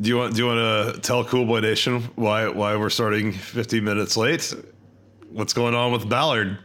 Do 0.00 0.08
you 0.08 0.16
want 0.16 0.34
do 0.34 0.42
you 0.42 0.46
want 0.46 0.94
to 0.94 1.00
tell 1.00 1.24
Cool 1.24 1.44
Boy 1.44 1.60
Nation 1.60 2.02
why 2.14 2.48
why 2.48 2.76
we're 2.76 2.90
starting 2.90 3.32
50 3.32 3.80
minutes 3.80 4.16
late? 4.16 4.54
What's 5.30 5.52
going 5.52 5.74
on 5.74 5.90
with 5.90 6.08
Ballard? 6.08 6.58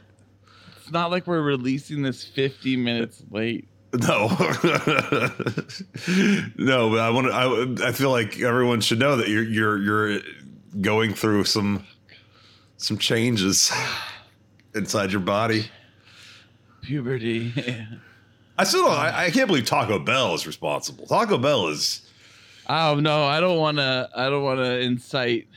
It's 0.77 0.91
not 0.91 1.09
like 1.09 1.25
we're 1.25 1.41
releasing 1.41 2.03
this 2.03 2.23
50 2.23 2.77
minutes 2.77 3.23
late. 3.31 3.67
No, 3.93 4.27
no, 6.57 6.89
but 6.89 6.99
I 6.99 7.09
want 7.11 7.27
to. 7.27 7.33
I, 7.33 7.89
I 7.89 7.91
feel 7.91 8.09
like 8.11 8.39
everyone 8.39 8.81
should 8.81 8.99
know 8.99 9.15
that 9.15 9.29
you're 9.29 9.43
you're 9.43 9.79
you're 9.79 10.19
going 10.81 11.13
through 11.13 11.45
some 11.45 11.85
some 12.77 12.97
changes 12.97 13.71
inside 14.75 15.11
your 15.11 15.21
body. 15.21 15.65
Puberty. 16.81 17.53
I 18.57 18.63
still 18.65 18.85
don't, 18.85 18.97
I, 18.97 19.25
I 19.25 19.31
can't 19.31 19.47
believe 19.47 19.65
Taco 19.65 19.97
Bell 19.97 20.35
is 20.35 20.45
responsible. 20.45 21.07
Taco 21.07 21.39
Bell 21.39 21.69
is 21.69 22.07
oh 22.67 22.99
no, 22.99 23.23
I 23.23 23.39
don't 23.39 23.57
want 23.57 23.77
to. 23.77 24.09
I 24.15 24.29
don't 24.29 24.43
want 24.43 24.59
to 24.59 24.79
incite 24.79 25.47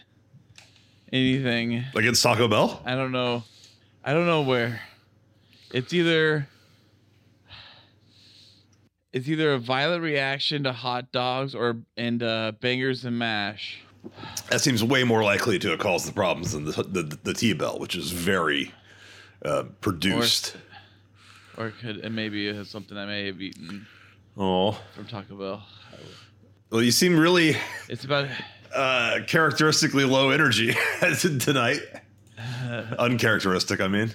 anything. 1.12 1.84
Like 1.94 2.04
against 2.04 2.22
Taco 2.22 2.48
Bell. 2.48 2.80
I 2.84 2.94
don't 2.94 3.12
know. 3.12 3.44
I 4.04 4.12
don't 4.12 4.26
know 4.26 4.42
where. 4.42 4.80
It's 5.72 5.92
either 5.92 6.46
it's 9.12 9.28
either 9.28 9.54
a 9.54 9.58
violent 9.58 10.02
reaction 10.02 10.64
to 10.64 10.72
hot 10.72 11.10
dogs 11.12 11.54
or 11.54 11.78
and 11.96 12.22
uh, 12.22 12.52
bangers 12.60 13.04
and 13.04 13.18
mash. 13.18 13.80
That 14.50 14.60
seems 14.60 14.84
way 14.84 15.02
more 15.02 15.24
likely 15.24 15.58
to 15.58 15.70
have 15.70 15.80
caused 15.80 16.06
the 16.06 16.12
problems 16.12 16.52
than 16.52 16.64
the 16.64 16.70
the, 16.82 17.18
the 17.22 17.34
T 17.34 17.52
Bell, 17.52 17.78
which 17.78 17.96
is 17.96 18.10
very 18.12 18.72
uh, 19.44 19.64
produced. 19.80 20.56
Or 21.56 21.68
it 21.68 21.74
could 21.80 21.96
and 21.98 22.14
maybe 22.14 22.46
it 22.48 22.54
has 22.54 22.68
something 22.68 22.96
I 22.96 23.06
may 23.06 23.26
have 23.26 23.40
eaten 23.40 23.86
Oh, 24.36 24.78
from 24.94 25.06
Taco 25.06 25.34
Bell. 25.34 25.62
Well, 26.70 26.82
you 26.82 26.90
seem 26.90 27.18
really 27.18 27.56
It's 27.88 28.04
about 28.04 28.28
uh, 28.74 29.20
characteristically 29.26 30.04
low 30.04 30.30
energy 30.30 30.74
tonight. 31.40 31.80
Uncharacteristic, 32.98 33.80
I 33.80 33.88
mean. 33.88 34.12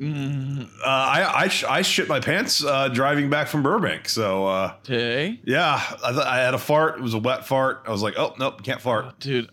Uh, 0.00 0.64
I 0.84 1.32
I, 1.44 1.48
sh- 1.48 1.64
I 1.64 1.80
shit 1.82 2.06
my 2.06 2.20
pants 2.20 2.62
uh, 2.62 2.88
driving 2.88 3.30
back 3.30 3.48
from 3.48 3.62
Burbank. 3.62 4.08
So 4.10 4.46
uh, 4.46 4.74
today, 4.82 5.40
yeah, 5.44 5.80
I, 6.04 6.12
th- 6.12 6.24
I 6.24 6.36
had 6.38 6.52
a 6.54 6.58
fart. 6.58 6.98
It 6.98 7.02
was 7.02 7.14
a 7.14 7.18
wet 7.18 7.46
fart. 7.46 7.82
I 7.86 7.90
was 7.90 8.02
like, 8.02 8.14
oh 8.18 8.34
nope, 8.38 8.62
can't 8.62 8.80
fart. 8.80 9.18
dude. 9.20 9.48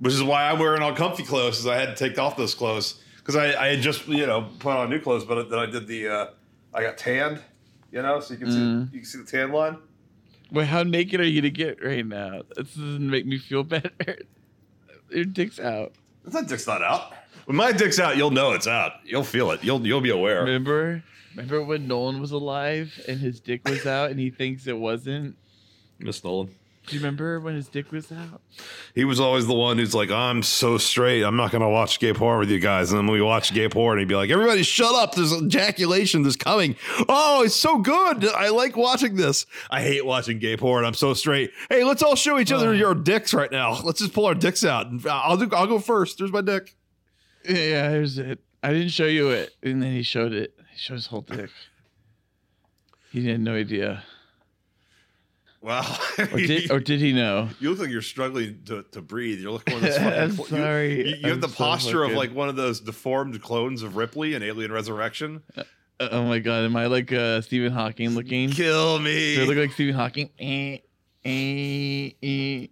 Which 0.00 0.14
is 0.14 0.22
why 0.22 0.50
I'm 0.50 0.58
wearing 0.58 0.82
all 0.82 0.94
comfy 0.96 1.22
clothes, 1.22 1.58
because 1.58 1.66
I 1.66 1.76
had 1.76 1.94
to 1.96 2.08
take 2.08 2.18
off 2.18 2.36
those 2.36 2.54
clothes 2.54 3.00
because 3.18 3.36
I, 3.36 3.52
I 3.62 3.66
had 3.68 3.82
just 3.82 4.08
you 4.08 4.26
know 4.26 4.48
put 4.58 4.72
on 4.74 4.88
new 4.90 4.98
clothes, 5.00 5.24
but 5.24 5.48
then 5.50 5.58
I 5.58 5.66
did 5.66 5.86
the 5.86 6.08
uh, 6.08 6.26
I 6.72 6.82
got 6.82 6.96
tanned, 6.96 7.40
you 7.92 8.00
know, 8.02 8.20
so 8.20 8.32
you 8.34 8.40
can 8.40 8.48
Mm. 8.48 8.88
see 8.90 8.94
you 8.94 9.00
can 9.00 9.04
see 9.04 9.18
the 9.18 9.24
tan 9.26 9.52
line. 9.52 9.76
Wait, 10.52 10.66
how 10.66 10.82
naked 10.82 11.18
are 11.18 11.26
you 11.26 11.40
to 11.40 11.50
get 11.50 11.82
right 11.82 12.06
now? 12.06 12.42
This 12.54 12.74
doesn't 12.74 13.10
make 13.10 13.24
me 13.24 13.38
feel 13.38 13.62
better. 13.64 13.90
Your 15.10 15.24
dick's 15.24 15.58
out. 15.58 15.92
That 16.26 16.46
dick's 16.46 16.66
not 16.66 16.82
out. 16.82 17.14
When 17.46 17.56
my 17.56 17.72
dick's 17.72 17.98
out, 17.98 18.16
you'll 18.16 18.30
know 18.30 18.52
it's 18.52 18.66
out. 18.66 18.92
You'll 19.04 19.24
feel 19.24 19.50
it. 19.50 19.64
You'll 19.64 19.84
you'll 19.86 20.00
be 20.02 20.10
aware. 20.10 20.40
Remember? 20.44 21.02
Remember 21.34 21.62
when 21.64 21.88
Nolan 21.88 22.20
was 22.20 22.30
alive 22.30 22.92
and 23.08 23.18
his 23.18 23.40
dick 23.40 23.66
was 23.66 23.86
out 23.86 24.10
and 24.10 24.20
he 24.20 24.30
thinks 24.30 24.66
it 24.66 24.76
wasn't? 24.76 25.36
Miss 25.98 26.22
Nolan. 26.22 26.54
Do 26.86 26.96
you 26.96 27.00
remember 27.00 27.38
when 27.38 27.54
his 27.54 27.68
dick 27.68 27.92
was 27.92 28.10
out? 28.10 28.40
He 28.92 29.04
was 29.04 29.20
always 29.20 29.46
the 29.46 29.54
one 29.54 29.78
who's 29.78 29.94
like, 29.94 30.10
I'm 30.10 30.42
so 30.42 30.78
straight. 30.78 31.22
I'm 31.22 31.36
not 31.36 31.52
going 31.52 31.62
to 31.62 31.68
watch 31.68 32.00
gay 32.00 32.12
porn 32.12 32.40
with 32.40 32.50
you 32.50 32.58
guys. 32.58 32.90
And 32.90 32.98
then 32.98 33.06
we 33.06 33.22
watch 33.22 33.54
gay 33.54 33.68
porn, 33.68 33.98
and 33.98 34.00
he'd 34.00 34.08
be 34.08 34.16
like, 34.16 34.30
everybody 34.30 34.64
shut 34.64 34.92
up. 34.94 35.14
There's 35.14 35.32
ejaculation 35.32 36.24
that's 36.24 36.34
coming. 36.34 36.74
Oh, 37.08 37.44
it's 37.44 37.54
so 37.54 37.78
good. 37.78 38.26
I 38.26 38.48
like 38.48 38.76
watching 38.76 39.14
this. 39.14 39.46
I 39.70 39.80
hate 39.80 40.04
watching 40.04 40.40
gay 40.40 40.56
porn. 40.56 40.84
I'm 40.84 40.94
so 40.94 41.14
straight. 41.14 41.52
Hey, 41.70 41.84
let's 41.84 42.02
all 42.02 42.16
show 42.16 42.40
each 42.40 42.50
other 42.50 42.70
oh. 42.70 42.72
your 42.72 42.96
dicks 42.96 43.32
right 43.32 43.50
now. 43.50 43.80
Let's 43.82 44.00
just 44.00 44.12
pull 44.12 44.26
our 44.26 44.34
dicks 44.34 44.64
out. 44.64 44.88
And 44.88 45.06
uh, 45.06 45.20
I'll 45.24 45.36
do, 45.36 45.48
I'll 45.54 45.68
go 45.68 45.78
first. 45.78 46.18
There's 46.18 46.32
my 46.32 46.40
dick. 46.40 46.74
Yeah, 47.48 47.90
here's 47.90 48.18
it. 48.18 48.40
I 48.60 48.72
didn't 48.72 48.90
show 48.90 49.06
you 49.06 49.30
it. 49.30 49.52
And 49.62 49.80
then 49.80 49.92
he 49.92 50.02
showed 50.02 50.32
it. 50.32 50.54
He 50.72 50.78
showed 50.78 50.94
his 50.94 51.06
whole 51.06 51.22
dick. 51.22 51.50
He 53.12 53.28
had 53.28 53.40
no 53.40 53.54
idea. 53.54 54.02
Wow. 55.62 55.96
Or 56.18 56.26
did, 56.26 56.70
or 56.72 56.80
did 56.80 56.98
he 57.00 57.12
know? 57.12 57.48
you 57.60 57.70
look 57.70 57.78
like 57.78 57.88
you're 57.90 58.02
struggling 58.02 58.62
to, 58.66 58.82
to 58.90 59.00
breathe. 59.00 59.38
You're 59.40 59.52
looking 59.52 59.74
one 59.74 59.84
of 59.84 59.88
those 59.90 59.98
fucking. 59.98 60.20
I'm 60.20 60.30
you- 60.36 60.44
sorry. 60.46 61.08
You, 61.10 61.16
you 61.16 61.22
have 61.28 61.32
I'm 61.34 61.40
the 61.40 61.48
so 61.48 61.54
posture 61.54 62.02
of 62.02 62.12
like 62.12 62.34
one 62.34 62.48
of 62.48 62.56
those 62.56 62.80
deformed 62.80 63.40
clones 63.42 63.82
of 63.84 63.96
Ripley 63.96 64.34
in 64.34 64.42
Alien 64.42 64.72
Resurrection. 64.72 65.42
Uh, 65.56 65.62
Oh 66.00 66.24
my 66.24 66.40
god, 66.40 66.64
am 66.64 66.74
I 66.74 66.86
like 66.86 67.12
uh, 67.12 67.40
Stephen 67.42 67.70
Hawking 67.70 68.10
looking? 68.10 68.50
Kill 68.50 68.98
me. 68.98 69.36
Do 69.36 69.42
I 69.42 69.44
look 69.46 69.56
like 69.56 69.70
Stephen 69.70 69.94
Hawking? 69.94 70.30
Eh, 70.36 70.78
eh, 71.24 72.10
eh, 72.20 72.66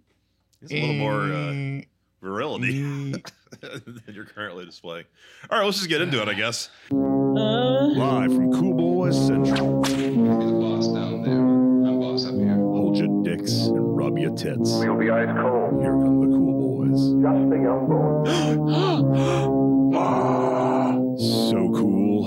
It's 0.61 0.69
a 0.71 0.81
little 0.81 0.95
more 0.95 1.21
uh, 1.31 1.81
virility 2.21 2.81
than 3.61 4.03
you're 4.13 4.25
currently 4.25 4.65
displaying. 4.65 5.05
All 5.49 5.59
right, 5.59 5.63
let's 5.63 5.77
just 5.77 5.87
get 5.87 6.01
into 6.01 6.21
it, 6.21 6.27
I 6.27 6.33
guess. 6.33 6.69
Uh, 6.91 6.95
Live 6.97 8.33
from 8.35 8.51
Cool 8.51 8.73
Boys 8.73 9.27
Central. 9.27 9.81
Hold 13.41 13.47
dicks 13.47 13.67
and 13.67 13.97
rub 13.97 14.17
your 14.19 14.35
tits. 14.35 14.71
You'll 14.83 14.97
be 14.97 15.09
ice 15.09 15.27
cold. 15.35 15.81
Here 15.81 15.91
come 15.91 16.21
the 16.21 16.27
Cool 16.37 16.77
Boys. 16.77 17.01
Just 17.21 17.51
a 17.51 17.57
young 17.57 17.87
boy. 17.87 17.97
Ah, 19.93 20.93
so 21.17 21.69
cool. 21.75 22.23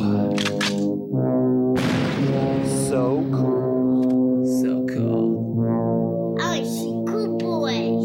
So 2.89 3.25
cool. 3.33 4.45
So 4.61 4.87
cool. 4.95 6.39
I 6.43 6.63
see 6.63 7.05
cool 7.09 7.39
boys. 7.39 8.05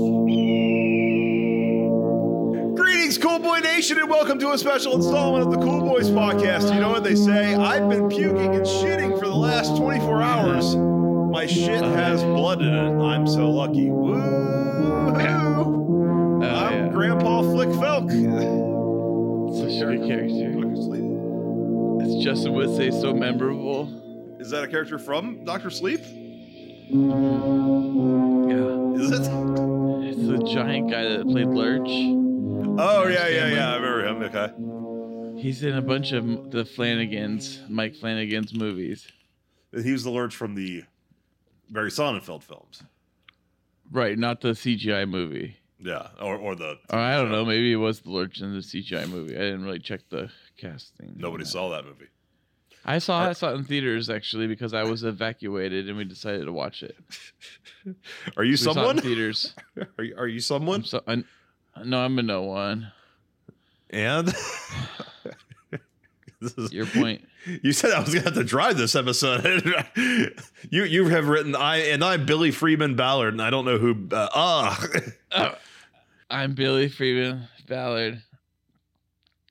Greetings, 2.80 3.18
Cool 3.18 3.40
Boy 3.40 3.60
Nation, 3.60 3.98
and 3.98 4.10
welcome 4.10 4.40
to 4.40 4.52
a 4.52 4.58
special 4.58 4.96
installment 4.96 5.46
of 5.46 5.52
the 5.52 5.60
Cool 5.60 5.82
Boys 5.82 6.10
podcast. 6.10 6.74
You 6.74 6.80
know 6.80 6.90
what 6.90 7.04
they 7.04 7.16
say? 7.16 7.56
I've 7.56 7.90
been 7.90 8.08
puking 8.08 8.56
and 8.56 8.66
shitting 8.66 9.20
for 9.20 9.26
the 9.26 9.36
last 9.36 9.76
24 9.78 10.22
hours. 10.22 10.99
My 11.32 11.46
shit 11.46 11.84
has 11.84 12.24
blood 12.24 12.62
in 12.62 12.74
it. 12.74 13.02
I'm 13.02 13.28
so 13.28 13.50
lucky. 13.50 13.90
Woo! 13.90 14.16
Oh, 14.16 15.14
I'm 16.42 16.42
yeah. 16.42 16.90
Grandpa 16.92 17.42
Flick 17.42 17.70
Felk. 17.70 18.10
Such 19.56 19.82
a 19.82 19.86
good 19.86 20.08
character. 20.08 20.58
As 22.02 22.24
Justin 22.24 22.54
would 22.54 22.76
say, 22.76 22.90
so 22.92 23.14
memorable. 23.14 23.88
Is 24.40 24.50
that 24.52 24.64
a 24.64 24.68
character 24.68 24.98
from 24.98 25.44
Doctor 25.44 25.70
Sleep? 25.70 26.00
Yeah. 26.00 26.16
Is 28.96 29.12
it? 29.12 29.28
It's 30.10 30.24
the 30.28 30.40
giant 30.52 30.90
guy 30.90 31.04
that 31.04 31.28
played 31.28 31.48
Lurch. 31.48 31.90
Oh 32.80 33.08
yeah, 33.08 33.28
yeah, 33.28 33.48
yeah. 33.48 33.74
I 33.74 33.76
remember 33.76 34.06
him. 34.08 34.24
Okay. 34.24 34.52
He's 35.42 35.62
in 35.64 35.76
a 35.76 35.82
bunch 35.82 36.12
of 36.12 36.26
the 36.52 36.64
Flanagans, 36.64 37.70
Mike 37.70 37.96
Flanagan's 37.96 38.54
movies. 38.54 39.08
He 39.72 39.92
was 39.92 40.04
the 40.04 40.10
Lurch 40.10 40.36
from 40.36 40.56
the 40.56 40.84
Barry 41.70 41.92
Sonnenfeld 41.92 42.44
films. 42.44 42.84
Right, 43.92 44.18
not 44.18 44.42
the 44.42 44.50
CGI 44.50 45.10
movie. 45.10 45.58
Yeah, 45.80 46.08
or 46.22 46.36
or 46.36 46.56
the. 46.56 46.78
Or 46.90 47.00
I 47.00 47.16
don't 47.16 47.32
know, 47.32 47.46
maybe 47.46 47.72
it 47.72 47.78
was 47.78 48.02
the 48.02 48.10
Lurch 48.12 48.42
in 48.42 48.54
the 48.54 48.60
CGI 48.60 49.10
movie. 49.10 49.36
I 49.36 49.40
didn't 49.40 49.64
really 49.64 49.80
check 49.80 50.02
the 50.10 50.30
casting. 50.58 51.14
Nobody 51.16 51.46
saw 51.46 51.70
that 51.70 51.86
movie. 51.86 52.08
I 52.86 52.98
saw 53.00 53.28
I 53.30 53.34
saw 53.34 53.52
it 53.52 53.56
in 53.56 53.64
theaters 53.66 54.10
actually 54.10 54.48
because 54.48 54.74
I 54.74 54.84
was 54.84 55.04
evacuated 55.04 55.88
and 55.90 55.98
we 55.98 56.04
decided 56.06 56.46
to 56.46 56.52
watch 56.54 56.84
it. 56.84 56.96
Are 58.38 58.44
you 58.44 58.52
We 58.52 58.58
saw 58.58 58.72
it 58.72 58.72
in 58.72 58.76
someone? 58.76 58.98
theaters. 59.00 59.54
Are 59.98 60.04
you, 60.04 60.16
are 60.18 60.28
you 60.28 60.40
someone? 60.40 60.80
I'm 60.82 60.86
so, 60.86 61.02
I, 61.08 61.24
no, 61.84 62.00
I'm 62.04 62.18
a 62.20 62.24
no 62.24 62.44
one. 62.44 62.92
And 63.90 64.28
this 66.42 66.58
is, 66.58 66.72
Your 66.72 66.86
point. 66.86 67.22
You 67.46 67.72
said 67.72 67.92
I 67.92 68.00
was 68.02 68.14
gonna 68.14 68.26
have 68.26 68.34
to 68.36 68.44
drive 68.44 68.78
this 68.78 68.96
episode. 68.96 69.44
you 70.70 70.84
you 70.84 71.08
have 71.08 71.28
written 71.28 71.56
I 71.56 71.78
and 71.78 72.04
I'm 72.04 72.26
Billy 72.26 72.52
Freeman 72.52 72.96
Ballard, 72.96 73.34
and 73.34 73.42
I 73.42 73.50
don't 73.50 73.66
know 73.66 73.78
who. 73.78 74.08
Uh, 74.12 74.30
ah, 74.34 74.86
Oh, 75.32 75.56
I'm 76.30 76.54
Billy 76.54 76.90
Freeman 76.90 77.48
Ballard. 77.68 78.22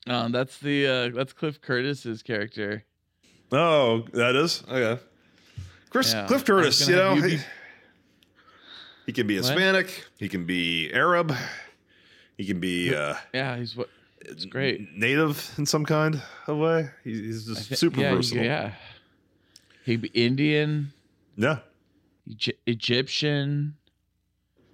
Um, 0.07 0.31
that's 0.31 0.57
the 0.59 0.87
uh, 0.87 1.09
that's 1.15 1.33
Cliff 1.33 1.61
Curtis's 1.61 2.23
character. 2.23 2.83
oh, 3.51 4.05
that 4.13 4.35
is 4.35 4.63
okay. 4.69 5.01
Chris 5.89 6.13
Yeah. 6.13 6.27
Cliff 6.27 6.45
Curtis, 6.45 6.87
you 6.87 6.95
know, 6.95 7.15
he, 7.15 7.21
you 7.21 7.37
be- 7.37 7.43
he 9.07 9.11
can 9.11 9.25
be 9.27 9.37
What? 9.39 9.45
Hispanic, 9.45 10.05
he 10.19 10.29
can 10.29 10.45
be 10.45 10.91
Arab, 10.93 11.33
he 12.37 12.45
can 12.45 12.59
be 12.59 12.93
uh, 12.93 13.15
Yeah, 13.33 13.57
he's 13.57 13.75
what? 13.75 13.89
It's 14.21 14.45
great. 14.45 14.95
native 14.95 15.51
in 15.57 15.65
some 15.65 15.85
kind 15.85 16.21
of 16.47 16.57
way. 16.57 16.89
He's, 17.03 17.19
he's 17.19 17.45
just 17.45 17.77
super 17.77 18.01
yeah, 18.01 18.13
versatile. 18.15 18.43
Yeah, 18.43 18.71
he'd 19.85 20.01
be 20.01 20.09
Indian, 20.09 20.93
yeah. 21.37 21.59
Egy- 22.29 22.57
Egyptian. 22.65 23.75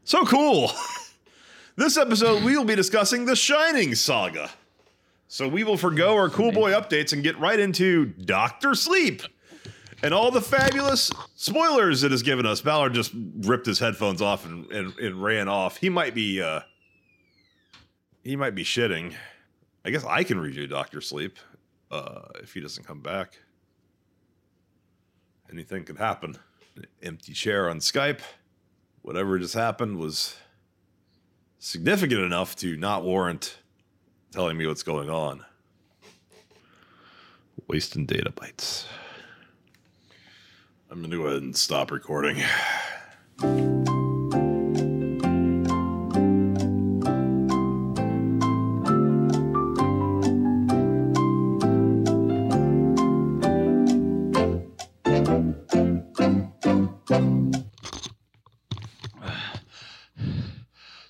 So 0.03 0.25
cool. 0.25 0.71
This 1.77 1.97
episode, 1.97 2.41
we 2.43 2.55
will 2.55 2.63
be 2.63 2.75
discussing 2.75 3.25
the 3.25 3.35
Shining 3.35 3.95
Saga. 3.95 4.49
So 5.27 5.45
we 5.45 5.65
will 5.65 5.75
forego 5.75 6.15
our 6.15 6.29
cool 6.29 6.53
boy 6.53 6.71
updates 6.71 7.11
and 7.11 7.21
get 7.21 7.37
right 7.37 7.59
into 7.59 8.05
Doctor 8.05 8.75
Sleep. 8.75 9.21
and 10.01 10.13
all 10.13 10.31
the 10.31 10.39
fabulous 10.39 11.11
spoilers 11.35 12.03
it 12.03 12.11
has 12.11 12.23
given 12.23 12.45
us. 12.45 12.61
Ballard 12.61 12.93
just 12.93 13.11
ripped 13.39 13.65
his 13.65 13.79
headphones 13.79 14.21
off 14.21 14.45
and, 14.45 14.71
and, 14.71 14.97
and 14.99 15.21
ran 15.21 15.49
off. 15.49 15.75
He 15.75 15.89
might 15.89 16.15
be 16.15 16.41
uh 16.41 16.61
he 18.23 18.37
might 18.37 18.55
be 18.55 18.63
shitting. 18.63 19.13
I 19.85 19.91
guess 19.91 20.03
I 20.03 20.23
can 20.23 20.39
read 20.39 20.55
you 20.55 20.65
Doctor 20.65 20.99
Sleep 20.99 21.37
uh 21.91 22.27
if 22.41 22.53
he 22.53 22.59
doesn't 22.59 22.85
come 22.85 23.01
back. 23.01 23.39
Anything 25.51 25.83
could 25.83 25.97
happen. 25.97 26.37
Empty 27.03 27.33
chair 27.33 27.69
on 27.69 27.79
Skype. 27.79 28.21
Whatever 29.03 29.37
just 29.37 29.53
happened 29.53 29.97
was 29.97 30.35
significant 31.59 32.21
enough 32.21 32.55
to 32.57 32.75
not 32.75 33.03
warrant 33.03 33.59
telling 34.31 34.57
me 34.57 34.65
what's 34.65 34.83
going 34.83 35.09
on. 35.09 35.45
Wasting 37.67 38.05
data 38.05 38.31
bytes. 38.31 38.85
I'm 40.89 41.01
gonna 41.01 41.15
go 41.15 41.27
ahead 41.27 41.43
and 41.43 41.55
stop 41.55 41.91
recording. 41.91 42.41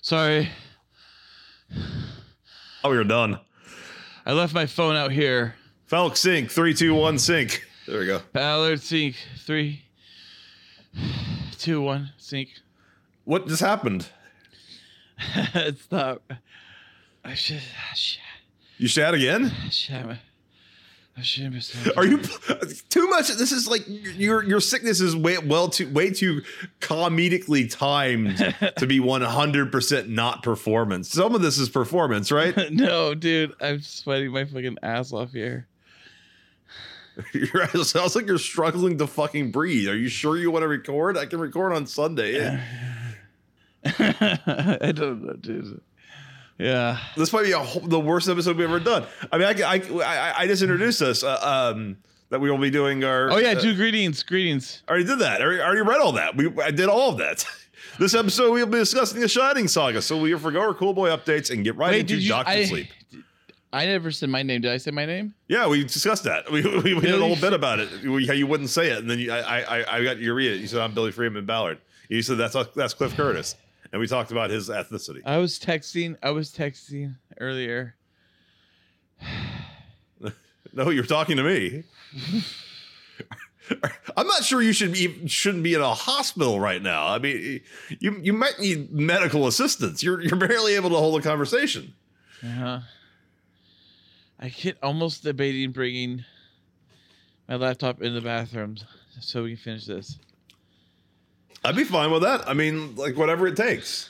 Sorry, 0.06 0.48
Oh, 2.84 2.90
we 2.90 2.96
are 2.96 3.02
done. 3.02 3.40
I 4.24 4.34
left 4.34 4.54
my 4.54 4.66
phone 4.66 4.94
out 4.94 5.10
here. 5.10 5.56
Falk 5.86 6.16
sync, 6.16 6.48
three, 6.48 6.74
two, 6.74 6.94
one, 6.94 7.18
sync. 7.18 7.64
There 7.88 7.98
we 7.98 8.06
go. 8.06 8.20
Ballard 8.32 8.80
sync 8.80 9.16
three, 9.38 9.82
two, 11.58 11.80
one 11.80 12.12
sync. 12.18 12.50
What 13.24 13.48
just 13.48 13.60
happened? 13.60 14.06
it's 15.34 15.90
not. 15.90 16.22
I 17.24 17.34
should. 17.34 17.62
Ah, 17.76 17.94
shit. 17.96 18.20
You 18.78 18.86
shat 18.86 19.12
again? 19.12 19.52
I 19.64 19.70
should. 19.70 20.20
Are 21.96 22.04
you 22.04 22.18
too 22.90 23.08
much? 23.08 23.28
This 23.28 23.50
is 23.50 23.66
like 23.66 23.84
your 23.86 24.44
your 24.44 24.60
sickness 24.60 25.00
is 25.00 25.16
way 25.16 25.38
well 25.38 25.68
too 25.68 25.90
way 25.92 26.10
too 26.10 26.42
comedically 26.80 27.70
timed 27.70 28.36
to 28.76 28.86
be 28.86 29.00
one 29.00 29.22
hundred 29.22 29.72
percent 29.72 30.10
not 30.10 30.42
performance. 30.42 31.10
Some 31.10 31.34
of 31.34 31.40
this 31.40 31.58
is 31.58 31.70
performance, 31.70 32.30
right? 32.30 32.54
no, 32.70 33.14
dude. 33.14 33.54
I'm 33.60 33.80
sweating 33.80 34.30
my 34.32 34.44
fucking 34.44 34.76
ass 34.82 35.12
off 35.12 35.32
here. 35.32 35.66
It 37.32 37.86
sounds 37.86 38.14
like 38.14 38.26
you're 38.26 38.36
struggling 38.36 38.98
to 38.98 39.06
fucking 39.06 39.50
breathe. 39.50 39.88
Are 39.88 39.96
you 39.96 40.08
sure 40.08 40.36
you 40.36 40.50
want 40.50 40.64
to 40.64 40.68
record? 40.68 41.16
I 41.16 41.24
can 41.24 41.40
record 41.40 41.72
on 41.72 41.86
Sunday. 41.86 42.46
I 43.86 44.92
don't 44.94 45.24
know, 45.24 45.32
dude. 45.40 45.80
Yeah. 46.58 46.98
This 47.16 47.32
might 47.32 47.44
be 47.44 47.52
a 47.52 47.58
whole, 47.58 47.82
the 47.82 48.00
worst 48.00 48.28
episode 48.28 48.56
we've 48.56 48.68
ever 48.68 48.80
done. 48.80 49.06
I 49.30 49.38
mean, 49.38 49.46
I, 49.46 49.74
I, 49.74 49.74
I, 50.02 50.38
I 50.40 50.46
just 50.46 50.62
introduced 50.62 51.02
us 51.02 51.22
uh, 51.22 51.72
um, 51.74 51.98
that 52.30 52.40
we 52.40 52.50
will 52.50 52.58
be 52.58 52.70
doing 52.70 53.04
our. 53.04 53.30
Oh 53.30 53.36
yeah, 53.36 53.50
uh, 53.50 53.60
do 53.60 53.74
greetings, 53.74 54.22
greetings. 54.22 54.82
I 54.88 54.92
already 54.92 55.06
did 55.06 55.18
that. 55.20 55.40
I 55.40 55.44
already, 55.44 55.60
I 55.60 55.66
already 55.66 55.82
read 55.82 56.00
all 56.00 56.12
that. 56.12 56.36
We 56.36 56.50
I 56.60 56.70
did 56.70 56.88
all 56.88 57.10
of 57.10 57.18
that. 57.18 57.46
This 57.98 58.14
episode 58.14 58.52
we'll 58.52 58.66
be 58.66 58.78
discussing 58.78 59.20
the 59.20 59.28
Shining 59.28 59.68
Saga. 59.68 60.02
So 60.02 60.20
we'll 60.20 60.38
forgo 60.38 60.60
our 60.60 60.74
cool 60.74 60.92
boy 60.92 61.08
updates 61.08 61.50
and 61.50 61.64
get 61.64 61.76
right 61.76 61.92
Wait, 61.92 62.10
into? 62.10 62.28
Doctor 62.28 62.50
I, 62.50 62.64
Sleep. 62.66 62.88
I 63.72 63.86
never 63.86 64.10
said 64.10 64.28
my 64.28 64.42
name. 64.42 64.60
Did 64.60 64.70
I 64.70 64.76
say 64.76 64.90
my 64.90 65.06
name? 65.06 65.34
Yeah, 65.48 65.66
we 65.66 65.82
discussed 65.82 66.24
that. 66.24 66.50
We, 66.52 66.62
we, 66.62 66.94
we 66.94 67.00
did 67.00 67.14
a 67.14 67.18
whole 67.18 67.36
bit 67.36 67.54
about 67.54 67.78
it. 67.78 68.02
We, 68.02 68.26
how 68.26 68.34
you 68.34 68.46
wouldn't 68.46 68.68
say 68.68 68.90
it, 68.90 68.98
and 68.98 69.10
then 69.10 69.18
you, 69.18 69.32
I, 69.32 69.60
I 69.60 69.96
I 69.96 70.04
got 70.04 70.16
it. 70.18 70.20
You 70.20 70.66
said 70.66 70.80
I'm 70.80 70.92
Billy 70.92 71.10
Freeman 71.10 71.46
Ballard. 71.46 71.78
You 72.08 72.20
said 72.22 72.36
that's 72.36 72.56
that's 72.74 72.92
Cliff 72.92 73.16
Curtis, 73.16 73.56
and 73.92 74.00
we 74.00 74.06
talked 74.06 74.30
about 74.30 74.50
his 74.50 74.68
ethnicity. 74.68 75.22
I 75.24 75.38
was 75.38 75.58
texting. 75.58 76.16
I 76.22 76.30
was 76.30 76.52
texting 76.52 77.16
earlier. 77.40 77.96
No, 80.72 80.90
you're 80.90 81.04
talking 81.06 81.38
to 81.38 81.42
me. 81.42 81.84
I'm 84.16 84.26
not 84.26 84.44
sure 84.44 84.60
you 84.60 84.74
should 84.74 84.92
be 84.92 85.26
shouldn't 85.26 85.64
be 85.64 85.74
in 85.74 85.80
a 85.80 85.94
hospital 85.94 86.60
right 86.60 86.82
now. 86.82 87.06
I 87.06 87.18
mean, 87.18 87.62
you 87.98 88.20
you 88.22 88.32
might 88.34 88.58
need 88.60 88.92
medical 88.92 89.46
assistance. 89.46 90.02
You're 90.02 90.20
you're 90.20 90.36
barely 90.36 90.74
able 90.74 90.90
to 90.90 90.96
hold 90.96 91.18
a 91.18 91.22
conversation. 91.22 91.94
Uh-huh. 92.44 92.80
I 94.38 94.48
get 94.50 94.76
almost 94.82 95.22
debating 95.22 95.72
bringing 95.72 96.24
my 97.48 97.56
laptop 97.56 98.02
in 98.02 98.14
the 98.14 98.20
bathroom 98.20 98.76
so 99.20 99.44
we 99.44 99.56
can 99.56 99.58
finish 99.58 99.86
this. 99.86 100.18
I'd 101.66 101.74
be 101.74 101.82
fine 101.82 102.12
with 102.12 102.22
that. 102.22 102.48
I 102.48 102.54
mean, 102.54 102.94
like 102.94 103.16
whatever 103.16 103.48
it 103.48 103.56
takes. 103.56 104.08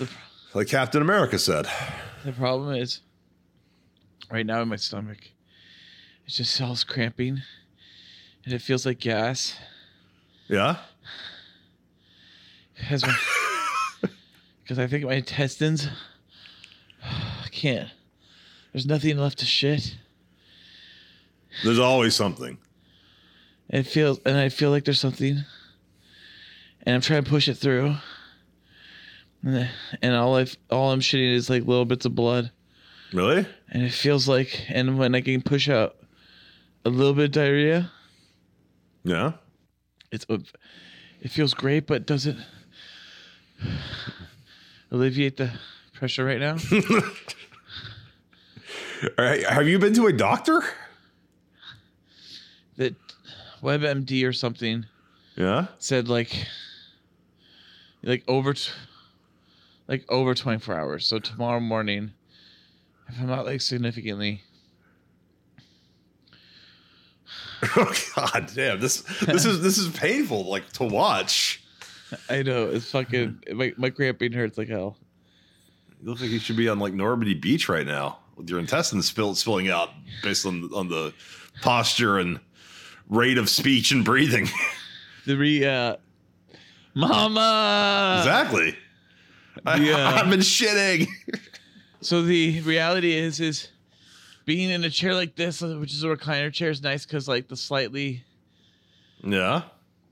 The, 0.00 0.08
Like 0.52 0.66
Captain 0.66 1.00
America 1.00 1.38
said. 1.38 1.68
the 2.24 2.32
problem 2.32 2.74
is, 2.74 3.02
right 4.28 4.44
now 4.44 4.60
in 4.62 4.68
my 4.68 4.74
stomach, 4.74 5.18
it 6.26 6.30
just 6.30 6.60
all 6.60 6.76
cramping, 6.88 7.40
and 8.44 8.52
it 8.52 8.60
feels 8.60 8.84
like 8.84 8.98
gas. 8.98 9.56
Yeah. 10.48 10.78
Has 12.74 13.06
my 13.06 13.16
because 14.64 14.80
I 14.80 14.88
think 14.88 15.04
my 15.04 15.14
intestines 15.14 15.86
I 17.00 17.48
can't. 17.52 17.90
There's 18.72 18.86
nothing 18.86 19.18
left 19.18 19.38
to 19.38 19.46
shit. 19.46 19.96
There's 21.62 21.78
always 21.78 22.16
something. 22.16 22.58
It 23.68 23.84
feels 23.84 24.18
and 24.26 24.36
I 24.36 24.48
feel 24.48 24.70
like 24.70 24.84
there's 24.84 25.00
something. 25.00 25.44
And 26.84 26.94
I'm 26.94 27.00
trying 27.00 27.24
to 27.24 27.30
push 27.30 27.48
it 27.48 27.54
through. 27.54 27.94
And, 29.44 30.14
all 30.14 30.36
I 30.36 30.46
all 30.70 30.90
I'm 30.92 31.00
shitting 31.00 31.32
is 31.34 31.48
like 31.48 31.64
little 31.66 31.84
bits 31.84 32.04
of 32.06 32.14
blood. 32.14 32.50
Really? 33.12 33.46
And 33.70 33.82
it 33.84 33.92
feels 33.92 34.26
like 34.28 34.64
and 34.68 34.98
when 34.98 35.14
I 35.14 35.20
can 35.20 35.42
push 35.42 35.68
out 35.68 35.96
a 36.84 36.90
little 36.90 37.14
bit 37.14 37.26
of 37.26 37.30
diarrhea, 37.32 37.90
Yeah. 39.04 39.32
it's 40.10 40.26
uh, 40.28 40.38
it 41.20 41.30
feels 41.30 41.54
great, 41.54 41.86
but 41.86 42.04
does 42.06 42.26
it 42.26 42.36
alleviate 44.90 45.36
the 45.36 45.52
pressure 45.94 46.24
right 46.24 46.40
now? 46.40 46.56
All 49.18 49.24
right. 49.24 49.44
Have 49.46 49.68
you 49.68 49.78
been 49.78 49.94
to 49.94 50.06
a 50.06 50.12
doctor? 50.12 50.62
that 52.76 52.94
WebMD 53.60 54.24
or 54.28 54.32
something 54.32 54.86
Yeah. 55.36 55.66
said 55.80 56.08
like 56.08 56.46
like 58.02 58.24
over 58.28 58.54
t- 58.54 58.70
like 59.86 60.04
over 60.08 60.34
24 60.34 60.74
hours. 60.74 61.06
So 61.06 61.18
tomorrow 61.18 61.60
morning, 61.60 62.12
if 63.08 63.20
I'm 63.20 63.26
not 63.26 63.46
like 63.46 63.60
significantly, 63.60 64.42
Oh 67.76 67.92
God 68.14 68.50
damn. 68.54 68.80
This 68.80 69.02
this 69.20 69.44
is 69.44 69.62
this 69.62 69.78
is 69.78 69.88
painful 69.96 70.44
like 70.44 70.70
to 70.74 70.84
watch. 70.84 71.62
I 72.30 72.42
know 72.42 72.68
it's 72.68 72.90
fucking 72.90 73.42
my 73.52 73.72
my 73.76 73.90
cramping 73.90 74.32
hurts 74.32 74.56
like 74.58 74.68
hell. 74.68 74.96
You 76.00 76.10
look 76.10 76.20
like 76.20 76.30
you 76.30 76.38
should 76.38 76.56
be 76.56 76.68
on 76.68 76.78
like 76.78 76.94
Normandy 76.94 77.34
Beach 77.34 77.68
right 77.68 77.86
now 77.86 78.18
with 78.36 78.48
your 78.48 78.60
intestines 78.60 79.06
spill, 79.06 79.34
spilling 79.34 79.68
out 79.68 79.90
based 80.22 80.46
on 80.46 80.70
on 80.72 80.88
the 80.88 81.12
posture 81.60 82.18
and 82.18 82.38
rate 83.08 83.38
of 83.38 83.48
speech 83.48 83.90
and 83.90 84.04
breathing. 84.04 84.48
The 85.26 85.36
re 85.36 85.62
uh, 85.62 85.96
Mama. 86.98 88.16
exactly. 88.18 88.76
I, 89.64 89.76
Yeah. 89.76 90.14
Uh, 90.14 90.22
I've 90.22 90.30
been 90.30 90.40
shitting. 90.40 91.06
So 92.00 92.22
the 92.22 92.60
reality 92.60 93.12
is 93.12 93.40
is 93.40 93.68
being 94.44 94.70
in 94.70 94.84
a 94.84 94.90
chair 94.90 95.14
like 95.14 95.34
this, 95.36 95.60
which 95.60 95.92
is 95.92 96.04
a 96.04 96.06
recliner 96.06 96.52
chair, 96.52 96.70
is 96.70 96.82
nice 96.82 97.04
because 97.04 97.28
like 97.28 97.48
the 97.48 97.56
slightly 97.56 98.24
yeah. 99.22 99.62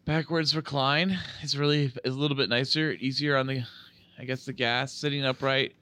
backwards 0.04 0.54
recline 0.54 1.18
is 1.42 1.56
really 1.56 1.92
is 2.04 2.14
a 2.14 2.18
little 2.18 2.36
bit 2.36 2.48
nicer, 2.48 2.92
easier 2.92 3.36
on 3.36 3.46
the, 3.46 3.62
I 4.18 4.24
guess 4.24 4.44
the 4.44 4.52
gas. 4.52 4.92
Sitting 4.92 5.24
upright 5.24 5.74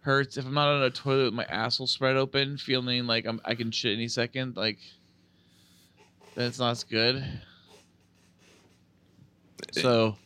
hurts. 0.00 0.36
If 0.36 0.46
I'm 0.46 0.54
not 0.54 0.68
on 0.68 0.82
a 0.82 0.90
toilet 0.90 1.26
with 1.26 1.34
my 1.34 1.44
asshole 1.44 1.86
spread 1.86 2.16
open, 2.16 2.56
feeling 2.56 3.06
like 3.06 3.24
I'm 3.24 3.40
I 3.44 3.54
can 3.54 3.70
shit 3.70 3.94
any 3.96 4.08
second, 4.08 4.56
like 4.56 4.78
that's 6.34 6.58
not 6.58 6.72
as 6.72 6.84
good. 6.84 7.24
So 9.72 10.16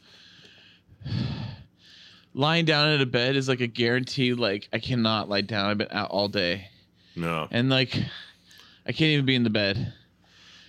lying 2.35 2.65
down 2.65 2.89
in 2.91 3.01
a 3.01 3.07
bed 3.07 3.37
is 3.37 3.49
like 3.49 3.61
a 3.61 3.67
guarantee. 3.67 4.35
Like 4.35 4.69
I 4.73 4.79
cannot 4.79 5.29
lie 5.29 5.41
down. 5.43 5.71
I've 5.71 5.79
been 5.79 5.89
out 5.91 6.11
all 6.11 6.29
day 6.29 6.69
No. 7.17 7.49
and 7.51 7.69
like 7.71 7.95
I 8.87 8.93
can't 8.93 9.11
even 9.11 9.27
be 9.27 9.35
in 9.35 9.45
the 9.45 9.51
bed. 9.51 9.93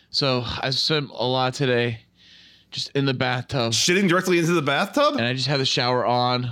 So 0.10 0.44
I 0.46 0.70
spent 0.72 1.10
a 1.14 1.26
lot 1.26 1.54
today 1.54 2.02
just 2.72 2.90
in 2.96 3.06
the 3.06 3.14
bathtub, 3.14 3.72
Shitting 3.74 4.08
directly 4.10 4.40
into 4.40 4.54
the 4.54 4.62
bathtub? 4.62 5.16
and 5.16 5.26
I 5.26 5.34
just 5.34 5.48
have 5.48 5.60
the 5.60 5.66
shower 5.66 6.06
on. 6.06 6.50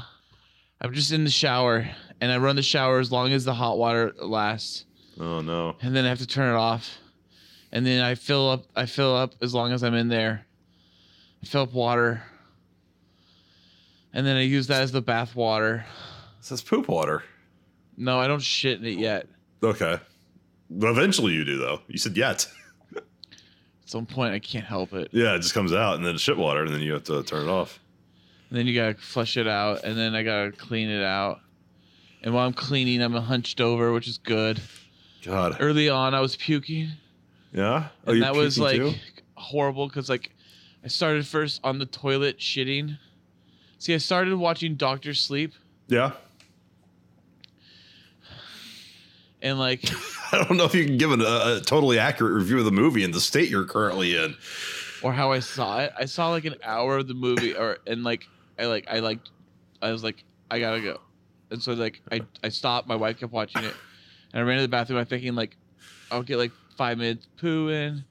I'm 0.81 0.93
just 0.93 1.11
in 1.11 1.25
the 1.25 1.29
shower, 1.29 1.89
and 2.21 2.31
I 2.31 2.37
run 2.37 2.55
the 2.55 2.61
shower 2.61 2.99
as 2.99 3.11
long 3.11 3.33
as 3.33 3.43
the 3.43 3.53
hot 3.53 3.77
water 3.77 4.13
lasts, 4.21 4.85
Oh 5.19 5.41
no. 5.41 5.75
and 5.81 5.93
then 5.95 6.05
I 6.05 6.09
have 6.09 6.19
to 6.19 6.27
turn 6.27 6.53
it 6.53 6.57
off 6.57 6.97
and 7.73 7.85
then 7.85 8.01
I 8.01 8.15
fill 8.15 8.49
up. 8.49 8.63
I 8.75 8.85
fill 8.85 9.15
up 9.15 9.35
as 9.41 9.53
long 9.53 9.71
as 9.73 9.83
I'm 9.83 9.93
in 9.93 10.07
there. 10.07 10.45
I 11.43 11.45
fill 11.45 11.63
up 11.63 11.73
water, 11.73 12.23
and 14.13 14.25
then 14.25 14.35
I 14.37 14.41
use 14.41 14.67
that 14.67 14.81
as 14.81 14.91
the 14.91 15.01
bath 15.01 15.35
water. 15.35 15.85
It 16.39 16.45
says 16.45 16.61
poop 16.61 16.87
water. 16.87 17.23
No, 17.97 18.19
I 18.19 18.27
don't 18.27 18.41
shit 18.41 18.79
in 18.79 18.85
it 18.85 18.97
yet. 18.97 19.27
Okay. 19.61 19.99
Eventually 20.71 21.33
you 21.33 21.43
do 21.45 21.57
though. 21.57 21.81
You 21.87 21.97
said 21.97 22.15
yet. 22.15 22.47
At 22.95 23.03
some 23.85 24.05
point, 24.05 24.33
I 24.33 24.39
can't 24.39 24.65
help 24.65 24.93
it. 24.93 25.09
Yeah, 25.11 25.35
it 25.35 25.39
just 25.39 25.53
comes 25.53 25.73
out 25.73 25.95
and 25.95 26.05
then 26.05 26.15
it's 26.15 26.23
shit 26.23 26.37
water 26.37 26.63
and 26.63 26.73
then 26.73 26.81
you 26.81 26.93
have 26.93 27.03
to 27.05 27.23
turn 27.23 27.47
it 27.47 27.51
off. 27.51 27.79
And 28.49 28.57
then 28.57 28.65
you 28.67 28.73
gotta 28.73 28.95
flush 28.95 29.37
it 29.37 29.47
out, 29.47 29.83
and 29.83 29.95
then 29.95 30.15
I 30.15 30.23
gotta 30.23 30.51
clean 30.51 30.89
it 30.89 31.03
out. 31.03 31.39
And 32.23 32.33
while 32.33 32.47
I'm 32.47 32.53
cleaning, 32.53 32.99
I'm 33.01 33.13
hunched 33.13 33.61
over, 33.61 33.93
which 33.93 34.07
is 34.07 34.17
good. 34.17 34.59
God. 35.23 35.57
Early 35.59 35.87
on, 35.89 36.15
I 36.15 36.19
was 36.19 36.35
puking, 36.35 36.89
Yeah. 37.53 37.89
Oh, 38.07 38.13
and 38.13 38.23
that 38.23 38.33
was 38.33 38.57
like 38.57 38.77
too? 38.77 38.93
horrible 39.35 39.87
because 39.87 40.09
like 40.09 40.31
I 40.83 40.87
started 40.87 41.27
first 41.27 41.59
on 41.63 41.77
the 41.77 41.85
toilet 41.85 42.39
shitting. 42.39 42.97
See, 43.79 43.93
I 43.93 43.97
started 43.97 44.35
watching 44.35 44.75
Doctor 44.75 45.13
Sleep, 45.13 45.53
Yeah. 45.87 46.11
and 49.41 49.57
like 49.57 49.83
I 50.31 50.43
don't 50.43 50.57
know 50.57 50.65
if 50.65 50.75
you 50.75 50.85
can 50.85 50.97
give 50.97 51.11
a, 51.11 51.15
a 51.57 51.61
totally 51.65 51.97
accurate 51.97 52.33
review 52.33 52.59
of 52.59 52.65
the 52.65 52.71
movie 52.71 53.03
in 53.03 53.11
the 53.11 53.21
state 53.21 53.49
you're 53.49 53.65
currently 53.65 54.15
in. 54.15 54.35
or 55.01 55.11
how 55.13 55.31
I 55.31 55.39
saw 55.39 55.79
it. 55.79 55.91
I 55.97 56.05
saw 56.05 56.29
like 56.29 56.45
an 56.45 56.55
hour 56.63 56.97
of 56.97 57.07
the 57.07 57.13
movie, 57.13 57.55
or 57.55 57.79
and 57.87 58.03
like 58.03 58.27
I 58.59 58.65
like 58.65 58.85
I 58.89 58.99
like 58.99 59.19
I 59.81 59.91
was 59.91 60.03
like 60.03 60.23
I 60.51 60.59
gotta 60.59 60.81
go, 60.81 60.99
and 61.51 61.61
so 61.63 61.73
like 61.73 62.01
I 62.11 62.21
I 62.43 62.49
stopped. 62.49 62.87
My 62.87 62.95
wife 62.97 63.19
kept 63.19 63.31
watching 63.31 63.63
it, 63.63 63.73
and 64.33 64.41
I 64.41 64.43
ran 64.43 64.57
to 64.57 64.61
the 64.63 64.67
bathroom. 64.67 64.99
I'm 64.99 65.05
thinking 65.05 65.35
like 65.35 65.55
I'll 66.11 66.23
get 66.23 66.37
like 66.37 66.51
five 66.77 66.97
minutes 66.97 67.27
poo 67.39 67.69
in, 67.69 68.03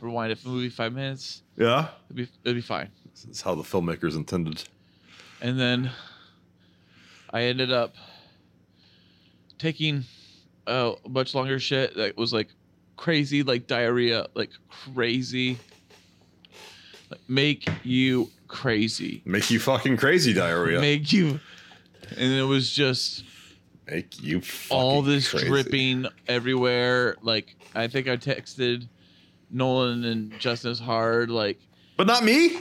rewind 0.00 0.32
it 0.32 0.38
for 0.38 0.44
the 0.48 0.54
movie 0.54 0.70
five 0.70 0.92
minutes. 0.94 1.42
Yeah. 1.56 1.88
It'll 2.08 2.16
be 2.16 2.28
it'll 2.44 2.54
be 2.54 2.60
fine. 2.62 2.88
Is 3.28 3.42
how 3.42 3.54
the 3.54 3.62
filmmakers 3.62 4.16
intended. 4.16 4.64
And 5.40 5.58
then 5.58 5.90
I 7.30 7.42
ended 7.42 7.72
up 7.72 7.94
taking 9.58 10.04
a 10.66 10.94
much 11.08 11.34
longer 11.34 11.58
shit 11.58 11.96
that 11.96 12.16
was 12.16 12.32
like 12.32 12.48
crazy, 12.96 13.42
like 13.42 13.66
diarrhea, 13.66 14.26
like 14.34 14.50
crazy, 14.68 15.58
like 17.10 17.20
make 17.28 17.68
you 17.82 18.30
crazy, 18.48 19.22
Make 19.24 19.50
you 19.50 19.60
fucking 19.60 19.96
crazy 19.96 20.32
diarrhea. 20.32 20.80
Make, 20.80 21.12
you, 21.12 21.40
and 22.16 22.32
it 22.32 22.42
was 22.42 22.70
just 22.70 23.24
Make 23.88 24.22
you 24.22 24.40
fucking 24.40 24.76
all 24.76 25.02
this 25.02 25.30
crazy. 25.30 25.46
dripping 25.46 26.06
everywhere. 26.28 27.16
Like 27.22 27.56
I 27.74 27.88
think 27.88 28.08
I 28.08 28.16
texted 28.16 28.88
Nolan 29.50 30.04
and 30.04 30.38
Justice 30.38 30.78
hard, 30.78 31.30
like. 31.30 31.60
But 31.96 32.06
not 32.06 32.24
me. 32.24 32.58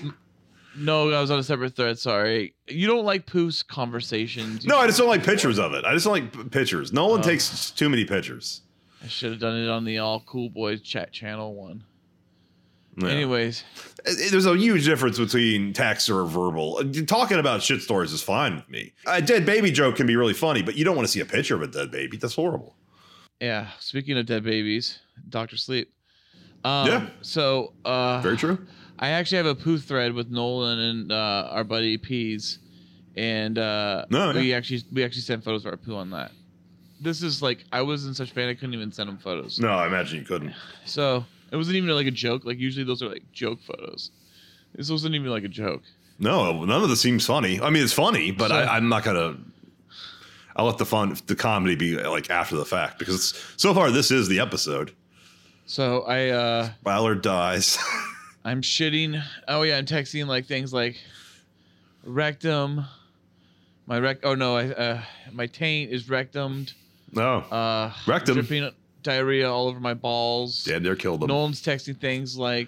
No, 0.78 1.10
I 1.12 1.20
was 1.20 1.32
on 1.32 1.40
a 1.40 1.44
separate 1.44 1.76
thread. 1.76 1.98
Sorry. 2.00 2.54
You 2.68 2.88
don't 2.88 3.04
like 3.06 3.26
Poos 3.26 3.66
conversations. 3.68 4.64
You 4.64 4.70
No, 4.70 4.78
I 4.78 4.86
just 4.88 4.98
don't 5.00 5.08
like 5.08 5.24
pictures 5.24 5.58
of 5.60 5.74
it. 5.74 5.84
I 5.84 5.94
just 5.94 6.06
don't 6.06 6.14
like 6.14 6.32
p- 6.32 6.44
pictures. 6.50 6.94
Nolan 6.94 7.22
Oh. 7.22 7.24
takes 7.24 7.72
too 7.72 7.90
many 7.90 8.06
pictures. 8.06 8.62
I 9.04 9.08
should 9.08 9.32
have 9.32 9.40
done 9.40 9.58
it 9.58 9.68
on 9.70 9.84
the 9.86 9.98
All 9.98 10.20
Cool 10.22 10.50
Boys 10.50 10.82
chat 10.82 11.12
channel 11.12 11.56
one. 11.56 11.84
Yeah. 12.98 13.10
Anyways, 13.10 13.64
It- 14.06 14.20
it- 14.20 14.32
there's 14.32 14.46
a 14.46 14.56
huge 14.58 14.84
difference 14.86 15.18
between 15.18 15.74
text 15.74 16.10
or 16.10 16.24
verbal. 16.26 16.78
Uh, 16.82 17.02
Talking 17.06 17.40
about 17.40 17.64
shit 17.64 17.82
stories 17.82 18.12
is 18.12 18.22
fine 18.22 18.56
with 18.58 18.70
me. 18.70 18.94
A 19.08 19.22
dead 19.22 19.46
baby 19.46 19.72
joke 19.72 19.96
can 19.96 20.06
be 20.08 20.16
really 20.18 20.34
funny, 20.34 20.62
but 20.62 20.76
you 20.76 20.84
don't 20.86 20.96
want 20.98 21.08
to 21.08 21.12
see 21.12 21.20
a 21.22 21.26
picture 21.26 21.56
of 21.56 21.62
a 21.62 21.68
dead 21.68 21.92
baby. 21.92 22.18
That's 22.18 22.36
horrible. 22.36 22.76
yeah. 23.40 23.68
Speaking 23.80 24.18
of 24.18 24.26
dead 24.26 24.44
babies, 24.44 25.00
Doctor 25.30 25.56
Sleep. 25.58 25.92
Um, 26.66 26.88
Yeah. 26.88 27.10
So, 27.22 27.74
uh, 27.86 28.20
Very 28.22 28.36
true. 28.36 28.68
I 29.01 29.10
actually 29.12 29.38
have 29.38 29.46
a 29.46 29.56
poo 29.56 29.77
thread 29.77 30.13
with 30.13 30.29
Nolan 30.29 30.77
and 30.79 31.12
uh, 31.12 31.48
our 31.51 31.63
buddy 31.63 31.98
Peas, 31.98 32.60
and 33.15 33.58
uh, 33.58 34.06
No, 34.10 34.34
we 34.34 34.51
yeah. 34.51 34.58
actually 34.58 34.84
we 34.91 35.03
actually 35.03 35.22
sent 35.22 35.44
photos 35.44 35.65
of 35.65 35.72
our 35.72 35.77
poo 35.77 35.96
on 35.96 36.10
that. 36.12 36.32
This 37.01 37.24
is 37.24 37.41
like 37.41 37.63
I 37.72 37.82
was 37.82 38.06
in 38.06 38.13
such 38.13 38.36
pain 38.36 38.50
I 38.50 38.53
couldn't 38.53 38.74
even 38.74 38.91
send 38.91 39.08
them 39.08 39.18
photos. 39.18 39.58
No, 39.60 39.70
I 39.70 39.88
imagine 39.88 40.20
you 40.20 40.25
couldn't. 40.25 40.53
So 40.86 41.25
it 41.51 41.56
wasn't 41.56 41.77
even 41.77 41.89
like 41.91 42.08
a 42.08 42.12
joke. 42.12 42.44
Like 42.44 42.60
usually 42.60 42.84
those 42.86 43.01
are 43.01 43.08
like 43.10 43.24
joke 43.32 43.60
photos. 43.62 44.12
This 44.75 44.89
wasn't 44.91 45.15
even 45.15 45.29
like 45.32 45.44
a 45.46 45.48
joke. 45.50 45.84
No, 46.20 46.65
none 46.65 46.84
of 46.84 46.89
this 46.89 47.00
seems 47.00 47.25
funny. 47.25 47.62
I 47.62 47.70
mean, 47.70 47.82
it's 47.84 47.94
funny, 47.94 48.32
but 48.32 48.50
So- 48.50 48.56
I, 48.56 48.75
I'm 48.75 48.89
not 48.89 49.03
gonna. 49.06 49.38
I'll 50.58 50.65
let 50.65 50.77
the 50.77 50.86
fun, 50.86 51.15
the 51.27 51.36
comedy 51.38 51.75
be 51.75 51.96
like 51.96 52.29
after 52.29 52.58
the 52.58 52.65
fact 52.65 53.00
because 53.00 53.34
so 53.56 53.74
far 53.74 53.91
this 53.91 54.12
is 54.12 54.27
the 54.27 54.41
episode. 54.41 54.91
So 55.68 56.01
I 56.01 56.29
uh 56.32 56.70
Ballard 56.84 57.22
dies. 57.22 57.77
I'm 58.46 58.62
shitting. 58.62 59.22
Oh 59.48 59.63
yeah, 59.63 59.77
I'm 59.77 59.86
texting 59.86 60.25
like 60.27 60.46
things 60.46 60.74
like 60.74 60.98
rectum. 62.03 62.86
My 63.86 64.00
rec. 64.00 64.19
Oh 64.24 64.36
no, 64.36 64.55
I 64.55 64.69
uh 64.69 65.01
my 65.31 65.48
taint 65.48 65.91
is 65.91 66.10
rectumed. 66.10 66.74
no, 67.12 67.39
Uh, 67.51 67.91
Rectum. 68.08 68.36
Dripping 68.36 68.69
diarrhea 69.01 69.50
all 69.51 69.67
over 69.67 69.79
my 69.79 69.93
balls. 69.93 70.63
Damn, 70.65 70.84
they're 70.84 70.96
killed 70.96 71.22
him. 71.24 71.27
Nolan's 71.27 71.62
texting 71.62 71.98
things 72.00 72.38
like, 72.38 72.67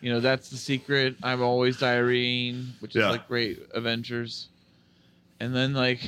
you 0.00 0.12
know, 0.12 0.20
that's 0.20 0.50
the 0.50 0.56
secret. 0.56 1.16
I'm 1.22 1.42
always 1.42 1.78
diarrheaing, 1.78 2.72
which 2.80 2.94
is 2.96 3.00
Yeah. 3.02 3.10
like 3.10 3.26
great 3.28 3.58
Avengers. 3.72 4.48
And 5.38 5.54
then 5.54 5.72
like, 5.72 6.00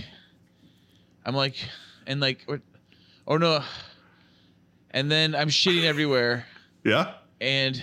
I'm 1.25 1.35
like, 1.35 1.55
and 2.07 2.21
like, 2.21 2.45
or, 2.49 2.61
or 3.25 3.39
no, 3.39 3.63
and 4.91 5.11
then 5.11 5.35
I'm 5.35 5.49
shitting 5.49 5.85
everywhere, 5.85 6.45
Yeah, 6.85 7.15
and 7.41 7.83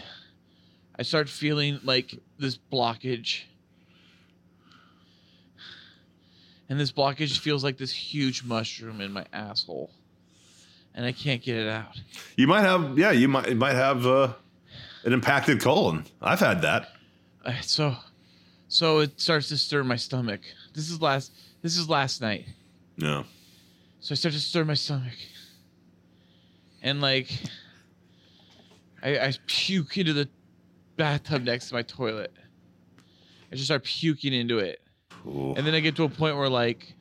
I 0.99 1.03
start 1.03 1.29
feeling 1.29 1.79
like 1.85 2.13
this 2.37 2.57
blockage. 2.71 3.43
And 6.67 6.79
this 6.79 6.91
blockage 6.91 7.39
feels 7.39 7.63
like 7.63 7.77
this 7.77 7.91
huge 7.91 8.43
mushroom 8.43 8.99
in 8.99 9.13
my 9.13 9.25
asshole. 9.31 9.91
And 10.93 11.05
I 11.05 11.13
can't 11.13 11.41
get 11.41 11.55
it 11.55 11.69
out. 11.69 11.97
you 12.35 12.47
might 12.47 12.61
have. 12.61 12.97
Yeah, 12.97 13.11
you 13.11 13.29
might 13.29 13.47
you 13.47 13.55
might 13.55 13.75
have 13.75 14.05
uh, 14.05 14.33
an 15.05 15.13
impacted 15.13 15.61
colon. 15.61 16.05
I've 16.21 16.41
had 16.41 16.61
that. 16.63 16.89
Uh, 17.45 17.53
so 17.61 17.95
so 18.67 18.99
it 18.99 19.19
starts 19.21 19.47
to 19.47 19.57
stir 19.57 19.83
my 19.83 19.95
stomach 19.95 20.41
this 20.73 20.91
is 20.91 21.01
last 21.01 21.31
this 21.63 21.77
is 21.77 21.89
last 21.89 22.21
night 22.21 22.45
No. 22.97 23.23
so 24.01 24.11
i 24.11 24.15
start 24.15 24.33
to 24.33 24.39
stir 24.39 24.63
my 24.65 24.73
stomach 24.75 25.13
and 26.83 26.99
like 27.01 27.31
i, 29.01 29.17
I 29.17 29.33
puke 29.47 29.97
into 29.97 30.11
the 30.13 30.29
bathtub 30.99 31.43
next 31.43 31.69
to 31.69 31.73
my 31.73 31.81
toilet. 31.81 32.33
I 33.51 33.55
just 33.55 33.65
start 33.65 33.85
puking 33.85 34.33
into 34.33 34.59
it. 34.59 34.81
Ooh. 35.25 35.53
and 35.57 35.67
then 35.67 35.73
i 35.73 35.81
get 35.81 35.95
to 35.97 36.03
a 36.03 36.09
point 36.09 36.37
where 36.37 36.47
like 36.47 36.93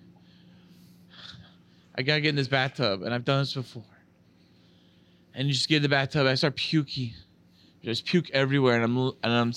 i 1.96 2.02
gotta 2.02 2.20
get 2.20 2.30
in 2.30 2.34
this 2.34 2.48
bathtub 2.48 3.02
and 3.02 3.12
i've 3.14 3.24
done 3.24 3.40
this 3.40 3.54
before. 3.54 3.84
And 5.34 5.46
you 5.46 5.54
just 5.54 5.68
get 5.68 5.76
in 5.76 5.82
the 5.82 5.88
bathtub 5.88 6.20
and 6.20 6.30
i 6.30 6.34
start 6.34 6.56
puking. 6.56 7.12
Just 7.84 8.06
puke 8.06 8.30
everywhere 8.30 8.74
and 8.74 8.84
i'm 8.84 8.96
and 8.96 9.32
i'm 9.32 9.52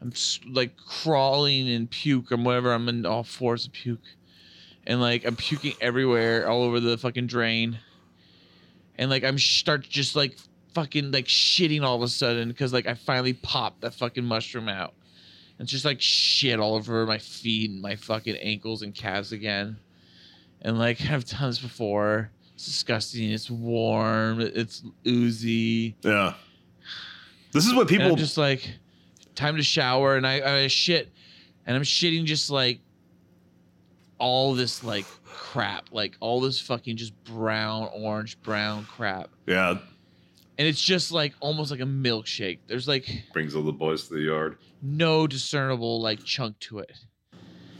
i'm 0.00 0.12
like 0.52 0.76
crawling 0.76 1.68
in 1.68 1.86
puke 1.86 2.30
or 2.32 2.36
whatever. 2.36 2.72
I'm 2.72 2.88
in 2.88 3.06
all 3.06 3.24
fours 3.24 3.66
of 3.66 3.72
puke. 3.72 4.06
And 4.86 5.00
like 5.00 5.24
i'm 5.24 5.36
puking 5.36 5.74
everywhere 5.80 6.48
all 6.48 6.62
over 6.62 6.80
the 6.80 6.98
fucking 6.98 7.28
drain. 7.28 7.78
And 8.96 9.10
like 9.10 9.24
i'm 9.24 9.38
start 9.38 9.82
just 9.82 10.14
like 10.16 10.36
fucking 10.74 11.10
like 11.12 11.26
shitting 11.26 11.82
all 11.82 11.96
of 11.96 12.02
a 12.02 12.08
sudden 12.08 12.48
because 12.48 12.72
like 12.72 12.86
i 12.86 12.94
finally 12.94 13.32
popped 13.32 13.80
that 13.80 13.94
fucking 13.94 14.24
mushroom 14.24 14.68
out 14.68 14.94
And 15.58 15.64
it's 15.64 15.72
just 15.72 15.84
like 15.84 16.00
shit 16.00 16.60
all 16.60 16.74
over 16.74 17.04
my 17.06 17.18
feet 17.18 17.70
and 17.70 17.82
my 17.82 17.96
fucking 17.96 18.36
ankles 18.36 18.82
and 18.82 18.94
calves 18.94 19.32
again. 19.32 19.76
And 20.62 20.78
like 20.78 21.00
I've 21.10 21.24
done 21.24 21.50
this 21.50 21.58
before. 21.58 22.30
It's 22.54 22.64
disgusting. 22.64 23.30
It's 23.30 23.50
warm. 23.50 24.40
It's 24.40 24.82
oozy. 25.06 25.96
Yeah. 26.02 26.34
This 27.52 27.66
is 27.66 27.74
what 27.74 27.88
people. 27.88 28.14
Just 28.14 28.36
like, 28.38 28.68
time 29.34 29.56
to 29.56 29.62
shower. 29.62 30.16
And 30.16 30.26
I, 30.26 30.64
I 30.64 30.66
shit. 30.68 31.10
And 31.66 31.76
I'm 31.76 31.82
shitting 31.82 32.24
just 32.24 32.50
like 32.50 32.78
all 34.18 34.54
this 34.54 34.84
like 34.84 35.06
crap. 35.24 35.88
Like 35.92 36.16
all 36.20 36.40
this 36.40 36.60
fucking 36.60 36.96
just 36.96 37.14
brown, 37.24 37.88
orange, 37.92 38.40
brown 38.42 38.84
crap. 38.84 39.30
yeah. 39.46 39.78
And 40.58 40.66
it's 40.66 40.80
just 40.82 41.12
like 41.12 41.34
almost 41.40 41.70
like 41.70 41.80
a 41.80 41.84
milkshake. 41.84 42.58
There's 42.66 42.88
like 42.88 43.08
Brings 43.32 43.54
all 43.54 43.62
the 43.62 43.72
boys 43.72 44.08
to 44.08 44.14
the 44.14 44.20
yard. 44.22 44.58
no 44.82 45.26
discernible 45.26 46.00
like 46.00 46.24
chunk 46.24 46.58
to 46.60 46.80
it. 46.80 46.92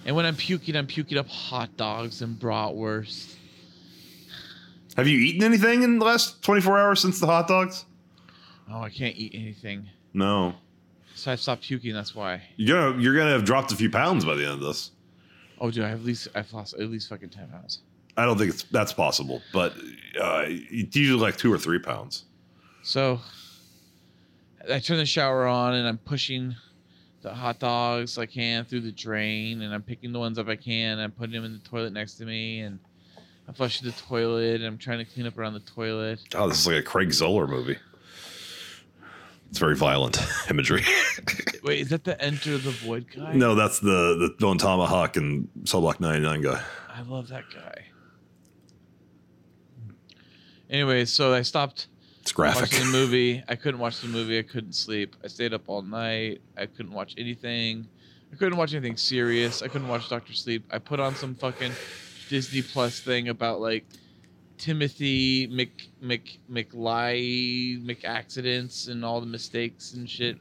And 0.06 0.14
when 0.14 0.24
I'm 0.24 0.36
puking, 0.36 0.76
I'm 0.76 0.86
puking 0.86 1.18
up 1.18 1.26
hot 1.28 1.76
dogs 1.76 2.22
and 2.22 2.38
bratwurst. 2.38 3.34
Have 4.96 5.06
you 5.06 5.18
eaten 5.18 5.42
anything 5.44 5.82
in 5.82 5.98
the 5.98 6.04
last 6.04 6.42
24 6.42 6.78
hours 6.78 7.00
since 7.00 7.20
the 7.20 7.26
hot 7.26 7.46
dogs? 7.48 7.84
Oh, 8.70 8.80
I 8.80 8.90
can't 8.90 9.16
eat 9.16 9.32
anything. 9.34 9.88
No. 10.14 10.54
So 11.14 11.32
I 11.32 11.34
stopped 11.34 11.62
puking. 11.62 11.92
That's 11.94 12.14
why. 12.14 12.42
You're 12.56 12.92
gonna 12.92 13.02
you're 13.02 13.16
gonna 13.16 13.30
have 13.32 13.44
dropped 13.44 13.72
a 13.72 13.76
few 13.76 13.90
pounds 13.90 14.24
by 14.24 14.34
the 14.36 14.44
end 14.44 14.52
of 14.54 14.60
this. 14.60 14.92
Oh, 15.60 15.70
dude, 15.70 15.84
I 15.84 15.88
have 15.88 16.00
at 16.00 16.04
least 16.06 16.28
I've 16.34 16.52
lost 16.52 16.74
at 16.74 16.88
least 16.88 17.08
fucking 17.08 17.30
ten 17.30 17.48
pounds. 17.48 17.80
I 18.16 18.24
don't 18.24 18.38
think 18.38 18.50
it's 18.50 18.62
that's 18.64 18.92
possible, 18.92 19.42
but 19.52 19.72
uh, 20.20 20.42
it's 20.46 20.94
usually 20.96 21.20
like 21.20 21.36
two 21.36 21.52
or 21.52 21.58
three 21.58 21.78
pounds. 21.80 22.24
So 22.88 23.20
I 24.66 24.78
turn 24.78 24.96
the 24.96 25.04
shower 25.04 25.46
on 25.46 25.74
and 25.74 25.86
I'm 25.86 25.98
pushing 25.98 26.56
the 27.20 27.34
hot 27.34 27.58
dogs 27.58 28.16
I 28.16 28.24
can 28.24 28.64
through 28.64 28.80
the 28.80 28.92
drain 28.92 29.60
and 29.60 29.74
I'm 29.74 29.82
picking 29.82 30.10
the 30.10 30.18
ones 30.18 30.38
up 30.38 30.48
I 30.48 30.56
can 30.56 30.92
and 30.92 31.02
I'm 31.02 31.10
putting 31.10 31.34
them 31.34 31.44
in 31.44 31.52
the 31.52 31.68
toilet 31.68 31.92
next 31.92 32.14
to 32.14 32.24
me 32.24 32.60
and 32.60 32.78
I'm 33.46 33.52
flushing 33.52 33.86
the 33.86 33.92
toilet 33.92 34.62
and 34.62 34.64
I'm 34.64 34.78
trying 34.78 35.00
to 35.00 35.04
clean 35.04 35.26
up 35.26 35.36
around 35.36 35.52
the 35.52 35.60
toilet. 35.60 36.20
Oh, 36.34 36.48
this 36.48 36.60
is 36.60 36.66
like 36.66 36.76
a 36.76 36.82
Craig 36.82 37.10
Zahler 37.10 37.46
movie. 37.46 37.76
It's 39.50 39.58
very 39.58 39.76
violent 39.76 40.18
imagery. 40.48 40.82
Wait, 41.64 41.80
is 41.80 41.90
that 41.90 42.04
the 42.04 42.18
Enter 42.22 42.56
the 42.56 42.70
Void 42.70 43.04
guy? 43.14 43.34
no, 43.34 43.54
that's 43.54 43.80
the 43.80 44.16
the 44.16 44.34
Bone 44.40 44.56
Tomahawk 44.56 45.18
and 45.18 45.46
Cell 45.64 45.82
Block 45.82 46.00
99 46.00 46.40
guy. 46.40 46.62
I 46.88 47.02
love 47.02 47.28
that 47.28 47.44
guy. 47.54 47.84
Anyway, 50.70 51.04
so 51.04 51.34
I 51.34 51.42
stopped 51.42 51.88
It's 52.28 52.34
graphic. 52.34 52.60
watching 52.60 52.80
the 52.80 52.92
movie. 52.92 53.42
I 53.48 53.54
couldn't 53.54 53.80
watch 53.80 54.02
the 54.02 54.06
movie. 54.08 54.38
I 54.38 54.42
couldn't 54.42 54.74
sleep. 54.74 55.16
I 55.24 55.28
stayed 55.28 55.54
up 55.54 55.62
all 55.66 55.80
night. 55.80 56.42
I 56.58 56.66
couldn't 56.66 56.92
watch 56.92 57.14
anything. 57.16 57.88
I 58.30 58.36
couldn't 58.36 58.58
watch 58.58 58.74
anything 58.74 58.98
serious. 58.98 59.62
I 59.62 59.68
couldn't 59.68 59.88
watch 59.88 60.10
Doctor 60.10 60.34
Sleep. 60.34 60.62
I 60.70 60.78
put 60.78 61.00
on 61.00 61.14
some 61.14 61.34
fucking 61.34 61.72
Disney 62.28 62.60
Plus 62.60 63.00
thing 63.00 63.30
about 63.30 63.62
like 63.62 63.86
Timothy 64.58 65.46
Mc 65.46 65.88
Mc 66.02 66.38
McLie 66.52 67.82
McAccidents 67.82 68.88
and 68.88 69.06
all 69.06 69.20
the 69.22 69.26
mistakes 69.26 69.94
and 69.94 70.08
shit. 70.08 70.36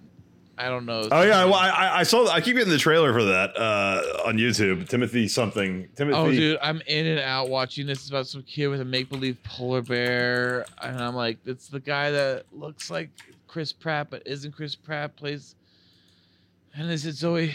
I 0.57 0.69
don't 0.69 0.85
know. 0.85 1.07
Oh 1.11 1.21
yeah, 1.21 1.45
well, 1.45 1.53
I, 1.55 1.99
I- 1.99 2.03
saw. 2.03 2.27
I 2.27 2.41
keep 2.41 2.55
getting 2.55 2.71
the 2.71 2.77
trailer 2.79 3.13
for 3.13 3.23
that 3.25 3.55
uh, 3.55 4.23
on 4.25 4.37
YouTube. 4.37 4.89
Timothy 4.89 5.27
something. 5.27 5.87
Timothy. 5.95 6.17
Oh, 6.17 6.31
dude, 6.31 6.57
I'm 6.61 6.81
in 6.87 7.05
and 7.05 7.19
out 7.19 7.49
watching 7.49 7.85
this. 7.85 7.99
It's 7.99 8.09
about 8.09 8.27
some 8.27 8.41
kid 8.43 8.67
with 8.67 8.81
a 8.81 8.85
make 8.85 9.09
believe 9.09 9.41
polar 9.43 9.81
bear, 9.81 10.65
and 10.81 10.97
I'm 10.99 11.13
like, 11.15 11.37
it's 11.45 11.67
the 11.67 11.79
guy 11.79 12.09
that 12.11 12.45
looks 12.51 12.89
like 12.89 13.09
Chris 13.47 13.71
Pratt, 13.71 14.09
but 14.09 14.23
isn't 14.25 14.51
Chris 14.53 14.75
Pratt. 14.75 15.15
Plays, 15.15 15.55
and 16.75 16.89
is 16.91 17.05
it 17.05 17.15
Zooey 17.15 17.51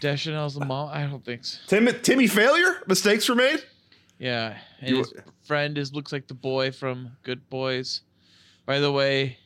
Deschanel's 0.00 0.54
the 0.54 0.64
mom? 0.64 0.90
I 0.92 1.06
don't 1.06 1.24
think 1.24 1.44
so. 1.44 1.58
Tim, 1.66 1.88
Timmy 2.02 2.26
failure. 2.26 2.82
Mistakes 2.86 3.28
were 3.28 3.34
made. 3.34 3.62
Yeah, 4.18 4.56
and 4.80 4.90
You- 4.90 4.98
his 4.98 5.12
friend 5.44 5.76
is 5.78 5.92
looks 5.94 6.12
like 6.12 6.26
the 6.26 6.34
boy 6.34 6.70
from 6.70 7.16
Good 7.22 7.48
Boys. 7.50 8.02
By 8.66 8.80
the 8.80 8.90
way, 8.92 9.38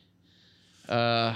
uh, 0.87 1.35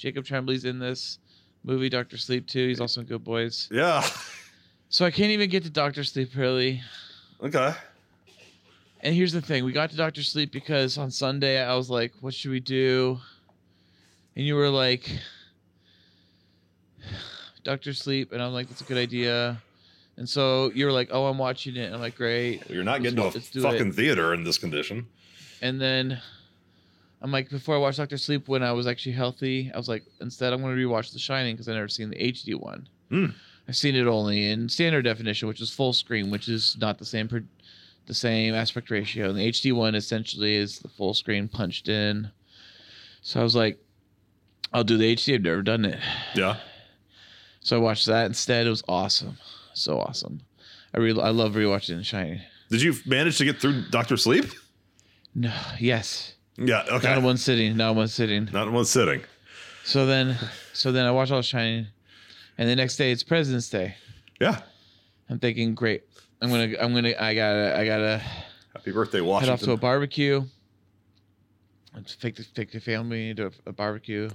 Jacob 0.00 0.24
Tremblay's 0.24 0.64
in 0.64 0.78
this 0.78 1.18
movie, 1.62 1.90
Doctor 1.90 2.16
Sleep 2.16 2.46
too. 2.46 2.68
He's 2.68 2.80
also 2.80 3.02
in 3.02 3.06
Good 3.06 3.22
Boys. 3.22 3.68
Yeah. 3.70 4.02
So 4.88 5.04
I 5.04 5.10
can't 5.10 5.30
even 5.30 5.50
get 5.50 5.62
to 5.64 5.70
Doctor 5.70 6.04
Sleep 6.04 6.34
really. 6.34 6.80
Okay. 7.42 7.74
And 9.02 9.14
here's 9.14 9.32
the 9.32 9.42
thing: 9.42 9.64
we 9.64 9.72
got 9.72 9.90
to 9.90 9.96
Doctor 9.96 10.22
Sleep 10.22 10.52
because 10.52 10.96
on 10.96 11.10
Sunday 11.10 11.62
I 11.62 11.74
was 11.74 11.90
like, 11.90 12.12
"What 12.22 12.32
should 12.32 12.50
we 12.50 12.60
do?" 12.60 13.20
And 14.36 14.46
you 14.46 14.54
were 14.54 14.70
like, 14.70 15.10
"Doctor 17.62 17.92
Sleep," 17.92 18.32
and 18.32 18.42
I'm 18.42 18.52
like, 18.52 18.68
"That's 18.68 18.80
a 18.80 18.84
good 18.84 18.98
idea." 18.98 19.62
And 20.16 20.26
so 20.26 20.70
you 20.74 20.86
were 20.86 20.92
like, 20.92 21.10
"Oh, 21.12 21.26
I'm 21.26 21.36
watching 21.38 21.76
it." 21.76 21.84
And 21.84 21.94
I'm 21.94 22.00
like, 22.00 22.16
"Great." 22.16 22.68
You're 22.70 22.84
not 22.84 23.02
getting 23.02 23.16
to 23.16 23.24
a 23.24 23.30
Let's 23.30 23.48
fucking 23.50 23.88
it. 23.88 23.94
theater 23.94 24.32
in 24.32 24.44
this 24.44 24.56
condition. 24.56 25.06
And 25.60 25.78
then 25.78 26.20
I'm 27.22 27.32
like, 27.32 27.50
before 27.50 27.74
I 27.74 27.78
watched 27.78 27.98
Doctor 27.98 28.16
Sleep, 28.16 28.48
when 28.48 28.62
I 28.62 28.72
was 28.72 28.86
actually 28.86 29.12
healthy, 29.12 29.70
I 29.74 29.76
was 29.76 29.88
like, 29.88 30.04
instead 30.20 30.52
I'm 30.52 30.62
going 30.62 30.74
to 30.74 30.82
rewatch 30.82 31.12
The 31.12 31.18
Shining 31.18 31.54
because 31.54 31.68
I 31.68 31.74
never 31.74 31.88
seen 31.88 32.10
the 32.10 32.16
HD 32.16 32.54
one. 32.54 32.88
Hmm. 33.10 33.26
I've 33.68 33.76
seen 33.76 33.94
it 33.94 34.06
only 34.06 34.50
in 34.50 34.68
standard 34.68 35.02
definition, 35.02 35.46
which 35.46 35.60
is 35.60 35.70
full 35.70 35.92
screen, 35.92 36.30
which 36.30 36.48
is 36.48 36.76
not 36.80 36.98
the 36.98 37.04
same 37.04 37.28
per, 37.28 37.44
the 38.06 38.14
same 38.14 38.54
aspect 38.54 38.90
ratio. 38.90 39.28
And 39.28 39.38
the 39.38 39.48
HD 39.48 39.72
one 39.72 39.94
essentially 39.94 40.54
is 40.56 40.78
the 40.78 40.88
full 40.88 41.14
screen 41.14 41.46
punched 41.46 41.88
in. 41.88 42.30
So 43.22 43.38
I 43.38 43.42
was 43.42 43.54
like, 43.54 43.78
I'll 44.72 44.84
do 44.84 44.96
the 44.96 45.14
HD. 45.14 45.34
I've 45.34 45.42
never 45.42 45.62
done 45.62 45.84
it. 45.84 45.98
Yeah. 46.34 46.56
So 47.60 47.76
I 47.76 47.80
watched 47.80 48.06
that 48.06 48.26
instead. 48.26 48.66
It 48.66 48.70
was 48.70 48.82
awesome, 48.88 49.36
so 49.74 50.00
awesome. 50.00 50.40
I 50.94 50.98
really, 50.98 51.22
I 51.22 51.28
love 51.28 51.52
rewatching 51.52 51.98
The 51.98 52.04
Shining. 52.04 52.40
Did 52.70 52.82
you 52.82 52.94
manage 53.04 53.38
to 53.38 53.44
get 53.44 53.60
through 53.60 53.84
Doctor 53.90 54.16
Sleep? 54.16 54.46
No, 55.34 55.52
yes, 55.78 56.34
Yeah. 56.56 56.84
Okay. 56.90 57.08
not 57.08 57.18
in 57.18 57.24
one 57.24 57.36
sitting, 57.36 57.76
not 57.76 57.90
in 57.92 57.96
one 57.96 58.08
sitting. 58.08 58.48
Not 58.52 58.68
in 58.68 58.72
one 58.72 58.84
sitting. 58.84 59.22
So 59.84 60.06
then, 60.06 60.36
so 60.72 60.92
then 60.92 61.06
I 61.06 61.10
watch 61.10 61.30
all 61.30 61.42
Shining, 61.42 61.86
and 62.58 62.68
the 62.68 62.76
next 62.76 62.96
day 62.96 63.10
it's 63.12 63.22
President's 63.22 63.70
Day. 63.70 63.94
Yeah. 64.40 64.60
I'm 65.28 65.38
thinking, 65.38 65.74
great. 65.74 66.02
I'm 66.42 66.50
gonna, 66.50 66.74
I'm 66.80 66.94
gonna, 66.94 67.14
I 67.18 67.34
gotta, 67.34 67.78
I 67.78 67.86
gotta 67.86 68.22
Happy 68.74 68.92
birthday, 68.92 69.20
Washington. 69.20 69.48
head 69.48 69.62
off 69.62 69.64
to 69.64 69.72
a 69.72 69.76
barbecue. 69.76 70.42
Take 72.20 72.36
the 72.36 72.44
take 72.54 72.70
the 72.70 72.80
family 72.80 73.34
to 73.34 73.46
a, 73.46 73.50
a 73.66 73.72
barbecue. 73.72 74.30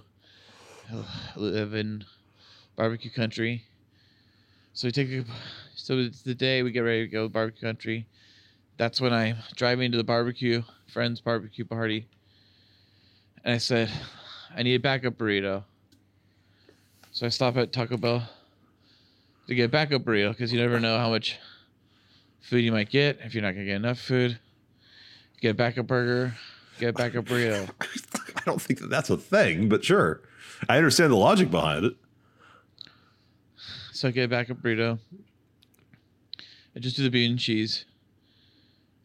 Live 1.35 1.73
in 1.73 2.03
barbecue 2.75 3.09
country. 3.09 3.63
So 4.73 4.87
we 4.87 4.91
take 4.91 5.09
a, 5.09 5.23
so 5.75 5.97
it's 5.97 6.21
the 6.21 6.35
day 6.35 6.63
we 6.63 6.71
get 6.71 6.81
ready 6.81 7.05
to 7.05 7.07
go 7.07 7.29
barbecue 7.29 7.61
country. 7.67 8.07
That's 8.77 8.99
when 8.99 9.13
I'm 9.13 9.37
driving 9.55 9.91
to 9.91 9.97
the 9.97 10.03
barbecue 10.03 10.63
friend's 10.87 11.21
barbecue 11.21 11.65
party. 11.65 12.07
And 13.43 13.53
I 13.53 13.57
said, 13.57 13.89
I 14.55 14.63
need 14.63 14.75
a 14.75 14.79
backup 14.79 15.15
burrito. 15.17 15.63
So 17.11 17.25
I 17.25 17.29
stop 17.29 17.55
at 17.57 17.71
Taco 17.71 17.97
Bell 17.97 18.27
to 19.47 19.55
get 19.55 19.65
a 19.65 19.69
backup 19.69 20.03
burrito 20.03 20.31
because 20.31 20.51
you 20.51 20.59
never 20.59 20.79
know 20.79 20.97
how 20.97 21.09
much 21.09 21.37
food 22.41 22.59
you 22.59 22.71
might 22.71 22.89
get 22.89 23.19
if 23.23 23.33
you're 23.33 23.43
not 23.43 23.53
gonna 23.53 23.65
get 23.65 23.75
enough 23.75 23.99
food. 23.99 24.39
Get 25.41 25.49
a 25.49 25.53
backup 25.53 25.87
burger, 25.87 26.35
get 26.79 26.89
a 26.89 26.93
backup 26.93 27.25
burrito. 27.25 27.69
I 28.35 28.41
don't 28.45 28.61
think 28.61 28.79
that 28.79 28.89
that's 28.89 29.09
a 29.09 29.17
thing, 29.17 29.69
but 29.69 29.83
sure. 29.83 30.21
I 30.67 30.77
understand 30.77 31.11
the 31.11 31.17
logic 31.17 31.51
behind 31.51 31.85
it. 31.85 31.95
So 33.91 34.09
I 34.09 34.11
get 34.11 34.23
a 34.23 34.27
backup 34.27 34.57
burrito. 34.57 34.99
I 36.75 36.79
just 36.79 36.97
do 36.97 37.03
the 37.03 37.09
bean 37.09 37.31
and 37.31 37.39
cheese. 37.39 37.85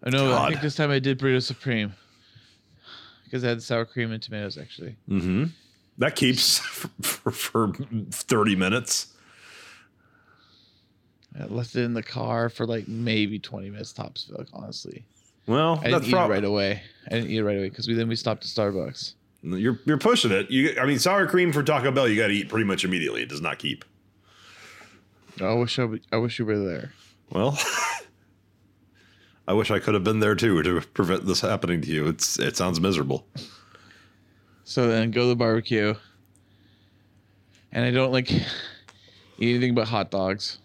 Oh 0.05 0.11
no, 0.11 0.37
I 0.37 0.49
think 0.49 0.63
this 0.63 0.75
time 0.77 0.91
I 0.91 0.99
did 0.99 1.19
burrito 1.19 1.43
supreme 1.43 1.93
because 3.25 3.45
I 3.45 3.49
had 3.49 3.63
sour 3.63 3.85
cream 3.85 4.13
and 4.13 4.23
tomatoes 4.23 4.57
actually. 4.59 4.97
Mm-hmm. 5.09 5.45
That 5.99 6.17
keeps 6.17 6.59
for, 6.59 6.89
for, 7.03 7.31
for 7.31 7.73
30 8.11 8.57
minutes. 8.57 9.09
I 11.39 11.45
left 11.45 11.77
it 11.77 11.83
in 11.83 11.95
the 11.95 12.03
car 12.03 12.49
for 12.49 12.67
like 12.67 12.89
maybe 12.89 13.39
20 13.39 13.71
minutes 13.71 13.93
tops. 13.93 14.31
Like 14.33 14.49
honestly, 14.53 15.05
Well, 15.47 15.79
I 15.83 15.91
didn't 15.91 16.05
eat 16.07 16.11
prob- 16.11 16.31
it 16.31 16.35
right 16.35 16.45
away. 16.45 16.83
I 17.07 17.11
didn't 17.15 17.31
eat 17.31 17.39
it 17.39 17.45
right 17.45 17.57
away 17.57 17.69
because 17.69 17.87
we 17.87 17.95
then 17.95 18.09
we 18.09 18.17
stopped 18.17 18.45
at 18.45 18.51
Starbucks. 18.51 19.15
You're 19.43 19.79
you're 19.85 19.99
pushing 19.99 20.33
it. 20.33 20.51
You, 20.51 20.77
I 20.81 20.87
mean, 20.87 20.99
sour 20.99 21.27
cream 21.27 21.53
for 21.53 21.63
Taco 21.63 21.91
Bell, 21.91 22.09
you 22.09 22.17
got 22.17 22.27
to 22.29 22.35
eat 22.35 22.49
pretty 22.49 22.67
much 22.67 22.85
immediately. 22.85 23.23
It 23.23 23.29
does 23.29 23.41
not 23.41 23.59
keep. 23.59 23.85
I 25.41 25.53
wish 25.55 25.79
I, 25.79 25.87
I 26.13 26.17
wish 26.19 26.39
you 26.39 26.45
were 26.45 26.59
there. 26.59 26.93
Well, 27.31 27.59
I 29.49 29.53
wish 29.53 29.71
I 29.71 29.79
could 29.79 29.95
have 29.95 30.05
been 30.05 30.21
there 30.21 30.35
too 30.35 30.63
to 30.63 30.81
prevent 30.81 31.27
this 31.27 31.41
happening 31.41 31.81
to 31.83 31.89
you. 31.89 32.07
It's 32.09 32.39
it 32.39 32.57
sounds 32.57 32.81
miserable. 32.81 33.27
So 34.65 34.89
then 34.89 35.11
go 35.11 35.23
to 35.23 35.29
the 35.29 35.37
barbecue. 35.37 35.95
And 37.73 37.85
I 37.85 37.91
don't 37.91 38.13
like 38.13 38.31
eat 38.31 38.45
anything 39.39 39.75
but 39.75 39.89
hot 39.89 40.11
dogs. 40.11 40.59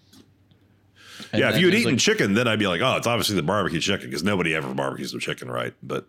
And 1.31 1.39
yeah, 1.39 1.49
if 1.49 1.59
you 1.59 1.67
had 1.67 1.75
eaten 1.75 1.93
like- 1.93 1.99
chicken, 1.99 2.33
then 2.33 2.47
I'd 2.47 2.59
be 2.59 2.67
like, 2.67 2.81
oh, 2.81 2.97
it's 2.97 3.07
obviously 3.07 3.35
the 3.35 3.43
barbecue 3.43 3.79
chicken 3.79 4.09
because 4.09 4.23
nobody 4.23 4.53
ever 4.53 4.73
barbecues 4.73 5.11
their 5.11 5.19
chicken 5.21 5.49
right. 5.49 5.73
But 5.81 6.07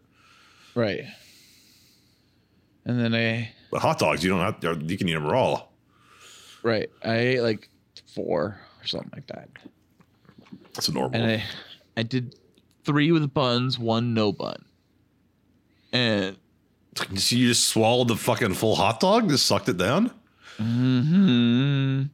Right. 0.75 1.05
And 2.85 3.01
then 3.01 3.15
I 3.15 3.53
but 3.71 3.81
hot 3.81 3.99
dogs, 3.99 4.23
you 4.23 4.31
don't 4.31 4.41
have. 4.41 4.81
You 4.91 4.97
can 4.97 5.09
eat 5.09 5.15
them 5.15 5.27
raw. 5.27 5.63
right, 6.63 6.89
I 7.05 7.17
ate 7.17 7.41
like 7.41 7.69
four 8.15 8.61
or 8.81 8.87
something 8.87 9.11
like 9.13 9.27
that. 9.29 9.49
That's 10.75 10.89
a 10.89 10.93
normal. 10.93 11.21
And 11.21 11.31
I 11.33 11.45
I 11.97 12.03
did 12.03 12.37
three 12.87 13.13
with 13.13 13.35
buns, 13.35 13.79
one 13.79 14.15
no 14.15 14.33
bun. 14.33 14.65
And 15.93 16.37
So 17.17 17.37
you 17.37 17.49
just 17.49 17.67
swallowed 17.67 18.09
the 18.09 18.17
fucking 18.17 18.55
full 18.55 18.77
hot 18.77 19.01
dog? 19.01 19.29
Just 19.29 19.47
sucked 19.47 19.69
it 19.69 19.77
down? 19.77 20.11
hmm 20.57 22.05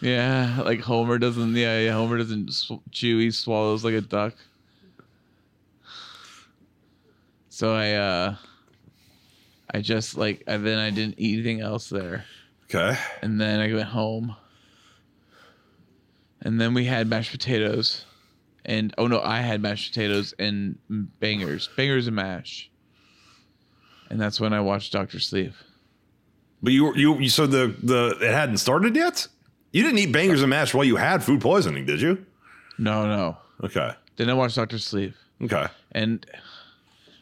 yeah, 0.00 0.62
like 0.64 0.80
Homer 0.80 1.18
doesn't. 1.18 1.54
Yeah, 1.56 1.80
yeah 1.80 1.92
Homer 1.92 2.18
doesn't 2.18 2.52
sw- 2.52 2.82
chew. 2.90 3.18
He 3.18 3.30
swallows 3.30 3.82
like 3.84 3.94
a 3.94 4.00
duck. 4.02 4.34
So 7.48 7.74
I, 7.74 7.92
uh 7.92 8.36
I 9.72 9.80
just 9.80 10.16
like, 10.16 10.42
and 10.46 10.64
then 10.66 10.78
I 10.78 10.90
didn't 10.90 11.16
eat 11.18 11.34
anything 11.34 11.60
else 11.60 11.88
there. 11.88 12.24
Okay. 12.64 12.96
and 13.22 13.40
then 13.40 13.60
I 13.60 13.72
went 13.72 13.88
home. 13.88 14.36
And 16.42 16.60
then 16.60 16.74
we 16.74 16.84
had 16.84 17.08
mashed 17.08 17.32
potatoes, 17.32 18.04
and 18.66 18.92
oh 18.98 19.06
no, 19.06 19.20
I 19.22 19.40
had 19.40 19.62
mashed 19.62 19.92
potatoes 19.94 20.34
and 20.38 20.78
bangers, 21.20 21.68
bangers 21.76 22.06
and 22.06 22.16
mash. 22.16 22.70
And 24.10 24.20
that's 24.20 24.38
when 24.40 24.52
I 24.52 24.60
watched 24.60 24.92
Doctor 24.92 25.18
Sleep. 25.18 25.52
But 26.62 26.72
you 26.72 26.94
you 26.94 27.18
you 27.18 27.28
so 27.28 27.46
the 27.46 27.74
the 27.82 28.16
it 28.20 28.32
hadn't 28.32 28.58
started 28.58 28.94
yet? 28.94 29.26
You 29.72 29.82
didn't 29.82 29.98
eat 29.98 30.12
bangers 30.12 30.42
and 30.42 30.50
mash 30.50 30.74
while 30.74 30.84
you 30.84 30.96
had 30.96 31.22
food 31.24 31.40
poisoning, 31.40 31.86
did 31.86 32.00
you? 32.00 32.24
No, 32.78 33.06
no, 33.06 33.36
Okay. 33.64 33.92
then 34.16 34.28
I 34.30 34.34
watched 34.34 34.56
Doctor 34.56 34.78
Sleep, 34.78 35.14
Okay. 35.42 35.66
and 35.92 36.24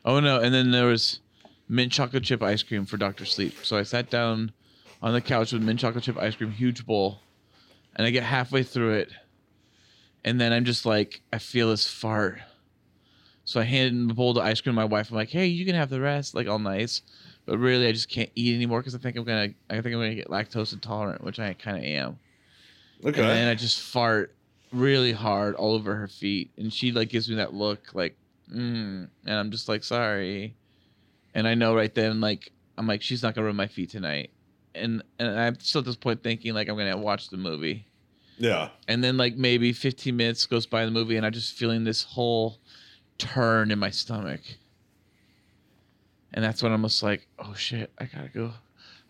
Oh 0.04 0.20
no! 0.20 0.40
And 0.40 0.52
then 0.54 0.70
there 0.72 0.86
was 0.86 1.20
mint 1.68 1.90
chocolate 1.92 2.24
chip 2.24 2.42
ice 2.42 2.62
cream 2.62 2.84
for 2.86 2.96
Doctor 2.96 3.24
Sleep. 3.24 3.54
So 3.62 3.76
I 3.78 3.82
sat 3.84 4.10
down 4.10 4.52
on 5.02 5.12
the 5.14 5.20
couch 5.20 5.52
with 5.52 5.62
mint 5.62 5.80
chocolate 5.80 6.04
chip 6.04 6.18
ice 6.18 6.34
cream, 6.36 6.50
huge 6.50 6.84
bowl, 6.86 7.20
and 7.96 8.06
I 8.06 8.10
get 8.10 8.22
halfway 8.22 8.62
through 8.62 8.94
it, 8.94 9.12
and 10.24 10.40
then 10.40 10.52
I'm 10.52 10.64
just 10.64 10.86
like, 10.86 11.20
I 11.32 11.38
feel 11.38 11.70
this 11.70 11.88
fart. 11.88 12.40
So 13.44 13.60
I 13.60 13.64
handed 13.64 14.08
the 14.08 14.14
bowl 14.14 14.30
of 14.30 14.38
ice 14.38 14.60
cream 14.60 14.74
to 14.74 14.76
my 14.76 14.86
wife. 14.86 15.10
I'm 15.10 15.16
like, 15.16 15.28
hey, 15.28 15.46
you 15.46 15.66
can 15.66 15.74
have 15.74 15.90
the 15.90 16.00
rest, 16.00 16.34
like 16.34 16.48
all 16.48 16.58
nice. 16.58 17.02
But 17.44 17.58
really, 17.58 17.86
I 17.86 17.92
just 17.92 18.08
can't 18.08 18.30
eat 18.34 18.54
anymore 18.54 18.80
because 18.80 18.94
I 18.94 18.98
think 18.98 19.16
I'm 19.16 19.24
gonna, 19.24 19.50
I 19.68 19.74
think 19.74 19.86
I'm 19.86 19.92
gonna 19.92 20.14
get 20.14 20.28
lactose 20.28 20.72
intolerant, 20.72 21.22
which 21.22 21.38
I 21.38 21.52
kind 21.52 21.76
of 21.76 21.84
am. 21.84 22.18
Okay. 23.04 23.20
And 23.20 23.28
then 23.28 23.48
I 23.48 23.54
just 23.54 23.80
fart 23.80 24.34
really 24.72 25.12
hard 25.12 25.54
all 25.56 25.74
over 25.74 25.94
her 25.94 26.08
feet, 26.08 26.50
and 26.56 26.72
she 26.72 26.90
like 26.90 27.10
gives 27.10 27.28
me 27.28 27.36
that 27.36 27.52
look, 27.52 27.94
like, 27.94 28.16
mm, 28.50 29.08
and 29.26 29.34
I'm 29.34 29.50
just 29.50 29.68
like, 29.68 29.84
sorry. 29.84 30.56
And 31.34 31.46
I 31.46 31.54
know 31.54 31.74
right 31.74 31.94
then, 31.94 32.20
like, 32.20 32.50
I'm 32.78 32.86
like, 32.86 33.02
she's 33.02 33.22
not 33.22 33.34
gonna 33.34 33.46
rub 33.46 33.56
my 33.56 33.66
feet 33.66 33.90
tonight, 33.90 34.30
and 34.74 35.02
and 35.18 35.38
I'm 35.38 35.60
still 35.60 35.80
at 35.80 35.84
this 35.84 35.96
point 35.96 36.22
thinking 36.22 36.54
like 36.54 36.68
I'm 36.68 36.78
gonna 36.78 36.96
watch 36.96 37.28
the 37.28 37.36
movie, 37.36 37.86
yeah. 38.38 38.68
and 38.88 39.02
then 39.04 39.16
like 39.16 39.36
maybe 39.36 39.72
15 39.72 40.16
minutes 40.16 40.46
goes 40.46 40.66
by 40.66 40.82
in 40.82 40.92
the 40.92 40.98
movie, 40.98 41.16
and 41.16 41.24
I'm 41.26 41.32
just 41.32 41.54
feeling 41.54 41.84
this 41.84 42.02
whole 42.04 42.58
turn 43.18 43.70
in 43.70 43.78
my 43.78 43.90
stomach, 43.90 44.40
and 46.32 46.44
that's 46.44 46.62
when 46.62 46.72
I'm 46.72 46.82
just 46.82 47.02
like, 47.02 47.26
oh 47.38 47.54
shit, 47.54 47.90
I 47.98 48.04
gotta 48.06 48.28
go. 48.28 48.52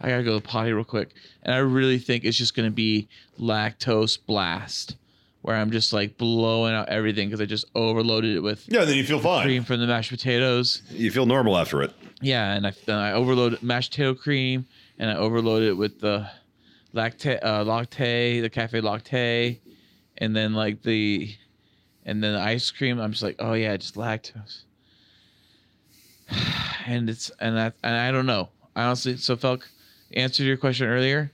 I 0.01 0.09
gotta 0.09 0.23
go 0.25 0.31
to 0.37 0.43
the 0.43 0.49
potty 0.49 0.73
real 0.73 0.85
quick. 0.85 1.11
And 1.43 1.55
I 1.55 1.59
really 1.59 1.99
think 1.99 2.25
it's 2.25 2.37
just 2.37 2.55
gonna 2.55 2.71
be 2.71 3.09
lactose 3.41 4.19
blast, 4.27 4.97
where 5.43 5.57
I'm 5.57 5.71
just 5.71 5.93
like 5.93 6.19
blowing 6.19 6.75
out 6.75 6.89
everything 6.89 7.29
because 7.29 7.41
I 7.41 7.47
just 7.47 7.65
overloaded 7.75 8.37
it 8.37 8.41
with 8.41 8.65
Yeah, 8.69 8.85
then 8.85 8.97
you 8.97 9.05
feel 9.05 9.21
fine. 9.21 9.45
cream 9.45 9.65
from 9.65 9.81
the 9.81 9.87
mashed 9.87 10.11
potatoes. 10.11 10.83
You 10.91 11.11
feel 11.11 11.27
normal 11.27 11.57
after 11.57 11.83
it. 11.83 11.93
Yeah, 12.21 12.53
and 12.55 12.67
I 12.67 12.73
then 12.87 12.97
I 12.99 13.13
overloaded 13.13 13.63
mashed 13.63 13.93
potato 13.93 14.15
cream, 14.15 14.67
and 14.99 15.11
I 15.11 15.15
overloaded 15.17 15.69
it 15.71 15.77
with 15.79 16.01
the 16.01 16.29
lactate, 16.95 17.45
uh, 17.45 17.65
latte, 17.65 18.41
the 18.41 18.51
cafe 18.51 18.81
latte, 18.81 19.61
and 20.19 20.35
then 20.35 20.55
like 20.55 20.83
the, 20.83 21.35
and 22.05 22.23
then 22.23 22.35
the 22.35 22.41
ice 22.41 22.71
cream. 22.71 22.99
I'm 23.01 23.13
just 23.13 23.23
like, 23.23 23.37
oh 23.39 23.55
yeah, 23.55 23.77
just 23.77 23.95
lactose. 23.97 24.63
And 26.87 27.09
it's 27.09 27.31
and 27.41 27.57
that 27.57 27.73
and 27.83 27.97
I 27.97 28.11
don't 28.11 28.27
know. 28.27 28.51
I 28.77 28.83
honestly, 28.83 29.17
so 29.17 29.37
Felk, 29.37 29.63
answer 30.13 30.43
to 30.43 30.47
your 30.47 30.59
question 30.59 30.87
earlier. 30.87 31.33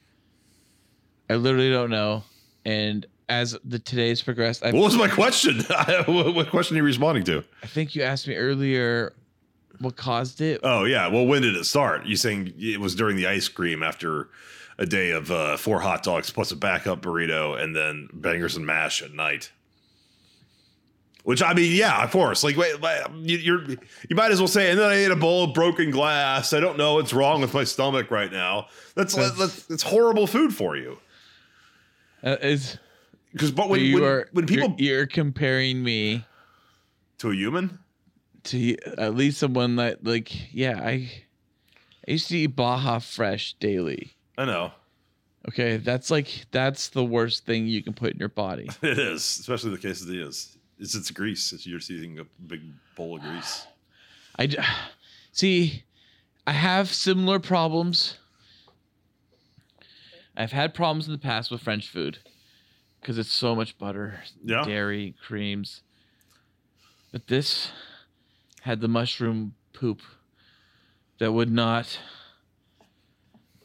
I 1.28 1.34
literally 1.34 1.72
don't 1.72 1.90
know, 1.90 2.22
and 2.64 3.04
as 3.28 3.56
the 3.64 3.80
today's 3.80 4.22
progressed, 4.22 4.64
I 4.64 4.70
What 4.70 4.82
was 4.82 4.96
my 4.96 5.08
question? 5.08 5.58
what 6.06 6.34
what 6.34 6.50
question 6.50 6.76
are 6.76 6.78
you 6.78 6.84
responding 6.84 7.24
to? 7.24 7.42
I 7.64 7.66
think 7.66 7.96
you 7.96 8.02
asked 8.02 8.28
me 8.28 8.36
earlier 8.36 9.12
what 9.80 9.96
caused 9.96 10.40
it. 10.40 10.60
Oh 10.62 10.84
yeah. 10.84 11.08
Well, 11.08 11.26
when 11.26 11.42
did 11.42 11.56
it 11.56 11.64
start? 11.64 12.06
You 12.06 12.16
saying 12.16 12.52
it 12.58 12.80
was 12.80 12.94
during 12.94 13.16
the 13.16 13.26
ice 13.26 13.48
cream 13.48 13.82
after 13.82 14.28
a 14.80 14.86
day 14.86 15.10
of 15.10 15.30
uh, 15.30 15.56
four 15.56 15.78
hot 15.78 16.02
dogs 16.02 16.30
plus 16.30 16.50
a 16.50 16.56
backup 16.56 17.02
burrito 17.02 17.62
and 17.62 17.76
then 17.76 18.08
bangers 18.12 18.56
and 18.56 18.66
mash 18.66 19.02
at 19.02 19.12
night. 19.12 19.52
Which 21.22 21.42
I 21.42 21.52
mean, 21.52 21.76
yeah, 21.76 22.02
of 22.02 22.10
course. 22.10 22.42
Like, 22.42 22.56
wait, 22.56 22.80
wait, 22.80 23.02
you, 23.20 23.36
you're 23.36 23.62
you 24.08 24.16
might 24.16 24.30
as 24.30 24.40
well 24.40 24.48
say, 24.48 24.70
and 24.70 24.78
then 24.80 24.90
I 24.90 24.94
ate 24.94 25.10
a 25.10 25.16
bowl 25.16 25.44
of 25.44 25.52
broken 25.54 25.90
glass. 25.90 26.54
I 26.54 26.60
don't 26.60 26.78
know 26.78 26.94
what's 26.94 27.12
wrong 27.12 27.42
with 27.42 27.52
my 27.52 27.62
stomach 27.64 28.10
right 28.10 28.32
now. 28.32 28.68
That's 28.94 29.14
That's- 29.14 29.38
that's, 29.38 29.66
that's 29.66 29.82
horrible 29.82 30.26
food 30.26 30.54
for 30.54 30.76
you. 30.76 30.98
Uh, 32.24 32.36
is 32.40 32.78
Because 33.32 33.50
but 33.50 33.68
when 33.68 33.80
you 33.80 33.96
when, 33.96 34.04
are 34.04 34.28
when 34.32 34.46
people 34.46 34.74
you're, 34.78 34.96
you're 34.96 35.06
comparing 35.06 35.82
me 35.82 36.24
to 37.18 37.30
a 37.30 37.34
human, 37.34 37.78
to 38.44 38.76
at 38.96 39.14
least 39.14 39.38
someone 39.38 39.76
that 39.76 40.02
like 40.04 40.54
yeah 40.54 40.80
I 40.82 41.10
I 42.08 42.12
used 42.12 42.28
to 42.28 42.38
eat 42.38 42.56
Baja 42.56 42.98
Fresh 42.98 43.54
daily. 43.60 44.14
I 44.40 44.44
know 44.46 44.72
Okay, 45.48 45.78
that's 45.78 46.10
like 46.10 46.46
that's 46.50 46.88
the 46.88 47.04
worst 47.04 47.46
thing 47.46 47.66
you 47.66 47.82
can 47.82 47.94
put 47.94 48.12
in 48.12 48.18
your 48.18 48.28
body. 48.28 48.68
it 48.82 48.98
is, 48.98 49.22
especially 49.40 49.70
the 49.70 49.78
quesadillas. 49.78 50.56
It's 50.78 50.94
it's 50.94 51.10
grease. 51.10 51.52
It's, 51.52 51.66
you're 51.66 51.80
eating 51.80 52.18
a 52.18 52.24
big 52.46 52.60
bowl 52.94 53.16
of 53.16 53.22
grease. 53.22 53.66
I 54.38 54.48
see. 55.32 55.84
I 56.46 56.52
have 56.52 56.88
similar 56.88 57.38
problems. 57.38 58.18
I've 60.36 60.52
had 60.52 60.74
problems 60.74 61.06
in 61.06 61.12
the 61.12 61.18
past 61.18 61.50
with 61.50 61.62
French 61.62 61.88
food 61.88 62.18
because 63.00 63.18
it's 63.18 63.32
so 63.32 63.54
much 63.54 63.78
butter, 63.78 64.20
Yeah. 64.44 64.64
dairy, 64.64 65.14
creams. 65.26 65.82
But 67.12 67.28
this 67.28 67.72
had 68.62 68.80
the 68.80 68.88
mushroom 68.88 69.54
poop 69.72 70.02
that 71.18 71.32
would 71.32 71.50
not 71.50 71.98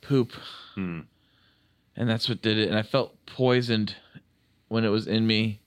poop, 0.01 0.31
Hmm. 0.75 1.01
and 1.95 2.09
that's 2.09 2.27
what 2.29 2.41
did 2.41 2.57
it. 2.57 2.67
And 2.69 2.77
I 2.77 2.83
felt 2.83 3.25
poisoned 3.25 3.95
when 4.67 4.83
it 4.83 4.89
was 4.89 5.07
in 5.07 5.25
me. 5.25 5.61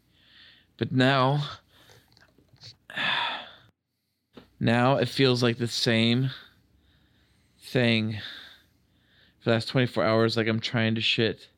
But 0.77 0.93
now, 0.93 1.43
now 4.61 4.97
it 4.97 5.09
feels 5.09 5.43
like 5.43 5.59
the 5.59 5.67
same 5.69 6.31
thing 7.61 8.15
for 9.41 9.51
the 9.51 9.51
last 9.53 9.69
24 9.69 10.05
hours. 10.05 10.37
Like 10.37 10.47
I'm 10.47 10.61
trying 10.61 10.95
to 10.97 11.01
shit 11.01 11.49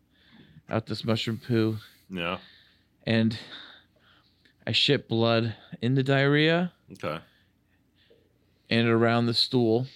out 0.68 0.86
this 0.86 1.04
mushroom 1.04 1.40
poo, 1.44 1.78
Yeah. 2.08 2.38
and 3.06 3.36
I 4.66 4.72
shit 4.72 5.08
blood 5.08 5.54
in 5.82 5.94
the 5.96 6.02
diarrhea 6.04 6.72
Okay. 6.92 7.18
and 8.68 8.86
around 8.88 9.26
the 9.26 9.34
stool. 9.34 9.86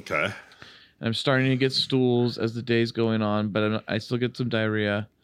Okay. 0.00 0.32
I'm 1.00 1.14
starting 1.14 1.50
to 1.50 1.56
get 1.56 1.72
stools 1.72 2.38
as 2.38 2.54
the 2.54 2.62
day's 2.62 2.90
going 2.90 3.22
on, 3.22 3.48
but 3.48 3.62
I'm, 3.62 3.80
I 3.86 3.98
still 3.98 4.18
get 4.18 4.36
some 4.36 4.48
diarrhea. 4.48 5.08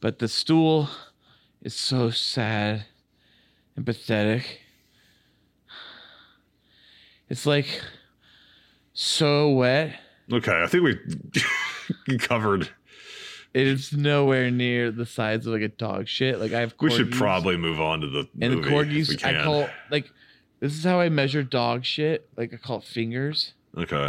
But 0.00 0.20
the 0.20 0.28
stool 0.28 0.88
is 1.60 1.74
so 1.74 2.10
sad 2.10 2.84
and 3.74 3.84
pathetic. 3.84 4.60
It's 7.30 7.44
like 7.44 7.82
so 8.94 9.50
wet. 9.50 10.00
Okay. 10.32 10.62
I 10.62 10.66
think 10.66 10.84
we 10.84 12.16
covered. 12.18 12.70
It's 13.54 13.92
nowhere 13.92 14.50
near 14.50 14.90
the 14.90 15.04
size 15.06 15.46
of 15.46 15.52
like 15.52 15.62
a 15.62 15.68
dog 15.68 16.08
shit. 16.08 16.40
Like 16.40 16.52
I 16.52 16.60
have. 16.60 16.74
We 16.80 16.90
should 16.90 17.12
probably 17.12 17.56
move 17.56 17.80
on 17.80 18.00
to 18.02 18.06
the 18.06 18.28
And 18.40 18.64
the 18.64 18.68
corgis, 18.68 19.24
I 19.24 19.42
call 19.42 19.68
like 19.90 20.10
this 20.60 20.72
is 20.76 20.84
how 20.84 21.00
I 21.00 21.08
measure 21.08 21.42
dog 21.42 21.84
shit. 21.84 22.28
Like 22.36 22.52
I 22.52 22.56
call 22.56 22.78
it 22.78 22.84
fingers. 22.84 23.52
Okay. 23.76 24.08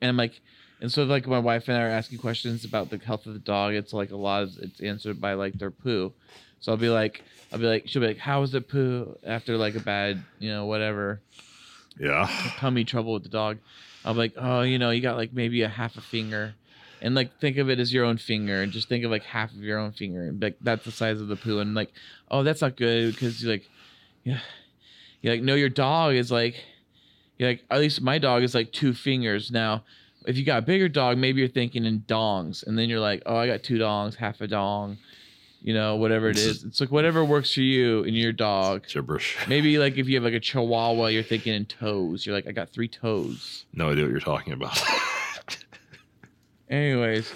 and 0.00 0.08
I'm 0.08 0.16
like, 0.16 0.40
and 0.80 0.90
so 0.90 1.02
like 1.04 1.26
my 1.26 1.38
wife 1.38 1.68
and 1.68 1.76
I 1.76 1.82
are 1.82 1.88
asking 1.88 2.18
questions 2.18 2.64
about 2.64 2.88
the 2.90 2.98
health 2.98 3.26
of 3.26 3.34
the 3.34 3.38
dog. 3.40 3.74
It's 3.74 3.92
like 3.92 4.10
a 4.12 4.16
lot 4.16 4.44
of 4.44 4.56
it's 4.62 4.80
answered 4.80 5.20
by 5.20 5.34
like 5.34 5.54
their 5.54 5.70
poo. 5.70 6.12
So 6.60 6.72
I'll 6.72 6.78
be 6.78 6.88
like, 6.90 7.22
I'll 7.52 7.58
be 7.58 7.66
like, 7.66 7.88
she'll 7.88 8.00
be 8.02 8.08
like, 8.08 8.18
how 8.18 8.42
is 8.42 8.54
it 8.54 8.68
poo 8.68 9.16
after 9.24 9.56
like 9.56 9.74
a 9.74 9.80
bad, 9.80 10.22
you 10.38 10.50
know, 10.50 10.66
whatever 10.66 11.20
Yeah. 11.98 12.26
tummy 12.58 12.84
trouble 12.84 13.12
with 13.14 13.24
the 13.24 13.28
dog? 13.28 13.58
I'm 14.04 14.16
like, 14.16 14.32
oh, 14.38 14.62
you 14.62 14.78
know, 14.78 14.90
you 14.90 15.02
got 15.02 15.16
like 15.16 15.32
maybe 15.34 15.60
a 15.62 15.68
half 15.68 15.96
a 15.96 16.00
finger, 16.00 16.54
and 17.02 17.14
like 17.14 17.38
think 17.40 17.58
of 17.58 17.68
it 17.68 17.78
as 17.78 17.92
your 17.92 18.04
own 18.06 18.16
finger, 18.16 18.62
and 18.62 18.72
just 18.72 18.88
think 18.88 19.04
of 19.04 19.10
like 19.10 19.24
half 19.24 19.50
of 19.52 19.58
your 19.62 19.78
own 19.78 19.92
finger, 19.92 20.22
and 20.22 20.40
like 20.40 20.56
that's 20.62 20.84
the 20.86 20.90
size 20.92 21.20
of 21.20 21.28
the 21.28 21.36
poo, 21.36 21.58
and 21.58 21.74
like, 21.74 21.92
oh, 22.30 22.42
that's 22.42 22.62
not 22.62 22.76
good 22.76 23.12
because 23.12 23.42
you're 23.42 23.52
like, 23.52 23.68
yeah, 24.24 24.40
you're 25.20 25.34
like, 25.34 25.42
no, 25.42 25.54
your 25.54 25.68
dog 25.68 26.14
is 26.14 26.30
like, 26.30 26.56
you're 27.38 27.50
like, 27.50 27.64
at 27.70 27.80
least 27.80 28.00
my 28.00 28.18
dog 28.18 28.42
is 28.42 28.54
like 28.54 28.72
two 28.72 28.94
fingers 28.94 29.50
now. 29.50 29.84
If 30.26 30.36
you 30.36 30.44
got 30.44 30.58
a 30.58 30.62
bigger 30.62 30.88
dog, 30.88 31.16
maybe 31.16 31.40
you're 31.40 31.48
thinking 31.48 31.86
in 31.86 32.00
dongs, 32.00 32.66
and 32.66 32.78
then 32.78 32.88
you're 32.88 33.00
like, 33.00 33.22
oh, 33.24 33.36
I 33.36 33.46
got 33.46 33.62
two 33.62 33.78
dongs, 33.78 34.14
half 34.14 34.42
a 34.42 34.46
dong, 34.46 34.98
you 35.62 35.72
know, 35.72 35.96
whatever 35.96 36.28
it 36.28 36.38
is. 36.38 36.64
It's 36.64 36.80
like 36.80 36.90
whatever 36.90 37.24
works 37.24 37.54
for 37.54 37.60
you 37.60 38.04
and 38.04 38.14
your 38.16 38.32
dog. 38.32 38.86
Gibberish. 38.86 39.38
Maybe 39.48 39.78
like 39.78 39.96
if 39.96 40.08
you 40.08 40.16
have 40.16 40.24
like 40.24 40.34
a 40.34 40.40
chihuahua, 40.40 41.06
you're 41.06 41.22
thinking 41.22 41.54
in 41.54 41.64
toes. 41.64 42.26
You're 42.26 42.34
like, 42.34 42.46
I 42.46 42.52
got 42.52 42.70
three 42.70 42.88
toes. 42.88 43.64
No 43.72 43.90
idea 43.90 44.04
what 44.04 44.10
you're 44.10 44.20
talking 44.20 44.52
about. 44.52 44.78
Anyways, 46.70 47.32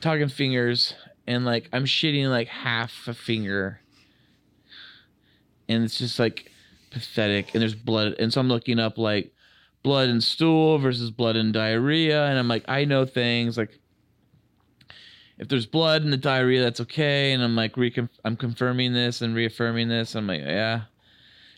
talking 0.00 0.28
fingers, 0.28 0.94
and 1.26 1.44
like 1.44 1.68
I'm 1.72 1.84
shitting 1.84 2.28
like 2.28 2.48
half 2.48 3.06
a 3.06 3.14
finger, 3.14 3.80
and 5.68 5.84
it's 5.84 5.98
just 5.98 6.18
like 6.18 6.50
pathetic. 6.90 7.54
And 7.54 7.62
there's 7.62 7.74
blood, 7.74 8.14
and 8.18 8.32
so 8.32 8.40
I'm 8.40 8.48
looking 8.48 8.78
up 8.78 8.98
like 8.98 9.32
blood 9.82 10.08
and 10.08 10.22
stool 10.22 10.78
versus 10.78 11.10
blood 11.10 11.36
and 11.36 11.52
diarrhea, 11.52 12.26
and 12.26 12.38
I'm 12.38 12.48
like, 12.48 12.64
I 12.68 12.84
know 12.84 13.04
things 13.04 13.58
like 13.58 13.78
if 15.38 15.48
there's 15.48 15.66
blood 15.66 16.02
in 16.02 16.10
the 16.10 16.16
diarrhea, 16.16 16.62
that's 16.62 16.80
okay. 16.80 17.32
And 17.32 17.42
I'm 17.42 17.56
like, 17.56 17.76
I'm 18.24 18.36
confirming 18.36 18.92
this 18.92 19.20
and 19.20 19.34
reaffirming 19.34 19.88
this. 19.88 20.14
I'm 20.14 20.26
like, 20.26 20.42
yeah. 20.42 20.82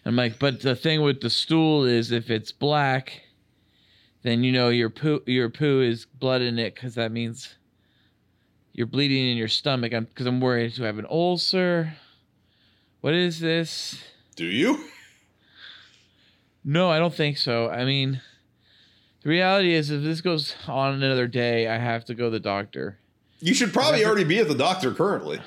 I'm 0.05 0.17
like, 0.17 0.39
but 0.39 0.61
the 0.61 0.77
thing 0.77 1.03
with 1.03 1.21
the 1.21 1.31
stool 1.31 1.85
is 1.85 2.13
if 2.13 2.31
it's 2.31 2.53
black, 2.53 3.23
then 4.23 4.45
you 4.45 4.53
know 4.53 4.69
your 4.69 4.91
poo 4.91 5.21
your 5.27 5.51
poo 5.51 5.81
is 5.83 6.07
blood 6.07 6.43
in 6.43 6.59
it 6.59 6.75
because 6.75 6.95
that 6.95 7.13
means 7.13 7.57
you're 8.73 8.87
bleeding 8.87 9.31
in 9.31 9.37
your 9.37 9.49
stomach. 9.49 9.93
I'm 9.93 10.05
because 10.05 10.27
I'm 10.27 10.41
worried 10.41 10.75
to 10.75 10.85
have 10.85 10.99
an 10.99 11.07
ulcer. 11.11 11.93
What 13.07 13.15
is 13.15 13.39
this? 13.39 14.03
Do 14.35 14.45
you? 14.45 14.81
No, 16.65 16.91
I 16.91 16.99
don't 16.99 17.15
think 17.15 17.39
so. 17.39 17.71
I 17.71 17.85
mean, 17.85 18.21
the 19.23 19.29
reality 19.29 19.75
is, 19.75 19.93
if 19.93 20.03
this 20.03 20.21
goes 20.21 20.57
on 20.67 20.95
another 20.95 21.29
day, 21.29 21.69
I 21.69 21.79
have 21.79 22.05
to 22.07 22.17
go 22.17 22.25
to 22.25 22.31
the 22.31 22.41
doctor. 22.41 22.99
You 23.39 23.55
should 23.55 23.73
probably 23.73 24.05
already 24.05 24.25
be 24.25 24.41
at 24.41 24.49
the 24.49 24.57
doctor 24.57 24.93
currently. 24.93 25.39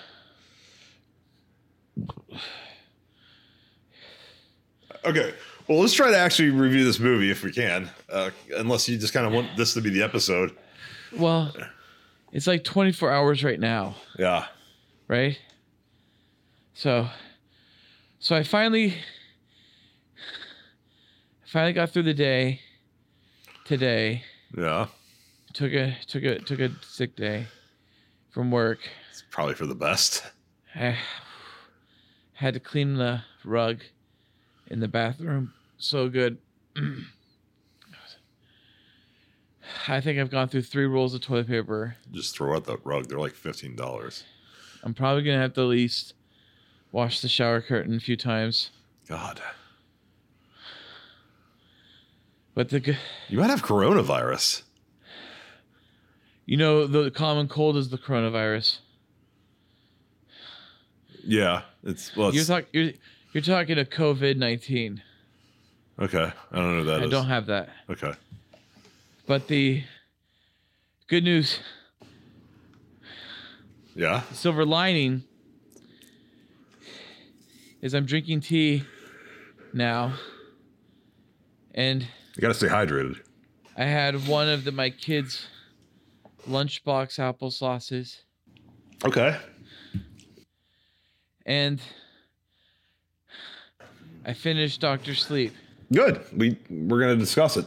Okay. 5.04 5.34
Well, 5.68 5.80
let's 5.80 5.92
try 5.92 6.12
to 6.12 6.18
actually 6.18 6.52
review 6.52 6.86
this 6.86 6.98
movie 6.98 7.30
if 7.30 7.44
we 7.44 7.52
can. 7.52 7.90
Uh, 8.10 8.30
unless 8.56 8.88
you 8.88 8.98
just 8.98 9.12
kind 9.12 9.26
of 9.28 9.34
want 9.34 9.58
this 9.58 9.74
to 9.74 9.82
be 9.82 9.90
the 9.90 10.02
episode. 10.02 10.56
Well, 11.12 11.54
it's 12.32 12.48
like 12.48 12.64
24 12.64 13.12
hours 13.12 13.44
right 13.44 13.60
now, 13.60 13.96
Yeah. 14.18 14.46
right? 15.10 15.38
So, 16.74 17.10
so 18.20 18.36
I 18.36 18.44
finally, 18.44 18.96
finally 21.46 21.74
got 21.74 21.90
through 21.90 22.04
the 22.04 22.14
day 22.14 22.62
today. 23.66 24.24
Yeah. 24.56 24.88
Took 25.54 25.74
a 25.74 25.98
took 26.08 26.24
a 26.24 26.40
took 26.40 26.60
a 26.60 26.72
sick 26.82 27.16
day 27.16 27.48
from 28.30 28.52
work. 28.52 28.80
It's 29.10 29.24
probably 29.32 29.56
for 29.56 29.66
the 29.66 29.76
best. 29.76 30.24
I 30.76 30.98
had 32.34 32.54
to 32.54 32.60
clean 32.60 32.96
the 32.96 33.24
rug 33.44 33.82
in 34.68 34.80
the 34.80 34.88
bathroom. 34.88 35.54
So 35.78 36.10
good. 36.10 36.38
I 39.88 40.02
think 40.02 40.20
I've 40.20 40.30
gone 40.30 40.48
through 40.50 40.64
three 40.64 40.86
rolls 40.86 41.14
of 41.14 41.22
toilet 41.22 41.48
paper. 41.48 41.96
Just 42.12 42.36
throw 42.36 42.56
out 42.56 42.66
the 42.66 42.78
rug. 42.84 43.08
They're 43.08 43.20
like 43.20 43.34
fifteen 43.34 43.76
dollars. 43.76 44.24
I'm 44.84 44.94
probably 44.94 45.24
gonna 45.24 45.40
have 45.40 45.54
to 45.54 45.62
at 45.62 45.68
least 45.68 46.14
wash 46.92 47.22
the 47.22 47.28
shower 47.30 47.62
curtain 47.62 47.96
a 47.96 48.00
few 48.00 48.16
times. 48.18 48.72
God. 49.08 49.42
But 52.54 52.70
the 52.70 52.80
g- 52.80 52.98
You 53.30 53.38
might 53.40 53.50
have 53.50 53.64
coronavirus. 53.64 54.64
you 56.46 56.58
know 56.58 56.88
the 56.88 57.12
common 57.12 57.48
cold 57.48 57.78
is 57.78 57.90
the 57.90 57.98
coronavirus. 57.98 58.80
Yeah. 61.24 61.62
It's 61.84 62.16
well 62.16 62.34
You're 62.34 62.42
it's, 62.42 62.50
talking 62.50 62.68
you're 62.74 62.92
you're 63.34 63.44
talking 63.44 63.76
to 63.76 63.86
COVID 63.86 64.38
nineteen. 64.38 65.02
Okay. 66.00 66.32
I 66.52 66.56
don't 66.56 66.78
know 66.78 66.84
that 66.86 67.02
I 67.02 67.06
is. 67.06 67.12
don't 67.12 67.28
have 67.28 67.46
that. 67.48 67.70
Okay. 67.90 68.14
But 69.28 69.48
the 69.48 69.84
good 71.08 71.24
news, 71.24 71.60
Yeah. 73.96 74.24
silver 74.34 74.66
lining, 74.66 75.24
is 77.82 77.94
I'm 77.94 78.06
drinking 78.06 78.42
tea 78.42 78.84
now, 79.74 80.14
and 81.74 82.02
You 82.02 82.42
gotta 82.42 82.54
stay 82.54 82.68
hydrated. 82.68 83.20
I 83.78 83.86
had 83.86 84.28
one 84.28 84.50
of 84.50 84.64
the, 84.66 84.72
my 84.72 84.90
kids' 84.90 85.48
lunchbox 86.48 87.20
apple 87.20 87.50
applesauces, 87.50 88.18
Okay. 89.06 89.38
and 91.46 91.82
I 94.26 94.34
finished 94.34 94.82
Doctor 94.82 95.16
Sleep. 95.16 95.54
Good. 95.94 96.24
We 96.36 96.58
we're 96.70 97.00
gonna 97.00 97.16
discuss 97.16 97.58
it. 97.58 97.66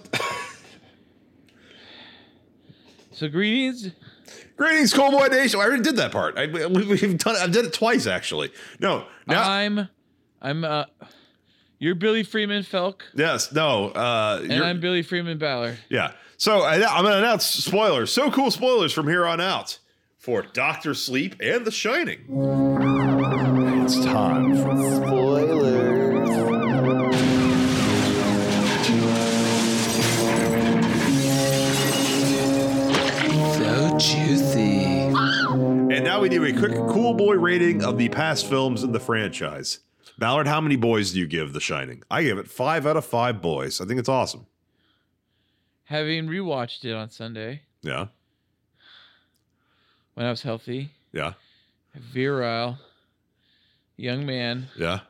So 3.14 3.29
greetings. 3.29 3.90
Greetings, 4.57 4.92
Coldboy 4.92 5.31
Nation. 5.31 5.61
I 5.61 5.64
already 5.64 5.83
did 5.83 5.96
that 5.96 6.12
part. 6.12 6.37
I, 6.38 6.46
we, 6.46 6.66
we've 6.66 7.18
done. 7.18 7.37
I 7.37 7.46
did 7.46 7.64
it 7.64 7.72
twice 7.72 8.07
actually. 8.07 8.51
No. 8.81 9.07
Now. 9.27 9.48
I'm, 9.48 9.88
I'm 10.42 10.64
uh, 10.64 10.87
you're 11.78 11.94
Billy 11.94 12.24
Freeman 12.24 12.64
Felk, 12.64 13.02
yes. 13.14 13.52
No. 13.52 13.90
Uh. 13.90 14.40
and 14.42 14.62
I'm 14.62 14.81
Billy 14.81 15.02
Freeman 15.02 15.38
Ballard. 15.38 15.78
Yeah. 15.88 16.12
So 16.37 16.62
I, 16.62 16.74
I'm 16.74 17.05
going 17.05 17.12
to 17.12 17.18
announce 17.18 17.46
spoilers. 17.46 18.12
So 18.12 18.28
cool 18.33 18.50
spoilers 18.50 18.92
from 18.92 19.07
here 19.07 19.24
on 19.24 19.40
out 19.40 19.78
for 20.18 20.42
Doctor 20.42 20.92
Sleep 20.94 21.37
and 21.40 21.64
The 21.64 21.70
Shining. 21.70 22.24
It's 23.85 24.05
time 24.05 24.57
for 24.57 24.76
Spoilers. 25.07 26.28
So 33.57 33.98
juicy. 33.98 34.83
And 35.94 36.05
now 36.05 36.20
we 36.20 36.28
do 36.28 36.44
a 36.44 36.52
quick 36.52 36.74
cool 36.74 37.14
boy 37.14 37.35
rating 37.37 37.85
of 37.85 37.98
the 37.98 38.09
past 38.09 38.48
films 38.48 38.83
in 38.83 38.90
the 38.90 39.00
franchise. 39.00 39.78
Ballard, 40.18 40.46
how 40.46 40.61
many 40.61 40.77
boys 40.77 41.12
do 41.12 41.18
you 41.18 41.27
give 41.27 41.53
The 41.53 41.61
Shining? 41.61 42.03
I 42.11 42.22
give 42.22 42.38
it 42.38 42.48
five 42.48 42.87
out 42.87 42.96
of 42.96 43.05
five 43.05 43.40
boys. 43.42 43.81
I 43.81 43.87
think 43.87 43.98
it's 43.98 44.09
awesome. 44.09 44.46
Having 45.85 46.29
rewatched 46.29 46.85
it 46.85 46.94
on 46.94 47.11
Sunday 47.11 47.62
Yeah. 47.83 48.07
when 50.14 50.27
I 50.27 50.31
was 50.31 50.42
healthy, 50.42 50.90
Yeah. 51.12 51.35
virile, 51.94 52.79
young 53.96 54.25
man, 54.25 54.68
Yeah. 54.77 55.01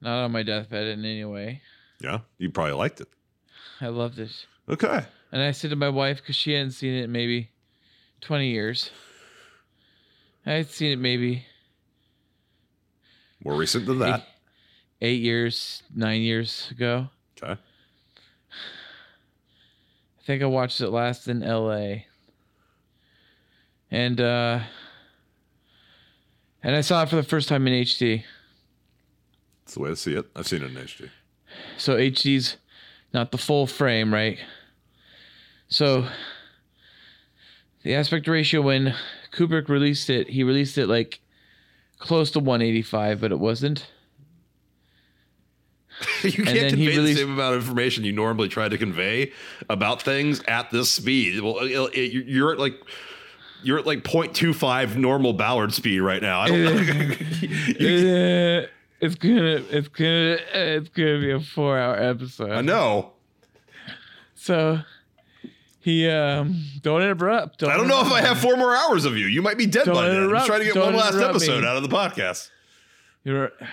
not 0.00 0.24
on 0.24 0.32
my 0.32 0.42
deathbed 0.42 0.86
in 0.86 1.04
any 1.04 1.24
way. 1.24 1.62
Yeah. 2.00 2.20
You 2.38 2.50
probably 2.50 2.74
liked 2.74 3.00
it. 3.00 3.08
I 3.80 3.88
loved 3.88 4.18
it. 4.18 4.46
Okay. 4.68 5.04
And 5.32 5.42
I 5.42 5.50
said 5.52 5.70
to 5.70 5.76
my 5.76 5.88
wife, 5.88 6.18
because 6.18 6.36
she 6.36 6.52
hadn't 6.52 6.70
seen 6.72 6.94
it 6.94 7.04
in 7.04 7.12
maybe 7.12 7.50
20 8.20 8.50
years, 8.50 8.90
I 10.44 10.52
had 10.52 10.68
seen 10.70 10.92
it 10.92 10.98
maybe 10.98 11.46
More 13.46 13.56
recent 13.56 13.86
than 13.86 14.00
that. 14.00 14.26
eight 15.00 15.22
years, 15.22 15.84
nine 15.94 16.22
years 16.22 16.66
ago. 16.72 17.10
Okay. 17.40 17.52
I 17.52 17.58
think 20.26 20.42
I 20.42 20.46
watched 20.46 20.80
it 20.80 20.90
last 20.90 21.28
in 21.28 21.42
LA. 21.42 21.98
And 23.88 24.20
uh 24.20 24.62
and 26.60 26.74
I 26.74 26.80
saw 26.80 27.04
it 27.04 27.08
for 27.08 27.14
the 27.14 27.22
first 27.22 27.48
time 27.48 27.68
in 27.68 27.84
HD. 27.84 28.24
That's 29.64 29.74
the 29.74 29.80
way 29.80 29.90
to 29.90 29.96
see 29.96 30.14
it. 30.14 30.26
I've 30.34 30.48
seen 30.48 30.62
it 30.62 30.72
in 30.72 30.76
HD. 30.76 31.10
So 31.78 31.96
HD's 31.96 32.56
not 33.14 33.30
the 33.30 33.38
full 33.38 33.68
frame, 33.68 34.12
right? 34.12 34.40
So 35.68 36.08
the 37.84 37.94
aspect 37.94 38.26
ratio 38.26 38.60
when 38.60 38.92
Kubrick 39.32 39.68
released 39.68 40.10
it, 40.10 40.30
he 40.30 40.42
released 40.42 40.78
it 40.78 40.88
like 40.88 41.20
close 41.98 42.30
to 42.32 42.38
185, 42.40 43.20
but 43.20 43.32
it 43.32 43.38
wasn't. 43.38 43.86
you 46.22 46.30
can't 46.32 46.46
then 46.46 46.68
convey 46.70 46.76
he 46.76 46.86
the 46.90 46.96
released- 46.98 47.18
same 47.20 47.32
amount 47.32 47.54
of 47.56 47.62
information 47.62 48.04
you 48.04 48.12
normally 48.12 48.48
try 48.48 48.68
to 48.68 48.76
convey 48.76 49.32
about 49.70 50.02
things 50.02 50.42
at 50.46 50.70
this 50.70 50.90
speed. 50.90 51.40
Well, 51.40 51.58
it- 51.60 51.70
it- 51.96 52.26
you're 52.26 52.52
at 52.52 52.58
like 52.58 52.74
you're 53.62 53.78
at 53.78 53.86
like 53.86 54.02
0.25 54.04 54.96
normal 54.96 55.32
Ballard 55.32 55.72
speed 55.72 56.00
right 56.00 56.20
now. 56.20 56.40
I 56.42 56.48
don't. 56.48 57.16
You- 57.80 58.66
it's 58.98 59.14
gonna 59.16 59.62
it's 59.70 59.88
gonna 59.88 60.38
it's 60.54 60.88
gonna 60.90 61.20
be 61.20 61.30
a 61.30 61.40
four 61.40 61.78
hour 61.78 61.96
episode. 61.96 62.50
I 62.52 62.60
know. 62.62 63.12
So 64.34 64.80
he 65.86 66.08
um 66.10 66.64
don't 66.82 67.00
interrupt. 67.00 67.62
I 67.62 67.76
don't 67.76 67.86
know 67.86 68.00
if 68.00 68.10
I 68.10 68.20
have 68.20 68.40
four 68.40 68.56
more 68.56 68.74
hours 68.74 69.04
of 69.04 69.16
you. 69.16 69.26
You 69.26 69.40
might 69.40 69.56
be 69.56 69.66
dead 69.66 69.84
Don't 69.84 69.94
by 69.94 70.08
then. 70.08 70.24
I'm 70.24 70.30
just 70.30 70.46
trying 70.48 70.58
to 70.58 70.64
get 70.64 70.74
Don't 70.74 70.86
one 70.86 70.96
last 70.96 71.14
episode 71.14 71.60
me. 71.60 71.68
out 71.68 71.76
of 71.76 71.84
the 71.84 71.88
podcast. 71.88 72.50
You're 73.22 73.52
what 73.60 73.68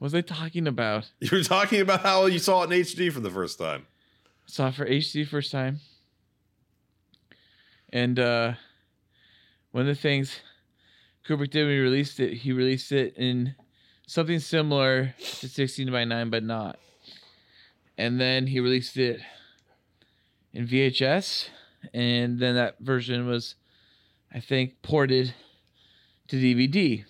was 0.00 0.14
I 0.14 0.22
talking 0.22 0.66
about? 0.66 1.10
You 1.20 1.28
were 1.36 1.44
talking 1.44 1.82
about 1.82 2.00
how 2.00 2.24
you 2.24 2.38
saw 2.38 2.62
it 2.62 2.72
in 2.72 2.80
HD 2.80 3.12
for 3.12 3.20
the 3.20 3.28
first 3.28 3.58
time. 3.58 3.86
Saw 4.46 4.68
it 4.68 4.74
for 4.76 4.86
HD 4.86 5.28
first 5.28 5.52
time. 5.52 5.80
And 7.90 8.18
uh 8.18 8.54
one 9.72 9.82
of 9.82 9.88
the 9.88 10.00
things 10.00 10.40
Kubrick 11.28 11.50
did 11.50 11.64
when 11.64 11.74
he 11.74 11.80
released 11.80 12.18
it, 12.18 12.32
he 12.32 12.52
released 12.52 12.92
it 12.92 13.14
in 13.18 13.56
something 14.06 14.38
similar 14.38 15.14
to 15.18 15.48
16 15.50 15.92
by 15.92 16.06
9, 16.06 16.30
but 16.30 16.42
not. 16.42 16.78
And 17.98 18.18
then 18.18 18.46
he 18.46 18.58
released 18.58 18.96
it 18.96 19.20
in 20.52 20.66
VHS, 20.66 21.48
and 21.94 22.38
then 22.38 22.54
that 22.56 22.78
version 22.80 23.26
was, 23.26 23.54
I 24.32 24.40
think, 24.40 24.82
ported 24.82 25.34
to 26.28 26.36
DVD. 26.36 27.04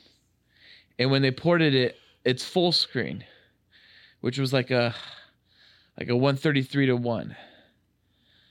And 0.99 1.11
when 1.11 1.23
they 1.23 1.31
ported 1.31 1.75
it, 1.75 1.97
it's 2.25 2.45
full 2.45 2.73
screen, 2.73 3.25
which 4.21 4.39
was 4.39 4.53
like 4.53 4.71
a 4.71 4.95
like 5.99 6.09
a 6.09 6.17
133 6.17 6.87
to 6.87 6.97
1. 6.97 7.37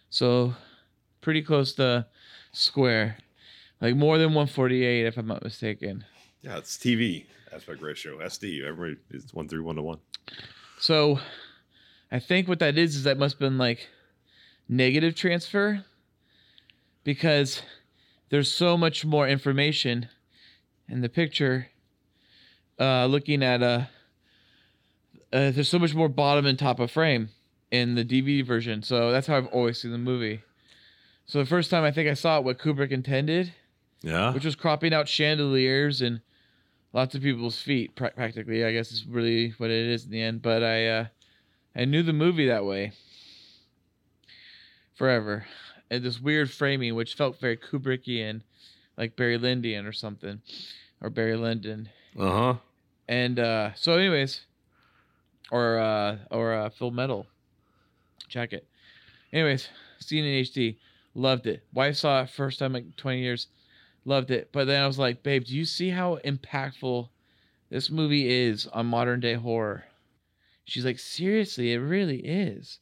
So 0.10 0.54
pretty 1.22 1.42
close 1.42 1.74
to 1.74 2.08
square. 2.52 3.18
Like 3.82 3.96
more 3.96 4.18
than 4.18 4.30
148 4.30 5.06
if 5.06 5.18
I'm 5.18 5.28
not 5.28 5.44
mistaken. 5.44 6.06
Yeah, 6.42 6.58
it's 6.58 6.78
TV 6.78 7.26
aspect 7.54 7.82
ratio, 7.82 8.20
SD. 8.20 8.64
Everybody 8.64 9.00
is 9.12 9.34
one 9.34 9.48
three 9.48 9.62
one 9.62 9.76
to 9.76 9.82
one. 9.82 10.00
So 10.80 11.20
I 12.12 12.20
think 12.20 12.48
what 12.48 12.60
that 12.60 12.78
is 12.78 12.96
is 12.96 13.04
that 13.04 13.18
must 13.18 13.36
have 13.36 13.40
been 13.40 13.58
like 13.58 13.88
negative 14.70 15.16
transfer 15.16 15.84
because 17.04 17.64
there's 18.30 18.52
so 18.52 18.78
much 18.78 19.04
more 19.04 19.28
information 19.28 20.08
in 20.88 21.02
the 21.02 21.10
picture 21.10 21.68
uh, 22.80 23.06
looking 23.08 23.44
at 23.44 23.62
uh, 23.64 23.82
uh, 25.34 25.52
there's 25.52 25.68
so 25.70 25.80
much 25.80 25.94
more 25.94 26.08
bottom 26.10 26.46
and 26.46 26.58
top 26.58 26.80
of 26.80 26.90
frame 26.92 27.30
in 27.72 27.96
the 27.96 28.06
DVD 28.06 28.46
version. 28.46 28.82
So 28.82 29.12
that's 29.12 29.28
how 29.28 29.38
I've 29.38 29.48
always 29.48 29.80
seen 29.82 29.92
the 29.92 29.98
movie. 29.98 30.42
So 31.26 31.40
the 31.40 31.46
first 31.46 31.70
time 31.70 31.84
I 31.84 31.92
think 31.92 32.10
I 32.10 32.14
saw 32.16 32.38
it, 32.38 32.44
what 32.44 32.58
Kubrick 32.58 32.92
intended, 32.92 33.54
Yeah. 34.02 34.34
which 34.34 34.46
was 34.46 34.56
cropping 34.56 34.94
out 34.94 35.08
chandeliers 35.08 36.02
and 36.02 36.22
lots 36.94 37.14
of 37.14 37.22
people's 37.22 37.62
feet, 37.62 37.96
pra- 37.96 38.12
practically. 38.12 38.64
I 38.66 38.72
guess 38.72 38.92
is 38.92 39.06
really 39.06 39.50
what 39.58 39.70
it 39.70 39.88
is 39.88 40.06
in 40.06 40.12
the 40.12 40.22
end. 40.22 40.42
But 40.42 40.64
I, 40.64 40.88
uh, 40.88 41.06
I 41.76 41.86
knew 41.86 42.02
the 42.02 42.14
movie 42.14 42.48
that 42.48 42.66
way 42.66 42.94
forever, 45.00 45.46
and 45.90 46.04
this 46.04 46.20
weird 46.20 46.52
framing, 46.52 46.94
which 46.94 47.16
felt 47.16 47.40
very 47.40 47.56
Kubrickian, 47.56 48.42
like 48.98 49.16
Barry 49.16 49.38
Lyndon 49.38 49.88
or 49.88 49.94
something, 49.94 50.42
or 51.02 51.10
Barry 51.10 51.38
Lyndon. 51.38 51.90
Uh 52.20 52.32
huh. 52.32 52.56
And 53.08 53.40
uh, 53.40 53.74
so, 53.74 53.94
anyways, 53.94 54.42
or 55.52 55.80
uh, 55.80 56.18
or 56.30 56.54
uh, 56.54 56.70
Full 56.70 56.92
Metal 56.92 57.26
jacket. 58.28 58.68
Anyways, 59.32 59.70
seen 60.00 60.26
in 60.26 60.44
HD, 60.44 60.78
loved 61.16 61.48
it. 61.48 61.64
Wife 61.74 61.96
saw 61.96 62.24
it 62.24 62.30
first 62.30 62.60
time 62.60 62.76
in 62.76 62.94
20 62.98 63.22
years, 63.22 63.48
loved 64.06 64.32
it. 64.32 64.50
But 64.52 64.66
then 64.66 64.84
I 64.84 64.88
was 64.88 65.00
like, 65.00 65.24
babe, 65.24 65.46
do 65.46 65.56
you 65.56 65.66
see 65.66 65.90
how 65.90 66.18
impactful 66.26 67.10
this 67.70 67.90
movie 67.90 68.28
is 68.28 68.68
on 68.68 68.88
modern 68.88 69.20
day 69.22 69.36
horror? 69.36 69.86
She's 70.66 70.86
like, 70.86 71.00
seriously, 71.00 71.74
it 71.74 71.78
really 71.78 72.20
is. 72.20 72.80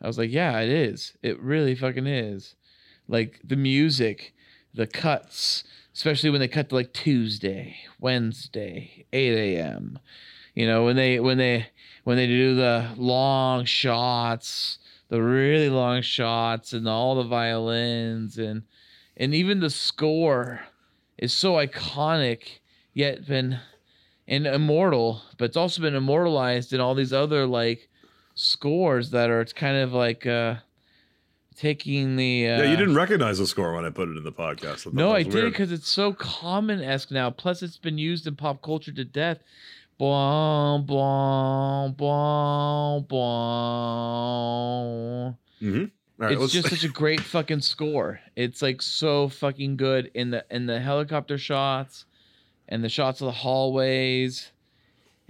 I 0.00 0.06
was 0.06 0.18
like, 0.18 0.30
yeah, 0.30 0.58
it 0.60 0.68
is. 0.68 1.14
It 1.22 1.40
really 1.40 1.74
fucking 1.74 2.06
is. 2.06 2.54
Like 3.08 3.40
the 3.44 3.56
music, 3.56 4.34
the 4.72 4.86
cuts, 4.86 5.64
especially 5.94 6.30
when 6.30 6.40
they 6.40 6.48
cut 6.48 6.68
to 6.70 6.74
like 6.74 6.92
Tuesday, 6.92 7.76
Wednesday, 7.98 9.06
8 9.12 9.56
a.m. 9.56 9.98
You 10.54 10.66
know, 10.66 10.84
when 10.84 10.96
they 10.96 11.20
when 11.20 11.38
they 11.38 11.66
when 12.04 12.16
they 12.16 12.26
do 12.26 12.54
the 12.54 12.90
long 12.96 13.64
shots, 13.64 14.78
the 15.08 15.22
really 15.22 15.68
long 15.68 16.02
shots 16.02 16.72
and 16.72 16.88
all 16.88 17.16
the 17.16 17.24
violins 17.24 18.38
and 18.38 18.62
and 19.16 19.34
even 19.34 19.60
the 19.60 19.70
score 19.70 20.60
is 21.18 21.32
so 21.32 21.54
iconic 21.54 22.60
yet 22.94 23.26
been 23.26 23.58
and 24.26 24.46
immortal, 24.46 25.22
but 25.36 25.46
it's 25.46 25.56
also 25.56 25.82
been 25.82 25.96
immortalized 25.96 26.72
in 26.72 26.80
all 26.80 26.94
these 26.94 27.12
other 27.12 27.46
like 27.46 27.88
scores 28.40 29.10
that 29.10 29.30
are 29.30 29.40
it's 29.40 29.52
kind 29.52 29.76
of 29.76 29.92
like 29.92 30.26
uh 30.26 30.56
taking 31.56 32.16
the 32.16 32.48
uh, 32.48 32.62
yeah, 32.62 32.70
you 32.70 32.76
didn't 32.76 32.94
recognize 32.94 33.38
the 33.38 33.46
score 33.46 33.74
when 33.74 33.84
I 33.84 33.90
put 33.90 34.08
it 34.08 34.16
in 34.16 34.24
the 34.24 34.32
podcast. 34.32 34.84
thought 34.84 34.94
no, 34.94 35.12
I 35.12 35.22
did 35.22 35.44
because 35.44 35.70
it's 35.72 35.88
so 35.88 36.14
common 36.14 36.82
esque 36.82 37.10
now. 37.10 37.30
Plus, 37.30 37.62
it's 37.62 37.76
been 37.76 37.98
used 37.98 38.26
in 38.26 38.34
pop 38.36 38.62
culture 38.62 38.92
to 38.92 39.04
death. 39.04 39.38
Blah, 39.98 40.78
blah, 40.78 41.88
blah, 41.88 43.00
blah. 44.10 45.34
Mhm. 45.60 45.90
All 46.20 46.26
right, 46.26 46.40
it's 46.40 46.52
just 46.52 46.70
such 46.74 46.84
a 46.84 46.88
great 46.88 47.20
fucking 47.20 47.60
score. 47.60 48.20
It's 48.36 48.62
like 48.62 48.80
so 48.80 49.28
fucking 49.28 49.76
good 49.76 50.10
in 50.14 50.30
the 50.30 50.44
in 50.50 50.64
the 50.64 50.80
helicopter 50.80 51.36
shots, 51.36 52.06
and 52.68 52.82
the 52.82 52.88
shots 52.88 53.20
of 53.20 53.26
the 53.26 53.32
hallways, 53.32 54.52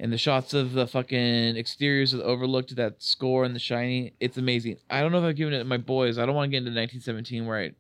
and 0.01 0.11
the 0.11 0.19
shots 0.19 0.55
of 0.55 0.73
the 0.73 0.87
fucking 0.87 1.59
exteriors 1.59 2.15
of 2.15 2.21
the 2.21 2.25
Overlook 2.25 2.67
to 2.69 2.75
that 2.77 3.03
score 3.03 3.45
and 3.45 3.55
the 3.55 3.61
Shining. 3.61 4.13
It's 4.19 4.39
amazing. 4.39 4.79
I 4.89 5.03
don't 5.03 5.13
know 5.13 5.19
if 5.19 5.25
I've 5.25 5.37
given 5.37 5.53
it 5.53 5.67
my 5.67 5.77
boys. 5.77 6.17
I 6.17 6.25
don't 6.25 6.35
want 6.35 6.47
to 6.47 6.51
get 6.51 6.67
into 6.67 6.71
1917 6.71 7.45
where 7.45 7.59
I 7.59 7.73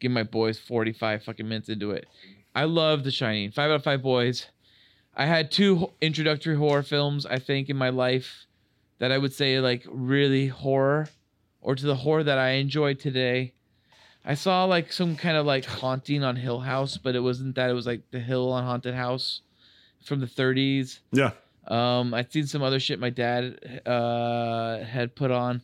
give 0.00 0.10
my 0.10 0.24
boys 0.24 0.58
45 0.58 1.22
fucking 1.22 1.48
minutes 1.48 1.68
into 1.68 1.92
it. 1.92 2.06
I 2.52 2.64
love 2.64 3.04
The 3.04 3.12
Shining. 3.12 3.52
Five 3.52 3.70
out 3.70 3.76
of 3.76 3.84
five 3.84 4.02
boys. 4.02 4.46
I 5.14 5.26
had 5.26 5.52
two 5.52 5.92
introductory 6.00 6.56
horror 6.56 6.82
films, 6.82 7.24
I 7.24 7.38
think, 7.38 7.70
in 7.70 7.76
my 7.76 7.90
life 7.90 8.46
that 8.98 9.12
I 9.12 9.18
would 9.18 9.32
say 9.32 9.60
like 9.60 9.86
really 9.88 10.48
horror 10.48 11.08
or 11.60 11.76
to 11.76 11.86
the 11.86 11.96
horror 11.96 12.24
that 12.24 12.38
I 12.38 12.50
enjoy 12.54 12.94
today. 12.94 13.52
I 14.24 14.34
saw 14.34 14.64
like 14.64 14.92
some 14.92 15.14
kind 15.14 15.36
of 15.36 15.46
like 15.46 15.64
haunting 15.64 16.24
on 16.24 16.34
Hill 16.34 16.60
House, 16.60 16.96
but 16.96 17.14
it 17.14 17.20
wasn't 17.20 17.54
that. 17.54 17.70
It 17.70 17.74
was 17.74 17.86
like 17.86 18.10
the 18.10 18.18
Hill 18.18 18.50
on 18.50 18.64
Haunted 18.64 18.96
House 18.96 19.42
from 20.06 20.20
the 20.20 20.26
30s. 20.26 21.00
yeah. 21.12 21.32
Um, 21.68 22.14
I'd 22.14 22.32
seen 22.32 22.46
some 22.46 22.62
other 22.62 22.78
shit 22.78 23.00
my 23.00 23.10
dad 23.10 23.82
uh, 23.84 24.84
had 24.84 25.16
put 25.16 25.32
on, 25.32 25.60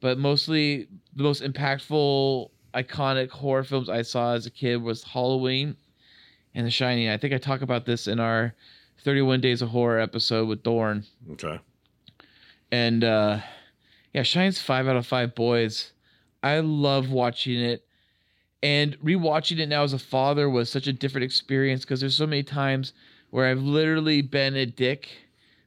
but 0.00 0.18
mostly 0.18 0.86
the 1.16 1.22
most 1.22 1.42
impactful, 1.42 2.50
iconic 2.74 3.30
horror 3.30 3.64
films 3.64 3.88
I 3.88 4.02
saw 4.02 4.34
as 4.34 4.44
a 4.44 4.50
kid 4.50 4.82
was 4.82 5.02
Halloween 5.02 5.76
and 6.54 6.66
The 6.66 6.70
Shining. 6.70 7.08
I 7.08 7.16
think 7.16 7.32
I 7.32 7.38
talk 7.38 7.62
about 7.62 7.86
this 7.86 8.06
in 8.06 8.20
our 8.20 8.54
31 9.02 9.40
Days 9.40 9.62
of 9.62 9.70
Horror 9.70 9.98
episode 9.98 10.46
with 10.46 10.62
Dorn. 10.62 11.04
Okay. 11.32 11.58
And 12.70 13.02
uh, 13.02 13.38
yeah, 14.12 14.22
Shine's 14.22 14.60
five 14.60 14.88
out 14.88 14.96
of 14.96 15.06
five 15.06 15.34
boys. 15.34 15.92
I 16.42 16.60
love 16.60 17.10
watching 17.10 17.60
it. 17.60 17.86
And 18.62 18.98
rewatching 19.00 19.58
it 19.58 19.70
now 19.70 19.84
as 19.84 19.94
a 19.94 19.98
father 19.98 20.50
was 20.50 20.68
such 20.68 20.86
a 20.86 20.92
different 20.92 21.24
experience 21.24 21.80
because 21.80 22.00
there's 22.00 22.14
so 22.14 22.26
many 22.26 22.42
times 22.42 22.92
where 23.30 23.46
I've 23.46 23.62
literally 23.62 24.22
been 24.22 24.56
a 24.56 24.66
dick, 24.66 25.08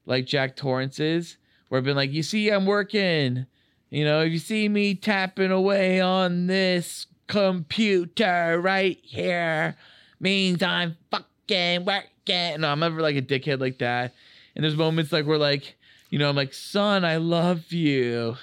like 0.05 0.25
Jack 0.25 0.55
Torrance 0.55 0.99
is, 0.99 1.37
where 1.69 1.79
I've 1.79 1.85
been 1.85 1.95
like, 1.95 2.11
you 2.11 2.23
see, 2.23 2.49
I'm 2.49 2.65
working. 2.65 3.45
You 3.89 4.05
know, 4.05 4.21
if 4.21 4.31
you 4.31 4.39
see 4.39 4.67
me 4.69 4.95
tapping 4.95 5.51
away 5.51 6.01
on 6.01 6.47
this 6.47 7.07
computer 7.27 8.59
right 8.61 8.99
here, 9.03 9.75
means 10.19 10.61
I'm 10.63 10.97
fucking 11.11 11.85
working. 11.85 12.61
No, 12.61 12.69
I'm 12.69 12.83
ever 12.83 13.01
like 13.01 13.15
a 13.15 13.21
dickhead 13.21 13.59
like 13.59 13.79
that. 13.79 14.13
And 14.55 14.63
there's 14.63 14.75
moments 14.75 15.11
like 15.11 15.25
where 15.25 15.37
like, 15.37 15.75
you 16.09 16.19
know, 16.19 16.29
I'm 16.29 16.35
like, 16.35 16.53
son, 16.53 17.05
I 17.05 17.17
love 17.17 17.71
you. 17.71 18.37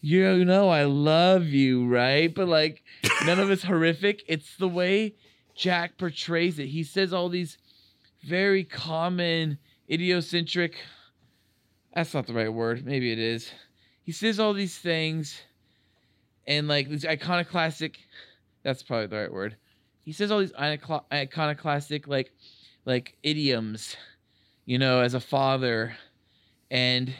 You 0.00 0.44
know 0.44 0.70
I 0.70 0.84
love 0.84 1.44
you, 1.44 1.86
right? 1.86 2.34
But 2.34 2.48
like 2.48 2.82
none 3.26 3.38
of 3.38 3.50
it's 3.50 3.64
horrific. 3.64 4.22
It's 4.26 4.56
the 4.56 4.68
way 4.68 5.14
Jack 5.54 5.98
portrays 5.98 6.58
it. 6.58 6.68
He 6.68 6.82
says 6.82 7.12
all 7.12 7.28
these 7.28 7.58
very 8.22 8.64
common 8.64 9.58
idiocentric 9.90 10.74
that's 11.94 12.14
not 12.14 12.26
the 12.26 12.32
right 12.32 12.52
word. 12.52 12.84
Maybe 12.84 13.10
it 13.12 13.18
is. 13.18 13.50
He 14.02 14.12
says 14.12 14.38
all 14.38 14.52
these 14.52 14.78
things 14.78 15.40
and 16.46 16.68
like 16.68 16.88
these 16.88 17.04
iconoclastic 17.04 17.98
that's 18.62 18.82
probably 18.82 19.06
the 19.06 19.16
right 19.16 19.32
word. 19.32 19.56
He 20.04 20.12
says 20.12 20.30
all 20.30 20.38
these 20.38 20.54
iconoclastic 20.54 22.06
like 22.06 22.32
like 22.84 23.16
idioms, 23.22 23.96
you 24.64 24.78
know, 24.78 25.00
as 25.00 25.14
a 25.14 25.20
father 25.20 25.96
and 26.70 27.12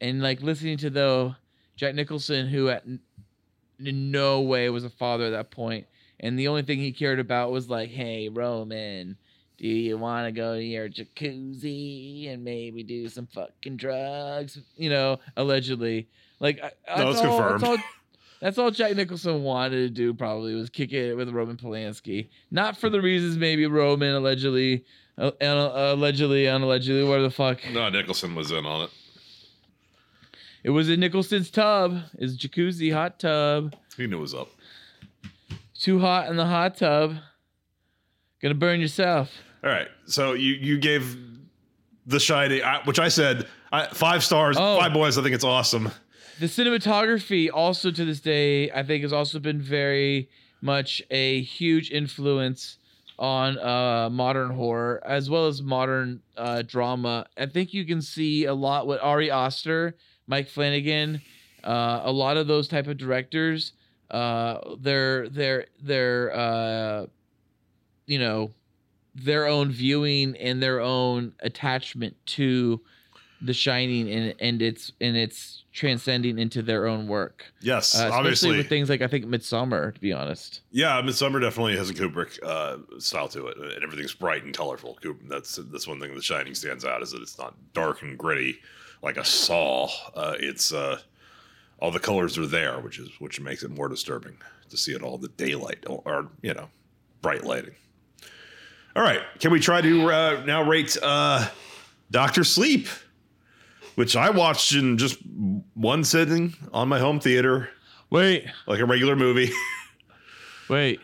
and 0.00 0.22
like 0.22 0.42
listening 0.42 0.78
to 0.78 0.90
though 0.90 1.34
Jack 1.76 1.94
Nicholson 1.94 2.48
who 2.48 2.68
at 2.70 2.84
in 2.84 4.10
no 4.10 4.40
way 4.40 4.68
was 4.70 4.84
a 4.84 4.90
father 4.90 5.26
at 5.26 5.30
that 5.30 5.50
point 5.50 5.86
and 6.18 6.38
the 6.38 6.48
only 6.48 6.62
thing 6.62 6.78
he 6.78 6.92
cared 6.92 7.18
about 7.18 7.50
was 7.50 7.70
like 7.70 7.88
hey 7.88 8.28
Roman 8.28 9.16
do 9.60 9.68
you 9.68 9.96
want 9.98 10.26
to 10.26 10.32
go 10.32 10.54
to 10.56 10.64
your 10.64 10.88
jacuzzi 10.88 12.32
and 12.32 12.42
maybe 12.42 12.82
do 12.82 13.08
some 13.08 13.26
fucking 13.26 13.76
drugs 13.76 14.58
you 14.76 14.88
know 14.90 15.18
allegedly 15.36 16.08
like 16.40 16.60
I- 16.88 16.98
No, 16.98 17.12
that's 17.12 17.20
all- 17.24 17.38
confirmed. 17.38 17.60
that's 17.60 17.70
all, 17.70 17.84
that's 18.40 18.58
all 18.58 18.70
Jack 18.70 18.96
Nicholson 18.96 19.42
wanted 19.42 19.76
to 19.76 19.88
do 19.90 20.14
probably 20.14 20.54
was 20.54 20.70
kick 20.70 20.92
it 20.92 21.14
with 21.14 21.28
Roman 21.28 21.56
Polanski 21.56 22.28
not 22.50 22.76
for 22.76 22.88
the 22.88 23.00
reasons 23.00 23.36
maybe 23.36 23.66
Roman 23.66 24.14
allegedly 24.14 24.84
uh, 25.18 25.30
allegedly 25.42 26.46
unallegedly 26.46 27.04
whatever 27.04 27.24
the 27.24 27.30
fuck 27.30 27.58
No, 27.72 27.88
Nicholson 27.90 28.34
was 28.34 28.50
in 28.50 28.64
on 28.64 28.84
it. 28.84 28.90
it 30.64 30.70
was 30.70 30.88
in 30.88 31.00
Nicholson's 31.00 31.50
tub, 31.50 32.00
his 32.18 32.38
jacuzzi 32.38 32.92
hot 32.92 33.18
tub. 33.20 33.74
He 33.98 34.06
knew 34.06 34.16
it 34.16 34.20
was 34.20 34.34
up. 34.34 34.48
Too 35.78 35.98
hot 36.00 36.28
in 36.30 36.36
the 36.36 36.46
hot 36.46 36.76
tub. 36.78 37.16
Gonna 38.40 38.54
burn 38.54 38.80
yourself. 38.80 39.30
All 39.62 39.70
right. 39.70 39.88
So 40.06 40.32
you 40.32 40.54
you 40.54 40.78
gave 40.78 41.16
The 42.06 42.20
Shining, 42.20 42.62
which 42.84 42.98
I 42.98 43.08
said 43.08 43.46
I, 43.72 43.86
five 43.86 44.24
stars, 44.24 44.56
Oh. 44.58 44.78
five 44.78 44.92
boys. 44.92 45.18
I 45.18 45.22
think 45.22 45.34
it's 45.34 45.44
awesome. 45.44 45.90
The 46.38 46.46
cinematography, 46.46 47.50
also 47.52 47.90
to 47.90 48.04
this 48.04 48.20
day, 48.20 48.70
I 48.70 48.82
think 48.82 49.02
has 49.02 49.12
also 49.12 49.38
been 49.38 49.60
very 49.60 50.30
much 50.62 51.02
a 51.10 51.42
huge 51.42 51.90
influence 51.90 52.78
on 53.18 53.58
uh, 53.58 54.08
modern 54.08 54.48
horror 54.50 55.02
as 55.04 55.28
well 55.28 55.46
as 55.46 55.60
modern 55.60 56.22
uh, 56.38 56.62
drama. 56.62 57.26
I 57.36 57.44
think 57.46 57.74
you 57.74 57.84
can 57.84 58.00
see 58.00 58.46
a 58.46 58.54
lot 58.54 58.86
with 58.86 58.98
Ari 59.02 59.30
Aster, 59.30 59.94
Mike 60.26 60.48
Flanagan, 60.48 61.20
uh, 61.62 62.00
a 62.04 62.10
lot 62.12 62.38
of 62.38 62.46
those 62.46 62.66
type 62.68 62.86
of 62.86 62.96
directors. 62.96 63.72
Uh, 64.10 64.74
their 64.80 65.28
their 65.28 65.66
their 65.82 66.34
uh, 66.34 67.06
you 68.06 68.18
know 68.18 68.50
their 69.14 69.46
own 69.46 69.70
viewing 69.70 70.36
and 70.36 70.62
their 70.62 70.80
own 70.80 71.32
attachment 71.40 72.16
to 72.26 72.80
The 73.42 73.54
Shining 73.54 74.10
and 74.10 74.34
and 74.40 74.62
it's 74.62 74.92
and 75.00 75.16
it's 75.16 75.64
transcending 75.72 76.38
into 76.38 76.62
their 76.62 76.86
own 76.86 77.06
work. 77.06 77.44
Yes, 77.60 77.94
Uh, 77.94 77.98
especially 77.98 78.18
obviously. 78.18 78.56
with 78.56 78.68
things 78.68 78.88
like 78.90 79.02
I 79.02 79.06
think 79.06 79.24
Midsommar, 79.26 79.94
to 79.94 80.00
be 80.00 80.12
honest. 80.12 80.60
Yeah, 80.72 81.00
Midsommar 81.00 81.40
definitely 81.40 81.76
has 81.76 81.88
a 81.90 81.94
Kubrick 81.94 82.38
uh, 82.42 82.78
style 82.98 83.28
to 83.28 83.46
it, 83.46 83.56
and 83.56 83.82
everything's 83.84 84.14
bright 84.14 84.42
and 84.44 84.52
colorful. 84.54 84.98
Kubrick, 85.02 85.28
that's 85.28 85.56
that's 85.70 85.86
one 85.86 86.00
thing 86.00 86.14
The 86.14 86.22
Shining 86.22 86.54
stands 86.54 86.84
out 86.84 87.02
is 87.02 87.12
that 87.12 87.22
it's 87.22 87.38
not 87.38 87.54
dark 87.72 88.02
and 88.02 88.18
gritty 88.18 88.58
like 89.02 89.16
a 89.16 89.24
Saw. 89.24 89.88
Uh, 90.14 90.34
it's 90.38 90.72
uh, 90.72 90.98
all 91.78 91.90
the 91.90 91.98
colors 92.00 92.36
are 92.36 92.46
there, 92.46 92.78
which 92.80 92.98
is 92.98 93.08
which 93.20 93.40
makes 93.40 93.62
it 93.62 93.70
more 93.70 93.88
disturbing 93.88 94.36
to 94.68 94.76
see 94.76 94.92
it 94.92 95.02
all 95.02 95.18
the 95.18 95.28
daylight 95.28 95.84
or 95.88 96.28
you 96.42 96.52
know 96.54 96.68
bright 97.22 97.44
lighting. 97.44 97.74
All 98.96 99.02
right, 99.02 99.20
can 99.38 99.52
we 99.52 99.60
try 99.60 99.80
to 99.80 100.10
uh, 100.10 100.42
now 100.46 100.62
rate 100.62 100.96
uh, 101.02 101.48
Doctor 102.10 102.42
Sleep, 102.42 102.88
which 103.94 104.16
I 104.16 104.30
watched 104.30 104.72
in 104.72 104.98
just 104.98 105.18
one 105.74 106.02
sitting 106.02 106.54
on 106.72 106.88
my 106.88 106.98
home 106.98 107.20
theater, 107.20 107.70
Wait, 108.10 108.44
like 108.66 108.80
a 108.80 108.84
regular 108.84 109.14
movie. 109.14 109.52
wait. 110.68 111.00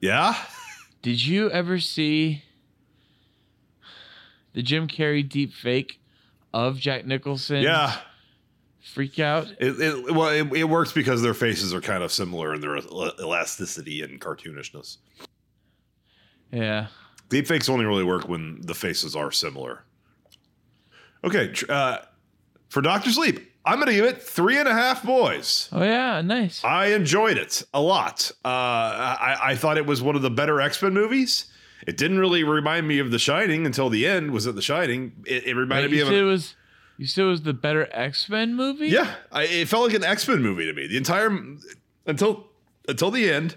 yeah. 0.00 0.34
Did 1.02 1.24
you 1.24 1.50
ever 1.50 1.78
see 1.78 2.42
the 4.54 4.62
Jim 4.62 4.88
Carrey 4.88 5.28
deep 5.28 5.52
fake 5.52 6.00
of 6.54 6.78
Jack 6.78 7.04
Nicholson? 7.04 7.60
Yeah, 7.62 7.94
Freak 8.92 9.18
out. 9.18 9.48
it, 9.58 9.80
it 9.80 10.14
well, 10.14 10.28
it, 10.28 10.52
it 10.52 10.64
works 10.64 10.92
because 10.92 11.22
their 11.22 11.34
faces 11.34 11.72
are 11.72 11.80
kind 11.80 12.02
of 12.02 12.12
similar 12.12 12.54
in 12.54 12.60
their 12.60 12.76
elasticity 12.76 14.02
and 14.02 14.20
cartoonishness. 14.20 14.98
Yeah. 16.52 16.88
Deepfakes 17.30 17.68
only 17.70 17.86
really 17.86 18.04
work 18.04 18.28
when 18.28 18.60
the 18.60 18.74
faces 18.74 19.16
are 19.16 19.32
similar. 19.32 19.84
Okay, 21.24 21.54
uh, 21.70 21.98
for 22.68 22.82
Doctor 22.82 23.10
Sleep, 23.10 23.40
I'm 23.64 23.76
going 23.76 23.86
to 23.88 23.94
give 23.94 24.04
it 24.04 24.20
three 24.22 24.58
and 24.58 24.68
a 24.68 24.74
half 24.74 25.02
boys. 25.02 25.70
Oh 25.72 25.82
yeah, 25.82 26.20
nice. 26.20 26.62
I 26.62 26.88
enjoyed 26.88 27.38
it 27.38 27.62
a 27.72 27.80
lot. 27.80 28.30
Uh, 28.44 28.48
I, 28.48 29.38
I 29.42 29.56
thought 29.56 29.78
it 29.78 29.86
was 29.86 30.02
one 30.02 30.14
of 30.16 30.22
the 30.22 30.30
better 30.30 30.60
X 30.60 30.82
Men 30.82 30.92
movies. 30.92 31.46
It 31.86 31.96
didn't 31.96 32.18
really 32.18 32.44
remind 32.44 32.86
me 32.86 32.98
of 32.98 33.10
The 33.10 33.18
Shining 33.18 33.64
until 33.64 33.88
the 33.88 34.06
end. 34.06 34.30
Was 34.30 34.46
it 34.46 34.54
The 34.54 34.62
Shining? 34.62 35.12
It, 35.26 35.46
it 35.46 35.54
reminded 35.54 35.90
Wait, 35.90 35.96
me 35.96 36.02
of. 36.02 36.12
it 36.12 36.22
was 36.22 36.54
you 36.98 37.06
said 37.06 37.24
it 37.24 37.28
was 37.28 37.42
the 37.42 37.52
better 37.52 37.88
X 37.92 38.28
Men 38.28 38.54
movie? 38.54 38.88
Yeah, 38.88 39.14
I, 39.32 39.44
it 39.44 39.68
felt 39.68 39.86
like 39.86 39.94
an 39.94 40.04
X 40.04 40.26
Men 40.28 40.42
movie 40.42 40.66
to 40.66 40.72
me. 40.72 40.86
The 40.86 40.96
entire 40.96 41.30
until 42.06 42.46
until 42.88 43.10
the 43.10 43.30
end, 43.30 43.56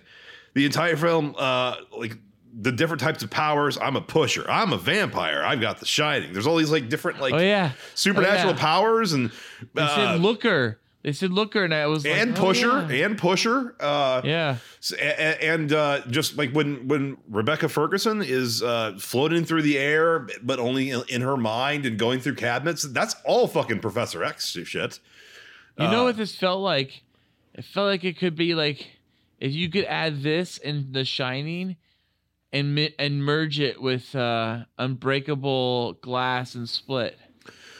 the 0.53 0.65
entire 0.65 0.95
film, 0.97 1.35
uh, 1.37 1.75
like 1.97 2.17
the 2.59 2.71
different 2.71 3.01
types 3.01 3.21
of 3.23 3.29
powers. 3.29 3.77
I'm 3.77 3.95
a 3.95 4.01
pusher. 4.01 4.45
I'm 4.49 4.73
a 4.73 4.77
vampire. 4.77 5.43
I've 5.43 5.61
got 5.61 5.79
the 5.79 5.85
Shining. 5.85 6.33
There's 6.33 6.47
all 6.47 6.55
these 6.57 6.71
like 6.71 6.89
different 6.89 7.19
like 7.19 7.33
Oh 7.33 7.37
yeah. 7.39 7.71
supernatural 7.93 8.53
Oh, 8.53 8.55
yeah. 8.55 8.59
powers 8.61 9.13
and 9.13 9.31
uh, 9.77 10.17
looker. 10.19 10.79
They 11.03 11.13
said 11.13 11.31
looker, 11.31 11.63
and 11.63 11.73
I 11.73 11.85
was 11.87 12.03
like, 12.05 12.15
and 12.15 12.37
oh, 12.37 12.41
pusher 12.41 12.85
yeah. 12.93 13.05
and 13.05 13.17
pusher. 13.17 13.75
Uh, 13.79 14.21
yeah. 14.25 14.57
S- 14.79 14.91
a- 14.93 14.97
a- 15.05 15.53
and 15.53 15.71
uh, 15.71 16.01
just 16.09 16.37
like 16.37 16.51
when 16.51 16.87
when 16.87 17.17
Rebecca 17.29 17.69
Ferguson 17.69 18.21
is 18.21 18.61
uh, 18.63 18.97
floating 18.99 19.45
through 19.45 19.61
the 19.61 19.77
air, 19.77 20.27
but 20.43 20.59
only 20.59 20.89
in, 20.89 21.03
in 21.07 21.21
her 21.21 21.37
mind 21.37 21.85
and 21.85 21.97
going 21.97 22.19
through 22.19 22.35
cabinets, 22.35 22.83
that's 22.83 23.15
all 23.25 23.47
fucking 23.47 23.79
Professor 23.79 24.23
X 24.23 24.49
shit. 24.65 24.99
You 25.77 25.87
know 25.87 26.01
Uh, 26.01 26.05
what 26.05 26.17
this 26.17 26.35
felt 26.35 26.61
like? 26.61 27.03
It 27.53 27.63
felt 27.63 27.87
like 27.87 28.03
it 28.03 28.17
could 28.17 28.35
be 28.35 28.53
like 28.55 28.87
if 29.39 29.53
you 29.53 29.69
could 29.69 29.85
add 29.85 30.23
this 30.23 30.57
and 30.57 30.93
The 30.93 31.05
Shining, 31.05 31.77
and 32.51 32.91
and 32.99 33.23
merge 33.23 33.59
it 33.59 33.81
with 33.81 34.13
uh, 34.15 34.65
Unbreakable 34.77 35.93
Glass 36.01 36.55
and 36.55 36.67
Split. 36.67 37.17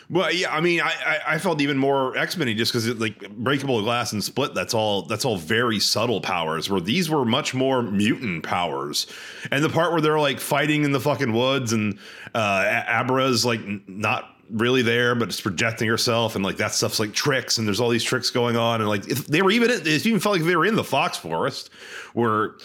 Well, 0.09 0.31
yeah, 0.31 0.55
I 0.55 0.61
mean, 0.61 0.79
I 0.79 1.19
I, 1.27 1.37
felt 1.37 1.59
even 1.59 1.77
more 1.77 2.17
X 2.17 2.37
Men 2.37 2.55
just 2.55 2.71
because 2.71 2.87
like 2.95 3.29
breakable 3.31 3.81
glass 3.81 4.13
and 4.13 4.23
split. 4.23 4.53
That's 4.53 4.73
all. 4.73 5.01
That's 5.01 5.25
all 5.25 5.35
very 5.35 5.79
subtle 5.79 6.21
powers. 6.21 6.69
Where 6.69 6.79
these 6.79 7.09
were 7.09 7.25
much 7.25 7.53
more 7.53 7.81
mutant 7.81 8.43
powers, 8.43 9.07
and 9.51 9.61
the 9.61 9.69
part 9.69 9.91
where 9.91 9.99
they're 9.99 10.19
like 10.19 10.39
fighting 10.39 10.85
in 10.85 10.93
the 10.93 11.01
fucking 11.01 11.33
woods 11.33 11.73
and 11.73 11.99
uh, 12.33 12.83
Abra's 12.87 13.45
like 13.45 13.59
not 13.89 14.33
really 14.49 14.81
there, 14.81 15.13
but 15.13 15.27
it's 15.27 15.41
projecting 15.41 15.89
herself, 15.89 16.35
and 16.35 16.45
like 16.45 16.55
that 16.55 16.73
stuff's 16.73 17.01
like 17.01 17.13
tricks, 17.13 17.57
and 17.57 17.67
there's 17.67 17.81
all 17.81 17.89
these 17.89 18.03
tricks 18.03 18.29
going 18.29 18.55
on, 18.55 18.79
and 18.79 18.89
like 18.89 19.03
they 19.03 19.41
were 19.41 19.51
even 19.51 19.69
it 19.69 19.85
even 19.87 20.21
felt 20.21 20.37
like 20.37 20.45
they 20.45 20.55
were 20.55 20.65
in 20.65 20.75
the 20.75 20.85
Fox 20.85 21.17
Forest, 21.17 21.69
where 22.13 22.55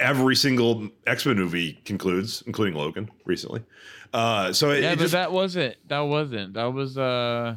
every 0.00 0.34
single 0.34 0.88
X 1.06 1.24
Men 1.26 1.36
movie 1.36 1.74
concludes, 1.84 2.42
including 2.46 2.74
Logan 2.74 3.10
recently. 3.24 3.62
Uh, 4.12 4.52
so 4.52 4.70
it, 4.70 4.82
Yeah, 4.82 4.92
it 4.92 4.96
but 4.96 5.02
just 5.02 5.12
that 5.12 5.30
wasn't. 5.30 5.76
That 5.88 6.00
wasn't. 6.00 6.54
That 6.54 6.72
was 6.72 6.98
uh, 6.98 7.56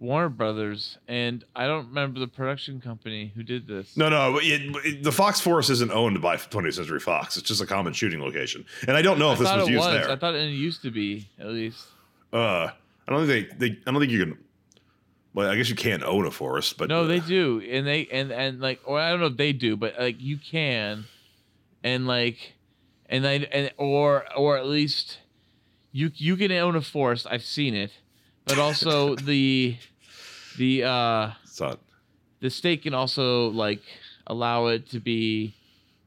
Warner 0.00 0.28
Brothers, 0.28 0.98
and 1.08 1.44
I 1.56 1.66
don't 1.66 1.88
remember 1.88 2.20
the 2.20 2.28
production 2.28 2.80
company 2.80 3.32
who 3.34 3.42
did 3.42 3.66
this. 3.66 3.96
No, 3.96 4.08
no, 4.08 4.38
it, 4.40 4.62
it- 4.84 5.02
the 5.02 5.12
Fox 5.12 5.40
Forest 5.40 5.70
isn't 5.70 5.90
owned 5.90 6.20
by 6.22 6.36
20th 6.36 6.74
Century 6.74 7.00
Fox. 7.00 7.36
It's 7.36 7.46
just 7.48 7.60
a 7.60 7.66
common 7.66 7.92
shooting 7.92 8.20
location, 8.20 8.64
and 8.86 8.96
I 8.96 9.02
don't 9.02 9.18
know 9.18 9.30
I 9.30 9.32
if 9.34 9.38
this 9.40 9.52
was 9.52 9.68
used 9.68 9.84
was. 9.84 9.94
there. 9.94 10.10
I 10.10 10.16
thought 10.16 10.34
it 10.34 10.48
used 10.50 10.82
to 10.82 10.90
be 10.90 11.28
at 11.38 11.46
least. 11.48 11.84
uh, 12.32 12.70
I 13.06 13.12
don't 13.12 13.26
think 13.26 13.58
they, 13.58 13.70
they. 13.70 13.78
I 13.86 13.90
don't 13.90 14.00
think 14.00 14.12
you 14.12 14.24
can. 14.24 14.38
Well, 15.34 15.48
I 15.50 15.56
guess 15.56 15.68
you 15.68 15.76
can't 15.76 16.02
own 16.02 16.26
a 16.26 16.30
forest, 16.30 16.78
but 16.78 16.88
No, 16.88 17.06
they 17.06 17.20
do, 17.20 17.62
and 17.70 17.86
they 17.86 18.06
and 18.10 18.32
and 18.32 18.60
like, 18.60 18.80
or 18.84 18.98
I 18.98 19.10
don't 19.10 19.20
know 19.20 19.26
if 19.26 19.36
they 19.36 19.52
do, 19.52 19.76
but 19.76 19.94
like 19.98 20.20
you 20.20 20.36
can, 20.36 21.04
and 21.82 22.06
like, 22.06 22.54
and 23.06 23.26
I 23.26 23.34
and 23.52 23.72
or 23.76 24.24
or 24.36 24.56
at 24.56 24.66
least 24.66 25.18
you 25.92 26.10
you 26.14 26.36
can 26.36 26.52
own 26.52 26.76
a 26.76 26.82
forest. 26.82 27.26
I've 27.30 27.44
seen 27.44 27.74
it, 27.74 27.92
but 28.44 28.58
also 28.58 29.14
the 29.16 29.76
the 30.58 30.84
uh 30.84 31.30
not 31.60 31.80
the 32.40 32.50
state 32.50 32.82
can 32.82 32.94
also 32.94 33.48
like 33.48 33.82
allow 34.26 34.66
it 34.66 34.88
to 34.90 35.00
be, 35.00 35.54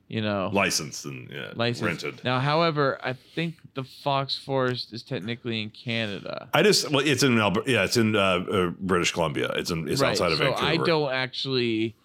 you 0.08 0.22
know, 0.22 0.50
licensed 0.54 1.06
and 1.06 1.30
yeah, 1.30 1.52
licensed. 1.56 2.04
rented. 2.04 2.24
Now, 2.24 2.40
however, 2.40 3.00
I 3.04 3.14
think 3.14 3.56
the 3.74 3.84
Fox 3.84 4.38
Forest 4.38 4.94
is 4.94 5.04
technically 5.04 5.62
in 5.62 5.70
Canada. 5.70 6.50
I 6.54 6.64
just 6.64 6.90
well, 6.92 7.06
it's 7.06 7.24
in 7.24 7.40
Alberta. 7.40 7.72
yeah, 7.72 7.84
it's 7.84 7.98
in 7.98 8.16
uh, 8.16 8.20
uh, 8.20 8.70
British 8.80 9.12
Columbia. 9.12 9.52
It's 9.56 9.72
in 9.72 9.88
it's 9.88 10.02
outside 10.02 10.32
of 10.32 10.38
so 10.38 10.46
Vancouver. 10.46 10.66
I 10.66 10.78
don't 10.78 11.12
actually 11.12 11.96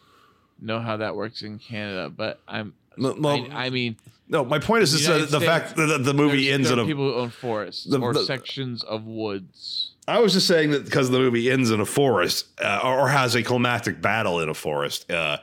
know 0.60 0.80
how 0.80 0.96
that 0.96 1.14
works 1.14 1.42
in 1.42 1.58
Canada, 1.58 2.10
but 2.10 2.40
I'm. 2.48 2.74
No, 2.96 3.14
I, 3.28 3.66
I 3.66 3.70
mean, 3.70 3.96
no, 4.28 4.44
my 4.44 4.58
point 4.58 4.82
is 4.82 4.90
just 4.92 5.04
United 5.04 5.24
the 5.26 5.38
States, 5.38 5.44
fact 5.44 5.76
that 5.76 5.86
the, 5.86 5.98
the 5.98 6.14
movie 6.14 6.50
ends 6.50 6.70
in 6.70 6.78
a. 6.78 6.84
people 6.84 7.12
who 7.12 7.14
own 7.14 7.30
forests 7.30 7.84
the- 7.84 8.00
or 8.00 8.12
the- 8.12 8.24
sections 8.24 8.82
of 8.84 9.06
woods. 9.06 9.92
I 10.08 10.20
was 10.20 10.32
just 10.32 10.46
saying 10.46 10.70
that 10.70 10.84
because 10.84 11.10
the 11.10 11.18
movie 11.18 11.50
ends 11.50 11.72
in 11.72 11.80
a 11.80 11.84
forest 11.84 12.46
uh, 12.62 12.78
or, 12.84 13.00
or 13.00 13.08
has 13.08 13.34
a 13.34 13.42
climactic 13.42 14.00
battle 14.00 14.38
in 14.38 14.48
a 14.48 14.54
forest 14.54 15.10
uh, 15.10 15.38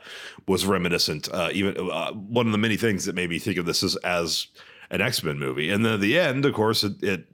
was 0.48 0.64
reminiscent. 0.64 1.28
Uh, 1.30 1.50
even 1.52 1.76
uh, 1.90 2.12
one 2.12 2.46
of 2.46 2.52
the 2.52 2.56
many 2.58 2.78
things 2.78 3.04
that 3.04 3.14
made 3.14 3.28
me 3.28 3.38
think 3.38 3.58
of 3.58 3.66
this 3.66 3.82
as, 3.82 3.96
as 3.96 4.46
an 4.90 5.02
X 5.02 5.22
Men 5.22 5.38
movie. 5.38 5.68
And 5.70 5.84
then 5.84 5.92
at 5.92 6.00
the 6.00 6.18
end, 6.18 6.46
of 6.46 6.54
course, 6.54 6.82
it, 6.82 7.02
it 7.02 7.26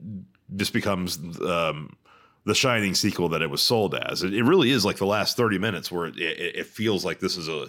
just 0.57 0.73
becomes 0.73 1.19
um, 1.39 1.95
the 2.43 2.53
Shining 2.53 2.95
sequel 2.95 3.29
that 3.29 3.41
it 3.41 3.49
was 3.49 3.61
sold 3.61 3.95
as. 3.95 4.23
It, 4.23 4.33
it 4.33 4.43
really 4.43 4.69
is 4.71 4.83
like 4.83 4.97
the 4.97 5.05
last 5.05 5.37
thirty 5.37 5.57
minutes 5.57 5.89
where 5.89 6.07
it, 6.07 6.17
it, 6.17 6.55
it 6.57 6.67
feels 6.67 7.05
like 7.05 7.19
this 7.21 7.37
is 7.37 7.47
a 7.47 7.67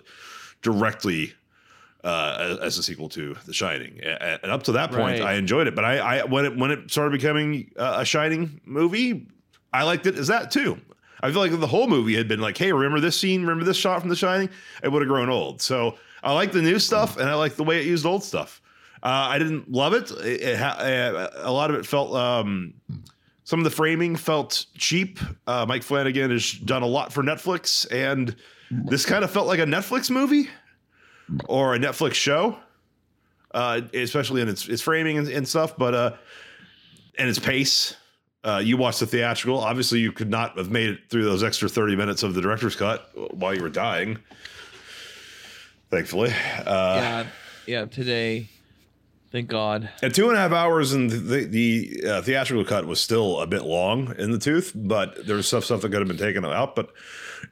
directly. 0.60 1.34
Uh, 2.04 2.56
as 2.60 2.78
a 2.78 2.82
sequel 2.82 3.08
to 3.10 3.36
The 3.46 3.52
Shining, 3.52 4.00
and 4.00 4.50
up 4.50 4.64
to 4.64 4.72
that 4.72 4.90
point, 4.90 5.20
Right. 5.20 5.22
I 5.22 5.32
enjoyed 5.34 5.68
it. 5.68 5.76
But 5.76 5.84
I, 5.84 5.98
I 5.98 6.24
when 6.24 6.44
it 6.44 6.56
when 6.56 6.72
it 6.72 6.90
started 6.90 7.12
becoming 7.12 7.70
uh, 7.76 7.98
a 8.00 8.04
Shining 8.04 8.60
movie, 8.64 9.28
I 9.72 9.84
liked 9.84 10.06
it 10.06 10.16
as 10.16 10.26
that 10.26 10.50
too. 10.50 10.78
I 11.22 11.30
feel 11.30 11.38
like 11.40 11.52
if 11.52 11.60
the 11.60 11.66
whole 11.68 11.86
movie 11.86 12.16
had 12.16 12.26
been 12.26 12.40
like, 12.40 12.58
hey, 12.58 12.72
remember 12.72 12.98
this 12.98 13.16
scene? 13.16 13.42
Remember 13.42 13.64
this 13.64 13.76
shot 13.76 14.00
from 14.00 14.08
The 14.10 14.16
Shining? 14.16 14.50
It 14.82 14.88
would 14.90 15.02
have 15.02 15.08
grown 15.08 15.28
old. 15.30 15.62
So 15.62 15.96
I 16.24 16.32
like 16.32 16.50
the 16.50 16.60
new 16.60 16.80
stuff 16.80 17.18
and 17.18 17.30
I 17.30 17.34
like 17.34 17.54
the 17.54 17.62
way 17.62 17.78
it 17.78 17.86
used 17.86 18.04
old 18.04 18.24
stuff. 18.24 18.60
Uh, 19.04 19.06
I 19.30 19.38
didn't 19.38 19.70
love 19.70 19.94
it. 19.94 20.10
It- 20.10 20.40
it 20.40 20.58
ha- 20.58 20.78
uh, 20.80 21.30
a 21.36 21.52
lot 21.52 21.70
of 21.70 21.76
it 21.76 21.86
felt, 21.86 22.12
um, 22.16 22.74
some 23.44 23.60
of 23.60 23.64
the 23.64 23.70
framing 23.70 24.16
felt 24.16 24.66
cheap. 24.76 25.20
Uh, 25.46 25.64
Mike 25.68 25.84
Flanagan 25.84 26.32
has 26.32 26.50
done 26.52 26.82
a 26.82 26.86
lot 26.86 27.12
for 27.12 27.22
Netflix, 27.22 27.86
and 27.92 28.34
this 28.70 29.06
kind 29.06 29.22
of 29.22 29.30
felt 29.30 29.46
like 29.46 29.60
a 29.60 29.64
Netflix 29.64 30.10
movie 30.10 30.48
or 31.46 31.74
a 31.74 31.78
Netflix 31.78 32.14
show, 32.14 32.58
uh, 33.52 33.80
especially 33.94 34.42
in 34.42 34.48
its, 34.48 34.68
its 34.68 34.82
framing 34.82 35.18
and, 35.18 35.28
and 35.28 35.46
stuff, 35.48 35.76
but 35.76 35.94
uh, 35.94 36.12
and 37.18 37.28
its 37.28 37.38
pace. 37.38 37.96
Uh, 38.44 38.60
you 38.62 38.76
watched 38.76 38.98
the 38.98 39.06
theatrical. 39.06 39.60
Obviously, 39.60 40.00
you 40.00 40.10
could 40.10 40.28
not 40.28 40.58
have 40.58 40.68
made 40.68 40.88
it 40.90 40.98
through 41.08 41.24
those 41.24 41.44
extra 41.44 41.68
30 41.68 41.94
minutes 41.94 42.24
of 42.24 42.34
the 42.34 42.40
director's 42.40 42.74
cut 42.74 43.08
while 43.34 43.54
you 43.54 43.62
were 43.62 43.68
dying. 43.68 44.18
Thankfully. 45.90 46.30
Uh, 46.30 46.64
yeah, 46.66 47.26
yeah. 47.66 47.84
Today, 47.84 48.48
thank 49.32 49.48
God. 49.48 49.90
At 50.02 50.14
two 50.14 50.28
and 50.28 50.36
a 50.36 50.40
half 50.40 50.52
hours 50.52 50.92
and 50.92 51.10
the, 51.10 51.44
the 51.44 52.04
uh, 52.06 52.22
theatrical 52.22 52.64
cut 52.64 52.86
was 52.86 53.00
still 53.00 53.40
a 53.40 53.46
bit 53.46 53.62
long 53.62 54.14
in 54.18 54.30
the 54.30 54.38
tooth, 54.38 54.72
but 54.74 55.26
there 55.26 55.36
was 55.36 55.48
stuff, 55.48 55.64
stuff 55.64 55.80
that 55.80 55.90
could 55.90 55.98
have 55.98 56.08
been 56.08 56.18
taken 56.18 56.44
out. 56.44 56.76
But, 56.76 56.90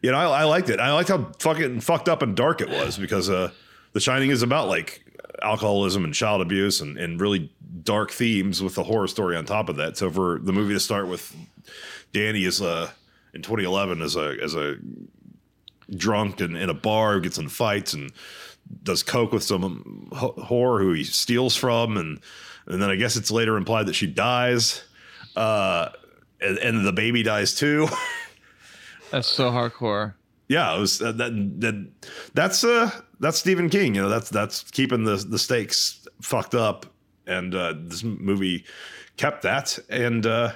you 0.03 0.11
know, 0.11 0.19
I, 0.19 0.43
I 0.43 0.45
liked 0.45 0.69
it. 0.69 0.79
I 0.79 0.93
liked 0.93 1.09
how 1.09 1.33
fucking 1.39 1.81
fucked 1.81 2.09
up 2.09 2.23
and 2.23 2.37
dark 2.37 2.61
it 2.61 2.69
was 2.69 2.99
because 2.99 3.29
uh, 3.29 3.51
The 3.93 4.01
Shining 4.01 4.31
is 4.31 4.43
about 4.43 4.69
like 4.69 5.05
alcoholism 5.43 6.05
and 6.05 6.15
child 6.15 6.43
abuse 6.43 6.81
and, 6.81 6.99
and 6.99 7.21
really 7.21 7.51
dark 7.83 8.11
themes 8.11 8.63
with 8.63 8.75
the 8.75 8.85
horror 8.85 9.09
story 9.09 9.37
on 9.37 9.45
top 9.45 9.69
of 9.69 9.77
that. 9.77 9.97
So 9.97 10.11
for 10.11 10.39
the 10.43 10.53
movie 10.53 10.75
to 10.75 10.81
start 10.81 11.09
with 11.09 11.35
Danny 12.13 12.45
is 12.45 12.61
a 12.61 12.93
in 13.33 13.43
2011 13.43 14.03
as 14.03 14.17
a 14.17 14.37
as 14.43 14.55
a 14.55 14.77
drunk 15.95 16.41
and 16.41 16.57
in 16.57 16.69
a 16.69 16.75
bar 16.75 17.21
gets 17.21 17.39
in 17.39 17.49
fights 17.49 17.95
and 17.95 18.13
does 18.83 19.03
coke 19.03 19.33
with 19.33 19.43
some 19.43 20.09
ho- 20.13 20.35
whore 20.39 20.81
who 20.81 20.93
he 20.93 21.05
steals 21.05 21.57
from 21.57 21.97
and 21.97 22.21
and 22.67 22.81
then 22.81 22.91
I 22.91 22.97
guess 22.97 23.17
it's 23.17 23.31
later 23.31 23.57
implied 23.57 23.87
that 23.87 23.95
she 23.95 24.07
dies 24.07 24.83
uh 25.37 25.89
and, 26.41 26.59
and 26.59 26.87
the 26.87 26.93
baby 26.93 27.23
dies 27.23 27.55
too 27.55 27.89
That's 29.11 29.27
so 29.27 29.51
hardcore. 29.51 30.15
yeah, 30.49 30.77
it 30.77 30.79
was 30.79 31.03
uh, 31.03 31.11
that, 31.13 31.33
that 31.61 31.91
that's 32.33 32.63
uh 32.63 32.91
that's 33.19 33.39
Stephen 33.39 33.69
King. 33.69 33.95
You 33.97 34.03
know, 34.03 34.09
that's 34.09 34.31
that's 34.31 34.63
keeping 34.71 35.03
the 35.03 35.17
the 35.17 35.37
stakes 35.39 36.07
fucked 36.23 36.55
up, 36.55 36.87
and 37.27 37.53
uh, 37.55 37.75
this 37.77 38.05
movie 38.05 38.65
kept 39.17 39.43
that. 39.43 39.77
And 39.89 40.25
uh, 40.27 40.53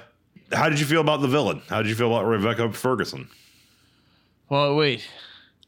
how 0.53 0.69
did 0.69 0.79
you 0.79 0.85
feel 0.85 1.01
about 1.01 1.19
the 1.21 1.27
villain? 1.27 1.61
How 1.67 1.81
did 1.81 1.89
you 1.89 1.95
feel 1.95 2.07
about 2.15 2.25
Rebecca 2.25 2.71
Ferguson? 2.71 3.27
Well, 4.49 4.75
wait. 4.77 5.05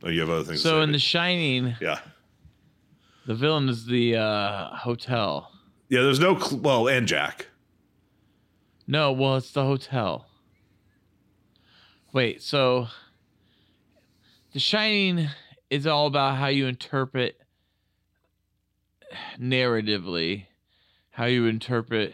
Oh, 0.01 0.07
you 0.09 0.21
have 0.21 0.29
other 0.29 0.43
things. 0.45 0.61
to 0.61 0.67
So 0.69 0.81
in 0.81 0.91
The 0.93 0.99
Shining, 0.99 1.75
yeah, 1.81 1.99
the 3.27 3.35
villain 3.35 3.69
is 3.69 3.85
the 3.85 4.15
uh, 4.15 4.69
hotel. 4.75 5.51
yeah. 5.89 6.01
There's 6.01 6.19
no 6.19 6.39
cl- 6.39 6.61
well, 6.61 6.87
and 6.87 7.07
Jack. 7.07 7.47
No, 8.87 9.11
well, 9.11 9.35
it's 9.35 9.51
the 9.51 9.63
hotel. 9.63 10.25
Wait, 12.13 12.41
so 12.41 12.87
The 14.53 14.59
Shining 14.59 15.27
is 15.69 15.85
all 15.85 16.07
about 16.07 16.37
how 16.37 16.47
you 16.47 16.65
interpret 16.67 17.37
narratively, 19.39 20.45
how 21.11 21.25
you 21.25 21.45
interpret 21.47 22.13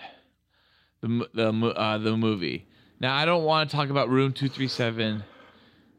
the 1.01 1.28
the 1.34 1.49
uh, 1.51 1.97
the 1.99 2.18
movie. 2.18 2.68
Now, 2.99 3.16
I 3.16 3.26
don't 3.26 3.43
want 3.43 3.70
to 3.70 3.76
talk 3.76 3.89
about 3.89 4.09
Room 4.09 4.34
Two 4.34 4.49
Three 4.49 4.68
Seven, 4.68 5.24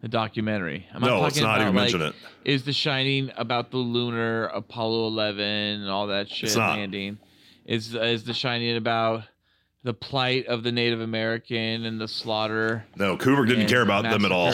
the 0.05 0.09
documentary. 0.09 0.86
I'm 0.92 1.00
No, 1.00 1.24
it's 1.24 1.40
not 1.40 1.57
about, 1.57 1.62
even 1.62 1.74
like, 1.76 1.82
mention 1.84 2.02
it. 2.02 2.14
Is 2.44 2.64
The 2.64 2.74
Shining 2.74 3.32
about 3.38 3.70
the 3.70 3.78
lunar 3.78 4.44
Apollo 4.48 5.07
11 5.07 5.40
and 5.42 5.88
all 5.88 6.09
that 6.09 6.28
shit 6.28 6.44
It's 6.50 6.57
not. 6.57 6.76
landing? 6.76 7.16
Is 7.64 7.94
is 7.94 8.24
The 8.24 8.34
Shining 8.34 8.76
about 8.76 9.22
the 9.82 9.94
plight 9.94 10.44
of 10.46 10.62
the 10.62 10.72
Native 10.72 11.00
American 11.00 11.86
and 11.86 11.98
the 11.98 12.07
slaughter? 12.07 12.84
No, 12.96 13.16
Kubrick 13.16 13.48
didn't 13.48 13.66
care 13.68 13.80
about 13.80 14.02
them 14.02 14.26
at 14.26 14.30
all. 14.30 14.48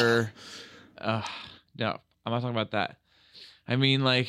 Uh, 0.97 1.23
no, 1.77 1.99
I'm 2.25 2.33
not 2.33 2.43
talking 2.43 2.51
about 2.51 2.71
that. 2.71 2.99
I 3.67 3.75
mean, 3.75 4.05
like, 4.05 4.29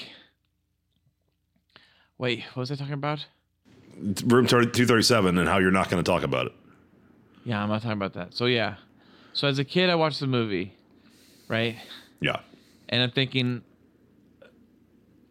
wait, 2.18 2.44
what 2.56 2.62
was 2.62 2.72
I 2.72 2.76
talking 2.76 2.94
about? 2.94 3.28
Room 4.26 4.48
two 4.48 4.88
thirty 4.88 5.04
seven, 5.04 5.38
and 5.38 5.48
how 5.48 5.60
you're 5.60 5.70
not 5.70 5.88
going 5.92 6.04
to 6.04 6.12
talk 6.12 6.24
about 6.24 6.48
it. 6.48 6.54
Yeah, 7.44 7.62
I'm 7.62 7.70
not 7.70 7.84
talking 7.84 7.92
about 7.98 8.14
that. 8.14 8.34
So 8.34 8.48
yeah, 8.48 8.78
so 9.34 9.48
as 9.48 9.60
a 9.60 9.64
kid, 9.66 9.92
I 9.92 9.96
watched 9.96 10.20
the 10.20 10.26
movie, 10.28 10.74
right? 11.52 11.76
Yeah, 12.22 12.40
and 12.90 13.04
I'm 13.04 13.12
thinking, 13.12 13.62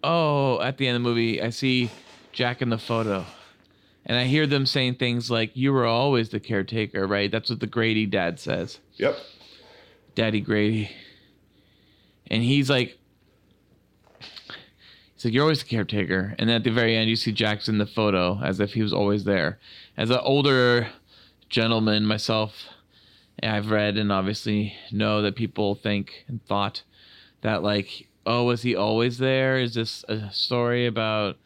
oh, 0.05 0.61
at 0.61 0.77
the 0.77 0.87
end 0.87 0.97
of 0.97 1.03
the 1.03 1.09
movie, 1.09 1.43
I 1.43 1.51
see 1.51 1.91
Jack 2.33 2.63
in 2.63 2.69
the 2.69 2.79
photo, 2.79 3.25
and 4.07 4.17
I 4.17 4.25
hear 4.25 4.47
them 4.47 4.67
saying 4.67 4.97
things 4.97 5.31
like, 5.31 5.51
"You 5.55 5.73
were 5.73 5.87
always 5.87 6.29
the 6.29 6.39
caretaker, 6.39 7.07
right?" 7.07 7.31
That's 7.31 7.51
what 7.51 7.61
the 7.61 7.67
Grady 7.67 8.07
dad 8.07 8.39
says, 8.39 8.79
yep. 8.95 9.17
Daddy 10.15 10.41
Grady, 10.41 10.91
and 12.27 12.43
he's 12.43 12.69
like, 12.69 12.99
he's 15.15 15.25
like, 15.25 15.35
"You're 15.35 15.45
always 15.45 15.63
the 15.63 15.69
caretaker," 15.69 16.35
and 16.39 16.49
then 16.49 16.57
at 16.57 16.65
the 16.65 16.71
very 16.71 16.97
end, 16.97 17.09
you 17.09 17.17
see 17.17 17.33
Jack's 17.33 17.69
in 17.69 17.79
the 17.79 17.87
photo 17.87 18.39
as 18.43 18.61
if 18.61 18.75
he 18.75 18.83
was 18.83 18.93
always 18.93 19.25
there. 19.25 19.59
As 19.97 20.11
an 20.11 20.19
older 20.19 20.89
gentleman 21.49 22.07
myself, 22.07 22.69
I've 23.43 23.71
read 23.71 23.97
and 23.97 24.13
obviously 24.13 24.75
know 24.91 25.23
that 25.23 25.37
people 25.37 25.75
think 25.75 26.25
and 26.29 26.45
thought 26.45 26.83
that 27.43 27.63
like 27.63 28.09
oh 28.27 28.45
was 28.45 28.63
he 28.63 28.77
always 28.77 29.19
there 29.19 29.59
is 29.59 29.75
this 29.75 30.05
a 30.09 30.31
story 30.33 30.87
about 30.87 31.37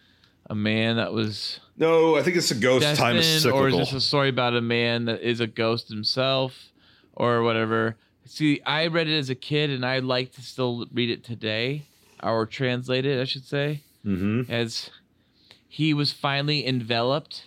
a 0.51 0.55
man 0.55 0.97
that 0.97 1.13
was 1.13 1.61
No, 1.77 2.17
I 2.17 2.23
think 2.23 2.37
it's 2.37 2.51
a 2.51 2.55
ghost. 2.55 2.97
Time 2.97 3.17
is 3.17 3.43
destined 3.43 3.55
or 3.55 3.69
is 3.69 3.77
this 3.77 3.93
a 3.93 4.01
story 4.01 4.29
about 4.29 4.55
a 4.55 4.61
man 4.61 5.07
that 5.07 5.21
is 5.23 5.41
a 5.41 5.47
ghost 5.47 5.89
himself 5.89 6.71
or 7.15 7.43
whatever 7.43 7.97
see 8.27 8.61
i 8.65 8.87
read 8.87 9.09
it 9.09 9.19
as 9.19 9.31
a 9.31 9.35
kid 9.35 9.71
and 9.71 9.85
i 9.85 9.99
like 9.99 10.33
to 10.33 10.43
still 10.43 10.87
read 10.93 11.11
it 11.11 11.25
today 11.25 11.83
or 12.23 12.47
translate 12.47 13.05
it 13.05 13.21
i 13.21 13.25
should 13.25 13.45
say 13.45 13.83
mm-hmm. 14.05 14.51
as 14.51 14.91
he 15.69 15.93
was 15.93 16.13
finally 16.13 16.67
enveloped 16.67 17.45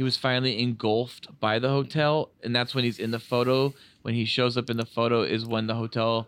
he 0.00 0.02
was 0.02 0.16
finally 0.16 0.58
engulfed 0.62 1.28
by 1.40 1.58
the 1.58 1.68
hotel 1.68 2.30
and 2.42 2.56
that's 2.56 2.74
when 2.74 2.84
he's 2.84 2.98
in 2.98 3.10
the 3.10 3.18
photo. 3.18 3.74
When 4.00 4.14
he 4.14 4.24
shows 4.24 4.56
up 4.56 4.70
in 4.70 4.78
the 4.78 4.86
photo 4.86 5.20
is 5.20 5.44
when 5.44 5.66
the 5.66 5.74
hotel 5.74 6.26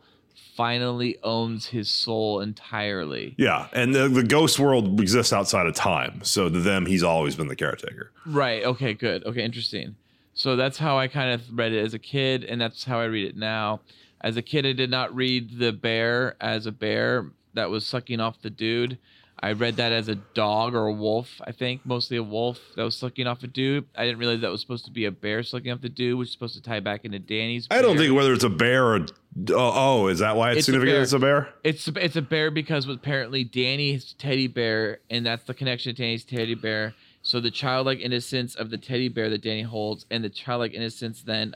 finally 0.55 1.17
owns 1.23 1.69
his 1.69 1.89
soul 1.89 2.43
entirely. 2.43 3.35
Yeah, 3.39 3.69
and 3.73 3.95
the, 3.95 4.11
the 4.11 4.25
ghost 4.25 4.59
world 4.59 5.01
exists 5.01 5.33
outside 5.33 5.67
of 5.67 5.75
time, 5.75 6.21
so 6.23 6.51
to 6.51 6.61
them, 6.61 6.85
he's 6.85 7.03
always 7.03 7.35
been 7.35 7.49
the 7.49 7.57
caretaker. 7.57 8.13
right 8.27 8.63
okay 8.63 8.93
good 8.93 9.25
okay 9.25 9.43
interesting. 9.43 9.97
So 10.35 10.55
that's 10.55 10.77
how 10.77 10.99
i 10.99 11.09
kind 11.09 11.33
of 11.33 11.41
read 11.59 11.73
it 11.73 11.83
as 11.83 11.95
a 11.95 11.99
kid 11.99 12.45
and 12.45 12.61
that's 12.61 12.85
how 12.85 13.01
i 13.01 13.05
read 13.05 13.27
it 13.27 13.39
now. 13.39 13.81
As 14.21 14.37
a 14.37 14.43
kid 14.43 14.67
i 14.67 14.75
did 14.75 14.91
not 14.91 15.17
read 15.17 15.59
the 15.59 15.73
bear 15.73 16.37
as 16.43 16.67
a 16.67 16.73
bear. 16.73 17.31
That 17.55 17.71
was 17.71 17.87
sucking 17.87 18.21
off 18.21 18.43
the 18.43 18.51
dude 18.51 18.99
I 19.43 19.53
read 19.53 19.77
that 19.77 19.91
as 19.91 20.09
a 20.09 20.15
dog 20.15 20.73
or 20.73 20.87
a 20.87 20.93
wolf, 20.93 21.29
I 21.45 21.51
think, 21.51 21.85
mostly 21.85 22.17
a 22.17 22.23
wolf 22.23 22.61
that 22.77 22.85
was 22.85 22.97
sucking 22.97 23.27
off 23.27 23.43
a 23.43 23.49
dude. 23.49 23.87
I 23.97 24.05
didn't 24.05 24.19
realize 24.19 24.41
that 24.43 24.53
was 24.53 24.61
supposed 24.61 24.85
to 24.85 24.93
be 24.93 25.07
a 25.07 25.11
bear 25.11 25.43
sucking 25.43 25.73
off 25.73 25.81
the 25.81 25.89
dude, 25.89 26.17
which 26.17 26.29
is 26.29 26.33
supposed 26.33 26.55
to 26.55 26.63
tie 26.63 26.79
back 26.79 27.05
into 27.05 27.19
Danny's. 27.19 27.67
I 27.69 27.83
don't 27.83 27.97
think 27.97 28.15
whether 28.15 28.33
it's 28.33 28.45
a 28.45 28.49
bear 28.49 28.85
or 28.87 29.01
oh, 29.51 29.57
oh 29.57 30.07
is 30.07 30.21
that 30.21 30.37
why 30.37 30.51
it's, 30.51 30.59
It's 30.59 30.67
significant? 30.67 30.95
bear. 30.95 31.03
It's 31.03 31.13
a 31.13 31.19
bear. 31.19 31.49
It's 31.65 31.89
it's 31.89 32.17
a 32.17 32.23
bear 32.23 32.53
because 32.53 32.87
apparently 32.87 33.43
Danny's 33.43 34.13
teddy 34.13 34.47
bear, 34.47 35.01
and 35.11 35.27
that's 35.27 35.43
the 35.43 35.55
connection 35.55 35.93
to 35.93 36.01
Danny's 36.01 36.25
teddy 36.25 36.55
bear. 36.55 36.95
So 37.23 37.41
the 37.41 37.51
childlike 37.51 37.99
innocence 37.99 38.55
of 38.55 38.71
the 38.71 38.79
teddy 38.79 39.09
bear 39.09 39.29
that 39.29 39.43
Danny 39.43 39.63
holds, 39.63 40.07
and 40.09 40.23
the 40.23 40.31
childlike 40.31 40.73
innocence 40.73 41.23
then 41.23 41.55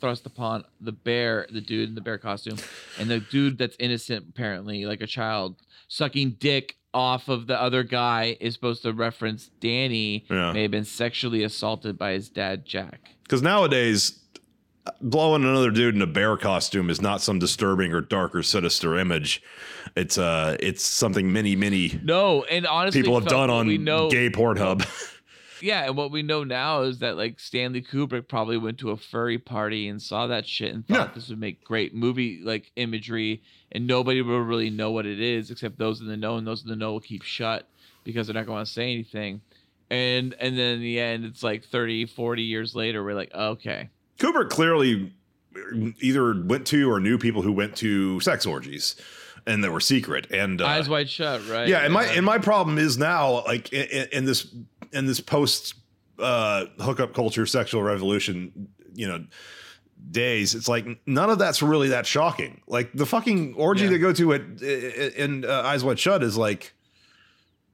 thrust 0.00 0.26
upon 0.26 0.64
the 0.80 0.92
bear, 0.92 1.46
the 1.52 1.60
dude 1.60 1.90
in 1.90 1.94
the 1.94 2.00
bear 2.00 2.18
costume, 2.18 2.58
and 2.98 3.08
the 3.08 3.20
dude 3.20 3.56
that's 3.56 3.76
innocent 3.78 4.26
apparently, 4.30 4.84
like 4.84 5.00
a 5.00 5.06
child, 5.06 5.56
sucking 5.86 6.30
dick 6.40 6.76
off 6.92 7.28
of 7.28 7.46
the 7.46 7.60
other 7.60 7.82
guy 7.82 8.36
is 8.40 8.54
supposed 8.54 8.82
to 8.82 8.92
reference 8.92 9.50
Danny 9.60 10.24
Yeah. 10.30 10.52
may 10.52 10.62
have 10.62 10.70
been 10.70 10.84
sexually 10.84 11.42
assaulted 11.44 11.96
by 11.98 12.12
his 12.12 12.28
dad 12.28 12.64
Jack. 12.66 13.10
Because 13.22 13.42
nowadays, 13.42 14.18
blowing 15.00 15.44
another 15.44 15.70
dude 15.70 15.94
in 15.94 16.02
a 16.02 16.06
bear 16.06 16.36
costume 16.36 16.90
is 16.90 17.00
not 17.00 17.20
some 17.20 17.38
disturbing 17.38 17.92
or 17.92 18.00
dark 18.00 18.34
or 18.34 18.42
sinister 18.42 18.98
image. 18.98 19.42
It's 19.96 20.18
uh, 20.18 20.56
it's 20.60 20.84
something 20.84 21.32
many 21.32 21.56
many 21.56 21.98
No, 22.02 22.44
and 22.44 22.66
honestly, 22.66 23.02
people 23.02 23.18
have 23.18 23.28
done 23.28 23.50
on 23.50 23.84
know, 23.84 24.10
gay 24.10 24.30
Pornhub. 24.30 24.84
Yeah, 25.62 25.84
and 25.84 25.96
what 25.96 26.10
we 26.10 26.22
know 26.22 26.44
now 26.44 26.82
is 26.82 26.98
that 27.00 27.16
like 27.16 27.38
Stanley 27.40 27.82
Kubrick 27.82 28.28
probably 28.28 28.56
went 28.56 28.78
to 28.78 28.90
a 28.90 28.96
furry 28.96 29.38
party 29.38 29.88
and 29.88 30.00
saw 30.00 30.26
that 30.28 30.46
shit 30.46 30.74
and 30.74 30.86
thought 30.86 31.14
this 31.14 31.28
would 31.28 31.38
make 31.40 31.64
great 31.64 31.94
movie 31.94 32.40
like 32.42 32.72
imagery, 32.76 33.42
and 33.72 33.86
nobody 33.86 34.22
will 34.22 34.40
really 34.40 34.70
know 34.70 34.90
what 34.90 35.06
it 35.06 35.20
is 35.20 35.50
except 35.50 35.78
those 35.78 36.00
in 36.00 36.06
the 36.06 36.16
know, 36.16 36.36
and 36.36 36.46
those 36.46 36.62
in 36.62 36.68
the 36.68 36.76
know 36.76 36.92
will 36.92 37.00
keep 37.00 37.22
shut 37.22 37.68
because 38.04 38.26
they're 38.26 38.34
not 38.34 38.46
going 38.46 38.64
to 38.64 38.70
say 38.70 38.92
anything. 38.92 39.40
And 39.90 40.34
and 40.40 40.56
then 40.58 40.74
in 40.76 40.80
the 40.80 41.00
end, 41.00 41.24
it's 41.24 41.42
like 41.42 41.64
30, 41.64 42.06
40 42.06 42.42
years 42.42 42.74
later, 42.74 43.02
we're 43.04 43.14
like, 43.14 43.34
okay, 43.34 43.90
Kubrick 44.18 44.48
clearly 44.50 45.12
either 46.00 46.40
went 46.42 46.66
to 46.68 46.90
or 46.90 47.00
knew 47.00 47.18
people 47.18 47.42
who 47.42 47.52
went 47.52 47.76
to 47.76 48.20
sex 48.20 48.46
orgies, 48.46 48.94
and 49.46 49.64
that 49.64 49.72
were 49.72 49.80
secret. 49.80 50.28
And 50.30 50.60
uh, 50.60 50.66
eyes 50.66 50.88
wide 50.88 51.08
shut, 51.10 51.46
right? 51.48 51.66
yeah, 51.68 51.80
and 51.80 51.92
my 51.92 52.04
and 52.04 52.24
my 52.24 52.38
problem 52.38 52.78
is 52.78 52.98
now 52.98 53.44
like 53.44 53.72
in- 53.72 54.08
in 54.12 54.24
this 54.26 54.46
in 54.92 55.06
this 55.06 55.20
post 55.20 55.74
uh, 56.18 56.66
hookup 56.80 57.14
culture, 57.14 57.46
sexual 57.46 57.82
revolution, 57.82 58.68
you 58.94 59.06
know, 59.08 59.24
days. 60.10 60.54
It's 60.54 60.68
like 60.68 60.86
none 61.06 61.30
of 61.30 61.38
that's 61.38 61.62
really 61.62 61.88
that 61.88 62.06
shocking. 62.06 62.60
Like 62.66 62.92
the 62.92 63.06
fucking 63.06 63.54
orgy 63.54 63.84
Yeah. 63.84 63.90
they 63.90 63.98
go 63.98 64.12
to 64.12 64.32
at 64.34 64.62
in 64.62 65.44
uh, 65.44 65.62
Eyes 65.64 65.84
Wide 65.84 65.98
Shut 65.98 66.22
is 66.22 66.36
like, 66.36 66.74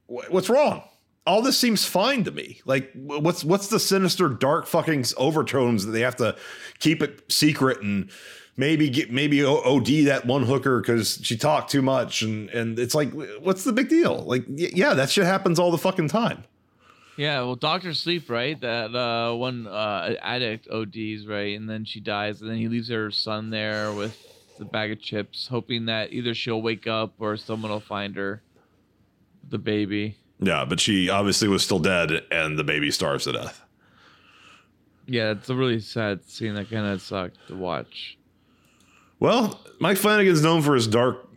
wh- 0.07 0.29
what's 0.31 0.49
wrong? 0.49 0.83
All 1.25 1.41
this 1.41 1.57
seems 1.57 1.83
fine 1.83 2.23
to 2.23 2.31
me. 2.31 2.61
Like, 2.65 2.91
what's 2.95 3.43
what's 3.43 3.67
the 3.67 3.79
sinister, 3.79 4.29
dark 4.29 4.65
fucking 4.65 5.05
overtones 5.17 5.85
that 5.85 5.91
they 5.91 6.01
have 6.01 6.15
to 6.17 6.37
keep 6.79 7.01
it 7.01 7.29
secret 7.31 7.81
and 7.81 8.09
maybe 8.55 8.89
get 8.89 9.11
maybe 9.11 9.43
OD 9.43 10.05
that 10.05 10.23
one 10.25 10.43
hooker 10.43 10.79
because 10.79 11.19
she 11.21 11.35
talked 11.37 11.69
too 11.69 11.81
much 11.81 12.21
and 12.21 12.49
and 12.51 12.79
it's 12.79 12.95
like, 12.95 13.11
what's 13.41 13.65
the 13.65 13.73
big 13.73 13.89
deal? 13.89 14.21
Like, 14.23 14.45
yeah, 14.47 14.93
that 14.93 15.09
shit 15.09 15.25
happens 15.25 15.59
all 15.59 15.69
the 15.71 15.77
fucking 15.77 16.07
time. 16.07 16.45
Yeah, 17.17 17.41
well, 17.41 17.55
Doctor 17.55 17.93
Sleep, 17.95 18.29
right? 18.29 18.59
That 18.61 18.95
uh, 18.95 19.33
one 19.35 19.65
uh, 19.67 20.15
addict 20.21 20.67
ODs, 20.69 21.25
right, 21.27 21.57
and 21.57 21.67
then 21.69 21.83
she 21.83 21.99
dies, 21.99 22.41
and 22.41 22.49
then 22.49 22.57
he 22.57 22.67
leaves 22.67 22.89
her 22.89 23.09
son 23.11 23.49
there 23.49 23.91
with 23.91 24.15
the 24.59 24.65
bag 24.65 24.91
of 24.91 25.01
chips, 25.01 25.47
hoping 25.47 25.85
that 25.87 26.13
either 26.13 26.33
she'll 26.35 26.61
wake 26.61 26.85
up 26.87 27.13
or 27.19 27.35
someone 27.37 27.71
will 27.71 27.79
find 27.79 28.15
her, 28.15 28.41
the 29.49 29.57
baby. 29.57 30.17
Yeah, 30.39 30.65
but 30.65 30.79
she 30.79 31.09
obviously 31.09 31.47
was 31.47 31.63
still 31.63 31.79
dead, 31.79 32.11
and 32.29 32.57
the 32.57 32.63
baby 32.63 32.91
starves 32.91 33.23
to 33.23 33.31
death. 33.33 33.63
Yeah, 35.07 35.31
it's 35.31 35.49
a 35.49 35.55
really 35.55 35.79
sad 35.79 36.23
scene 36.29 36.53
that 36.55 36.69
kind 36.69 36.85
of 36.85 37.01
sucked 37.01 37.37
to 37.47 37.55
watch. 37.55 38.17
Well, 39.19 39.59
Mike 39.79 39.97
Flanagan's 39.97 40.43
known 40.43 40.61
for 40.61 40.75
his 40.75 40.85
dark, 40.85 41.27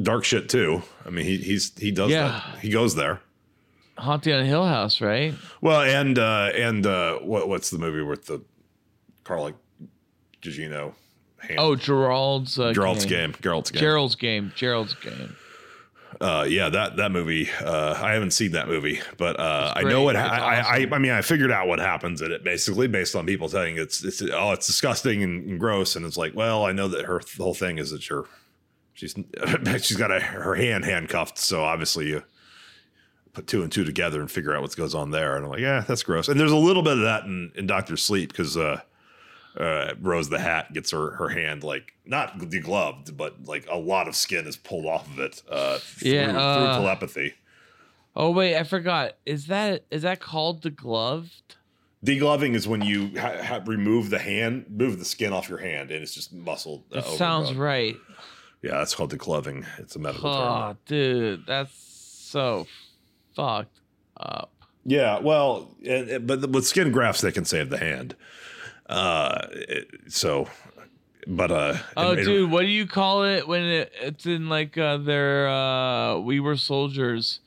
dark 0.00 0.24
shit 0.24 0.48
too. 0.48 0.82
I 1.04 1.10
mean, 1.10 1.24
he 1.24 1.38
he's 1.38 1.72
he 1.76 1.90
does 1.90 2.10
Yeah. 2.12 2.28
that. 2.52 2.58
He 2.60 2.68
goes 2.70 2.94
there. 2.94 3.20
Haunting 3.98 4.32
on 4.34 4.44
Hill 4.44 4.64
House, 4.66 5.00
right? 5.00 5.34
Well, 5.60 5.82
and 5.82 6.18
uh 6.18 6.50
and 6.54 6.86
uh 6.86 7.18
what 7.18 7.48
what's 7.48 7.70
the 7.70 7.78
movie 7.78 8.02
with 8.02 8.26
the 8.26 8.42
Carla 9.24 9.54
Gugino? 10.42 10.94
hand? 11.38 11.60
Oh, 11.60 11.76
Gerald's 11.76 12.58
uh, 12.58 12.72
Gerald's 12.72 13.04
game. 13.04 13.34
Gerald's 13.40 13.70
game. 13.70 13.80
Gerald's 13.80 14.14
game. 14.16 14.52
Gerald's 14.56 14.94
game. 14.94 15.36
Uh, 16.20 16.46
yeah, 16.48 16.68
that 16.68 16.96
that 16.96 17.10
movie. 17.10 17.50
Uh, 17.60 17.94
I 18.00 18.12
haven't 18.12 18.30
seen 18.30 18.52
that 18.52 18.68
movie, 18.68 19.00
but 19.18 19.38
uh, 19.38 19.72
I 19.76 19.82
know 19.82 20.02
what. 20.02 20.14
Ha- 20.16 20.24
It's 20.58 20.68
I, 20.68 20.84
I. 20.84 20.88
I 20.96 20.98
mean, 20.98 21.10
I 21.10 21.22
figured 21.22 21.50
out 21.50 21.66
what 21.66 21.80
happens 21.80 22.22
in 22.22 22.30
it 22.30 22.44
basically 22.44 22.86
based 22.86 23.16
on 23.16 23.26
people 23.26 23.48
saying 23.48 23.78
it's 23.78 24.04
it's 24.04 24.22
oh 24.22 24.52
it's 24.52 24.66
disgusting 24.66 25.22
and, 25.22 25.48
and 25.50 25.60
gross, 25.60 25.96
and 25.96 26.06
it's 26.06 26.16
like, 26.16 26.34
well, 26.34 26.64
I 26.64 26.72
know 26.72 26.86
that 26.88 27.04
her 27.06 27.20
whole 27.36 27.52
thing 27.54 27.78
is 27.78 27.90
that 27.90 28.08
you're 28.08 28.26
she's 28.92 29.14
she's 29.82 29.96
got 29.96 30.12
a, 30.12 30.20
her 30.20 30.54
hand 30.54 30.84
handcuffed, 30.84 31.36
so 31.36 31.64
obviously 31.64 32.06
you 32.08 32.22
put 33.34 33.46
two 33.46 33.62
and 33.62 33.70
two 33.70 33.84
together 33.84 34.20
and 34.20 34.30
figure 34.30 34.54
out 34.54 34.62
what 34.62 34.74
goes 34.76 34.94
on 34.94 35.10
there, 35.10 35.36
and 35.36 35.44
I'm 35.44 35.50
like, 35.50 35.60
yeah, 35.60 35.84
that's 35.86 36.02
gross. 36.02 36.28
And 36.28 36.38
there's 36.40 36.52
a 36.52 36.56
little 36.56 36.82
bit 36.82 36.94
of 36.94 37.02
that 37.02 37.24
in, 37.24 37.52
in 37.54 37.66
Doctor 37.66 37.96
Sleep 37.96 38.30
because 38.30 38.56
uh, 38.56 38.80
uh, 39.58 39.94
Rose 40.00 40.28
the 40.30 40.38
Hat 40.38 40.72
gets 40.72 40.90
her 40.92 41.10
her 41.12 41.28
hand 41.28 41.62
like 41.62 41.92
not 42.06 42.38
degloved, 42.38 43.16
but 43.16 43.44
like 43.44 43.66
a 43.70 43.76
lot 43.76 44.08
of 44.08 44.16
skin 44.16 44.46
is 44.46 44.56
pulled 44.56 44.86
off 44.86 45.06
of 45.08 45.18
it 45.18 45.42
uh, 45.50 45.78
through, 45.78 46.10
Yeah, 46.10 46.36
uh, 46.38 46.54
through 46.74 46.82
telepathy. 46.84 47.34
Oh 48.16 48.30
wait, 48.30 48.56
I 48.56 48.62
forgot. 48.64 49.12
Is 49.26 49.46
that 49.46 49.84
is 49.90 50.02
that 50.02 50.20
called 50.20 50.62
degloved? 50.62 51.30
Degloving 52.04 52.54
is 52.54 52.68
when 52.68 52.82
you 52.82 53.18
ha- 53.18 53.42
ha- 53.42 53.62
remove 53.64 54.10
the 54.10 54.18
hand, 54.18 54.66
move 54.68 54.98
the 54.98 55.04
skin 55.06 55.32
off 55.32 55.48
your 55.48 55.58
hand, 55.58 55.90
and 55.90 56.02
it's 56.02 56.14
just 56.14 56.32
muscle. 56.34 56.84
uh, 56.92 56.96
That 56.96 57.06
sounds 57.06 57.48
overgrown. 57.50 57.66
right. 57.66 57.96
Yeah, 58.60 58.72
that's 58.78 58.94
called 58.94 59.10
degloving. 59.12 59.64
It's 59.78 59.96
a 59.96 59.98
medical 59.98 60.30
term. 60.32 60.42
Oh, 60.42 60.76
dude, 60.86 61.46
that's 61.46 61.72
so 61.74 62.66
fucked 63.34 63.80
up. 64.16 64.50
Yeah, 64.84 65.18
well, 65.20 65.68
and, 65.86 66.08
and- 66.08 66.26
but 66.26 66.48
with 66.50 66.66
skin 66.66 66.92
grafts, 66.92 67.20
they 67.22 67.32
can 67.32 67.44
save 67.44 67.70
the 67.70 67.78
hand. 67.78 68.14
Uh, 68.88 69.46
it- 69.52 69.88
so, 70.08 70.48
but 71.26 71.50
uh, 71.50 71.78
Oh, 71.96 72.14
dude, 72.14 72.50
what 72.50 72.62
do 72.62 72.66
you 72.68 72.86
call 72.86 73.24
it 73.24 73.48
when 73.48 73.62
it, 73.64 73.92
it's 74.00 74.26
in 74.26 74.48
like 74.50 74.76
uh, 74.76 74.98
their 74.98 75.48
uh, 75.48 76.18
We 76.18 76.38
Were 76.38 76.56
Soldiers, 76.58 77.40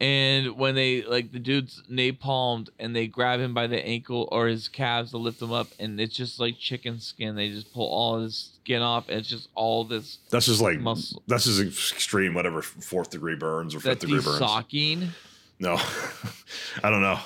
and 0.00 0.58
when 0.58 0.74
they 0.74 1.02
like 1.02 1.32
the 1.32 1.38
dude's 1.38 1.82
napalmed 1.90 2.68
and 2.78 2.94
they 2.94 3.06
grab 3.06 3.40
him 3.40 3.54
by 3.54 3.66
the 3.66 3.82
ankle 3.86 4.28
or 4.30 4.48
his 4.48 4.68
calves 4.68 5.12
to 5.12 5.16
lift 5.16 5.40
him 5.40 5.52
up, 5.52 5.68
and 5.78 5.98
it's 5.98 6.14
just 6.14 6.38
like 6.38 6.58
chicken 6.58 7.00
skin. 7.00 7.34
They 7.36 7.48
just 7.48 7.72
pull 7.72 7.88
all 7.88 8.20
his 8.20 8.53
skin 8.64 8.80
off, 8.82 9.08
and 9.08 9.18
it's 9.18 9.28
just 9.28 9.48
all 9.54 9.84
this 9.84 10.18
that's 10.30 10.46
just 10.46 10.60
like 10.62 10.80
muscle. 10.80 11.22
that's 11.26 11.44
just 11.44 11.60
extreme. 11.60 12.32
Whatever 12.34 12.62
fourth 12.62 13.10
degree 13.10 13.36
burns 13.36 13.74
or 13.74 13.80
fifth 13.80 14.00
degree 14.00 14.20
burns. 14.20 14.38
de-socking. 14.38 15.08
No, 15.60 15.74
I 16.82 16.90
don't 16.90 17.02
know. 17.02 17.18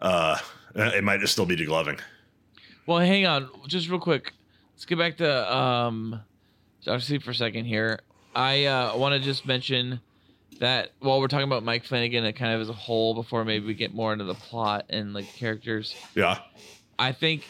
Uh, 0.00 0.36
it 0.74 1.04
might 1.04 1.20
just 1.20 1.32
still 1.32 1.46
be 1.46 1.56
degloving. 1.56 2.00
Well, 2.86 2.98
hang 2.98 3.24
on, 3.26 3.48
just 3.68 3.88
real 3.88 4.00
quick. 4.00 4.32
Let's 4.74 4.84
get 4.84 4.98
back 4.98 5.16
to 5.18 5.56
um, 5.56 6.20
Dr. 6.84 7.00
Sleep 7.00 7.22
for 7.22 7.30
a 7.30 7.34
second 7.34 7.64
here. 7.66 8.00
I 8.34 8.64
uh, 8.64 8.96
want 8.96 9.12
to 9.14 9.20
just 9.20 9.46
mention 9.46 10.00
that 10.58 10.90
while 10.98 11.20
we're 11.20 11.28
talking 11.28 11.46
about 11.46 11.62
Mike 11.62 11.84
Flanagan, 11.84 12.24
it 12.24 12.32
kind 12.32 12.52
of 12.52 12.60
as 12.60 12.68
a 12.68 12.72
whole, 12.72 13.14
before 13.14 13.44
maybe 13.44 13.64
we 13.66 13.74
get 13.74 13.94
more 13.94 14.12
into 14.12 14.24
the 14.24 14.34
plot 14.34 14.86
and 14.90 15.14
like 15.14 15.32
characters, 15.34 15.94
Yeah, 16.16 16.38
I 16.98 17.12
think 17.12 17.44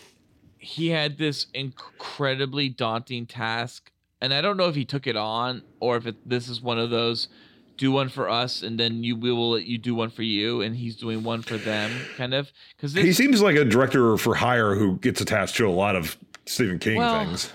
he 0.63 0.91
had 0.91 1.19
this 1.19 1.47
incredibly 1.53 2.69
daunting 2.69 3.27
task, 3.27 3.91
and 4.21 4.33
I 4.33 4.41
don't 4.41 4.57
know 4.57 4.69
if 4.69 4.77
he 4.77 4.85
took 4.85 5.09
it 5.09 5.17
on 5.17 5.63
or 5.81 5.97
if 5.97 6.07
it, 6.07 6.17
this 6.29 6.49
is 6.49 6.61
one 6.63 6.79
of 6.79 6.91
those 6.91 7.29
do 7.77 7.91
one 7.91 8.09
for 8.09 8.29
us 8.29 8.63
and 8.63 8.79
then 8.79 9.03
you 9.03 9.17
we 9.17 9.33
will 9.33 9.53
let 9.53 9.65
you 9.65 9.77
do 9.77 9.95
one 9.95 10.09
for 10.09 10.23
you, 10.23 10.63
and 10.63 10.77
he's 10.77 10.95
doing 10.95 11.25
one 11.25 11.43
for 11.43 11.57
them, 11.57 11.91
kind 12.17 12.33
of 12.33 12.53
because 12.77 12.95
he 12.95 13.13
seems 13.13 13.43
like 13.43 13.57
a 13.57 13.65
director 13.65 14.17
for 14.17 14.37
hire 14.37 14.77
who 14.77 14.99
gets 14.99 15.21
attached 15.21 15.57
to 15.57 15.67
a 15.67 15.71
lot 15.71 15.97
of 15.97 16.17
Stephen 16.47 16.79
King 16.79 16.99
Well, 16.99 17.25
things. 17.25 17.53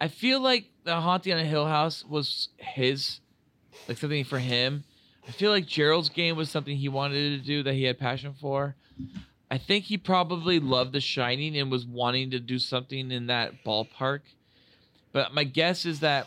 I 0.00 0.06
feel 0.06 0.40
like 0.40 0.66
the 0.84 1.00
Haunting 1.00 1.32
on 1.32 1.40
a 1.40 1.44
Hill 1.44 1.66
House 1.66 2.04
was 2.04 2.50
his, 2.58 3.20
like 3.88 3.98
something 3.98 4.24
for 4.24 4.38
him. 4.38 4.84
I 5.26 5.32
feel 5.32 5.50
like 5.50 5.66
Gerald's 5.66 6.10
game 6.10 6.36
was 6.36 6.50
something 6.50 6.76
he 6.76 6.88
wanted 6.88 7.40
to 7.40 7.44
do 7.44 7.62
that 7.64 7.74
he 7.74 7.84
had 7.84 7.98
passion 7.98 8.34
for. 8.38 8.76
I 9.50 9.58
think 9.58 9.84
he 9.84 9.98
probably 9.98 10.58
loved 10.58 10.92
The 10.92 11.00
Shining 11.00 11.56
and 11.56 11.70
was 11.70 11.86
wanting 11.86 12.30
to 12.30 12.40
do 12.40 12.58
something 12.58 13.10
in 13.10 13.26
that 13.26 13.64
ballpark. 13.64 14.20
But 15.12 15.32
my 15.32 15.44
guess 15.44 15.84
is 15.84 16.00
that 16.00 16.26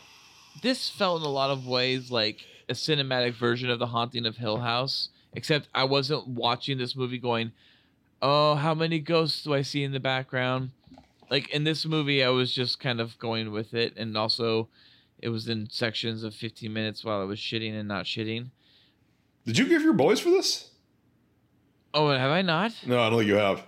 this 0.62 0.88
felt 0.88 1.20
in 1.20 1.26
a 1.26 1.30
lot 1.30 1.50
of 1.50 1.66
ways 1.66 2.10
like 2.10 2.44
a 2.68 2.72
cinematic 2.72 3.34
version 3.34 3.70
of 3.70 3.78
The 3.78 3.86
Haunting 3.86 4.24
of 4.24 4.36
Hill 4.36 4.58
House, 4.58 5.10
except 5.34 5.68
I 5.74 5.84
wasn't 5.84 6.28
watching 6.28 6.78
this 6.78 6.96
movie 6.96 7.18
going, 7.18 7.52
oh, 8.22 8.54
how 8.54 8.74
many 8.74 8.98
ghosts 8.98 9.42
do 9.42 9.52
I 9.54 9.62
see 9.62 9.82
in 9.84 9.92
the 9.92 10.00
background? 10.00 10.70
like 11.30 11.50
in 11.50 11.64
this 11.64 11.84
movie 11.84 12.24
i 12.24 12.28
was 12.28 12.52
just 12.54 12.80
kind 12.80 13.00
of 13.00 13.18
going 13.18 13.52
with 13.52 13.74
it 13.74 13.94
and 13.96 14.16
also 14.16 14.68
it 15.20 15.28
was 15.28 15.48
in 15.48 15.68
sections 15.70 16.22
of 16.22 16.34
15 16.34 16.72
minutes 16.72 17.04
while 17.04 17.20
i 17.20 17.24
was 17.24 17.38
shitting 17.38 17.78
and 17.78 17.88
not 17.88 18.04
shitting 18.04 18.48
Did 19.44 19.58
you 19.58 19.66
give 19.68 19.82
your 19.82 19.92
boys 19.92 20.20
for 20.20 20.30
this? 20.30 20.70
Oh 21.94 22.10
have 22.10 22.30
i 22.30 22.42
not 22.42 22.72
No, 22.86 23.00
I 23.00 23.10
don't 23.10 23.18
think 23.20 23.28
you 23.28 23.36
have. 23.36 23.62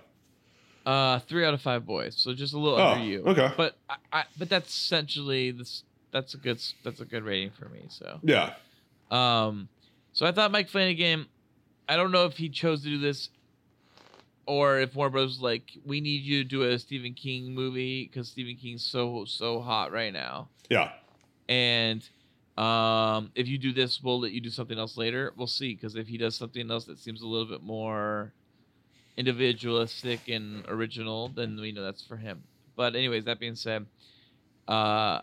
uh 0.85 1.19
three 1.19 1.45
out 1.45 1.53
of 1.53 1.61
five 1.61 1.85
boys 1.85 2.15
so 2.17 2.33
just 2.33 2.53
a 2.53 2.57
little 2.59 2.79
Oh, 2.79 2.87
under 2.93 3.03
you 3.05 3.23
okay. 3.25 3.51
but 3.57 3.75
I, 3.89 3.95
I 4.13 4.23
but 4.37 4.49
that's 4.49 4.69
essentially 4.73 5.51
this 5.51 5.83
that's 6.11 6.33
a 6.33 6.37
good 6.37 6.61
that's 6.83 6.99
a 7.01 7.05
good 7.05 7.23
rating 7.23 7.51
for 7.51 7.69
me 7.69 7.85
so 7.89 8.19
Yeah. 8.23 8.53
um 9.09 9.69
so 10.13 10.25
i 10.25 10.31
thought 10.31 10.51
mike 10.51 10.69
flanagan 10.69 11.25
i 11.87 11.95
don't 11.95 12.11
know 12.11 12.25
if 12.25 12.37
he 12.37 12.49
chose 12.49 12.81
to 12.83 12.89
do 12.89 12.97
this 12.99 13.29
or 14.47 14.79
if 14.79 14.95
Warner 14.95 15.11
Bros. 15.11 15.27
was 15.29 15.39
like, 15.41 15.71
we 15.85 16.01
need 16.01 16.23
you 16.23 16.41
to 16.43 16.49
do 16.49 16.63
a 16.63 16.77
Stephen 16.79 17.13
King 17.13 17.53
movie 17.53 18.05
because 18.07 18.27
Stephen 18.27 18.55
King's 18.57 18.83
so 18.83 19.23
so 19.25 19.61
hot 19.61 19.91
right 19.91 20.11
now. 20.11 20.49
Yeah. 20.67 20.91
and 21.47 22.03
um, 22.61 23.31
if 23.33 23.47
you 23.47 23.57
do 23.57 23.73
this, 23.73 24.01
we'll 24.03 24.19
let 24.19 24.31
you 24.31 24.41
do 24.41 24.49
something 24.51 24.77
else 24.77 24.95
later. 24.95 25.33
We'll 25.35 25.47
see, 25.47 25.73
because 25.73 25.95
if 25.95 26.07
he 26.07 26.17
does 26.17 26.35
something 26.35 26.69
else 26.69 26.85
that 26.85 26.99
seems 26.99 27.21
a 27.21 27.27
little 27.27 27.47
bit 27.47 27.63
more 27.63 28.33
individualistic 29.17 30.27
and 30.27 30.63
original, 30.67 31.29
then 31.29 31.59
we 31.59 31.71
know 31.71 31.83
that's 31.83 32.03
for 32.03 32.17
him. 32.17 32.43
But 32.75 32.95
anyways, 32.95 33.25
that 33.25 33.39
being 33.39 33.55
said, 33.55 33.87
uh, 34.67 35.21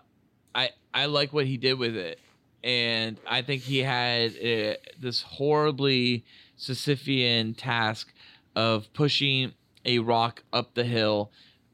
I 0.54 0.70
I 0.92 1.06
like 1.06 1.32
what 1.32 1.46
he 1.46 1.56
did 1.56 1.78
with 1.78 1.96
it, 1.96 2.18
and 2.64 3.18
I 3.26 3.42
think 3.42 3.62
he 3.62 3.78
had 3.78 4.32
uh, 4.32 4.74
this 5.00 5.22
horribly 5.22 6.24
Sisyphean 6.58 7.54
task 7.56 8.12
of 8.56 8.92
pushing 8.92 9.52
a 9.84 10.00
rock 10.00 10.42
up 10.52 10.74
the 10.74 10.84
hill, 10.84 11.30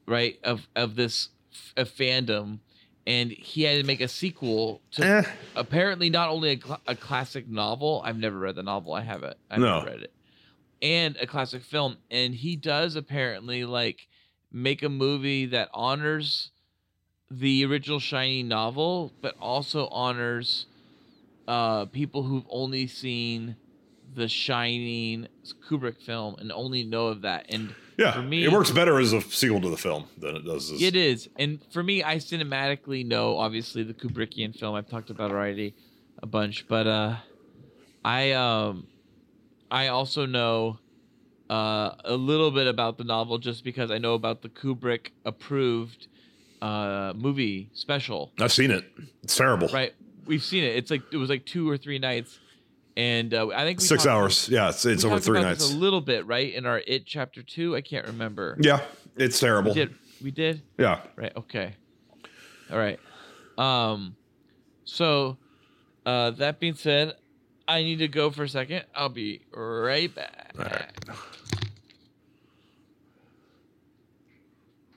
right? 0.07 0.37
Of 0.43 0.67
of 0.75 0.95
this 0.95 1.29
f- 1.51 1.73
of 1.77 1.89
fandom, 1.89 2.59
and 3.07 3.31
he 3.31 3.63
had 3.63 3.79
to 3.79 3.83
make 3.85 4.01
a 4.01 4.07
sequel 4.07 4.81
to 4.91 5.05
Eh. 5.05 5.23
apparently 5.55 6.09
not 6.09 6.29
only 6.29 6.51
a, 6.53 6.59
cl- 6.59 6.81
a 6.87 6.95
classic 6.95 7.47
novel. 7.47 8.01
I've 8.03 8.17
never 8.17 8.37
read 8.37 8.55
the 8.55 8.63
novel. 8.63 8.93
I 8.93 9.01
haven't. 9.01 9.37
I've 9.49 9.59
No. 9.59 9.79
never 9.79 9.91
read 9.91 10.01
it. 10.03 10.13
And 10.81 11.15
a 11.17 11.27
classic 11.27 11.63
film, 11.63 11.97
and 12.11 12.33
he 12.35 12.55
does 12.55 12.95
apparently 12.95 13.63
like 13.65 14.07
make 14.51 14.83
a 14.83 14.89
movie 14.89 15.45
that 15.47 15.69
honors 15.73 16.51
the 17.31 17.65
original 17.65 17.99
Shining 17.99 18.47
novel, 18.47 19.11
but 19.21 19.35
also 19.39 19.87
honors 19.87 20.65
uh, 21.47 21.85
people 21.85 22.23
who've 22.23 22.45
only 22.49 22.87
seen 22.87 23.55
the 24.13 24.27
Shining 24.27 25.27
Kubrick 25.67 26.01
film 26.01 26.35
and 26.39 26.51
only 26.51 26.83
know 26.83 27.07
of 27.07 27.21
that. 27.21 27.45
And 27.49 27.73
Yeah. 27.97 28.11
For 28.13 28.21
me- 28.21 28.43
it 28.43 28.51
works 28.51 28.71
better 28.71 28.99
as 28.99 29.13
a 29.13 29.21
sequel 29.21 29.61
to 29.61 29.69
the 29.69 29.77
film 29.77 30.05
than 30.17 30.35
it 30.35 30.45
does 30.45 30.71
as 30.71 30.81
it 30.81 30.95
is. 30.95 31.29
And 31.37 31.59
for 31.71 31.81
me, 31.83 32.03
I 32.03 32.17
cinematically 32.17 33.05
know 33.05 33.37
obviously 33.37 33.83
the 33.83 33.93
Kubrickian 33.93 34.57
film 34.57 34.75
I've 34.75 34.89
talked 34.89 35.09
about 35.09 35.31
already 35.31 35.73
a 36.21 36.25
bunch, 36.25 36.67
but 36.67 36.87
uh 36.87 37.15
I 38.03 38.31
um 38.31 38.87
I 39.71 39.87
also 39.87 40.25
know 40.25 40.79
uh 41.49 41.91
a 42.03 42.15
little 42.15 42.51
bit 42.51 42.67
about 42.67 42.97
the 42.97 43.03
novel 43.03 43.37
just 43.37 43.63
because 43.63 43.91
I 43.91 43.97
know 43.97 44.13
about 44.13 44.41
the 44.41 44.49
Kubrick 44.49 45.11
approved 45.25 46.07
uh 46.61 47.13
movie 47.15 47.69
special. 47.73 48.31
I've 48.39 48.51
seen 48.53 48.71
it. 48.71 48.85
It's 49.23 49.35
terrible. 49.35 49.67
Right? 49.69 49.93
We've 50.25 50.43
seen 50.43 50.63
it. 50.63 50.75
It's 50.75 50.89
like 50.91 51.03
it 51.11 51.17
was 51.17 51.29
like 51.29 51.45
two 51.45 51.69
or 51.69 51.77
three 51.77 51.99
nights 51.99 52.39
and 52.97 53.33
uh, 53.33 53.47
I 53.49 53.63
think 53.63 53.79
we 53.79 53.85
Six 53.85 54.05
hours. 54.05 54.47
Yeah, 54.49 54.69
it's, 54.69 54.85
it's 54.85 55.03
over 55.03 55.19
three 55.19 55.39
about 55.39 55.49
nights. 55.49 55.73
a 55.73 55.75
little 55.75 56.01
bit, 56.01 56.25
right? 56.25 56.53
In 56.53 56.65
our 56.65 56.81
It 56.87 57.05
chapter 57.05 57.43
2, 57.43 57.75
I 57.75 57.81
can't 57.81 58.07
remember. 58.07 58.57
Yeah, 58.59 58.81
it's 59.15 59.39
terrible. 59.39 59.71
We 59.71 59.75
did 59.75 59.95
we 60.21 60.31
did? 60.31 60.61
Yeah. 60.77 61.01
Right. 61.15 61.35
Okay. 61.35 61.75
All 62.71 62.77
right. 62.77 62.99
Um. 63.57 64.15
So, 64.85 65.37
uh, 66.05 66.31
that 66.31 66.59
being 66.59 66.75
said, 66.75 67.15
I 67.67 67.81
need 67.81 67.97
to 67.97 68.07
go 68.07 68.29
for 68.29 68.43
a 68.43 68.49
second. 68.49 68.85
I'll 68.93 69.09
be 69.09 69.41
right 69.51 70.13
back. 70.13 70.53
All 70.57 70.65
right. 70.65 71.17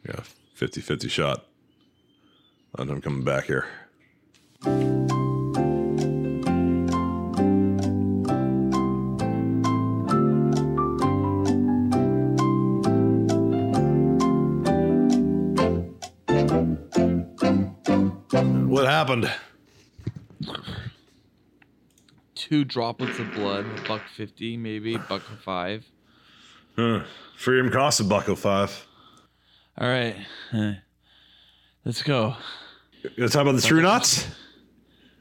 Yeah, 0.07 0.21
50 0.55 0.81
50 0.81 1.09
shot. 1.09 1.45
And 2.79 2.91
I'm 2.91 3.01
coming 3.01 3.25
back 3.25 3.45
here. 3.45 3.67
Happened? 18.99 19.31
Two 22.35 22.65
droplets 22.65 23.19
of 23.19 23.33
blood, 23.33 23.65
buck 23.87 24.03
fifty, 24.17 24.57
maybe 24.57 24.97
buck 24.97 25.23
five. 25.45 25.85
Huh. 26.77 27.03
Freedom 27.37 27.71
costs 27.71 28.01
a 28.01 28.05
buck 28.05 28.29
of 28.29 28.39
five. 28.39 28.87
All 29.81 29.89
right, 29.89 30.17
Uh, 30.53 30.73
let's 31.85 32.03
go. 32.03 32.35
To 33.17 33.29
talk 33.29 33.43
about 33.43 33.55
the 33.55 33.63
true 33.63 33.81
knots? 33.81 34.27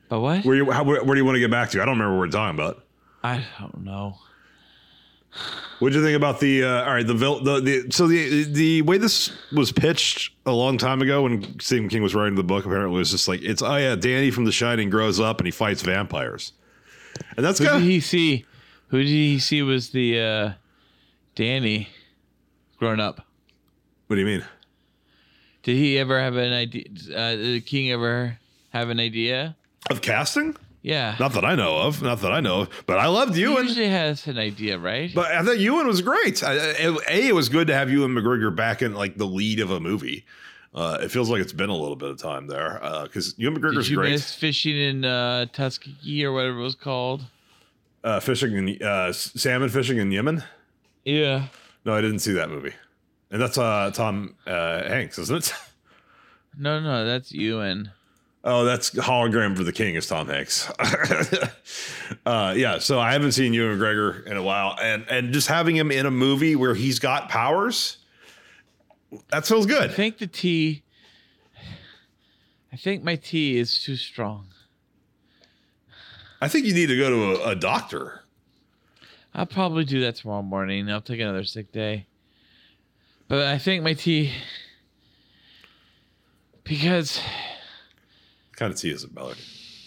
But 0.10 0.22
what? 0.22 0.44
Where, 0.44 0.56
you, 0.56 0.72
how, 0.72 0.84
where, 0.84 1.04
where 1.04 1.14
do 1.14 1.20
you 1.20 1.26
want 1.26 1.36
to 1.36 1.40
get 1.40 1.52
back 1.52 1.70
to? 1.72 1.82
I 1.82 1.86
don't 1.86 2.00
remember 2.00 2.16
what 2.18 2.22
we're 2.22 2.32
talking 2.32 2.58
about. 2.60 2.84
I 3.24 3.44
don't 3.60 3.84
know. 3.84 4.18
What'd 5.80 5.96
you 5.96 6.04
think 6.04 6.16
about 6.16 6.40
the? 6.40 6.64
Uh, 6.64 6.84
all 6.86 6.94
right, 6.94 7.06
the, 7.06 7.14
the 7.14 7.62
the 7.62 7.92
so 7.92 8.08
the 8.08 8.46
the 8.46 8.82
way 8.82 8.98
this 8.98 9.32
was 9.52 9.72
pitched 9.72 10.32
a 10.48 10.52
long 10.52 10.78
time 10.80 11.02
ago 11.04 11.22
when 11.24 11.60
Stephen 11.60 11.88
King 11.88 12.02
was 12.02 12.16
writing 12.16 12.36
the 12.36 12.44
book, 12.44 12.66
apparently 12.66 12.98
was 12.98 13.12
just 13.12 13.28
like 13.28 13.42
it's 13.44 13.62
oh 13.62 13.76
yeah, 13.76 13.96
Danny 13.96 14.32
from 14.32 14.46
The 14.46 14.52
Shining 14.52 14.90
grows 14.90 15.20
up 15.20 15.40
and 15.40 15.46
he 15.46 15.52
fights 15.52 15.84
vampires, 15.84 16.54
and 17.36 17.46
that's 17.46 17.60
Who 17.60 17.66
did 17.66 17.72
kind 17.72 17.84
of 17.84 17.90
he 17.90 18.00
see? 18.00 18.46
Who 18.88 18.98
did 19.00 19.08
he 19.08 19.38
see 19.38 19.62
was 19.62 19.92
the 19.92 20.20
uh, 20.20 20.52
Danny 21.36 21.90
growing 22.80 23.00
up? 23.00 23.26
what 24.08 24.16
do 24.16 24.20
you 24.22 24.26
mean? 24.26 24.44
Did 25.62 25.76
he 25.76 26.00
ever 26.00 26.20
have 26.20 26.38
an 26.38 26.54
idea? 26.54 26.86
Uh, 27.14 27.36
did 27.36 27.66
King 27.66 27.92
ever 27.92 28.40
have 28.70 28.90
an 28.90 29.00
idea? 29.00 29.56
Of 29.92 30.02
casting? 30.02 30.56
Yeah. 30.88 31.16
Not 31.20 31.34
that 31.34 31.44
I 31.44 31.56
know 31.56 31.78
of. 31.80 32.02
Not 32.02 32.22
that 32.22 32.32
I 32.32 32.40
know 32.40 32.62
of. 32.62 32.70
But 32.86 32.98
I 33.00 33.08
loved 33.08 33.36
he 33.36 33.42
Ewan. 33.42 33.66
usually 33.66 33.90
has 33.90 34.26
an 34.28 34.38
idea, 34.38 34.78
right? 34.80 35.12
But 35.14 35.32
I 35.34 35.44
thought 35.44 35.60
Ewan 35.60 35.86
was 35.86 36.02
great. 36.02 36.42
I, 36.44 36.54
a, 36.54 36.96
it 37.10 37.36
was 37.36 37.50
good 37.50 37.68
to 37.68 37.74
have 37.74 37.90
Ewan 37.92 38.12
McGregor 38.16 38.56
back 38.56 38.82
in 38.82 38.94
like 38.94 39.18
the 39.18 39.26
lead 39.26 39.60
of 39.60 39.70
a 39.70 39.80
movie. 39.82 40.26
Uh, 40.74 40.98
it 41.02 41.10
feels 41.12 41.30
like 41.30 41.42
it's 41.42 41.52
been 41.54 41.70
a 41.70 41.76
little 41.76 41.96
bit 41.98 42.10
of 42.12 42.18
time 42.18 42.48
there 42.48 42.80
because 43.04 43.34
Ewan 43.38 43.56
did 43.56 43.64
McGregor's 43.64 43.90
you 43.90 43.98
great. 43.98 44.12
miss 44.12 44.34
fishing 44.34 44.78
in 44.78 45.04
uh, 45.04 45.48
Tuskegee 45.52 46.24
or 46.24 46.32
whatever 46.32 46.60
it 46.60 46.64
was 46.64 46.76
called? 46.76 47.24
uh, 48.04 48.20
fishing 48.22 48.54
in 48.56 48.82
uh, 48.82 49.12
salmon 49.12 49.68
fishing 49.70 49.98
in 49.98 50.10
Yemen. 50.12 50.42
Yeah. 51.04 51.48
No, 51.84 51.94
I 51.96 52.00
didn't 52.02 52.20
see 52.20 52.32
that 52.34 52.50
movie. 52.50 52.74
And 53.32 53.42
that's 53.42 53.58
uh, 53.58 53.92
Tom 53.94 54.36
uh, 54.46 54.84
Hanks, 54.88 55.20
isn't 55.20 55.36
it? 55.50 55.54
No, 56.60 56.80
no, 56.80 57.06
that's 57.06 57.32
Ewan. 57.34 57.92
Oh, 58.50 58.64
that's 58.64 58.92
hologram 58.92 59.58
for 59.58 59.66
the 59.66 59.74
king 59.74 59.96
is 59.96 60.08
Tom 60.08 60.30
Hanks. 60.30 60.72
uh, 62.26 62.54
yeah, 62.56 62.80
so 62.80 62.98
I 62.98 63.12
haven't 63.12 63.34
seen 63.34 63.52
Ewan 63.52 63.78
McGregor 63.78 64.26
in 64.26 64.38
a 64.38 64.42
while, 64.42 64.78
and 64.82 65.06
and 65.10 65.34
just 65.34 65.50
having 65.50 65.76
him 65.76 65.92
in 65.92 66.06
a 66.06 66.12
movie 66.12 66.56
where 66.56 66.74
he's 66.74 66.98
got 66.98 67.28
powers, 67.28 67.98
that 69.32 69.46
feels 69.46 69.66
good. 69.66 69.92
I 69.92 69.94
think 69.94 70.20
the 70.20 70.28
tea. 70.28 70.84
I 72.72 72.78
think 72.78 73.04
my 73.04 73.18
tea 73.18 73.58
is 73.58 73.84
too 73.84 73.98
strong. 73.98 74.48
I 76.40 76.48
think 76.48 76.66
you 76.66 76.74
need 76.74 76.88
to 76.88 76.98
go 76.98 77.10
to 77.10 77.44
a, 77.44 77.50
a 77.50 77.56
doctor. 77.56 78.24
I'll 79.36 79.46
probably 79.46 79.84
do 79.84 80.00
that 80.00 80.16
tomorrow 80.16 80.42
morning. 80.42 80.90
I'll 80.90 81.02
take 81.02 81.20
another 81.20 81.44
sick 81.44 81.74
day. 81.74 82.06
But 83.28 83.46
I 83.48 83.58
think 83.58 83.84
my 83.84 83.94
tea. 83.94 84.32
Because 86.64 87.20
kind 88.58 88.74
of 88.74 88.78
tea 88.80 88.90
is 88.92 89.04
it, 89.06 89.16
Bellick? 89.16 89.38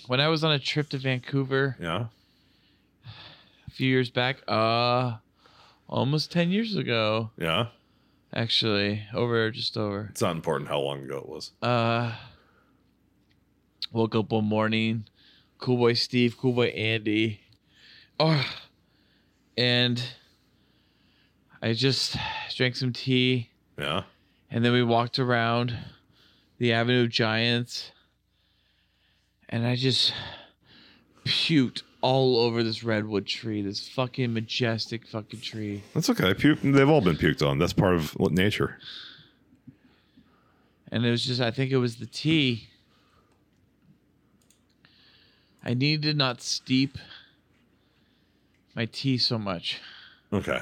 when 0.06 0.20
I 0.20 0.28
was 0.28 0.42
on 0.42 0.50
a 0.52 0.58
trip 0.58 0.88
to 0.88 0.98
Vancouver 0.98 1.76
Yeah. 1.80 2.06
a 3.66 3.70
few 3.70 3.88
years 3.88 4.10
back, 4.10 4.38
uh, 4.48 5.18
almost 5.88 6.32
10 6.32 6.50
years 6.50 6.74
ago, 6.74 7.30
Yeah. 7.38 7.66
actually, 8.34 9.02
over, 9.14 9.50
just 9.52 9.76
over. 9.76 10.06
It's 10.10 10.20
not 10.22 10.34
important 10.34 10.68
how 10.68 10.80
long 10.80 11.04
ago 11.04 11.18
it 11.18 11.28
was. 11.28 11.52
Uh, 11.62 12.16
woke 13.92 14.14
up 14.16 14.30
one 14.32 14.44
morning, 14.46 15.04
cool 15.58 15.76
boy 15.76 15.92
Steve, 15.92 16.36
cool 16.38 16.54
boy 16.54 16.68
Andy, 16.68 17.40
oh, 18.18 18.44
and 19.56 20.02
I 21.62 21.72
just 21.72 22.16
drank 22.56 22.74
some 22.76 22.92
tea, 22.92 23.50
Yeah. 23.78 24.04
and 24.50 24.64
then 24.64 24.72
we 24.72 24.82
walked 24.82 25.18
around 25.20 25.76
the 26.58 26.72
Avenue 26.72 27.04
of 27.04 27.10
Giants, 27.10 27.92
and 29.50 29.66
I 29.66 29.76
just 29.76 30.14
puked 31.26 31.82
all 32.00 32.38
over 32.38 32.62
this 32.62 32.82
redwood 32.82 33.26
tree, 33.26 33.60
this 33.60 33.86
fucking 33.88 34.32
majestic 34.32 35.06
fucking 35.06 35.40
tree. 35.40 35.82
That's 35.92 36.08
okay. 36.08 36.32
Puke, 36.32 36.60
they've 36.62 36.88
all 36.88 37.02
been 37.02 37.16
puked 37.16 37.46
on. 37.46 37.58
That's 37.58 37.74
part 37.74 37.94
of 37.94 38.18
nature. 38.30 38.78
and 40.90 41.04
it 41.04 41.10
was 41.10 41.26
just 41.26 41.40
I 41.40 41.50
think 41.50 41.72
it 41.72 41.76
was 41.76 41.96
the 41.96 42.06
tea. 42.06 42.68
I 45.62 45.74
needed 45.74 46.02
to 46.02 46.14
not 46.14 46.40
steep 46.40 46.96
my 48.74 48.86
tea 48.86 49.18
so 49.18 49.38
much. 49.38 49.78
Okay. 50.32 50.60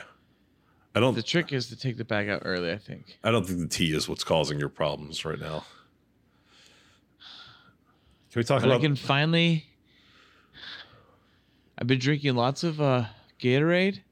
I 0.94 1.00
don't. 1.00 1.14
The 1.14 1.22
trick 1.22 1.52
is 1.52 1.68
to 1.68 1.76
take 1.76 1.98
the 1.98 2.04
bag 2.04 2.28
out 2.28 2.42
early. 2.44 2.72
I 2.72 2.78
think. 2.78 3.18
I 3.22 3.30
don't 3.30 3.46
think 3.46 3.60
the 3.60 3.68
tea 3.68 3.94
is 3.94 4.08
what's 4.08 4.24
causing 4.24 4.58
your 4.58 4.70
problems 4.70 5.24
right 5.24 5.38
now. 5.38 5.64
Can 8.38 8.54
we 8.54 8.60
talk 8.60 8.62
But 8.62 8.70
I 8.70 8.78
can 8.78 8.94
finally. 8.94 9.66
I've 11.76 11.88
been 11.88 11.98
drinking 11.98 12.36
lots 12.36 12.62
of 12.62 12.80
uh, 12.80 13.06
Gatorade, 13.40 14.02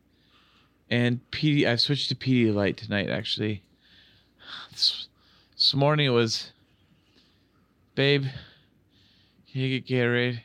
and 0.91 1.21
PD. 1.31 1.65
I've 1.65 1.81
switched 1.81 2.09
to 2.09 2.17
Pedialyte 2.17 2.77
tonight. 2.77 3.09
Actually, 3.09 3.63
this, 4.73 5.07
this 5.55 5.75
morning 5.75 6.07
it 6.07 6.11
was, 6.11 6.51
babe, 7.95 8.25
can 9.53 9.61
you 9.61 9.79
get 9.81 9.87
Gatorade? 9.87 10.41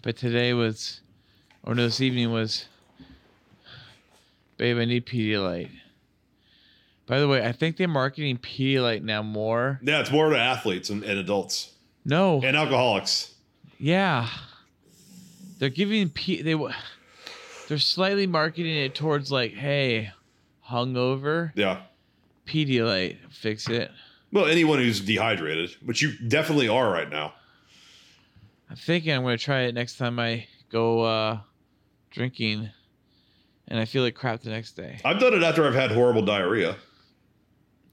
But 0.00 0.16
today 0.16 0.52
was, 0.52 1.00
or 1.64 1.74
no, 1.74 1.86
this 1.86 2.00
evening 2.00 2.30
was, 2.30 2.66
babe, 4.58 4.78
I 4.78 4.84
need 4.84 5.06
Pedialyte. 5.06 5.70
By 7.06 7.20
the 7.20 7.28
way, 7.28 7.44
I 7.46 7.52
think 7.52 7.76
they're 7.76 7.86
marketing 7.88 8.38
Pedialyte 8.38 9.02
now 9.02 9.22
more. 9.22 9.78
yeah, 9.82 10.00
it's 10.00 10.10
more 10.10 10.30
to 10.30 10.38
athletes 10.38 10.88
and, 10.90 11.02
and 11.04 11.18
adults 11.18 11.72
No, 12.04 12.40
and 12.42 12.56
alcoholics. 12.56 13.34
Yeah, 13.78 14.28
they're 15.58 15.68
giving 15.68 16.08
P 16.10 16.40
they 16.42 16.54
they're 17.68 17.78
slightly 17.78 18.26
marketing 18.26 18.76
it 18.76 18.94
towards 18.94 19.30
like, 19.30 19.52
hey, 19.52 20.10
hungover, 20.68 21.52
Yeah. 21.54 21.82
Pedialyte, 22.46 23.16
fix 23.30 23.68
it. 23.68 23.90
Well, 24.32 24.46
anyone 24.46 24.78
who's 24.78 25.00
dehydrated, 25.00 25.76
but 25.82 26.00
you 26.02 26.12
definitely 26.28 26.68
are 26.68 26.90
right 26.90 27.08
now. 27.08 27.34
I'm 28.70 28.76
thinking 28.76 29.12
I'm 29.12 29.22
gonna 29.22 29.38
try 29.38 29.60
it 29.62 29.74
next 29.74 29.96
time 29.98 30.18
I 30.18 30.46
go 30.70 31.02
uh 31.02 31.38
drinking, 32.10 32.70
and 33.68 33.78
I 33.78 33.84
feel 33.84 34.02
like 34.02 34.14
crap 34.14 34.40
the 34.42 34.50
next 34.50 34.72
day. 34.72 35.00
I've 35.04 35.20
done 35.20 35.34
it 35.34 35.42
after 35.42 35.66
I've 35.66 35.74
had 35.74 35.90
horrible 35.90 36.22
diarrhea. 36.22 36.76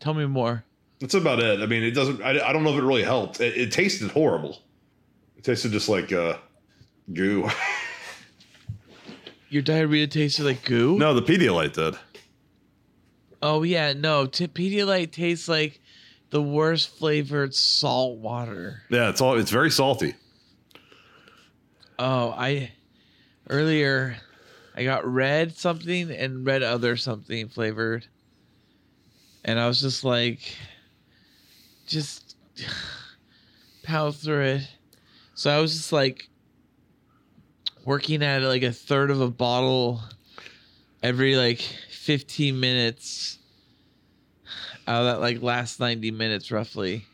Tell 0.01 0.13
me 0.13 0.25
more. 0.25 0.65
That's 0.99 1.13
about 1.13 1.39
it. 1.39 1.61
I 1.61 1.65
mean, 1.65 1.83
it 1.83 1.91
doesn't. 1.91 2.21
I, 2.21 2.31
I 2.47 2.51
don't 2.51 2.63
know 2.63 2.71
if 2.71 2.77
it 2.77 2.83
really 2.83 3.03
helped. 3.03 3.39
It, 3.39 3.55
it 3.57 3.71
tasted 3.71 4.11
horrible. 4.11 4.59
It 5.37 5.43
tasted 5.43 5.71
just 5.71 5.87
like 5.87 6.11
uh, 6.11 6.37
goo. 7.13 7.49
Your 9.49 9.61
diarrhea 9.61 10.07
tasted 10.07 10.43
like 10.43 10.63
goo. 10.63 10.97
no, 10.97 11.13
the 11.13 11.21
Pedialyte 11.21 11.73
did. 11.73 11.95
Oh 13.41 13.63
yeah, 13.63 13.93
no. 13.93 14.25
T- 14.25 14.47
Pedialyte 14.47 15.11
tastes 15.11 15.47
like 15.47 15.81
the 16.29 16.41
worst 16.41 16.89
flavored 16.97 17.53
salt 17.53 18.17
water. 18.19 18.83
Yeah, 18.89 19.09
it's 19.09 19.21
all. 19.21 19.37
It's 19.37 19.51
very 19.51 19.71
salty. 19.71 20.15
Oh, 21.99 22.33
I 22.35 22.71
earlier 23.49 24.17
I 24.75 24.83
got 24.83 25.05
red 25.05 25.55
something 25.57 26.09
and 26.11 26.45
red 26.45 26.63
other 26.63 26.95
something 26.95 27.49
flavored. 27.49 28.07
And 29.43 29.59
I 29.59 29.67
was 29.67 29.81
just 29.81 30.03
like 30.03 30.39
just 31.87 32.35
power 33.83 34.11
through 34.11 34.41
it. 34.43 34.67
So 35.33 35.49
I 35.49 35.59
was 35.59 35.73
just 35.73 35.91
like 35.91 36.29
working 37.85 38.23
at 38.23 38.41
like 38.43 38.63
a 38.63 38.71
third 38.71 39.09
of 39.09 39.21
a 39.21 39.29
bottle 39.29 40.01
every 41.01 41.35
like 41.35 41.59
15 41.89 42.59
minutes 42.59 43.39
out 44.87 45.01
of 45.01 45.05
that 45.05 45.19
like 45.19 45.41
last 45.41 45.79
90 45.79 46.11
minutes 46.11 46.51
roughly 46.51 47.05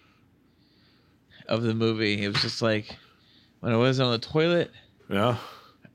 of 1.48 1.64
the 1.64 1.74
movie. 1.74 2.24
It 2.24 2.28
was 2.28 2.42
just 2.42 2.62
like 2.62 2.96
when 3.62 3.72
I 3.74 3.78
was 3.78 4.00
on 4.00 4.12
the 4.12 4.20
toilet, 4.20 4.72
Yeah. 5.10 5.38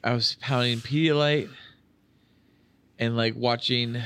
I 0.05 0.15
was 0.15 0.37
pounding 0.41 0.79
Pedialyte 0.79 1.49
and 2.99 3.17
like 3.17 3.35
watching 3.37 4.03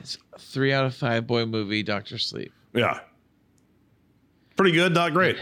this 0.00 0.18
three 0.40 0.72
out 0.72 0.84
of 0.84 0.94
five 0.94 1.26
boy 1.26 1.44
movie, 1.46 1.82
Doctor 1.82 2.18
Sleep. 2.18 2.52
Yeah. 2.74 3.00
Pretty 4.56 4.72
good, 4.72 4.92
not 4.92 5.12
great. 5.12 5.36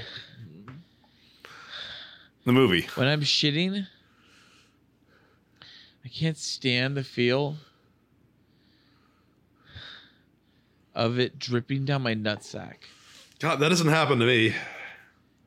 The 2.45 2.53
movie. 2.53 2.83
When 2.95 3.09
I'm 3.09 3.23
shitting, 3.23 3.87
I 6.05 6.09
can't 6.09 6.37
stand 6.37 6.97
the 6.97 7.03
feel 7.03 7.57
of 10.95 11.19
it 11.19 11.39
dripping 11.39 11.85
down 11.85 12.03
my 12.03 12.15
nutsack. 12.15 12.77
God, 13.41 13.57
that 13.57 13.69
doesn't 13.69 13.89
happen 13.89 14.19
to 14.21 14.27
me. 14.27 14.55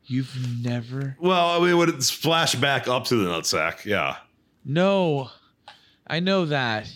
You've 0.06 0.36
never 0.64 1.16
Well, 1.20 1.50
I 1.62 1.66
mean, 1.66 1.78
would 1.78 1.90
it 1.90 2.04
splash 2.04 2.56
back 2.56 2.88
up 2.88 3.06
to 3.06 3.16
the 3.16 3.30
nutsack? 3.30 3.86
Yeah. 3.86 4.18
No. 4.66 5.30
I 6.08 6.20
know 6.20 6.46
that. 6.46 6.92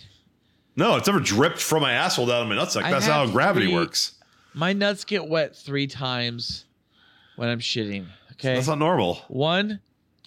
No, 0.76 0.96
it's 0.96 1.06
never 1.06 1.20
dripped 1.20 1.60
from 1.60 1.82
my 1.82 1.92
asshole 1.92 2.26
down 2.26 2.48
my 2.48 2.54
nutsack. 2.56 2.82
I 2.82 2.90
That's 2.90 3.06
how 3.06 3.26
gravity 3.26 3.66
three- 3.66 3.74
works. 3.74 4.12
My 4.54 4.72
nuts 4.72 5.04
get 5.04 5.26
wet 5.28 5.56
three 5.56 5.86
times 5.86 6.64
when 7.36 7.48
I'm 7.48 7.58
shitting. 7.60 8.06
Okay. 8.32 8.54
That's 8.54 8.68
not 8.68 8.78
normal. 8.78 9.16
One, 9.28 9.80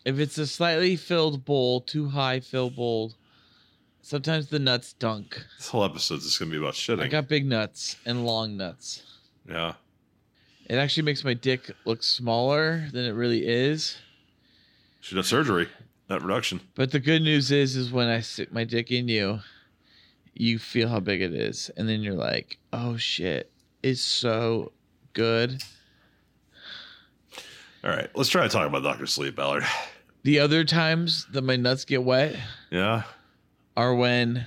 if 0.06 0.20
it's 0.20 0.38
a 0.38 0.48
slightly 0.48 0.96
filled 0.96 1.46
bowl, 1.46 1.82
too 1.82 2.10
high 2.10 2.40
filled 2.42 2.76
bowl, 2.76 3.14
sometimes 4.02 4.48
the 4.48 4.60
nuts 4.60 4.94
dunk. 4.94 5.42
This 5.58 5.70
whole 5.70 5.84
episode's 5.84 6.26
just 6.26 6.40
gonna 6.40 6.52
be 6.52 6.58
about 6.58 6.74
shitting. 6.74 7.04
I 7.04 7.08
got 7.08 7.28
big 7.28 7.46
nuts 7.46 7.98
and 8.06 8.26
long 8.26 8.58
nuts. 8.58 9.04
yeah. 9.50 9.74
It 10.70 10.76
actually 10.76 11.04
makes 11.04 11.24
my 11.24 11.34
dick 11.34 11.72
look 11.86 12.04
smaller 12.04 12.90
than 12.92 13.06
it 13.06 13.12
really 13.14 13.48
is. 13.48 13.96
Should 15.00 15.16
have 15.16 15.26
surgery. 15.26 15.70
That 16.10 16.22
reduction. 16.22 16.60
But 16.76 16.92
the 16.92 17.00
good 17.00 17.22
news 17.22 17.52
is, 17.52 17.78
is 17.78 17.90
when 17.94 18.10
I 18.10 18.20
stick 18.20 18.52
my 18.52 18.66
dick 18.66 18.92
in 18.92 19.08
you, 19.08 19.40
you 20.40 20.60
feel 20.60 20.88
how 20.90 21.00
big 21.00 21.22
it 21.22 21.34
is, 21.34 21.70
and 21.78 21.88
then 21.90 22.02
you're 22.02 22.14
like, 22.16 22.58
"Oh 22.74 22.98
shit, 22.98 23.52
it's 23.84 24.02
so 24.02 24.72
good." 25.14 25.62
All 27.84 27.92
right, 27.92 28.10
let's 28.16 28.30
try 28.30 28.44
to 28.44 28.50
talk 28.50 28.68
about 28.68 28.84
Doctor 28.84 29.06
Sleep, 29.06 29.36
Ballard. 29.36 29.64
The 30.24 30.40
other 30.40 30.64
times 30.64 31.26
that 31.32 31.44
my 31.44 31.56
nuts 31.56 31.86
get 31.86 32.04
wet 32.04 32.36
Yeah. 32.72 33.04
are 33.78 33.96
when 33.96 34.46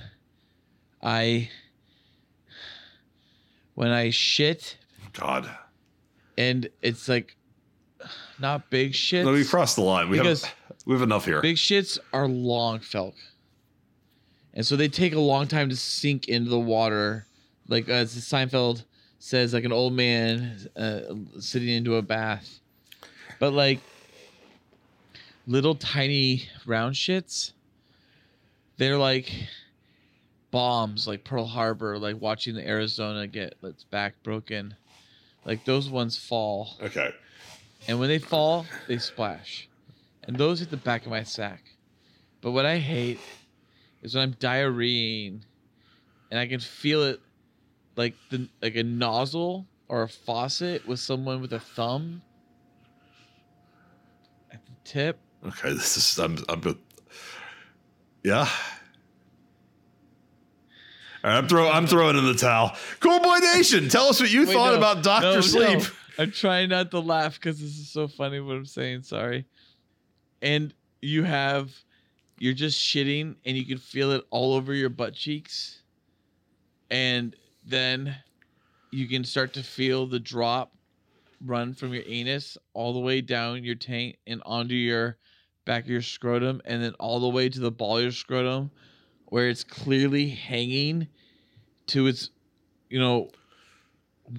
I 1.01 1.49
when 3.73 3.89
I 3.89 4.09
shit 4.11 4.77
God. 5.13 5.49
and 6.37 6.69
it's 6.81 7.07
like 7.07 7.35
not 8.39 8.69
big 8.69 8.93
shits. 8.93 9.23
No, 9.25 9.33
we 9.33 9.45
crossed 9.45 9.75
the 9.75 9.81
line. 9.81 10.09
We 10.09 10.17
have 10.17 10.53
we 10.85 10.93
have 10.93 11.01
enough 11.01 11.25
here. 11.25 11.41
Big 11.41 11.55
shits 11.57 11.97
are 12.13 12.27
long, 12.27 12.79
Felk. 12.79 13.13
And 14.53 14.65
so 14.65 14.75
they 14.75 14.87
take 14.87 15.13
a 15.13 15.19
long 15.19 15.47
time 15.47 15.69
to 15.69 15.75
sink 15.75 16.27
into 16.27 16.49
the 16.49 16.59
water. 16.59 17.25
Like 17.67 17.87
as 17.87 18.13
Seinfeld 18.15 18.83
says, 19.19 19.53
like 19.53 19.63
an 19.63 19.71
old 19.71 19.93
man 19.93 20.67
uh, 20.75 21.01
sitting 21.39 21.69
into 21.69 21.95
a 21.95 22.01
bath. 22.01 22.59
But 23.39 23.53
like 23.53 23.79
little 25.47 25.75
tiny 25.75 26.49
round 26.65 26.95
shits, 26.95 27.53
they're 28.77 28.97
like 28.97 29.31
bombs, 30.51 31.07
like 31.07 31.23
Pearl 31.23 31.45
Harbor, 31.45 31.97
like 31.97 32.19
watching 32.19 32.55
the 32.55 32.67
Arizona 32.67 33.27
get 33.27 33.55
its 33.63 33.83
back 33.85 34.15
broken. 34.23 34.75
Like 35.45 35.65
those 35.65 35.89
ones 35.89 36.17
fall. 36.17 36.75
Okay. 36.81 37.13
And 37.87 37.99
when 37.99 38.09
they 38.09 38.19
fall, 38.19 38.65
they 38.87 38.97
splash. 38.97 39.67
And 40.23 40.37
those 40.37 40.59
hit 40.59 40.69
the 40.69 40.77
back 40.77 41.05
of 41.05 41.11
my 41.11 41.23
sack. 41.23 41.63
But 42.41 42.51
what 42.51 42.65
I 42.65 42.77
hate 42.77 43.19
is 44.01 44.15
when 44.15 44.23
I'm 44.23 44.33
diarrheaing 44.35 45.41
and 46.29 46.39
I 46.39 46.47
can 46.47 46.59
feel 46.59 47.03
it 47.03 47.19
like 47.95 48.15
the 48.29 48.47
like 48.61 48.75
a 48.75 48.83
nozzle 48.83 49.67
or 49.87 50.03
a 50.03 50.09
faucet 50.09 50.87
with 50.87 50.99
someone 50.99 51.41
with 51.41 51.53
a 51.53 51.59
thumb 51.59 52.21
at 54.51 54.65
the 54.65 54.71
tip. 54.83 55.19
Okay. 55.45 55.73
This 55.73 55.97
is 55.97 56.17
I'm 56.19 56.37
I'm 56.49 56.77
Yeah. 58.23 58.47
All 61.23 61.29
right, 61.29 61.37
I'm 61.37 61.47
throwing 61.47 61.71
I'm 61.71 61.87
throwing 61.87 62.17
in 62.17 62.25
the 62.25 62.33
towel. 62.33 62.75
Cool 62.99 63.19
Boy 63.19 63.37
Nation, 63.55 63.89
tell 63.89 64.05
us 64.05 64.19
what 64.19 64.31
you 64.31 64.45
Wait, 64.45 64.53
thought 64.53 64.71
no, 64.71 64.77
about 64.77 65.03
Doctor 65.03 65.27
no, 65.27 65.35
no. 65.35 65.41
Sleep. 65.41 65.83
I'm 66.17 66.31
trying 66.31 66.69
not 66.69 66.91
to 66.91 66.99
laugh 66.99 67.35
because 67.35 67.59
this 67.59 67.77
is 67.77 67.89
so 67.89 68.07
funny 68.07 68.39
what 68.39 68.55
I'm 68.55 68.65
saying. 68.65 69.03
Sorry. 69.03 69.45
And 70.41 70.73
you 71.01 71.23
have, 71.23 71.71
you're 72.41 72.53
just 72.53 72.79
shitting 72.79 73.35
and 73.45 73.55
you 73.55 73.63
can 73.63 73.77
feel 73.77 74.11
it 74.13 74.25
all 74.31 74.55
over 74.55 74.73
your 74.73 74.89
butt 74.89 75.13
cheeks. 75.13 75.83
And 76.89 77.35
then 77.63 78.15
you 78.89 79.07
can 79.07 79.23
start 79.23 79.53
to 79.53 79.63
feel 79.63 80.07
the 80.07 80.19
drop 80.19 80.73
run 81.45 81.75
from 81.75 81.93
your 81.93 82.01
anus 82.07 82.57
all 82.73 82.93
the 82.93 82.99
way 82.99 83.21
down 83.21 83.63
your 83.63 83.75
taint 83.75 84.15
and 84.25 84.41
onto 84.43 84.73
your 84.73 85.17
back 85.65 85.83
of 85.83 85.91
your 85.91 86.01
scrotum 86.01 86.63
and 86.65 86.81
then 86.81 86.95
all 86.99 87.19
the 87.19 87.29
way 87.29 87.47
to 87.47 87.59
the 87.59 87.69
ball 87.69 87.97
of 87.97 88.03
your 88.03 88.11
scrotum 88.11 88.71
where 89.25 89.47
it's 89.47 89.63
clearly 89.63 90.29
hanging 90.29 91.07
to 91.85 92.07
its, 92.07 92.31
you 92.89 92.99
know, 92.99 93.29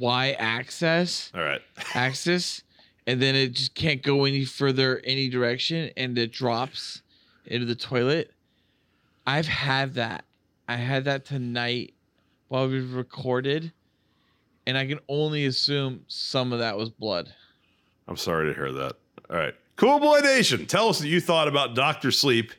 y 0.00 0.32
axis 0.40 1.30
All 1.36 1.40
right. 1.40 1.62
axis 1.94 2.64
and 3.06 3.22
then 3.22 3.36
it 3.36 3.52
just 3.52 3.76
can't 3.76 4.02
go 4.02 4.24
any 4.24 4.44
further 4.44 5.00
any 5.04 5.28
direction 5.28 5.92
and 5.96 6.18
it 6.18 6.32
drops 6.32 7.02
into 7.46 7.66
the 7.66 7.74
toilet 7.74 8.30
i've 9.26 9.46
had 9.46 9.94
that 9.94 10.24
i 10.68 10.76
had 10.76 11.04
that 11.04 11.24
tonight 11.24 11.94
while 12.48 12.68
we 12.68 12.80
recorded 12.80 13.72
and 14.66 14.76
i 14.78 14.86
can 14.86 14.98
only 15.08 15.46
assume 15.46 16.04
some 16.08 16.52
of 16.52 16.58
that 16.60 16.76
was 16.76 16.90
blood 16.90 17.32
I'm 18.08 18.16
sorry 18.16 18.48
to 18.52 18.54
hear 18.54 18.72
that. 18.72 18.94
All 19.30 19.36
right. 19.36 19.54
Cool 19.76 20.00
Boy 20.00 20.18
Nation, 20.20 20.66
tell 20.66 20.88
us 20.88 20.98
what 20.98 21.08
you 21.08 21.20
thought 21.20 21.46
about 21.46 21.76
Doctor 21.76 22.10
Sleep 22.10 22.52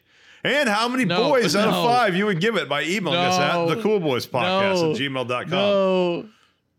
and 0.46 0.70
how 0.70 0.88
many 0.88 1.04
No, 1.04 1.30
boys 1.30 1.54
out 1.54 1.68
of 1.68 1.74
five 1.86 2.16
you 2.16 2.26
would 2.26 2.40
give 2.40 2.56
it 2.56 2.70
by 2.70 2.84
emailing 2.84 3.20
us 3.20 3.38
at 3.38 3.66
the 3.68 3.82
Cool 3.82 4.00
Boys 4.00 4.26
Podcast 4.26 4.82
No. 4.82 4.92
at 4.92 4.98
gmail.com. 4.98 5.50
no 5.50 6.30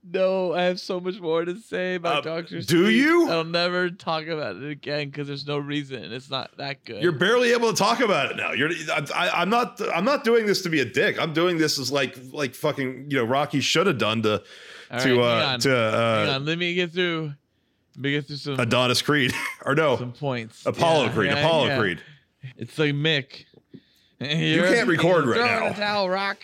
no 0.07 0.53
i 0.53 0.63
have 0.65 0.79
so 0.79 1.01
much 1.01 1.19
more 1.21 1.45
to 1.45 1.59
say 1.61 1.95
about 1.95 2.27
Uh, 2.27 2.41
dr 2.41 2.61
do 2.61 2.63
Sleep. 2.63 2.93
you? 2.95 3.29
i'll 3.31 3.43
never 3.45 3.89
talk 3.91 4.27
about 4.27 4.57
it 4.57 4.71
again 4.71 5.09
because 5.09 5.27
there's 5.27 5.47
no 5.47 5.57
reason 5.59 6.13
it's 6.13 6.31
not 6.31 6.55
that 6.59 6.85
good 6.85 7.03
You're 7.03 7.13
barely 7.13 7.53
able 7.53 7.71
to 7.73 7.77
talk 7.77 8.01
about 8.01 8.31
it 8.31 8.37
now. 8.37 8.53
You're 8.53 8.71
I, 8.93 9.07
I, 9.15 9.31
I'm 9.43 9.49
not 9.51 9.81
I'm 9.95 10.05
not 10.05 10.23
doing 10.25 10.45
this 10.47 10.61
to 10.63 10.69
be 10.69 10.81
a 10.81 10.85
dick. 10.85 11.19
I'm 11.19 11.33
doing 11.33 11.57
this 11.59 11.79
as 11.79 11.91
like 11.91 12.17
like 12.33 12.55
fucking 12.55 13.07
you 13.11 13.17
know 13.17 13.25
Rocky 13.25 13.61
should 13.61 13.87
have 13.87 13.99
done 13.99 14.23
to 14.23 14.43
All 14.91 15.01
to 15.01 15.19
right, 15.19 15.55
uh 15.55 15.59
to 15.59 15.69
hang 15.71 16.29
uh 16.29 16.33
on 16.35 16.45
let 16.45 16.59
me 16.59 16.75
get 16.75 16.93
through 16.93 17.33
let 17.97 18.03
me 18.03 18.11
get 18.13 18.27
through 18.27 18.37
some 18.37 18.61
Adonis 18.61 19.01
Creed 19.03 19.33
or 19.65 19.75
no 19.75 19.97
some 19.97 20.13
points. 20.13 20.67
Apollo 20.67 21.05
Yeah, 21.07 21.13
Creed 21.13 21.31
yeah, 21.31 21.39
Apollo 21.39 21.67
yeah. 21.69 21.79
Creed. 21.79 22.03
It's 22.59 22.79
like 22.79 22.93
Mick. 22.95 23.45
You 24.21 24.63
can't 24.63 24.89
record 24.89 25.27
right 25.27 25.37
throw 25.37 25.47
now. 25.47 25.67
In 25.67 25.73
the 25.73 25.79
towel, 25.79 26.09
rock. 26.09 26.39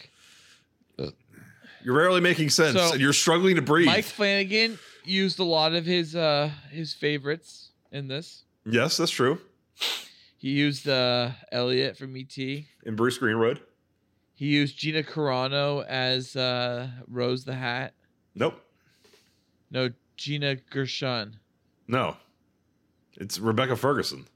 You're 1.83 1.97
rarely 1.97 2.21
making 2.21 2.51
sense. 2.51 2.77
So, 2.77 2.93
and 2.93 3.01
you're 3.01 3.13
struggling 3.13 3.57
to 3.57 3.63
breathe. 3.63 3.87
Mike 3.87 4.05
Flanagan 4.05 4.79
used 5.05 5.39
a 5.39 5.45
lot 5.45 5.73
of 5.75 5.85
his 5.87 6.15
uh 6.15 6.51
his 6.71 6.93
favorites 6.93 7.71
in 7.91 8.09
this. 8.09 8.45
yes, 8.67 8.97
that's 8.97 9.11
true. 9.11 9.39
He 10.37 10.51
used 10.51 10.89
uh 10.89 11.31
Elliot 11.53 11.97
from 11.97 12.17
ET. 12.17 12.37
And 12.87 12.97
Bruce 12.97 13.19
Greenwood. 13.19 13.61
He 14.35 14.47
used 14.47 14.79
Gina 14.79 15.03
Carano 15.03 15.85
as 15.87 16.37
uh 16.37 16.89
Rose 17.09 17.45
the 17.45 17.55
Hat. 17.55 17.95
Nope. 18.35 18.61
No, 19.71 19.91
Gina 20.17 20.57
Gershon. 20.57 21.37
No. 21.89 22.17
It's 23.17 23.39
Rebecca 23.39 23.77
Ferguson. 23.77 24.27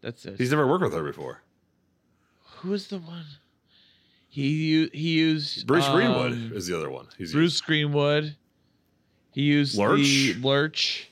That's 0.00 0.24
it. 0.26 0.36
He's 0.38 0.50
never 0.50 0.66
worked 0.66 0.84
with 0.84 0.92
her 0.92 1.02
before. 1.02 1.42
Who 2.58 2.70
was 2.70 2.88
the 2.88 2.98
one? 2.98 3.24
He 4.28 4.88
he 4.92 5.18
used 5.18 5.66
Bruce 5.66 5.86
um, 5.86 5.96
Greenwood 5.96 6.52
is 6.52 6.66
the 6.66 6.76
other 6.76 6.90
one. 6.90 7.06
He's 7.16 7.32
Bruce 7.32 7.60
Greenwood. 7.60 8.36
He 9.32 9.42
used 9.42 9.76
the 9.76 9.82
Lurch? 9.82 10.36
Lurch. 10.38 11.10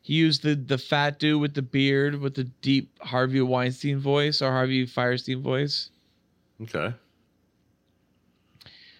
He 0.00 0.14
used 0.14 0.42
the 0.42 0.54
the 0.54 0.78
fat 0.78 1.18
dude 1.18 1.40
with 1.40 1.54
the 1.54 1.62
beard 1.62 2.20
with 2.20 2.34
the 2.34 2.44
deep 2.44 2.90
Harvey 3.00 3.40
Weinstein 3.40 3.98
voice 3.98 4.40
or 4.42 4.50
Harvey 4.50 4.86
Fierstein 4.86 5.40
voice. 5.40 5.90
Okay. 6.62 6.94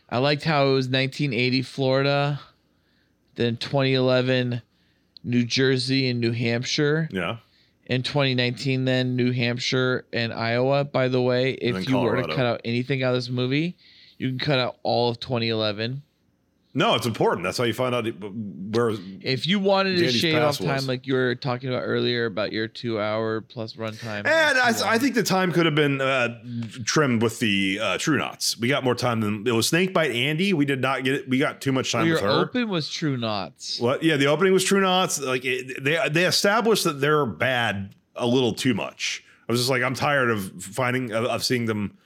I 0.09 0.19
liked 0.19 0.45
how 0.45 0.67
it 0.67 0.73
was 0.75 0.87
1980 0.89 1.63
Florida, 1.63 2.41
then 3.37 3.57
2011 3.57 4.61
New 5.25 5.45
Jersey 5.45 6.09
and 6.11 6.21
New 6.21 6.33
Hampshire, 6.33 7.09
Yeah. 7.11 7.39
And 7.87 8.05
2019 8.05 8.85
then 8.85 9.17
New 9.17 9.33
Hampshire 9.33 10.05
and 10.13 10.33
Iowa. 10.33 10.85
By 10.85 11.09
the 11.09 11.21
way, 11.21 11.53
if 11.53 11.89
you 11.89 11.99
were 11.99 12.23
to 12.23 12.29
cut 12.35 12.47
out 12.47 12.61
anything 12.65 13.03
out 13.03 13.11
of 13.11 13.17
this 13.17 13.29
movie, 13.29 13.77
you 14.19 14.29
can 14.29 14.39
cut 14.39 14.59
out 14.59 14.77
all 14.83 15.11
of 15.11 15.21
2011. 15.21 16.03
No, 16.75 16.95
it's 16.95 17.05
important. 17.05 17.45
That's 17.45 17.59
how 17.59 17.65
you 17.65 17.75
find 17.75 17.95
out 17.95 18.07
where. 18.07 18.97
If 19.21 19.47
you 19.47 19.59
wanted 19.59 19.97
to 19.97 19.97
Danny's 19.97 20.15
shave 20.15 20.37
off 20.37 20.59
pass 20.59 20.61
was. 20.61 20.69
time, 20.69 20.87
like 20.87 21.07
you 21.07 21.13
were 21.13 21.35
talking 21.35 21.69
about 21.69 21.83
earlier 21.83 22.25
about 22.25 22.51
your 22.51 22.67
two 22.67 22.99
hour 22.99 23.43
plus 23.43 23.75
runtime, 23.75 24.27
And 24.27 24.59
I, 24.59 24.73
I 24.87 24.99
think 24.99 25.15
the 25.15 25.23
time 25.23 25.53
could 25.53 25.67
have 25.67 25.75
been 25.75 26.01
uh, 26.01 26.41
trimmed 26.85 27.23
with 27.23 27.41
the 27.41 27.79
uh, 27.79 27.99
True 27.99 28.17
Knots. 28.17 28.59
We 28.59 28.69
got 28.69 28.85
more 28.85 28.95
time 28.95 29.21
than 29.21 29.47
it 29.47 29.53
was 29.53 29.69
Snakebite 29.69 30.13
Andy. 30.13 30.55
We 30.55 30.65
did 30.65 30.81
not 30.81 31.05
get 31.05 31.15
it. 31.15 31.29
We 31.29 31.39
got 31.39 31.61
too 31.61 31.73
much 31.73 31.93
time 31.93 32.07
your 32.07 32.15
with 32.17 32.25
her. 32.25 32.31
open 32.31 32.71
was 32.71 32.89
True 32.89 33.19
Knots. 33.19 33.79
What? 33.79 34.03
Yeah, 34.03 34.17
the 34.17 34.27
opening 34.27 34.55
was 34.55 34.65
True 34.65 34.81
Knots. 34.81 35.21
Like 35.21 35.45
it, 35.45 35.85
they 35.85 35.99
they 36.11 36.25
established 36.25 36.85
that 36.85 37.01
they're 37.03 37.27
bad 37.27 37.95
a 38.17 38.27
little 38.27 38.55
too 38.55 38.73
much. 38.73 39.23
I 39.47 39.53
was 39.53 39.61
just 39.61 39.71
like, 39.71 39.83
I'm 39.83 39.95
tired 39.95 40.31
of 40.31 40.63
finding 40.63 41.13
of, 41.13 41.27
of 41.27 41.45
seeing 41.45 41.67
them 41.67 41.99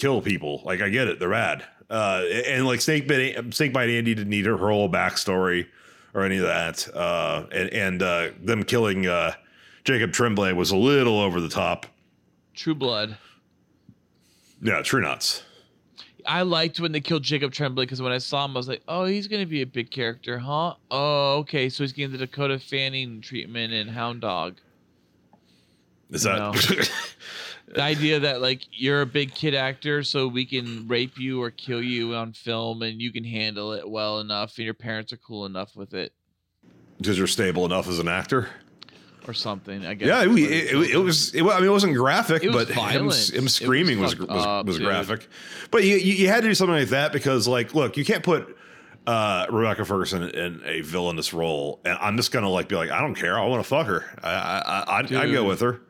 kill 0.00 0.20
people. 0.20 0.62
Like 0.64 0.80
I 0.80 0.88
get 0.88 1.06
it, 1.06 1.20
they're 1.20 1.30
bad. 1.30 1.64
Uh, 1.92 2.24
and 2.46 2.66
like 2.66 2.80
Snakebite 2.80 3.52
Snakebite 3.52 3.90
Andy 3.90 4.14
didn't 4.14 4.30
need 4.30 4.46
her 4.46 4.56
whole 4.56 4.88
backstory 4.88 5.66
or 6.14 6.24
any 6.24 6.38
of 6.38 6.44
that. 6.44 6.88
Uh, 6.94 7.44
and 7.52 7.68
and 7.70 8.02
uh, 8.02 8.28
them 8.42 8.64
killing 8.64 9.06
uh, 9.06 9.34
Jacob 9.84 10.12
Tremblay 10.12 10.54
was 10.54 10.70
a 10.70 10.76
little 10.76 11.20
over 11.20 11.38
the 11.38 11.50
top. 11.50 11.84
True 12.54 12.74
Blood. 12.74 13.18
Yeah, 14.62 14.80
True 14.80 15.02
Knots. 15.02 15.42
I 16.24 16.42
liked 16.42 16.80
when 16.80 16.92
they 16.92 17.00
killed 17.00 17.24
Jacob 17.24 17.52
Tremblay 17.52 17.84
because 17.84 18.00
when 18.00 18.12
I 18.12 18.18
saw 18.18 18.46
him, 18.46 18.52
I 18.52 18.58
was 18.58 18.68
like, 18.68 18.82
"Oh, 18.88 19.04
he's 19.04 19.28
gonna 19.28 19.44
be 19.44 19.60
a 19.60 19.66
big 19.66 19.90
character, 19.90 20.38
huh? 20.38 20.76
Oh, 20.90 21.38
okay. 21.40 21.68
So 21.68 21.84
he's 21.84 21.92
getting 21.92 22.12
the 22.12 22.18
Dakota 22.18 22.58
Fanning 22.58 23.20
treatment 23.20 23.74
in 23.74 23.88
Hound 23.88 24.22
Dog. 24.22 24.56
Is 26.10 26.22
that? 26.22 26.90
The 27.74 27.82
idea 27.82 28.20
that 28.20 28.42
like 28.42 28.66
you're 28.70 29.00
a 29.00 29.06
big 29.06 29.34
kid 29.34 29.54
actor, 29.54 30.02
so 30.02 30.28
we 30.28 30.44
can 30.44 30.86
rape 30.88 31.18
you 31.18 31.42
or 31.42 31.50
kill 31.50 31.82
you 31.82 32.14
on 32.14 32.32
film, 32.32 32.82
and 32.82 33.00
you 33.00 33.12
can 33.12 33.24
handle 33.24 33.72
it 33.72 33.88
well 33.88 34.20
enough, 34.20 34.56
and 34.58 34.64
your 34.64 34.74
parents 34.74 35.12
are 35.12 35.16
cool 35.16 35.46
enough 35.46 35.74
with 35.74 35.94
it, 35.94 36.12
Because 36.98 37.16
you're 37.16 37.26
stable 37.26 37.64
enough 37.64 37.88
as 37.88 37.98
an 37.98 38.08
actor. 38.08 38.48
or 39.26 39.32
something. 39.32 39.86
I 39.86 39.94
guess. 39.94 40.08
Yeah, 40.08 40.22
it, 40.24 40.30
it, 40.30 40.90
it, 40.92 40.96
was. 40.98 41.34
It, 41.34 41.42
I 41.42 41.60
mean, 41.60 41.68
it 41.68 41.72
wasn't 41.72 41.94
graphic, 41.96 42.44
It 42.44 42.50
was 42.50 42.66
but 42.66 42.74
him, 42.74 43.00
him 43.00 43.06
was 43.06 43.54
screaming 43.54 44.00
was 44.00 44.14
fucked 44.14 44.30
was, 44.30 44.44
up, 44.44 44.66
was 44.66 44.78
graphic. 44.78 45.28
But 45.70 45.84
you, 45.84 45.96
you 45.96 46.28
had 46.28 46.42
to 46.42 46.48
do 46.48 46.54
something 46.54 46.76
like 46.76 46.88
that 46.88 47.12
because, 47.12 47.48
like, 47.48 47.74
look, 47.74 47.96
you 47.96 48.04
can't 48.04 48.22
put 48.22 48.56
uh, 49.06 49.46
Rebecca 49.50 49.84
Ferguson 49.84 50.24
in 50.24 50.60
a 50.64 50.80
villainous 50.82 51.32
role, 51.32 51.80
and 51.84 51.98
I'm 52.00 52.16
just 52.16 52.32
gonna 52.32 52.48
like 52.48 52.68
be 52.68 52.76
like, 52.76 52.90
I 52.90 53.00
don't 53.00 53.14
care, 53.14 53.38
I 53.38 53.46
want 53.46 53.62
to 53.62 53.68
fuck 53.68 53.86
her. 53.86 54.04
I, 54.22 54.30
I, 54.30 54.84
I 54.86 54.98
I'd 54.98 55.32
go 55.32 55.44
with 55.44 55.60
her. 55.60 55.80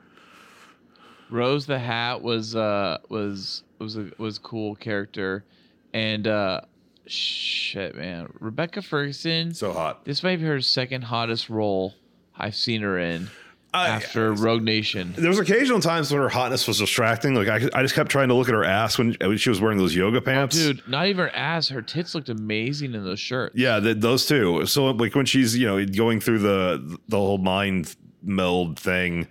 Rose 1.32 1.66
the 1.66 1.78
Hat 1.78 2.22
was 2.22 2.54
uh 2.54 2.98
was 3.08 3.62
was 3.78 3.96
a 3.96 4.10
was 4.18 4.38
cool 4.38 4.74
character, 4.76 5.44
and 5.92 6.26
uh 6.26 6.60
shit, 7.06 7.96
man, 7.96 8.32
Rebecca 8.38 8.82
Ferguson. 8.82 9.54
So 9.54 9.72
hot. 9.72 10.04
This 10.04 10.22
might 10.22 10.36
be 10.36 10.44
her 10.44 10.60
second 10.60 11.02
hottest 11.02 11.48
role 11.50 11.94
I've 12.36 12.54
seen 12.54 12.82
her 12.82 12.98
in 12.98 13.28
I- 13.74 13.88
after 13.88 14.32
Rogue 14.32 14.62
Nation. 14.62 15.14
There 15.16 15.28
was 15.30 15.38
occasional 15.38 15.80
times 15.80 16.12
when 16.12 16.20
her 16.20 16.28
hotness 16.28 16.68
was 16.68 16.78
distracting. 16.78 17.34
Like 17.34 17.48
I, 17.48 17.68
I 17.78 17.82
just 17.82 17.94
kept 17.94 18.10
trying 18.10 18.28
to 18.28 18.34
look 18.34 18.48
at 18.48 18.54
her 18.54 18.64
ass 18.64 18.98
when, 18.98 19.16
when 19.20 19.38
she 19.38 19.48
was 19.48 19.60
wearing 19.60 19.78
those 19.78 19.94
yoga 19.94 20.20
pants. 20.20 20.56
Dude, 20.56 20.86
not 20.86 21.06
even 21.06 21.24
her 21.26 21.34
ass. 21.34 21.68
Her 21.68 21.82
tits 21.82 22.14
looked 22.14 22.28
amazing 22.28 22.94
in 22.94 23.04
those 23.04 23.20
shirts. 23.20 23.56
Yeah, 23.56 23.80
th 23.80 23.96
those 23.98 24.26
two. 24.26 24.66
So 24.66 24.86
like 24.90 25.14
when 25.14 25.26
she's 25.26 25.56
you 25.56 25.66
know 25.66 25.84
going 25.86 26.20
through 26.20 26.40
the 26.40 26.98
the 27.08 27.16
whole 27.16 27.38
mind 27.38 27.96
meld 28.22 28.78
thing, 28.78 29.26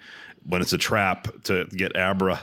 when 0.46 0.62
it's 0.62 0.74
a 0.74 0.78
trap 0.78 1.28
to 1.44 1.66
get 1.66 1.96
Abra. 1.96 2.42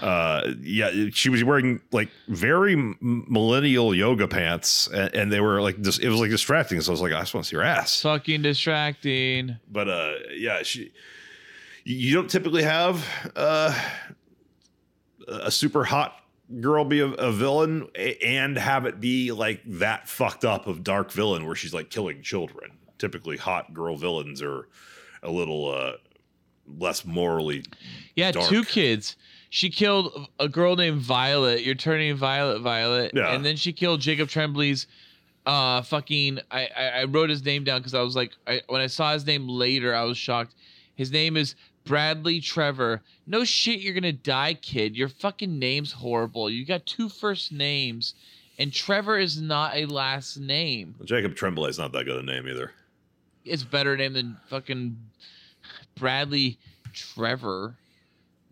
Uh, 0.00 0.52
yeah, 0.60 0.90
she 1.12 1.28
was 1.30 1.42
wearing 1.42 1.80
like 1.92 2.10
very 2.28 2.76
millennial 3.00 3.94
yoga 3.94 4.28
pants, 4.28 4.88
and, 4.88 5.14
and 5.14 5.32
they 5.32 5.40
were 5.40 5.62
like 5.62 5.80
just 5.80 6.00
it 6.02 6.08
was 6.08 6.20
like 6.20 6.30
distracting. 6.30 6.80
So 6.80 6.90
I 6.90 6.92
was 6.92 7.00
like, 7.00 7.12
I 7.12 7.20
just 7.20 7.34
want 7.34 7.44
to 7.44 7.50
see 7.50 7.56
her 7.56 7.62
ass. 7.62 8.02
Fucking 8.02 8.42
distracting. 8.42 9.56
But 9.70 9.88
uh, 9.88 10.12
yeah, 10.34 10.62
she. 10.62 10.92
You 11.84 12.14
don't 12.14 12.30
typically 12.30 12.62
have 12.62 13.04
uh, 13.34 13.76
a 15.26 15.50
super 15.50 15.82
hot 15.82 16.16
girl 16.60 16.84
be 16.84 17.00
a, 17.00 17.06
a 17.06 17.32
villain 17.32 17.88
and 18.24 18.56
have 18.56 18.86
it 18.86 19.00
be 19.00 19.32
like 19.32 19.62
that 19.64 20.08
fucked 20.08 20.44
up 20.44 20.66
of 20.66 20.84
dark 20.84 21.10
villain 21.10 21.46
where 21.46 21.56
she's 21.56 21.74
like 21.74 21.90
killing 21.90 22.22
children. 22.22 22.70
Typically, 22.98 23.36
hot 23.36 23.72
girl 23.74 23.96
villains 23.96 24.42
are 24.42 24.68
a 25.22 25.30
little 25.30 25.70
uh, 25.70 25.92
less 26.78 27.04
morally. 27.04 27.64
Yeah, 28.14 28.32
Dark. 28.32 28.48
two 28.48 28.64
kids. 28.64 29.16
She 29.50 29.68
killed 29.68 30.28
a 30.40 30.48
girl 30.48 30.76
named 30.76 31.00
Violet. 31.00 31.62
You're 31.62 31.74
turning 31.74 32.16
Violet 32.16 32.60
Violet. 32.60 33.12
Yeah. 33.14 33.32
And 33.34 33.44
then 33.44 33.56
she 33.56 33.72
killed 33.72 34.00
Jacob 34.00 34.28
Tremblay's 34.28 34.86
uh 35.44 35.82
fucking 35.82 36.38
I 36.50 36.68
I, 36.76 36.84
I 37.00 37.04
wrote 37.04 37.28
his 37.28 37.44
name 37.44 37.64
down 37.64 37.80
because 37.80 37.94
I 37.94 38.00
was 38.00 38.16
like 38.16 38.32
I 38.46 38.62
when 38.68 38.80
I 38.80 38.86
saw 38.86 39.12
his 39.12 39.26
name 39.26 39.48
later, 39.48 39.94
I 39.94 40.04
was 40.04 40.16
shocked. 40.16 40.54
His 40.94 41.10
name 41.10 41.36
is 41.36 41.54
Bradley 41.84 42.40
Trevor. 42.40 43.02
No 43.26 43.44
shit, 43.44 43.80
you're 43.80 43.94
gonna 43.94 44.12
die, 44.12 44.54
kid. 44.54 44.96
Your 44.96 45.08
fucking 45.08 45.58
name's 45.58 45.92
horrible. 45.92 46.48
You 46.48 46.64
got 46.64 46.86
two 46.86 47.08
first 47.08 47.52
names, 47.52 48.14
and 48.58 48.72
Trevor 48.72 49.18
is 49.18 49.40
not 49.40 49.76
a 49.76 49.86
last 49.86 50.38
name. 50.38 50.94
Jacob 51.04 51.34
Tremblay 51.34 51.70
is 51.70 51.78
not 51.78 51.92
that 51.92 52.04
good 52.04 52.22
a 52.22 52.22
name 52.22 52.48
either. 52.48 52.72
It's 53.44 53.64
better 53.64 53.96
name 53.96 54.12
than 54.12 54.36
fucking 54.48 54.96
Bradley 55.94 56.58
Trevor. 56.92 57.76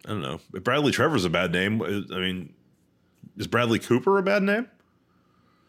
I 0.06 0.08
don't 0.10 0.22
know. 0.22 0.40
If 0.54 0.64
Bradley 0.64 0.92
Trevor's 0.92 1.24
a 1.24 1.30
bad 1.30 1.52
name. 1.52 1.82
I 1.82 2.18
mean, 2.18 2.54
is 3.36 3.46
Bradley 3.46 3.78
Cooper 3.78 4.18
a 4.18 4.22
bad 4.22 4.42
name? 4.42 4.66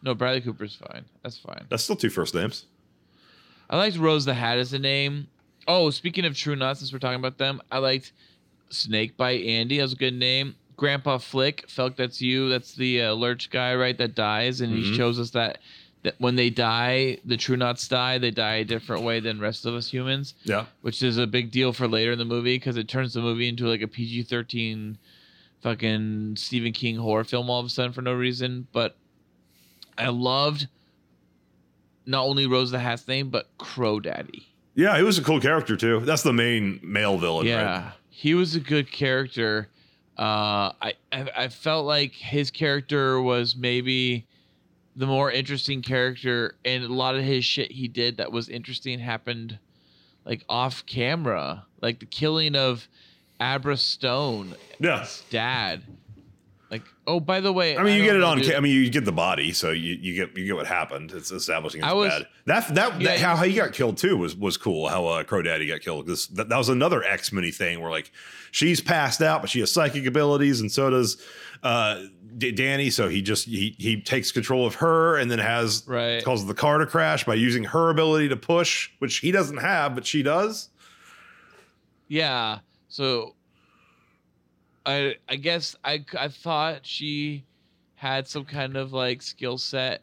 No, 0.02 0.14
Bradley 0.14 0.40
Cooper's 0.40 0.74
fine. 0.74 1.04
That's 1.22 1.38
fine. 1.38 1.66
That's 1.68 1.84
still 1.84 1.96
two 1.96 2.10
first 2.10 2.34
names. 2.34 2.66
I 3.70 3.76
liked 3.76 3.96
Rose 3.98 4.24
the 4.24 4.34
Hat 4.34 4.58
as 4.58 4.72
a 4.72 4.78
name. 4.78 5.28
Oh, 5.68 5.90
speaking 5.90 6.24
of 6.24 6.36
True 6.36 6.56
Knots, 6.56 6.80
since 6.80 6.92
we're 6.92 6.98
talking 6.98 7.20
about 7.20 7.38
them, 7.38 7.60
I 7.70 7.78
liked 7.78 8.12
Snake 8.70 9.16
Bite 9.16 9.44
Andy. 9.44 9.76
That 9.76 9.84
was 9.84 9.92
a 9.92 9.96
good 9.96 10.14
name. 10.14 10.56
Grandpa 10.76 11.18
Flick, 11.18 11.68
Felk, 11.68 11.94
that's 11.94 12.20
you. 12.20 12.48
That's 12.48 12.74
the 12.74 13.02
uh, 13.02 13.12
lurch 13.12 13.50
guy, 13.50 13.74
right? 13.76 13.96
That 13.96 14.14
dies, 14.16 14.60
and 14.60 14.72
he 14.74 14.90
Mhm. 14.90 14.96
shows 14.96 15.20
us 15.20 15.30
that 15.30 15.58
that 16.02 16.14
when 16.18 16.34
they 16.36 16.50
die, 16.50 17.18
the 17.24 17.36
True 17.36 17.56
Knots 17.56 17.86
die. 17.88 18.18
They 18.18 18.30
die 18.30 18.56
a 18.56 18.64
different 18.64 19.02
way 19.04 19.20
than 19.20 19.38
rest 19.40 19.64
of 19.66 19.74
us 19.74 19.88
humans, 19.88 20.34
Yeah. 20.44 20.66
which 20.80 21.02
is 21.02 21.16
a 21.18 21.26
big 21.26 21.50
deal 21.50 21.72
for 21.72 21.86
later 21.86 22.12
in 22.12 22.18
the 22.18 22.24
movie 22.24 22.56
because 22.56 22.76
it 22.76 22.88
turns 22.88 23.14
the 23.14 23.20
movie 23.20 23.48
into 23.48 23.66
like 23.68 23.82
a 23.82 23.88
PG 23.88 24.24
thirteen, 24.24 24.98
fucking 25.60 26.36
Stephen 26.36 26.72
King 26.72 26.96
horror 26.96 27.24
film 27.24 27.48
all 27.50 27.60
of 27.60 27.66
a 27.66 27.68
sudden 27.68 27.92
for 27.92 28.02
no 28.02 28.12
reason. 28.14 28.66
But 28.72 28.96
I 29.96 30.08
loved 30.08 30.66
not 32.06 32.24
only 32.24 32.46
Rose 32.46 32.70
the 32.70 32.78
Hat's 32.80 33.06
name, 33.06 33.28
but 33.30 33.48
Crow 33.58 34.00
Daddy. 34.00 34.48
Yeah, 34.74 34.96
he 34.96 35.02
was 35.02 35.18
a 35.18 35.22
cool 35.22 35.40
character 35.40 35.76
too. 35.76 36.00
That's 36.00 36.22
the 36.22 36.32
main 36.32 36.80
male 36.82 37.18
villain, 37.18 37.46
yeah, 37.46 37.84
right? 37.84 37.92
he 38.08 38.34
was 38.34 38.54
a 38.54 38.60
good 38.60 38.90
character. 38.90 39.68
Uh, 40.18 40.72
I, 40.80 40.94
I 41.12 41.26
I 41.36 41.48
felt 41.48 41.86
like 41.86 42.12
his 42.12 42.50
character 42.50 43.20
was 43.20 43.54
maybe 43.54 44.26
the 44.94 45.06
more 45.06 45.30
interesting 45.30 45.82
character, 45.82 46.56
and 46.64 46.84
a 46.84 46.92
lot 46.92 47.14
of 47.16 47.22
his 47.24 47.44
shit 47.44 47.72
he 47.72 47.88
did 47.88 48.16
that 48.18 48.30
was 48.32 48.48
interesting 48.48 48.98
happened 48.98 49.58
like 50.24 50.44
off 50.48 50.84
camera, 50.86 51.64
like 51.80 51.98
the 52.00 52.06
killing 52.06 52.54
of 52.54 52.88
Abra 53.40 53.76
Stone, 53.76 54.54
Yeah. 54.78 55.06
dad. 55.30 55.82
Like, 56.72 56.82
oh, 57.06 57.20
by 57.20 57.40
the 57.40 57.52
way, 57.52 57.76
I 57.76 57.82
mean, 57.82 57.98
you 57.98 58.04
get 58.04 58.16
it 58.16 58.22
on. 58.22 58.40
ca- 58.42 58.56
I 58.56 58.60
mean, 58.60 58.74
you 58.74 58.88
get 58.88 59.04
the 59.04 59.12
body, 59.12 59.52
so 59.52 59.72
you, 59.72 59.92
you 60.00 60.14
get 60.14 60.34
you 60.38 60.46
get 60.46 60.56
what 60.56 60.66
happened. 60.66 61.12
It's 61.12 61.30
establishing 61.30 61.82
it's 61.82 61.86
I 61.88 61.92
was- 61.92 62.08
bad. 62.08 62.26
That 62.46 62.74
that, 62.74 63.00
Yeah, 63.00 63.08
that 63.08 63.18
how, 63.20 63.36
how 63.36 63.44
he 63.44 63.52
got 63.54 63.74
killed 63.74 63.98
too 63.98 64.16
was 64.16 64.34
was 64.34 64.56
cool. 64.56 64.88
How 64.88 65.04
uh, 65.04 65.22
Crow 65.24 65.42
Daddy 65.42 65.66
got 65.68 65.82
killed 65.82 66.06
because 66.06 66.28
that, 66.28 66.48
that 66.48 66.56
was 66.56 66.70
another 66.70 67.04
X 67.04 67.30
Mini 67.30 67.50
thing 67.50 67.80
where 67.82 67.90
like 67.90 68.10
she's 68.52 68.80
passed 68.80 69.20
out, 69.20 69.42
but 69.42 69.50
she 69.50 69.60
has 69.60 69.70
psychic 69.70 70.06
abilities, 70.06 70.62
and 70.62 70.72
so 70.72 70.88
does 70.88 71.20
uh, 71.62 72.04
D- 72.38 72.52
Danny. 72.52 72.88
So 72.88 73.10
he 73.10 73.20
just 73.20 73.44
he 73.44 73.76
he 73.78 74.00
takes 74.00 74.32
control 74.32 74.66
of 74.66 74.76
her, 74.76 75.18
and 75.18 75.30
then 75.30 75.40
has 75.40 75.84
Right. 75.86 76.24
causes 76.24 76.46
the 76.46 76.54
car 76.54 76.78
to 76.78 76.86
crash 76.86 77.24
by 77.24 77.34
using 77.34 77.64
her 77.64 77.90
ability 77.90 78.30
to 78.30 78.36
push, 78.36 78.88
which 78.98 79.18
he 79.18 79.30
doesn't 79.30 79.58
have, 79.58 79.94
but 79.94 80.06
she 80.06 80.22
does. 80.22 80.70
Yeah. 82.08 82.60
So 82.88 83.34
I 84.86 85.16
I 85.28 85.36
guess 85.36 85.76
I 85.84 86.04
I 86.18 86.28
thought 86.28 86.84
she 86.86 87.44
had 87.94 88.26
some 88.26 88.44
kind 88.44 88.76
of 88.76 88.92
like 88.92 89.22
skill 89.22 89.58
set. 89.58 90.02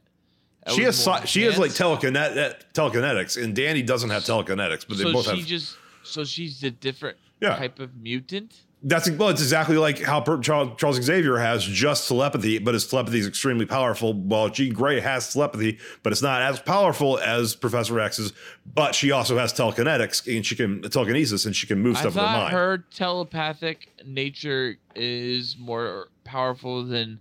she 0.73 0.84
has 0.84 0.97
si- 1.03 1.25
she 1.25 1.43
has 1.43 1.57
like 1.57 1.71
telekinet- 1.71 2.38
eh, 2.38 2.53
telekinetics, 2.73 3.41
and 3.41 3.55
Danny 3.55 3.82
doesn't 3.82 4.09
have 4.09 4.23
telekinetics, 4.23 4.86
but 4.88 4.97
they 4.97 5.03
so 5.03 5.13
both 5.13 5.25
she 5.30 5.38
have. 5.39 5.45
just 5.47 5.77
so 6.03 6.23
she's 6.23 6.63
a 6.63 6.71
different 6.71 7.17
Yeah. 7.41 7.55
type 7.57 7.80
of 7.80 7.95
mutant. 7.97 8.55
That's 8.82 9.09
well, 9.11 9.27
it's 9.27 9.41
exactly 9.41 9.77
like 9.77 10.01
how 10.01 10.21
Charles, 10.39 10.77
Charles 10.77 11.01
Xavier 11.01 11.38
has 11.38 11.63
just 11.63 12.07
telepathy, 12.07 12.59
but 12.59 12.73
his 12.73 12.88
telepathy 12.88 13.19
is 13.19 13.27
extremely 13.27 13.65
powerful. 13.65 14.13
While 14.13 14.47
Jean 14.49 14.73
Grey 14.73 15.01
has 15.01 15.34
telepathy, 15.34 15.80
but 16.01 16.13
it's 16.13 16.21
not 16.21 16.41
as 16.41 16.61
powerful 16.61 17.19
as 17.19 17.55
Professor 17.55 17.99
X's. 17.99 18.32
But 18.73 18.95
she 18.95 19.11
also 19.11 19.38
has 19.38 19.51
telekinetics 19.51 20.34
and 20.34 20.45
she 20.45 20.55
can 20.55 20.82
telekinesis 20.84 21.45
and 21.45 21.53
she 21.53 21.67
can 21.67 21.80
move 21.80 21.97
I 21.97 22.01
stuff 22.01 22.13
in 22.13 22.19
her 22.21 22.25
mind. 22.25 22.53
her 22.53 22.77
telepathic 22.93 23.89
nature 24.05 24.77
is 24.95 25.57
more 25.59 26.07
powerful 26.23 26.86
than 26.86 27.19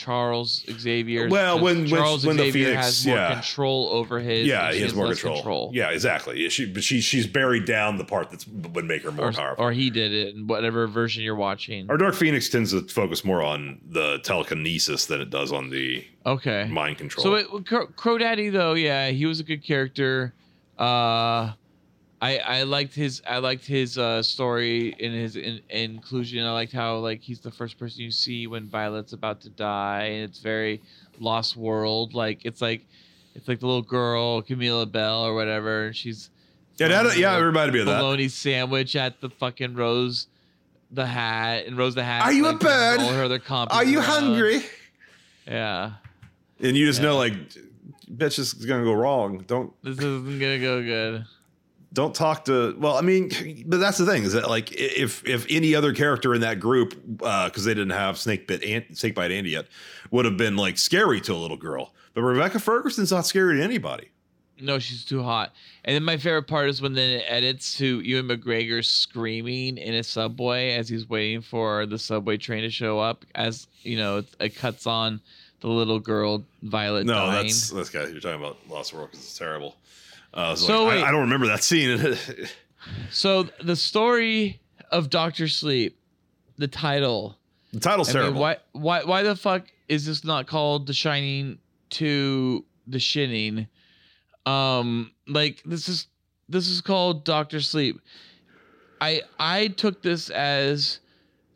Charles 0.00 0.64
Xavier. 0.78 1.28
Well, 1.28 1.60
when- 1.60 1.80
when- 1.80 1.86
Charles 1.88 2.24
when 2.26 2.36
the 2.38 2.44
Xavier 2.44 2.66
Phoenix- 2.68 2.86
has 2.86 3.06
more 3.06 3.16
yeah. 3.16 3.32
control 3.34 3.88
over 3.90 4.18
his, 4.18 4.46
yeah, 4.46 4.70
he 4.72 4.78
she 4.78 4.82
has 4.84 4.94
more 4.94 5.08
less 5.08 5.20
control. 5.22 5.70
Yeah, 5.74 5.90
exactly. 5.90 6.48
She, 6.48 6.64
but 6.66 6.82
she 6.82 7.00
she's 7.02 7.26
buried 7.26 7.66
down 7.66 7.98
the 7.98 8.04
part 8.04 8.30
that's 8.30 8.46
would 8.46 8.86
make 8.86 9.02
her 9.02 9.12
more 9.12 9.28
or, 9.28 9.32
powerful. 9.32 9.64
or 9.64 9.72
he 9.72 9.90
did 9.90 10.12
it 10.12 10.34
in 10.34 10.46
whatever 10.46 10.86
version 10.86 11.22
you're 11.22 11.34
watching. 11.36 11.90
Our 11.90 11.98
Dark 11.98 12.14
Phoenix 12.14 12.48
tends 12.48 12.70
to 12.72 12.80
focus 12.88 13.24
more 13.24 13.42
on 13.42 13.80
the 13.88 14.18
telekinesis 14.24 15.04
than 15.06 15.20
it 15.20 15.28
does 15.30 15.52
on 15.52 15.68
the 15.70 16.04
Okay. 16.24 16.66
mind 16.70 16.96
control. 16.98 17.22
So 17.22 17.34
it, 17.34 17.66
Crow 17.96 18.16
Daddy 18.18 18.48
though, 18.48 18.72
yeah, 18.74 19.08
he 19.10 19.26
was 19.26 19.38
a 19.40 19.44
good 19.44 19.62
character. 19.62 20.32
Uh, 20.78 21.52
I 22.22 22.38
I 22.38 22.62
liked 22.64 22.94
his 22.94 23.22
I 23.26 23.38
liked 23.38 23.64
his 23.66 23.96
uh, 23.96 24.22
story 24.22 24.94
in 24.98 25.12
his 25.12 25.36
in, 25.36 25.60
inclusion. 25.70 26.44
I 26.44 26.52
liked 26.52 26.72
how 26.72 26.98
like 26.98 27.20
he's 27.22 27.40
the 27.40 27.50
first 27.50 27.78
person 27.78 28.02
you 28.02 28.10
see 28.10 28.46
when 28.46 28.68
Violet's 28.68 29.12
about 29.12 29.40
to 29.42 29.48
die, 29.50 30.02
and 30.04 30.24
it's 30.24 30.38
very 30.40 30.82
Lost 31.18 31.56
World. 31.56 32.12
Like 32.14 32.44
it's 32.44 32.60
like 32.60 32.82
it's 33.34 33.48
like 33.48 33.60
the 33.60 33.66
little 33.66 33.82
girl 33.82 34.42
Camilla 34.42 34.84
Belle 34.86 35.24
or 35.24 35.34
whatever, 35.34 35.86
and 35.86 35.96
she's 35.96 36.30
yeah, 36.76 36.88
that, 36.88 37.16
yeah, 37.16 37.36
it 37.36 37.40
reminded 37.40 37.74
me 37.74 37.80
of 37.80 37.86
that. 37.86 38.00
bologna 38.00 38.28
sandwich 38.28 38.96
at 38.96 39.20
the 39.20 39.28
fucking 39.28 39.74
Rose, 39.74 40.28
the 40.90 41.04
hat 41.06 41.66
and 41.66 41.76
Rose 41.76 41.94
the 41.94 42.04
hat. 42.04 42.22
Are 42.22 42.32
you 42.32 42.46
a 42.46 42.54
bird? 42.54 43.00
Her 43.00 43.38
Are 43.70 43.84
you 43.84 43.98
around. 43.98 44.06
hungry? 44.08 44.62
Yeah, 45.46 45.92
And 46.62 46.76
you 46.76 46.86
just 46.86 47.00
Yeah. 47.00 47.06
know, 47.06 47.16
like, 47.16 47.32
bitch, 48.10 48.36
this 48.36 48.38
is 48.38 48.54
gonna 48.54 48.84
go 48.84 48.92
wrong. 48.92 49.44
Don't 49.46 49.72
this 49.82 49.98
isn't 49.98 50.38
gonna 50.38 50.58
go 50.58 50.82
good. 50.82 51.24
Don't 51.92 52.14
talk 52.14 52.44
to 52.44 52.76
well 52.78 52.96
i 52.96 53.00
mean 53.00 53.30
but 53.66 53.78
that's 53.78 53.98
the 53.98 54.06
thing 54.06 54.22
is 54.22 54.32
that 54.32 54.48
like 54.48 54.70
if 54.72 55.26
if 55.26 55.44
any 55.50 55.74
other 55.74 55.92
character 55.92 56.34
in 56.34 56.40
that 56.40 56.60
group 56.60 56.94
uh 57.22 57.46
because 57.46 57.64
they 57.64 57.74
didn't 57.74 57.90
have 57.90 58.16
snake 58.16 58.46
bit 58.46 58.62
and 58.62 58.96
snake 58.96 59.14
bite 59.14 59.30
andy 59.32 59.50
yet 59.50 59.66
would 60.10 60.24
have 60.24 60.36
been 60.36 60.56
like 60.56 60.78
scary 60.78 61.20
to 61.20 61.32
a 61.32 61.36
little 61.36 61.56
girl 61.56 61.92
but 62.14 62.22
rebecca 62.22 62.58
ferguson's 62.60 63.10
not 63.10 63.26
scary 63.26 63.58
to 63.58 63.64
anybody 63.64 64.08
No, 64.62 64.78
she's 64.78 65.06
too 65.06 65.22
hot. 65.22 65.54
And 65.86 65.94
then 65.94 66.04
my 66.04 66.18
favorite 66.18 66.46
part 66.46 66.68
is 66.68 66.82
when 66.82 66.92
then 66.92 67.10
it 67.20 67.24
edits 67.26 67.78
to 67.78 68.00
Ewan 68.02 68.28
McGregor 68.28 68.84
screaming 68.84 69.78
in 69.78 69.94
a 69.94 70.02
subway 70.02 70.74
as 70.74 70.86
he's 70.86 71.08
waiting 71.08 71.40
for 71.40 71.86
the 71.86 71.98
subway 71.98 72.36
train 72.36 72.60
to 72.62 72.70
show 72.70 73.00
up. 73.00 73.24
As 73.34 73.68
you 73.82 73.96
know, 73.96 74.18
it, 74.18 74.26
it 74.38 74.56
cuts 74.56 74.86
on 74.86 75.22
the 75.60 75.68
little 75.68 75.98
girl 75.98 76.44
Violet 76.62 77.06
no 77.06 77.14
dying. 77.14 77.46
that's 77.46 77.70
that's 77.70 77.88
guy 77.88 78.06
you're 78.08 78.20
talking 78.20 78.38
about 78.38 78.58
lost 78.68 78.92
world 78.92 79.08
because 79.10 79.24
it's 79.24 79.38
terrible 79.38 79.76
uh, 80.34 80.54
so 80.54 80.84
like. 80.84 81.04
I, 81.04 81.08
I 81.08 81.10
don't 81.10 81.22
remember 81.22 81.46
that 81.46 81.62
scene 81.62 82.16
So 83.10 83.44
the 83.62 83.76
story 83.76 84.60
of 84.90 85.10
Doctor 85.10 85.48
Sleep, 85.48 85.98
the 86.56 86.68
title. 86.68 87.36
the 87.72 87.80
title's 87.80 88.14
I 88.14 88.24
mean, 88.24 88.34
why 88.34 88.56
why 88.72 89.04
why 89.04 89.22
the 89.22 89.36
fuck 89.36 89.66
is 89.88 90.06
this 90.06 90.24
not 90.24 90.46
called 90.46 90.86
The 90.86 90.94
Shining 90.94 91.58
to 91.90 92.64
The 92.86 92.98
Shinning? 92.98 93.66
Um, 94.46 95.12
like 95.26 95.62
this 95.64 95.88
is 95.88 96.06
this 96.48 96.68
is 96.68 96.80
called 96.80 97.24
Doctor 97.24 97.60
Sleep. 97.60 98.00
I 99.00 99.22
I 99.38 99.68
took 99.68 100.02
this 100.02 100.30
as 100.30 101.00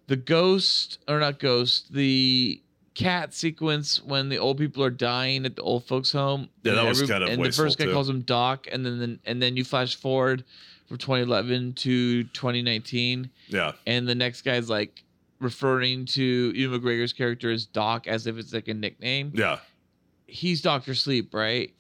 the 0.07 0.16
ghost 0.16 0.99
or 1.09 1.20
not 1.20 1.39
ghost 1.39 1.93
the 1.93 2.61
cat 2.95 3.34
sequence 3.34 4.01
when 4.03 4.28
the 4.28 4.38
old 4.38 4.57
people 4.59 4.82
are 4.84 4.90
dying 4.90 5.45
at 5.45 5.57
the 5.57 5.62
old 5.62 5.84
folks 5.84 6.12
home. 6.12 6.49
Yeah, 6.62 6.72
And 6.72 6.78
that 6.78 6.86
was 6.88 7.03
kind 7.03 7.24
of 7.24 7.30
and 7.30 7.45
the 7.45 7.51
first 7.53 7.78
guy 7.78 7.86
too. 7.86 7.92
calls 7.92 8.09
him 8.09 8.20
Doc, 8.22 8.66
and 8.70 8.84
then 8.86 8.99
then 8.99 9.18
and 9.24 9.42
then 9.42 9.57
you 9.57 9.64
flash 9.64 9.97
forward 9.97 10.45
from 10.86 10.99
2011 10.99 11.72
to 11.72 12.24
2019 12.24 13.30
yeah 13.49 13.72
and 13.86 14.07
the 14.07 14.14
next 14.14 14.42
guy's 14.42 14.68
like 14.68 15.03
referring 15.40 16.05
to 16.05 16.53
Ewan 16.55 16.78
McGregor's 16.78 17.14
character 17.14 17.51
as 17.51 17.64
Doc 17.64 18.07
as 18.07 18.26
if 18.26 18.36
it's 18.36 18.53
like 18.53 18.68
a 18.68 18.74
nickname. 18.74 19.32
yeah 19.34 19.59
He's 20.26 20.61
Doctor 20.62 20.95
Sleep, 20.95 21.32
right? 21.32 21.72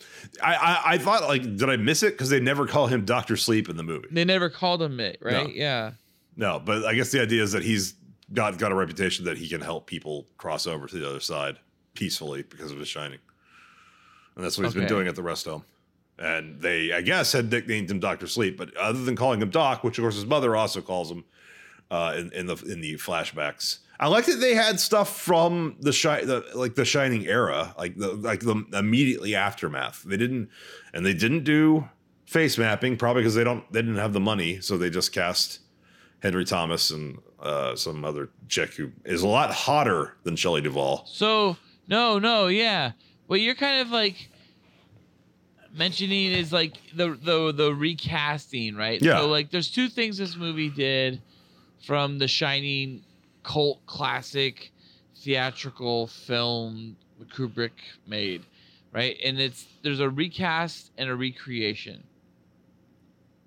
I, 0.42 0.54
I 0.54 0.82
i 0.94 0.98
thought 0.98 1.22
like 1.24 1.42
did 1.42 1.68
i 1.68 1.76
miss 1.76 2.02
it 2.02 2.12
because 2.12 2.30
they 2.30 2.40
never 2.40 2.66
call 2.66 2.86
him 2.86 3.04
dr 3.04 3.36
sleep 3.36 3.68
in 3.68 3.76
the 3.76 3.82
movie 3.82 4.08
They 4.10 4.24
never 4.24 4.48
called 4.48 4.80
him 4.82 5.00
it, 5.00 5.18
right? 5.20 5.48
No. 5.48 5.52
Yeah. 5.52 5.90
No, 6.36 6.60
but 6.64 6.84
I 6.84 6.94
guess 6.94 7.10
the 7.12 7.20
idea 7.22 7.42
is 7.42 7.52
that 7.52 7.62
he's 7.62 7.94
got 8.32 8.58
got 8.58 8.72
a 8.72 8.74
reputation 8.74 9.24
that 9.26 9.38
he 9.38 9.48
can 9.48 9.60
help 9.60 9.86
people 9.86 10.26
cross 10.38 10.66
over 10.66 10.86
to 10.86 10.98
the 10.98 11.08
other 11.08 11.20
side 11.20 11.58
peacefully 11.94 12.42
because 12.42 12.70
of 12.72 12.78
his 12.78 12.88
shining, 12.88 13.18
and 14.36 14.44
that's 14.44 14.58
what 14.58 14.64
he's 14.64 14.74
been 14.74 14.86
doing 14.88 15.08
at 15.08 15.14
the 15.14 15.22
rest 15.22 15.46
home. 15.46 15.64
And 16.16 16.60
they, 16.60 16.92
I 16.92 17.00
guess, 17.00 17.32
had 17.32 17.50
nicknamed 17.50 17.90
him 17.90 17.98
Doctor 17.98 18.28
Sleep, 18.28 18.56
but 18.56 18.76
other 18.76 19.02
than 19.02 19.16
calling 19.16 19.42
him 19.42 19.50
Doc, 19.50 19.82
which 19.82 19.98
of 19.98 20.02
course 20.02 20.14
his 20.14 20.26
mother 20.26 20.54
also 20.54 20.80
calls 20.80 21.10
him 21.10 21.24
uh, 21.90 22.14
in, 22.16 22.32
in 22.32 22.46
the 22.46 22.56
in 22.66 22.80
the 22.80 22.94
flashbacks. 22.94 23.78
I 23.98 24.08
like 24.08 24.26
that 24.26 24.40
they 24.40 24.54
had 24.54 24.80
stuff 24.80 25.20
from 25.20 25.76
the 25.80 25.92
shi- 25.92 26.24
the 26.24 26.44
like 26.54 26.74
the 26.74 26.84
Shining 26.84 27.26
era, 27.26 27.74
like 27.78 27.96
the 27.96 28.12
like 28.14 28.40
the 28.40 28.64
immediately 28.72 29.34
aftermath. 29.34 30.02
They 30.02 30.16
didn't, 30.16 30.50
and 30.92 31.06
they 31.06 31.14
didn't 31.14 31.44
do 31.44 31.88
face 32.26 32.58
mapping, 32.58 32.96
probably 32.96 33.22
because 33.22 33.34
they 33.34 33.44
don't 33.44 33.70
they 33.72 33.80
didn't 33.80 33.96
have 33.96 34.12
the 34.12 34.20
money, 34.20 34.60
so 34.60 34.76
they 34.76 34.90
just 34.90 35.12
cast 35.12 35.60
Henry 36.24 36.46
Thomas 36.46 36.90
and 36.90 37.18
uh, 37.38 37.76
some 37.76 38.02
other 38.02 38.30
chick 38.48 38.72
who 38.72 38.90
is 39.04 39.20
a 39.20 39.28
lot 39.28 39.50
hotter 39.52 40.16
than 40.24 40.36
Shelley 40.36 40.62
Duvall. 40.62 41.04
So 41.06 41.58
no, 41.86 42.18
no, 42.18 42.46
yeah. 42.46 42.92
What 43.26 43.42
you're 43.42 43.54
kind 43.54 43.82
of 43.82 43.90
like 43.90 44.30
mentioning 45.76 46.32
is 46.32 46.50
like 46.50 46.78
the 46.94 47.10
the 47.10 47.52
the 47.52 47.74
recasting, 47.74 48.74
right? 48.74 49.00
Yeah. 49.02 49.18
So 49.18 49.28
like 49.28 49.50
there's 49.50 49.70
two 49.70 49.90
things 49.90 50.16
this 50.16 50.34
movie 50.34 50.70
did 50.70 51.20
from 51.86 52.18
the 52.18 52.26
Shining 52.26 53.02
cult 53.42 53.84
classic 53.84 54.72
theatrical 55.18 56.06
film 56.06 56.96
Kubrick 57.36 57.72
made, 58.06 58.46
right? 58.92 59.18
And 59.22 59.38
it's 59.38 59.66
there's 59.82 60.00
a 60.00 60.08
recast 60.08 60.90
and 60.96 61.10
a 61.10 61.14
recreation. 61.14 62.02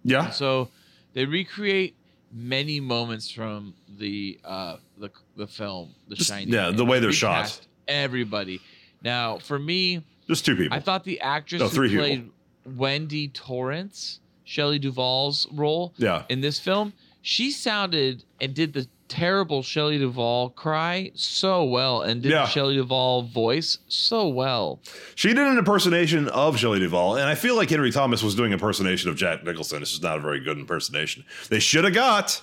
Yeah, 0.03 0.29
So 0.29 0.69
they 1.13 1.25
recreate 1.25 1.96
many 2.31 2.79
moments 2.79 3.29
from 3.31 3.73
the 3.97 4.39
uh 4.43 4.77
the 4.97 5.09
the 5.35 5.47
film, 5.47 5.93
The 6.07 6.15
Just- 6.15 6.29
Shining. 6.29 6.53
yeah, 6.53 6.71
the 6.71 6.85
way 6.85 6.97
they 6.99 7.05
they're 7.07 7.13
shot. 7.13 7.59
Everybody. 7.87 8.59
Now, 9.01 9.37
for 9.37 9.57
me, 9.59 10.03
just 10.27 10.45
two 10.45 10.55
people. 10.55 10.75
I 10.75 10.79
thought 10.81 11.03
the 11.03 11.21
actress 11.21 11.61
No, 11.61 11.67
who 11.69 11.87
played 11.97 12.29
Wendy 12.65 13.29
Torrance, 13.29 14.19
Shelley 14.43 14.79
Duvall's 14.79 15.47
role 15.53 15.93
yeah, 15.97 16.23
in 16.29 16.41
this 16.41 16.59
film, 16.59 16.93
she 17.21 17.51
sounded 17.51 18.23
and 18.41 18.53
did 18.53 18.73
the 18.73 18.87
terrible 19.07 19.63
Shelley 19.63 19.97
Duvall 19.97 20.49
cry 20.51 21.11
so 21.15 21.63
well 21.63 22.01
and 22.01 22.21
did 22.21 22.31
Yeah. 22.31 22.47
Shelley 22.47 22.75
Duvall 22.75 23.23
voice 23.23 23.77
so 23.87 24.27
well. 24.27 24.79
she 25.15 25.29
did 25.29 25.39
an 25.39 25.57
impersonation 25.57 26.27
of 26.29 26.57
Shelley 26.57 26.79
Duvall, 26.79 27.15
and 27.17 27.29
I 27.29 27.35
feel 27.35 27.55
like 27.55 27.69
Henry 27.69 27.91
Thomas 27.91 28.21
was 28.23 28.35
doing 28.35 28.51
impersonation 28.51 29.09
of 29.09 29.15
Jack 29.15 29.43
Nicholson. 29.43 29.81
It's 29.81 29.91
just 29.91 30.03
not 30.03 30.17
a 30.17 30.21
very 30.21 30.39
good 30.39 30.57
impersonation. 30.57 31.23
They 31.49 31.59
should 31.59 31.83
have 31.83 31.93
got 31.93 32.41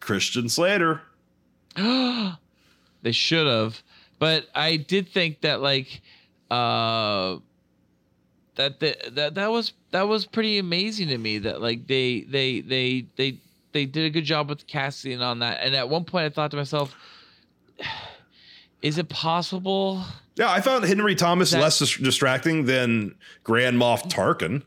Christian 0.00 0.48
Slater. 0.48 1.02
they 1.76 3.12
should 3.12 3.46
have 3.46 3.82
but 4.18 4.48
i 4.54 4.76
did 4.76 5.08
think 5.08 5.42
that 5.42 5.60
like 5.60 6.00
uh 6.50 7.36
that 8.56 8.80
the, 8.80 8.96
that 9.12 9.36
that 9.36 9.50
was 9.52 9.72
that 9.92 10.08
was 10.08 10.26
pretty 10.26 10.58
amazing 10.58 11.06
to 11.08 11.18
me 11.18 11.38
that 11.38 11.60
like 11.62 11.86
they 11.86 12.22
they 12.22 12.60
they 12.60 13.06
they 13.16 13.38
they 13.72 13.84
did 13.86 14.04
a 14.04 14.10
good 14.10 14.24
job 14.24 14.48
with 14.48 14.66
casting 14.66 15.20
on 15.22 15.38
that 15.40 15.58
and 15.62 15.74
at 15.74 15.88
one 15.88 16.04
point 16.04 16.24
i 16.24 16.28
thought 16.28 16.50
to 16.50 16.56
myself 16.56 16.94
is 18.82 18.98
it 18.98 19.08
possible 19.08 20.02
Yeah, 20.36 20.50
I 20.50 20.60
found 20.60 20.84
Henry 20.84 21.14
Thomas 21.14 21.50
That- 21.50 21.60
less 21.60 21.78
dis- 21.78 21.96
distracting 21.96 22.64
than 22.64 23.14
Grand 23.44 23.76
Moff 23.76 24.10
Tarkin. 24.10 24.62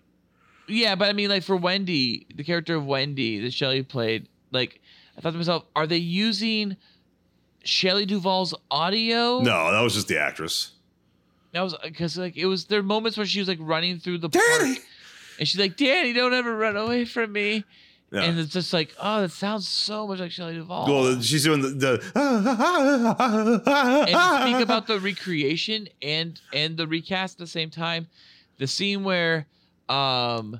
yeah 0.67 0.95
but 0.95 1.09
i 1.09 1.13
mean 1.13 1.29
like 1.29 1.43
for 1.43 1.55
wendy 1.55 2.25
the 2.35 2.43
character 2.43 2.75
of 2.75 2.85
wendy 2.85 3.39
that 3.39 3.53
Shelley 3.53 3.83
played 3.83 4.27
like 4.51 4.79
i 5.17 5.21
thought 5.21 5.31
to 5.31 5.37
myself 5.37 5.63
are 5.75 5.87
they 5.87 5.97
using 5.97 6.77
Shelley 7.63 8.05
Duvall's 8.07 8.55
audio 8.71 9.39
No, 9.41 9.71
that 9.71 9.81
was 9.81 9.93
just 9.93 10.07
the 10.07 10.17
actress. 10.19 10.71
That 11.51 11.61
was 11.61 11.75
because 11.83 12.17
like 12.17 12.35
it 12.35 12.47
was 12.47 12.65
there 12.65 12.79
were 12.79 12.83
moments 12.87 13.17
where 13.17 13.25
she 13.27 13.37
was 13.37 13.47
like 13.47 13.59
running 13.61 13.99
through 13.99 14.17
the 14.17 14.29
park, 14.29 14.79
and 15.37 15.47
she's 15.47 15.59
like, 15.59 15.77
"Danny, 15.77 16.11
don't 16.11 16.33
ever 16.33 16.57
run 16.57 16.75
away 16.75 17.05
from 17.05 17.31
me." 17.33 17.63
Yeah. 18.11 18.23
And 18.23 18.37
it's 18.37 18.51
just 18.51 18.73
like, 18.73 18.93
oh, 19.01 19.21
that 19.21 19.31
sounds 19.31 19.67
so 19.67 20.05
much 20.05 20.19
like 20.19 20.31
Shelley 20.31 20.55
Duvall. 20.55 20.85
well, 20.85 21.21
she's 21.21 21.45
doing 21.45 21.61
the, 21.61 21.69
the 21.69 21.91
and 24.07 24.53
speak 24.53 24.63
about 24.63 24.85
the 24.87 24.99
recreation 24.99 25.87
and 26.01 26.39
and 26.53 26.75
the 26.75 26.87
recast 26.87 27.35
at 27.35 27.39
the 27.39 27.47
same 27.47 27.69
time, 27.69 28.07
the 28.57 28.67
scene 28.67 29.03
where 29.05 29.47
um 29.87 30.59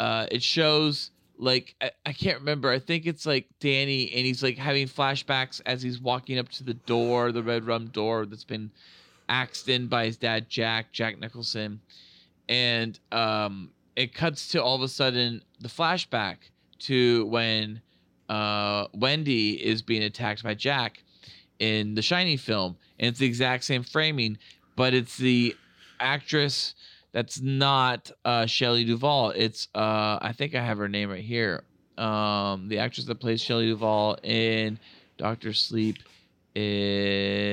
uh 0.00 0.26
it 0.30 0.42
shows 0.42 1.12
like 1.38 1.76
I, 1.80 1.92
I 2.04 2.12
can't 2.12 2.40
remember. 2.40 2.68
I 2.70 2.80
think 2.80 3.06
it's 3.06 3.26
like 3.26 3.46
Danny 3.60 4.10
and 4.12 4.26
he's 4.26 4.42
like 4.42 4.58
having 4.58 4.88
flashbacks 4.88 5.60
as 5.66 5.80
he's 5.82 6.00
walking 6.00 6.38
up 6.38 6.48
to 6.50 6.64
the 6.64 6.74
door, 6.74 7.30
the 7.30 7.44
red 7.44 7.64
rum 7.64 7.86
door 7.86 8.26
that's 8.26 8.44
been 8.44 8.72
axed 9.28 9.68
in 9.68 9.86
by 9.86 10.06
his 10.06 10.16
dad 10.16 10.48
Jack, 10.48 10.90
Jack 10.90 11.20
Nicholson. 11.20 11.80
And 12.48 12.98
um 13.12 13.70
it 13.94 14.14
cuts 14.14 14.48
to 14.48 14.62
all 14.62 14.74
of 14.74 14.82
a 14.82 14.88
sudden 14.88 15.42
the 15.60 15.68
flashback 15.68 16.36
to 16.80 17.26
when 17.26 17.80
uh 18.28 18.86
Wendy 18.94 19.52
is 19.64 19.82
being 19.82 20.02
attacked 20.02 20.42
by 20.42 20.54
Jack 20.54 21.02
in 21.58 21.94
the 21.94 22.02
Shiny 22.02 22.36
film, 22.36 22.76
and 22.98 23.08
it's 23.08 23.18
the 23.18 23.26
exact 23.26 23.64
same 23.64 23.82
framing, 23.82 24.38
but 24.76 24.94
it's 24.94 25.16
the 25.16 25.56
actress 26.00 26.74
that's 27.12 27.40
not 27.40 28.10
uh, 28.24 28.46
Shelley 28.46 28.84
Duvall. 28.84 29.30
It's 29.30 29.68
uh, 29.74 30.18
I 30.20 30.32
think 30.36 30.54
I 30.54 30.62
have 30.62 30.78
her 30.78 30.88
name 30.88 31.10
right 31.10 31.24
here. 31.24 31.64
Um, 31.96 32.68
the 32.68 32.78
actress 32.78 33.06
that 33.06 33.16
plays 33.16 33.40
Shelley 33.40 33.66
Duvall 33.66 34.18
in 34.22 34.78
Doctor 35.16 35.52
Sleep 35.52 35.96
is 36.54 37.48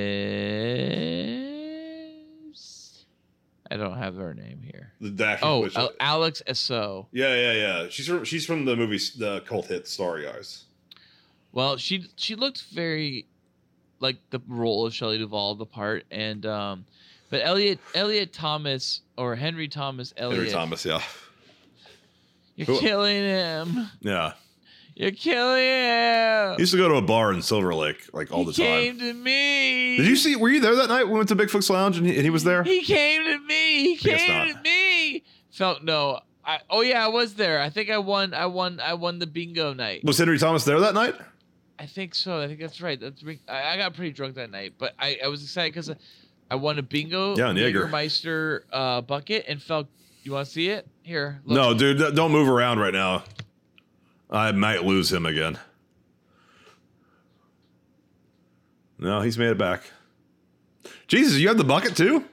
I 3.71 3.77
don't 3.77 3.97
have 3.97 4.15
her 4.15 4.33
name 4.33 4.61
here. 4.63 4.91
The 5.01 5.39
Oh, 5.41 5.67
Alex 5.99 6.41
Essoe. 6.45 7.07
yeah, 7.11 7.33
yeah, 7.35 7.51
yeah. 7.53 7.87
She's 7.89 8.07
from, 8.07 8.23
she's 8.23 8.45
from 8.45 8.65
the 8.65 8.75
movie, 8.75 8.99
the 9.17 9.41
cult 9.41 9.65
hit 9.67 9.87
Starry 9.87 10.27
Eyes. 10.27 10.65
Well, 11.51 11.77
she 11.77 12.05
she 12.15 12.35
looked 12.35 12.63
very 12.73 13.25
like 13.99 14.17
the 14.29 14.39
role 14.47 14.85
of 14.85 14.93
Shelley 14.93 15.17
Duvall, 15.17 15.55
the 15.55 15.65
part, 15.65 16.03
and 16.11 16.45
um, 16.45 16.85
but 17.29 17.41
Elliot 17.43 17.79
Elliot 17.95 18.33
Thomas 18.33 19.01
or 19.17 19.35
Henry 19.35 19.67
Thomas 19.67 20.13
Elliot, 20.17 20.37
Henry 20.39 20.51
Thomas, 20.51 20.85
yeah, 20.85 21.01
you're 22.55 22.67
Who- 22.67 22.79
killing 22.79 23.15
him. 23.23 23.87
yeah. 24.01 24.33
You're 24.95 25.11
killing 25.11 25.61
him. 25.61 26.55
He 26.55 26.61
used 26.61 26.71
to 26.71 26.77
go 26.77 26.87
to 26.87 26.95
a 26.95 27.01
bar 27.01 27.33
in 27.33 27.41
Silver 27.41 27.75
Lake 27.75 28.07
like 28.13 28.31
all 28.31 28.45
he 28.45 28.45
the 28.45 28.53
time. 28.53 28.65
He 28.65 28.71
came 28.91 28.99
to 28.99 29.13
me. 29.13 29.97
Did 29.97 30.07
you 30.07 30.15
see? 30.15 30.37
Were 30.37 30.47
you 30.49 30.61
there 30.61 30.75
that 30.75 30.87
night? 30.87 31.05
We 31.05 31.13
went 31.13 31.27
to 31.29 31.35
Bigfoot's 31.35 31.69
Lounge 31.69 31.97
and 31.97 32.07
he, 32.07 32.15
and 32.15 32.23
he 32.23 32.29
was 32.29 32.45
there. 32.45 32.63
He 32.63 32.81
came 32.81 33.23
to 33.25 33.39
me. 33.39 33.95
He 33.95 33.97
came 33.97 34.53
to 34.55 34.61
me. 34.61 35.23
Felt 35.51 35.83
no. 35.83 36.21
I, 36.45 36.59
oh 36.69 36.81
yeah, 36.81 37.03
I 37.03 37.09
was 37.09 37.33
there. 37.35 37.59
I 37.59 37.69
think 37.69 37.89
I 37.89 37.97
won. 37.97 38.33
I 38.33 38.45
won. 38.45 38.79
I 38.79 38.93
won 38.93 39.19
the 39.19 39.27
bingo 39.27 39.73
night. 39.73 40.05
Was 40.05 40.17
Henry 40.17 40.39
Thomas 40.39 40.63
there 40.63 40.79
that 40.79 40.93
night? 40.93 41.15
I 41.77 41.87
think 41.87 42.15
so. 42.15 42.39
I 42.39 42.47
think 42.47 42.61
that's 42.61 42.79
right. 42.79 42.99
That's 42.99 43.21
I, 43.49 43.73
I 43.73 43.77
got 43.77 43.95
pretty 43.95 44.13
drunk 44.13 44.35
that 44.35 44.49
night, 44.49 44.75
but 44.77 44.93
I, 44.97 45.19
I 45.25 45.27
was 45.27 45.43
excited 45.43 45.73
because 45.73 45.91
I 46.49 46.55
won 46.55 46.79
a 46.79 46.83
bingo 46.83 47.35
Yeah. 47.35 47.47
Jägermeister 47.47 48.61
uh, 48.71 49.01
bucket 49.01 49.45
and 49.49 49.61
felt. 49.61 49.87
You 50.23 50.31
want 50.31 50.47
to 50.47 50.51
see 50.53 50.69
it? 50.69 50.87
Here. 51.03 51.41
Look. 51.45 51.55
No, 51.55 51.73
dude, 51.77 52.15
don't 52.15 52.31
move 52.31 52.49
around 52.49 52.79
right 52.79 52.93
now. 52.93 53.23
I 54.29 54.51
might 54.51 54.83
lose 54.83 55.11
him 55.11 55.25
again. 55.25 55.59
No, 58.97 59.21
he's 59.21 59.37
made 59.37 59.49
it 59.49 59.57
back. 59.57 59.83
Jesus, 61.07 61.37
you 61.37 61.47
have 61.47 61.57
the 61.57 61.63
bucket 61.63 61.95
too? 61.95 62.23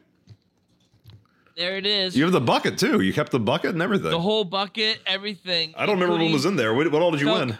There 1.56 1.76
it 1.76 1.86
is. 1.86 2.16
You 2.16 2.24
have 2.24 2.32
the 2.32 2.40
bucket 2.40 2.78
too. 2.78 3.00
You 3.00 3.12
kept 3.12 3.30
the 3.30 3.40
bucket 3.40 3.70
and 3.72 3.82
everything. 3.82 4.10
the 4.10 4.20
whole 4.20 4.44
bucket, 4.44 5.00
everything. 5.06 5.74
I 5.76 5.86
don't 5.86 6.00
remember 6.00 6.22
what 6.22 6.32
was 6.32 6.46
in 6.46 6.56
there. 6.56 6.72
What, 6.74 6.90
what 6.90 7.02
all 7.02 7.10
did 7.10 7.20
you 7.20 7.28
win? 7.28 7.58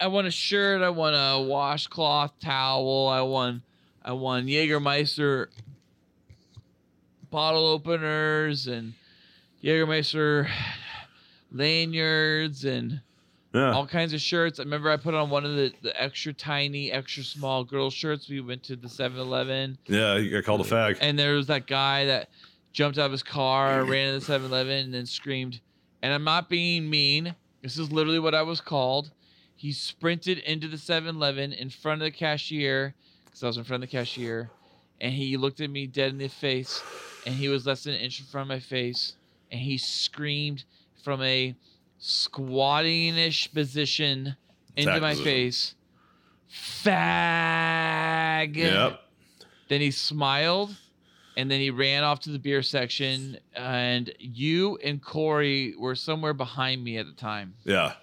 I 0.00 0.06
won 0.06 0.26
a 0.26 0.30
shirt. 0.30 0.82
I 0.82 0.90
won 0.90 1.14
a 1.14 1.42
washcloth 1.42 2.38
towel. 2.40 3.08
I 3.08 3.22
won. 3.22 3.62
I 4.04 4.12
won 4.12 4.46
Jägermeister 4.46 5.48
bottle 7.30 7.66
openers 7.66 8.66
and 8.68 8.94
Jägermeister 9.62 10.48
lanyards 11.50 12.64
and 12.64 13.00
Yeah. 13.54 13.72
all 13.72 13.86
kinds 13.86 14.12
of 14.12 14.20
shirts. 14.20 14.58
I 14.58 14.64
remember 14.64 14.90
I 14.90 14.96
put 14.96 15.14
on 15.14 15.30
one 15.30 15.44
of 15.44 15.54
the, 15.54 15.72
the 15.82 16.02
extra 16.02 16.32
tiny, 16.32 16.90
extra 16.90 17.22
small 17.22 17.62
girl 17.64 17.88
shirts. 17.88 18.28
We 18.28 18.40
went 18.40 18.64
to 18.64 18.76
the 18.76 18.88
7-Eleven 18.88 19.78
Yeah, 19.86 20.16
you 20.16 20.30
got 20.32 20.44
called 20.44 20.60
a 20.60 20.64
fag. 20.64 20.98
and 21.00 21.16
there 21.18 21.34
was 21.34 21.46
that 21.46 21.66
guy 21.68 22.04
that 22.06 22.30
jumped 22.72 22.98
out 22.98 23.06
of 23.06 23.12
his 23.12 23.22
car, 23.22 23.84
ran 23.88 24.12
into 24.12 24.26
the 24.26 24.32
7-Eleven, 24.38 24.84
and 24.86 24.94
then 24.94 25.06
screamed. 25.06 25.60
And 26.02 26.12
I'm 26.12 26.24
not 26.24 26.48
being 26.48 26.90
mean. 26.90 27.34
This 27.62 27.78
is 27.78 27.92
literally 27.92 28.18
what 28.18 28.34
I 28.34 28.42
was 28.42 28.60
called. 28.60 29.10
He 29.56 29.72
sprinted 29.72 30.38
into 30.38 30.66
the 30.68 30.76
7-Eleven 30.76 31.52
in 31.52 31.70
front 31.70 32.02
of 32.02 32.06
the 32.06 32.10
cashier, 32.10 32.92
because 33.24 33.42
I 33.44 33.46
was 33.46 33.56
in 33.56 33.64
front 33.64 33.84
of 33.84 33.88
the 33.90 33.96
cashier, 33.96 34.50
and 35.00 35.12
he 35.14 35.36
looked 35.36 35.60
at 35.60 35.70
me 35.70 35.86
dead 35.86 36.10
in 36.10 36.18
the 36.18 36.28
face, 36.28 36.82
and 37.24 37.34
he 37.34 37.48
was 37.48 37.66
less 37.66 37.84
than 37.84 37.94
an 37.94 38.00
inch 38.00 38.18
in 38.18 38.26
front 38.26 38.46
of 38.46 38.48
my 38.48 38.58
face, 38.60 39.14
and 39.52 39.60
he 39.60 39.78
screamed 39.78 40.64
from 41.04 41.22
a 41.22 41.54
squatting-ish 42.06 43.50
position 43.54 44.36
into 44.76 44.90
Attack 44.90 45.00
my 45.00 45.10
position. 45.12 45.24
face, 45.24 45.74
fag. 46.84 48.56
Yep. 48.56 49.00
Then 49.68 49.80
he 49.80 49.90
smiled 49.90 50.76
and 51.38 51.50
then 51.50 51.60
he 51.60 51.70
ran 51.70 52.04
off 52.04 52.20
to 52.20 52.30
the 52.30 52.38
beer 52.38 52.62
section. 52.62 53.38
And 53.54 54.12
you 54.18 54.76
and 54.84 55.02
Corey 55.02 55.74
were 55.78 55.94
somewhere 55.94 56.34
behind 56.34 56.84
me 56.84 56.98
at 56.98 57.06
the 57.06 57.12
time. 57.12 57.54
Yeah. 57.64 57.94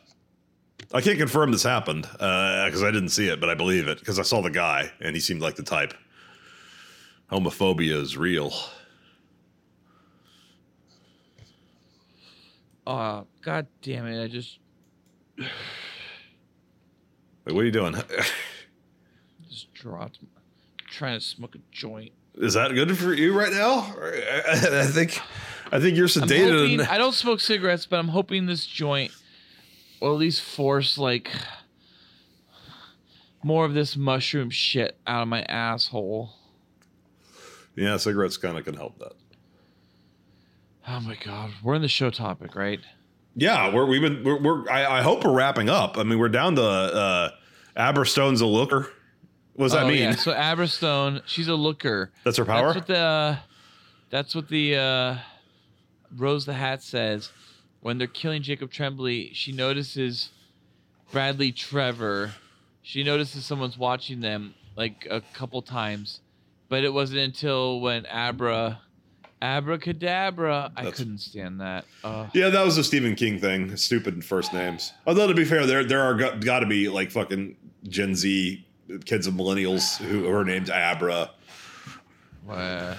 I 0.93 1.01
can't 1.01 1.19
confirm 1.19 1.51
this 1.51 1.61
happened 1.63 2.07
uh, 2.19 2.65
because 2.65 2.81
I 2.83 2.89
didn't 2.89 3.09
see 3.09 3.27
it, 3.27 3.39
but 3.39 3.49
I 3.49 3.53
believe 3.53 3.87
it 3.87 3.99
because 3.99 4.17
I 4.17 4.23
saw 4.23 4.41
the 4.41 4.49
guy 4.49 4.91
and 4.99 5.15
he 5.15 5.21
seemed 5.21 5.41
like 5.41 5.55
the 5.55 5.63
type. 5.63 5.93
Homophobia 7.31 8.01
is 8.01 8.17
real. 8.17 8.51
Uh, 12.85 13.23
God 13.41 13.67
damn 13.81 14.07
it. 14.07 14.23
I 14.23 14.27
just, 14.27 14.59
Wait, 15.37 15.47
what 17.45 17.61
are 17.61 17.65
you 17.65 17.71
doing? 17.71 17.95
just 19.49 19.73
dropped. 19.73 20.19
trying 20.89 21.19
to 21.19 21.25
smoke 21.25 21.55
a 21.55 21.59
joint. 21.71 22.11
Is 22.35 22.53
that 22.53 22.73
good 22.73 22.97
for 22.97 23.13
you 23.13 23.37
right 23.37 23.51
now? 23.51 23.93
I 24.47 24.85
think, 24.85 25.19
I 25.71 25.79
think 25.79 25.97
you're 25.97 26.07
sedated. 26.07 26.51
hoping, 26.51 26.81
I 26.81 26.97
don't 26.97 27.13
smoke 27.13 27.39
cigarettes, 27.39 27.85
but 27.85 27.99
I'm 27.99 28.07
hoping 28.09 28.45
this 28.45 28.65
joint 28.65 29.11
will 29.99 30.13
at 30.13 30.19
least 30.19 30.41
force 30.41 30.97
like 30.97 31.29
more 33.43 33.65
of 33.65 33.73
this 33.73 33.97
mushroom 33.97 34.49
shit 34.49 34.97
out 35.05 35.21
of 35.23 35.27
my 35.27 35.43
asshole. 35.43 36.31
yeah, 37.75 37.97
cigarettes 37.97 38.37
kind 38.37 38.57
of 38.57 38.65
can 38.65 38.75
help 38.75 38.97
that. 38.99 39.13
Oh 40.87 40.99
my 40.99 41.15
god, 41.23 41.51
we're 41.63 41.75
in 41.75 41.81
the 41.81 41.87
show 41.87 42.09
topic, 42.09 42.55
right? 42.55 42.79
Yeah, 43.35 43.73
we're 43.73 43.85
we've 43.85 44.01
been 44.01 44.23
we're, 44.23 44.41
we're 44.41 44.69
I, 44.69 44.99
I 44.99 45.01
hope 45.01 45.23
we're 45.23 45.33
wrapping 45.33 45.69
up. 45.69 45.97
I 45.97 46.03
mean, 46.03 46.19
we're 46.19 46.29
down 46.29 46.55
to 46.55 46.63
uh, 46.63 47.29
Abra 47.77 48.05
Stone's 48.05 48.41
a 48.41 48.45
looker. 48.45 48.91
What 49.53 49.65
does 49.65 49.71
that 49.73 49.83
Oh, 49.83 49.87
mean? 49.87 49.99
Yeah. 49.99 50.15
So 50.15 50.33
Aberstone, 50.33 51.21
she's 51.25 51.47
a 51.47 51.55
looker. 51.55 52.11
That's 52.23 52.37
her 52.37 52.45
power. 52.45 52.67
That's 52.73 52.75
what 52.77 52.87
the 52.87 53.39
that's 54.09 54.35
what 54.35 54.47
the 54.49 54.75
uh, 54.75 55.17
Rose 56.17 56.45
the 56.45 56.53
Hat 56.53 56.81
says. 56.83 57.31
When 57.81 57.97
they're 57.97 58.07
killing 58.07 58.41
Jacob 58.43 58.71
Tremblay, 58.71 59.33
she 59.33 59.51
notices 59.51 60.29
Bradley 61.11 61.51
Trevor. 61.51 62.33
She 62.81 63.03
notices 63.03 63.45
someone's 63.45 63.77
watching 63.77 64.21
them 64.21 64.55
like 64.75 65.07
a 65.09 65.21
couple 65.33 65.61
times, 65.61 66.19
but 66.69 66.83
it 66.83 66.93
wasn't 66.93 67.19
until 67.21 67.79
when 67.79 68.05
Abra, 68.07 68.81
Abracadabra, 69.41 70.71
I 70.75 70.91
couldn't 70.91 71.19
stand 71.19 71.61
that. 71.61 71.85
Uh, 72.03 72.27
Yeah, 72.33 72.49
that 72.49 72.63
was 72.63 72.77
a 72.77 72.83
Stephen 72.83 73.15
King 73.15 73.39
thing. 73.39 73.75
Stupid 73.75 74.23
first 74.23 74.53
names. 74.53 74.93
Although 75.07 75.27
to 75.27 75.33
be 75.33 75.45
fair, 75.45 75.65
there 75.65 75.83
there 75.83 76.01
are 76.01 76.13
got, 76.15 76.43
got 76.43 76.59
to 76.59 76.65
be 76.65 76.89
like 76.89 77.11
fucking 77.11 77.55
Gen 77.87 78.15
Z 78.15 78.65
kids 79.05 79.27
of 79.27 79.33
millennials 79.33 79.97
who 79.97 80.29
are 80.29 80.43
named 80.43 80.69
Abra. 80.69 81.31
uh, 82.49 82.95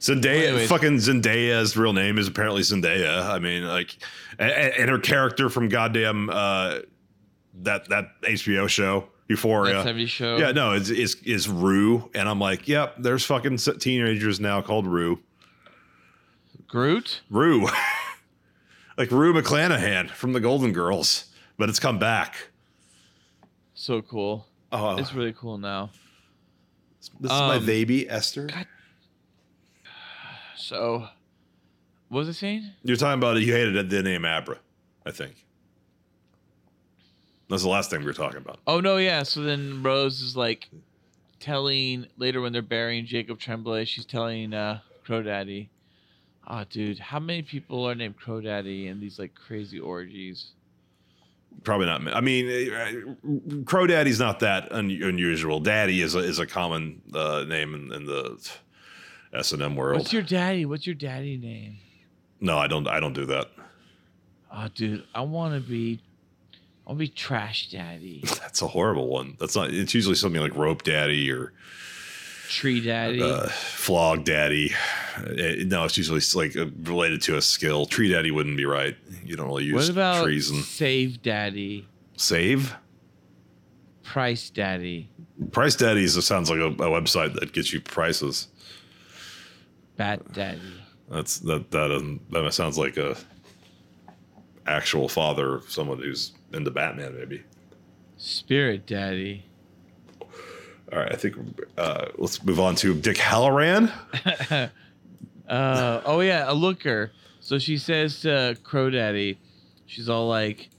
Zendaya, 0.00 0.66
fucking 0.66 0.98
Zendaya's 0.98 1.76
real 1.76 1.94
name 1.94 2.18
is 2.18 2.28
apparently 2.28 2.60
Zendaya. 2.62 3.22
I 3.22 3.38
mean, 3.38 3.66
like, 3.66 3.96
and, 4.38 4.50
and 4.50 4.90
her 4.90 4.98
character 4.98 5.48
from 5.48 5.68
goddamn 5.68 6.28
uh, 6.28 6.80
that 7.62 7.88
that 7.88 8.20
HBO 8.22 8.68
show 8.68 9.08
Euphoria. 9.28 9.76
that 9.76 9.84
70 9.84 10.06
show. 10.06 10.36
Yeah, 10.36 10.52
no, 10.52 10.72
it's 10.72 10.90
is 10.90 11.14
is 11.24 11.48
Rue, 11.48 12.10
and 12.14 12.28
I'm 12.28 12.38
like, 12.38 12.68
yep, 12.68 12.96
there's 12.98 13.24
fucking 13.24 13.56
teenagers 13.56 14.40
now 14.40 14.60
called 14.60 14.86
Rue. 14.86 15.20
Groot. 16.74 17.20
Rue, 17.30 17.68
like 18.98 19.08
Rue 19.12 19.32
McClanahan 19.32 20.10
from 20.10 20.32
the 20.32 20.40
Golden 20.40 20.72
Girls, 20.72 21.26
but 21.56 21.68
it's 21.68 21.78
come 21.78 22.00
back. 22.00 22.48
So 23.74 24.02
cool. 24.02 24.48
Oh, 24.72 24.96
It's 24.96 25.14
really 25.14 25.32
cool 25.32 25.56
now. 25.56 25.90
this 27.20 27.30
is 27.30 27.38
my 27.38 27.58
um, 27.58 27.64
baby 27.66 28.10
Esther. 28.10 28.48
God. 28.48 28.66
So, 30.56 31.06
what 32.08 32.18
was 32.18 32.28
I 32.28 32.32
saying? 32.32 32.68
You're 32.82 32.96
talking 32.96 33.20
about 33.20 33.36
it. 33.36 33.44
you 33.44 33.52
hated 33.52 33.88
the 33.88 34.02
name 34.02 34.24
Abra, 34.24 34.58
I 35.06 35.12
think. 35.12 35.46
That's 37.48 37.62
the 37.62 37.68
last 37.68 37.88
thing 37.88 38.00
we 38.00 38.06
were 38.06 38.12
talking 38.14 38.38
about. 38.38 38.58
Oh 38.66 38.80
no, 38.80 38.96
yeah. 38.96 39.22
So 39.22 39.42
then 39.42 39.80
Rose 39.84 40.20
is 40.22 40.36
like 40.36 40.68
telling 41.38 42.08
later 42.16 42.40
when 42.40 42.52
they're 42.52 42.62
burying 42.62 43.06
Jacob 43.06 43.38
Tremblay, 43.38 43.84
she's 43.84 44.04
telling 44.06 44.52
uh 44.52 44.80
Crow 45.04 45.22
Daddy, 45.22 45.70
"Ah, 46.46 46.64
dude, 46.68 46.98
how 46.98 47.18
many 47.18 47.42
people 47.42 47.88
are 47.88 47.94
named 47.94 48.16
Crow 48.16 48.40
Daddy 48.40 48.88
in 48.88 49.00
these 49.00 49.18
like 49.18 49.34
crazy 49.34 49.78
orgies?" 49.78 50.52
Probably 51.62 51.86
not. 51.86 52.06
I 52.14 52.20
mean, 52.20 52.72
uh, 52.72 53.62
Crow 53.64 53.86
Daddy's 53.86 54.18
not 54.18 54.40
that 54.40 54.72
un- 54.72 54.90
unusual. 54.90 55.60
Daddy 55.60 56.02
is 56.02 56.16
a, 56.16 56.18
is 56.18 56.40
a 56.40 56.46
common 56.46 57.00
uh, 57.14 57.44
name 57.46 57.74
in, 57.74 57.92
in 57.92 58.06
the 58.06 58.44
S 59.32 59.52
and 59.52 59.62
M 59.62 59.76
world. 59.76 59.98
What's 59.98 60.12
your 60.12 60.22
daddy? 60.22 60.66
What's 60.66 60.86
your 60.86 60.96
daddy 60.96 61.36
name? 61.36 61.76
no, 62.40 62.58
I 62.58 62.66
don't. 62.66 62.88
I 62.88 63.00
don't 63.00 63.14
do 63.14 63.26
that. 63.26 63.50
Oh, 64.52 64.68
dude, 64.74 65.04
I 65.14 65.22
want 65.22 65.54
to 65.54 65.60
be 65.60 66.00
I'll 66.86 66.94
be 66.94 67.08
trash 67.08 67.70
daddy, 67.70 68.22
That's 68.40 68.62
a 68.62 68.68
horrible 68.68 69.08
one. 69.08 69.36
That's 69.40 69.56
not. 69.56 69.70
It's 69.70 69.94
usually 69.94 70.16
something 70.16 70.40
like 70.40 70.54
rope 70.54 70.82
daddy 70.82 71.30
or 71.30 71.52
tree 72.48 72.80
daddy. 72.80 73.22
uh, 73.22 73.48
flog 73.48 74.24
daddy. 74.24 74.72
Uh, 75.16 75.64
no, 75.66 75.84
it's 75.84 75.96
usually 75.96 76.20
like 76.34 76.56
uh, 76.56 76.66
related 76.82 77.22
to 77.22 77.36
a 77.36 77.42
skill. 77.42 77.86
Tree 77.86 78.10
daddy 78.10 78.30
wouldn't 78.30 78.56
be 78.56 78.64
right. 78.64 78.96
You 79.24 79.36
don't 79.36 79.46
really 79.46 79.64
use 79.64 79.74
what 79.74 79.88
about 79.90 80.24
trees 80.24 80.50
and 80.50 80.62
save 80.64 81.22
daddy, 81.22 81.86
save. 82.16 82.74
price 84.02 84.50
daddy, 84.50 85.08
Price 85.52 85.74
daddies 85.76 86.22
sounds 86.24 86.50
like 86.50 86.58
a, 86.58 86.66
a 86.66 86.90
website 86.90 87.34
that 87.34 87.52
gets 87.52 87.72
you 87.72 87.80
prices. 87.80 88.48
bat 89.96 90.32
daddy? 90.32 90.60
That's 91.10 91.38
that 91.40 91.70
that 91.70 91.88
doesn't 91.88 92.30
that 92.32 92.54
sounds 92.54 92.78
like 92.78 92.96
a 92.96 93.16
actual 94.66 95.08
father 95.08 95.54
of 95.56 95.70
someone 95.70 95.98
who's 95.98 96.32
into 96.52 96.70
Batman 96.70 97.14
maybe. 97.18 97.42
Spirit 98.16 98.86
Daddy. 98.86 99.44
All 100.94 101.00
right, 101.00 101.12
I 101.12 101.16
think 101.16 101.34
uh, 101.76 102.06
let's 102.18 102.40
move 102.44 102.60
on 102.60 102.76
to 102.76 102.94
Dick 102.94 103.16
Hallorann. 103.16 103.90
Uh, 105.46 106.00
oh 106.06 106.20
yeah, 106.20 106.50
a 106.50 106.54
looker. 106.54 107.12
So 107.40 107.58
she 107.58 107.76
says 107.76 108.22
to 108.22 108.56
Crow 108.64 108.88
Daddy, 108.88 109.38
she's 109.84 110.08
all 110.08 110.26
like, 110.26 110.70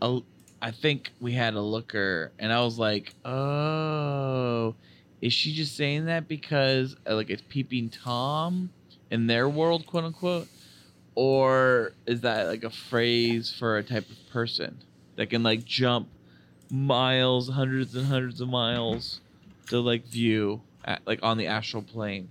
"A- 0.00 0.22
"I 0.62 0.70
think 0.70 1.10
we 1.20 1.32
had 1.32 1.52
a 1.52 1.60
looker," 1.60 2.32
and 2.38 2.50
I 2.50 2.62
was 2.62 2.78
like, 2.78 3.12
"Oh, 3.26 4.74
is 5.20 5.34
she 5.34 5.52
just 5.52 5.76
saying 5.76 6.06
that 6.06 6.26
because 6.26 6.96
uh, 7.06 7.16
like 7.16 7.28
it's 7.28 7.42
peeping 7.50 7.90
tom 7.90 8.70
in 9.10 9.26
their 9.26 9.46
world, 9.46 9.86
quote 9.86 10.04
unquote, 10.04 10.48
or 11.14 11.92
is 12.06 12.22
that 12.22 12.46
like 12.46 12.64
a 12.64 12.70
phrase 12.70 13.50
for 13.50 13.76
a 13.76 13.82
type 13.82 14.08
of 14.08 14.16
person 14.32 14.78
that 15.16 15.28
can 15.28 15.42
like 15.42 15.66
jump 15.66 16.08
miles, 16.70 17.50
hundreds 17.50 17.94
and 17.94 18.06
hundreds 18.06 18.40
of 18.40 18.48
miles 18.48 19.20
to 19.68 19.80
like 19.80 20.06
view 20.06 20.62
at, 20.84 21.00
like 21.06 21.20
on 21.22 21.38
the 21.38 21.46
astral 21.46 21.82
plane?" 21.82 22.28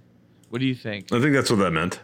What 0.49 0.59
do 0.59 0.65
you 0.65 0.75
think? 0.75 1.11
I 1.11 1.19
think 1.19 1.33
that's 1.33 1.49
what 1.49 1.59
that 1.59 1.71
meant. 1.71 1.99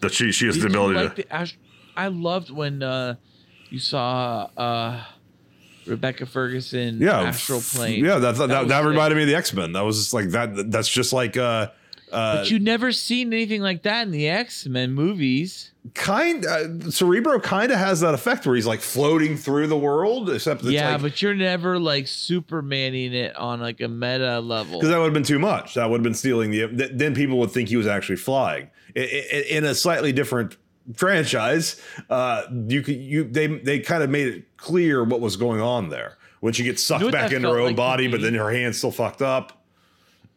That 0.00 0.12
she 0.12 0.32
she 0.32 0.46
has 0.46 0.56
the 0.56 0.62
Did 0.62 0.72
you 0.74 0.78
ability 0.80 1.00
like 1.04 1.16
to. 1.16 1.22
the 1.22 1.32
ast- 1.32 1.56
I 1.96 2.08
loved 2.08 2.50
when 2.50 2.82
uh, 2.82 3.16
you 3.68 3.78
saw 3.78 4.48
uh, 4.56 5.04
Rebecca 5.86 6.24
Ferguson 6.26 6.98
Yeah, 7.00 7.20
astral 7.20 7.60
plane. 7.60 8.02
Yeah, 8.04 8.18
that 8.18 8.36
that, 8.36 8.48
that, 8.48 8.62
was 8.64 8.72
sick. 8.72 8.84
reminded 8.86 9.16
me 9.16 9.22
of 9.22 9.28
the 9.28 9.34
X 9.34 9.52
Men. 9.52 9.72
That 9.74 9.82
was 9.82 9.98
just 9.98 10.14
like 10.14 10.30
that. 10.30 10.70
That's 10.70 10.88
just 10.88 11.12
like 11.12 11.36
uh, 11.36 11.68
uh, 12.12 12.36
But 12.38 12.50
you 12.50 12.58
never 12.58 12.92
seen 12.92 13.32
anything 13.32 13.62
like 13.62 13.82
that 13.82 14.02
in 14.06 14.10
the 14.12 14.28
X 14.28 14.66
Men 14.66 14.92
movies. 14.92 15.72
kind. 15.94 16.44
Uh, 16.46 16.90
Cerebro 16.90 17.40
kind 17.40 17.72
of 17.72 17.78
has 17.78 18.00
that 18.00 18.14
effect 18.14 18.46
where 18.46 18.54
he's 18.54 18.66
like 18.66 18.80
floating 18.80 19.36
through 19.36 19.66
the 19.66 19.76
world, 19.76 20.30
except 20.30 20.62
yeah, 20.64 20.92
like, 20.92 21.02
but 21.02 21.22
you're 21.22 21.34
never 21.34 21.78
like 21.78 22.04
Supermaning 22.04 23.12
it 23.12 23.34
on 23.36 23.60
like 23.60 23.80
a 23.80 23.88
meta 23.88 24.40
level. 24.40 24.78
because 24.78 24.90
that 24.90 24.98
would 24.98 25.04
have 25.06 25.14
been 25.14 25.22
too 25.24 25.38
much. 25.38 25.74
That 25.74 25.88
would 25.90 25.96
have 25.98 26.04
been 26.04 26.14
stealing 26.14 26.50
the. 26.50 26.68
th- 26.68 26.90
Then 26.94 27.14
people 27.14 27.38
would 27.38 27.50
think 27.50 27.68
he 27.68 27.76
was 27.76 27.86
actually 27.86 28.16
flying 28.16 28.70
in 28.94 29.64
a 29.64 29.74
slightly 29.74 30.12
different 30.12 30.56
franchise. 30.94 31.80
Uh, 32.10 32.42
you 32.68 32.82
could 32.82 32.96
you 32.96 33.24
they 33.24 33.46
they 33.46 33.78
kind 33.80 34.02
of 34.02 34.10
made 34.10 34.26
it 34.28 34.56
clear 34.56 35.04
what 35.04 35.20
was 35.20 35.36
going 35.36 35.60
on 35.60 35.88
there 35.88 36.18
when 36.40 36.52
she 36.52 36.62
gets 36.64 36.82
sucked 36.82 37.00
You 37.02 37.08
know 37.08 37.12
back 37.12 37.32
into 37.32 37.48
her 37.48 37.58
own 37.58 37.68
like 37.68 37.76
body, 37.76 38.08
but 38.08 38.20
then 38.20 38.34
her 38.34 38.50
hand's 38.50 38.78
still 38.78 38.90
fucked 38.92 39.22
up. 39.22 39.61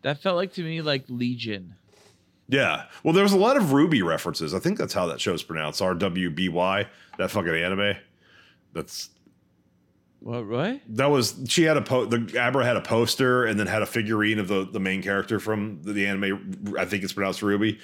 That 0.05 0.21
felt 0.21 0.35
like 0.37 0.53
to 0.53 0.61
me 0.63 0.81
like 0.81 1.03
Legion. 1.09 1.75
Yeah. 2.47 2.85
Well, 3.03 3.13
there 3.13 3.23
was 3.23 3.33
a 3.33 3.37
lot 3.37 3.57
of 3.57 3.73
Ruby 3.73 4.03
references. 4.03 4.53
I 4.53 4.59
think 4.59 4.77
that's 4.77 4.93
how 4.93 5.07
that 5.07 5.19
show's 5.19 5.41
pronounced. 5.41 5.81
R 5.81 5.95
W 5.95 6.29
B 6.29 6.47
Y. 6.47 6.85
That 7.17 7.31
fucking 7.31 7.53
anime. 7.55 7.95
That's 8.73 9.09
What? 10.19 10.45
What? 10.47 10.81
that 10.89 11.07
was 11.09 11.35
she 11.47 11.63
had 11.63 11.75
a 11.77 11.81
po 11.81 12.05
the 12.05 12.39
Abra 12.39 12.63
had 12.63 12.77
a 12.77 12.81
poster 12.81 13.45
and 13.45 13.59
then 13.59 13.65
had 13.67 13.81
a 13.81 13.85
figurine 13.87 14.37
of 14.39 14.47
the 14.47 14.67
the 14.71 14.79
main 14.79 15.01
character 15.01 15.39
from 15.39 15.81
the, 15.81 15.93
the 15.93 16.05
anime. 16.05 16.75
I 16.77 16.85
think 16.85 17.03
it's 17.03 17.13
pronounced 17.13 17.41
Ruby. 17.41 17.79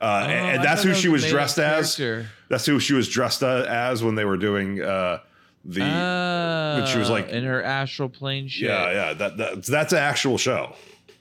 Uh, 0.00 0.04
Oh, 0.26 0.30
and, 0.30 0.56
and 0.56 0.64
that's 0.64 0.82
who 0.82 0.92
she 0.94 1.08
was 1.08 1.26
dressed 1.26 1.58
as. 1.58 1.96
character. 1.96 2.28
That's 2.48 2.64
who 2.66 2.78
she 2.80 2.92
was 2.94 3.08
dressed 3.08 3.42
as 3.42 4.02
when 4.04 4.14
they 4.14 4.24
were 4.24 4.36
doing 4.36 4.82
uh, 4.82 5.18
the. 5.64 5.82
Uh, 5.84 6.86
she 6.86 6.98
was, 6.98 7.08
like- 7.10 7.28
in 7.30 7.44
her 7.44 7.62
astral 7.62 8.08
plane 8.10 8.46
shit. 8.48 8.68
yeah, 8.68 8.90
yeah. 8.92 9.12
That, 9.14 9.36
that 9.38 9.62
that's 9.64 9.92
an 9.92 9.98
actual 9.98 10.36
show. 10.38 10.74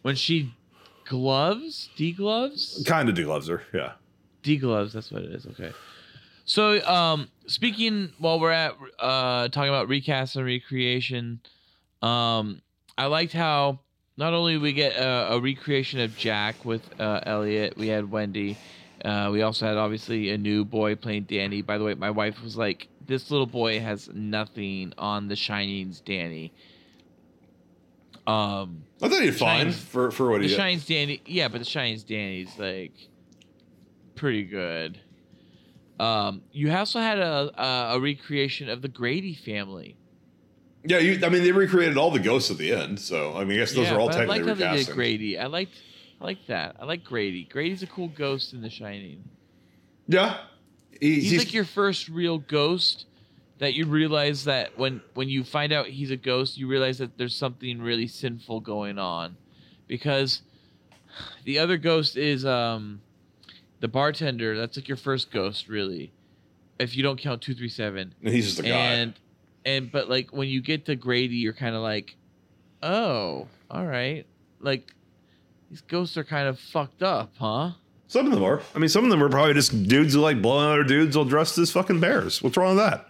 When 0.05 0.15
she 0.15 0.53
gloves, 1.05 1.89
degloves, 1.97 2.85
Kind 2.85 3.09
of 3.09 3.15
degloves 3.15 3.47
her. 3.49 3.63
Yeah. 3.73 3.93
degloves. 4.43 4.91
That's 4.93 5.11
what 5.11 5.23
it 5.23 5.31
is. 5.31 5.47
Okay. 5.47 5.71
So, 6.45 6.79
um, 6.85 7.29
speaking 7.47 8.11
while 8.19 8.39
we're 8.39 8.51
at 8.51 8.75
uh 8.99 9.47
talking 9.47 9.69
about 9.69 9.87
recast 9.87 10.35
and 10.35 10.45
recreation, 10.45 11.39
um, 12.03 12.61
I 12.99 13.07
liked 13.07 13.33
how 13.33 13.79
not 14.15 14.33
only 14.33 14.59
we 14.59 14.73
get 14.73 14.95
a, 14.95 15.33
a 15.33 15.39
recreation 15.39 15.99
of 16.01 16.15
Jack 16.15 16.63
with 16.63 16.83
uh, 17.01 17.21
Elliot, 17.23 17.75
we 17.75 17.87
had 17.87 18.11
Wendy. 18.11 18.59
Uh, 19.03 19.29
we 19.31 19.41
also 19.41 19.65
had 19.65 19.75
obviously 19.77 20.29
a 20.29 20.37
new 20.37 20.63
boy 20.63 20.93
playing 20.95 21.23
Danny. 21.23 21.63
By 21.63 21.79
the 21.79 21.83
way, 21.83 21.95
my 21.95 22.11
wife 22.11 22.43
was 22.43 22.55
like, 22.55 22.89
"This 23.07 23.31
little 23.31 23.47
boy 23.47 23.79
has 23.79 24.07
nothing 24.13 24.93
on 24.99 25.29
The 25.29 25.35
Shining's 25.35 25.99
Danny." 25.99 26.53
Um, 28.27 28.83
I 29.01 29.07
thought 29.07 29.19
he 29.21 29.27
did 29.27 29.35
fine 29.35 29.67
Shines- 29.67 29.79
for 29.79 30.11
for 30.11 30.29
what 30.31 30.37
the 30.37 30.43
he 30.43 30.47
did. 30.49 30.55
Shine's 30.57 30.85
Danny, 30.85 31.21
yeah, 31.25 31.47
but 31.47 31.59
the 31.59 31.65
Shine's 31.65 32.03
Danny's 32.03 32.57
like 32.57 32.93
pretty 34.15 34.43
good. 34.43 34.99
Um, 35.99 36.41
you 36.51 36.71
also 36.73 36.99
had 36.99 37.19
a, 37.19 37.51
a 37.57 37.95
a 37.95 37.99
recreation 37.99 38.69
of 38.69 38.81
the 38.81 38.87
Grady 38.87 39.33
family. 39.35 39.95
Yeah, 40.87 40.97
you, 40.99 41.25
I 41.25 41.29
mean 41.29 41.43
they 41.43 41.51
recreated 41.51 41.97
all 41.97 42.11
the 42.11 42.19
ghosts 42.19 42.51
at 42.51 42.57
the 42.57 42.71
end, 42.73 42.99
so 42.99 43.35
I 43.35 43.43
mean 43.43 43.57
I 43.57 43.61
guess 43.61 43.73
those 43.73 43.87
yeah, 43.87 43.95
are 43.95 43.99
all 43.99 44.07
but 44.07 44.15
I 44.15 44.19
technically 44.25 44.43
liked 44.43 44.47
how 44.49 44.53
they 44.55 44.59
did 44.63 44.71
recasting. 44.71 44.95
Grady. 44.95 45.39
I 45.39 45.45
liked, 45.47 45.75
I 46.21 46.23
like 46.25 46.47
that. 46.47 46.75
I 46.79 46.85
like 46.85 47.03
Grady. 47.03 47.43
Grady's 47.45 47.81
a 47.83 47.87
cool 47.87 48.07
ghost 48.09 48.53
in 48.53 48.61
The 48.61 48.69
Shining. 48.69 49.23
Yeah, 50.07 50.37
He- 51.01 51.21
He's, 51.21 51.37
like 51.39 51.53
your 51.53 51.65
first 51.65 52.07
real 52.09 52.37
ghost 52.37 53.05
that 53.59 53.73
you 53.73 53.85
realize 53.85 54.43
that 54.45 54.77
when 54.77 55.01
when 55.13 55.29
you 55.29 55.43
find 55.43 55.71
out 55.71 55.87
he's 55.87 56.11
a 56.11 56.17
ghost, 56.17 56.57
you 56.57 56.67
realize 56.67 56.97
that 56.97 57.17
there's 57.17 57.35
something 57.35 57.81
really 57.81 58.07
sinful 58.07 58.59
going 58.59 58.97
on, 58.99 59.37
because 59.87 60.41
the 61.45 61.59
other 61.59 61.77
ghost 61.77 62.17
is 62.17 62.45
um 62.45 63.01
the 63.79 63.87
bartender. 63.87 64.57
That's 64.57 64.77
like 64.77 64.87
your 64.87 64.97
first 64.97 65.31
ghost, 65.31 65.67
really, 65.67 66.11
if 66.79 66.95
you 66.97 67.03
don't 67.03 67.17
count 67.17 67.41
two 67.41 67.53
three 67.53 67.69
seven. 67.69 68.13
and 68.23 68.33
he's 68.33 68.45
just 68.47 68.59
a 68.59 68.63
guy. 68.63 68.69
And 68.69 69.13
and 69.65 69.91
but 69.91 70.09
like 70.09 70.31
when 70.31 70.47
you 70.49 70.61
get 70.61 70.85
to 70.85 70.95
Grady, 70.95 71.37
you're 71.37 71.53
kind 71.53 71.75
of 71.75 71.81
like, 71.81 72.15
oh, 72.83 73.47
all 73.71 73.85
right, 73.85 74.25
like 74.59 74.93
these 75.69 75.81
ghosts 75.81 76.17
are 76.17 76.23
kind 76.23 76.47
of 76.47 76.59
fucked 76.59 77.03
up, 77.03 77.31
huh? 77.39 77.71
Some 78.07 78.27
of 78.27 78.31
them 78.31 78.43
are. 78.43 78.61
I 78.75 78.79
mean, 78.79 78.89
some 78.89 79.03
of 79.03 79.09
them 79.09 79.23
are 79.23 79.29
probably 79.29 79.53
just 79.55 79.87
dudes 79.87 80.13
who 80.13 80.19
like 80.19 80.41
blowing 80.41 80.65
out 80.65 80.73
other 80.73 80.83
dudes 80.83 81.15
all 81.15 81.25
dressed 81.25 81.57
as 81.57 81.71
fucking 81.71 81.99
bears. 81.99 82.43
What's 82.43 82.55
wrong 82.55 82.75
with 82.75 82.85
that? 82.85 83.07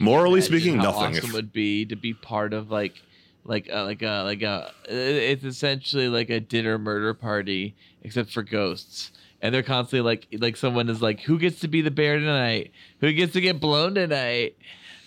Morally 0.00 0.40
speaking, 0.40 0.76
how 0.76 0.84
nothing. 0.84 1.16
Awesome 1.16 1.28
If- 1.30 1.32
would 1.34 1.52
be 1.52 1.84
to 1.86 1.96
be 1.96 2.14
part 2.14 2.52
of 2.52 2.70
like, 2.70 3.02
like, 3.44 3.68
uh, 3.72 3.84
like 3.84 4.02
a 4.02 4.22
like 4.24 4.42
a. 4.42 4.72
It's 4.88 5.44
essentially 5.44 6.08
like 6.08 6.30
a 6.30 6.40
dinner 6.40 6.78
murder 6.78 7.14
party, 7.14 7.74
except 8.02 8.30
for 8.30 8.42
ghosts, 8.42 9.12
and 9.40 9.54
they're 9.54 9.62
constantly 9.62 10.00
like, 10.00 10.28
like 10.40 10.56
someone 10.56 10.88
is 10.88 11.02
like, 11.02 11.20
who 11.20 11.38
gets 11.38 11.60
to 11.60 11.68
be 11.68 11.80
the 11.82 11.90
bear 11.90 12.18
tonight? 12.18 12.70
Who 13.00 13.12
gets 13.12 13.32
to 13.34 13.40
get 13.40 13.60
blown 13.60 13.94
tonight? 13.94 14.56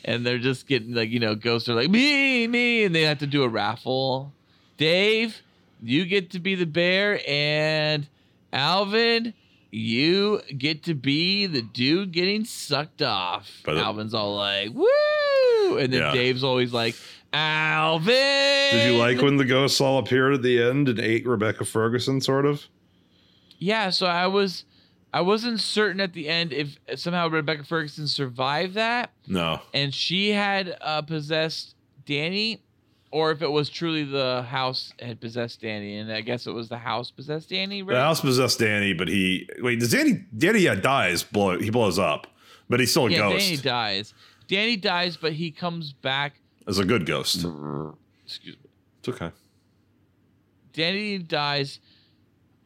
And 0.03 0.25
they're 0.25 0.37
just 0.37 0.67
getting 0.67 0.93
like, 0.93 1.09
you 1.09 1.19
know, 1.19 1.33
ghosts 1.33 1.67
are 1.67 1.73
like 1.73 1.89
me, 1.89 2.45
me, 2.47 2.83
and 2.83 2.93
they 2.93 3.01
have 3.03 3.19
to 3.19 3.27
do 3.27 3.41
a 3.43 3.49
raffle. 3.49 4.33
Dave, 4.77 5.41
you 5.81 6.05
get 6.05 6.29
to 6.31 6.39
be 6.39 6.53
the 6.55 6.65
bear, 6.65 7.21
and 7.27 8.07
Alvin, 8.53 9.33
you 9.75 10.41
get 10.57 10.83
to 10.83 10.93
be 10.93 11.45
the 11.47 11.61
dude 11.61 12.11
getting 12.11 12.45
sucked 12.45 13.01
off. 13.01 13.61
The- 13.65 13.73
Alvin's 13.77 14.13
all 14.13 14.35
like, 14.35 14.69
woo! 14.73 15.77
And 15.77 15.91
then 15.91 16.01
Yeah. 16.01 16.13
Dave's 16.13 16.43
always 16.43 16.71
like, 16.73 16.95
Alvin! 17.33 18.71
Did 18.71 18.91
you 18.93 18.97
like 18.97 19.21
when 19.21 19.37
the 19.37 19.45
ghosts 19.45 19.79
all 19.81 19.99
appeared 19.99 20.33
at 20.33 20.41
the 20.41 20.61
end 20.61 20.87
and 20.89 20.99
ate 20.99 21.27
Rebecca 21.27 21.65
Ferguson, 21.65 22.21
sort 22.21 22.45
of? 22.45 22.63
Yeah, 23.59 23.89
so 23.89 24.05
I 24.05 24.27
was. 24.27 24.65
I 25.13 25.21
wasn't 25.21 25.61
certain 25.61 26.01
at 26.01 26.11
the 26.11 26.27
end 26.27 26.51
if 26.51 26.77
somehow 26.97 27.29
Rebecca 27.29 27.63
Ferguson 27.63 28.05
survived 28.05 28.73
that 28.73 29.11
No. 29.27 29.61
and 29.73 29.93
she 29.93 30.31
had 30.31 30.75
uh, 30.81 31.03
possessed 31.03 31.73
Danny, 32.05 32.61
or 33.15 33.31
if 33.31 33.41
it 33.41 33.49
was 33.49 33.69
truly 33.69 34.03
the 34.03 34.45
house 34.49 34.91
had 34.99 35.21
possessed 35.21 35.61
Danny. 35.61 35.95
And 35.99 36.11
I 36.11 36.19
guess 36.19 36.47
it 36.47 36.51
was 36.51 36.67
the 36.67 36.77
house 36.77 37.11
possessed 37.11 37.49
Danny, 37.49 37.81
right? 37.81 37.95
The 37.95 38.01
house 38.01 38.19
possessed 38.19 38.59
Danny, 38.59 38.91
but 38.91 39.07
he 39.07 39.47
wait. 39.61 39.79
Does 39.79 39.91
Danny? 39.91 40.25
Danny 40.37 40.59
yeah 40.59 40.75
dies. 40.75 41.23
Blow. 41.23 41.57
He 41.57 41.69
blows 41.69 41.97
up, 41.97 42.27
but 42.67 42.81
he's 42.81 42.91
still 42.91 43.07
a 43.07 43.11
yeah, 43.11 43.19
ghost. 43.19 43.45
Danny 43.45 43.57
dies. 43.61 44.13
Danny 44.49 44.75
dies, 44.75 45.15
but 45.15 45.31
he 45.31 45.49
comes 45.49 45.93
back. 45.93 46.33
As 46.67 46.77
a 46.77 46.83
good 46.83 47.05
ghost. 47.05 47.45
Excuse 48.25 48.57
me. 48.57 48.69
It's 48.99 49.07
okay. 49.07 49.31
Danny 50.73 51.17
dies, 51.17 51.79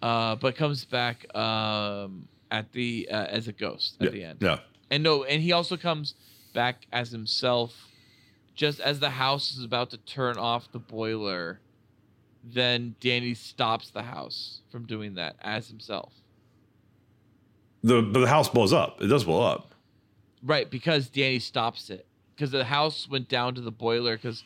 uh, 0.02 0.36
but 0.38 0.56
comes 0.56 0.84
back 0.84 1.28
um, 1.36 2.28
at 2.50 2.72
the 2.72 3.08
uh, 3.12 3.26
as 3.26 3.48
a 3.48 3.52
ghost 3.52 3.98
at 4.00 4.06
yeah. 4.06 4.10
the 4.10 4.24
end. 4.24 4.40
Yeah. 4.42 4.60
And 4.90 5.04
no, 5.04 5.26
and 5.26 5.44
he 5.44 5.52
also 5.52 5.78
comes 5.78 6.16
back 6.56 6.88
as 6.92 7.12
himself, 7.12 7.89
just 8.60 8.82
as 8.82 9.00
the 9.00 9.12
house 9.12 9.56
is 9.56 9.64
about 9.64 9.90
to 9.90 9.98
turn 10.00 10.38
off 10.38 10.70
the 10.74 10.80
boiler, 10.80 11.62
then 12.44 12.94
Danny 13.00 13.34
stops 13.34 13.90
the 13.90 14.04
house 14.04 14.60
from 14.70 14.86
doing 14.86 15.14
that 15.14 15.38
as 15.42 15.70
himself. 15.70 16.12
The 17.82 18.02
but 18.02 18.20
the 18.20 18.28
house 18.28 18.50
blows 18.50 18.74
up. 18.74 19.02
It 19.02 19.08
does 19.08 19.24
blow 19.24 19.42
up. 19.42 19.74
Right, 20.44 20.70
because 20.70 21.08
Danny 21.08 21.40
stops 21.40 21.90
it. 21.90 22.06
Because 22.36 22.52
the 22.52 22.66
house 22.66 23.08
went 23.10 23.30
down 23.30 23.56
to 23.56 23.62
the 23.62 23.72
boiler. 23.72 24.18
Because 24.18 24.44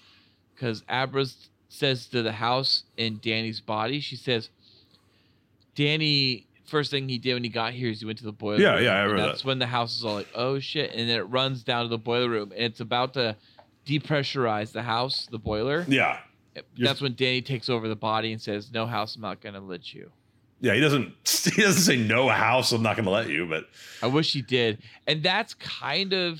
because 0.53 0.83
Abra 0.87 1.25
says 1.67 2.05
to 2.09 2.21
the 2.21 2.33
house 2.33 2.83
in 2.95 3.17
Danny's 3.17 3.61
body, 3.61 3.99
she 3.99 4.15
says, 4.15 4.51
Danny, 5.73 6.45
first 6.65 6.91
thing 6.91 7.09
he 7.09 7.17
did 7.17 7.33
when 7.33 7.43
he 7.43 7.49
got 7.49 7.73
here 7.73 7.89
is 7.89 7.99
he 7.99 8.05
went 8.05 8.19
to 8.19 8.25
the 8.25 8.31
boiler. 8.31 8.61
Yeah, 8.61 8.75
room, 8.75 8.83
yeah, 8.83 8.91
I 8.91 9.01
remember 9.01 9.25
That's 9.25 9.41
that. 9.41 9.47
when 9.47 9.57
the 9.57 9.65
house 9.65 9.97
is 9.97 10.05
all 10.05 10.13
like, 10.13 10.29
oh 10.35 10.59
shit. 10.59 10.91
And 10.91 11.09
then 11.09 11.17
it 11.17 11.23
runs 11.23 11.63
down 11.63 11.85
to 11.85 11.89
the 11.89 11.97
boiler 11.97 12.29
room 12.29 12.51
and 12.51 12.65
it's 12.65 12.79
about 12.79 13.15
to 13.15 13.35
depressurize 13.85 14.71
the 14.71 14.83
house, 14.83 15.27
the 15.31 15.39
boiler. 15.39 15.85
Yeah. 15.87 16.19
That's 16.77 17.01
when 17.01 17.15
Danny 17.15 17.41
takes 17.41 17.69
over 17.69 17.87
the 17.87 17.95
body 17.95 18.31
and 18.31 18.41
says, 18.41 18.71
no 18.71 18.85
house, 18.85 19.15
I'm 19.15 19.21
not 19.21 19.41
going 19.41 19.55
to 19.55 19.61
let 19.61 19.93
you. 19.93 20.11
Yeah, 20.63 20.75
he 20.75 20.79
doesn't 20.79 21.13
he 21.55 21.61
doesn't 21.61 21.81
say 21.81 21.97
no 21.97 22.29
house, 22.29 22.71
I'm 22.71 22.81
not 22.81 22.95
gonna 22.95 23.09
let 23.09 23.27
you, 23.27 23.45
but 23.45 23.65
I 24.01 24.07
wish 24.07 24.31
he 24.31 24.41
did. 24.41 24.81
And 25.05 25.21
that's 25.21 25.53
kind 25.55 26.13
of 26.13 26.39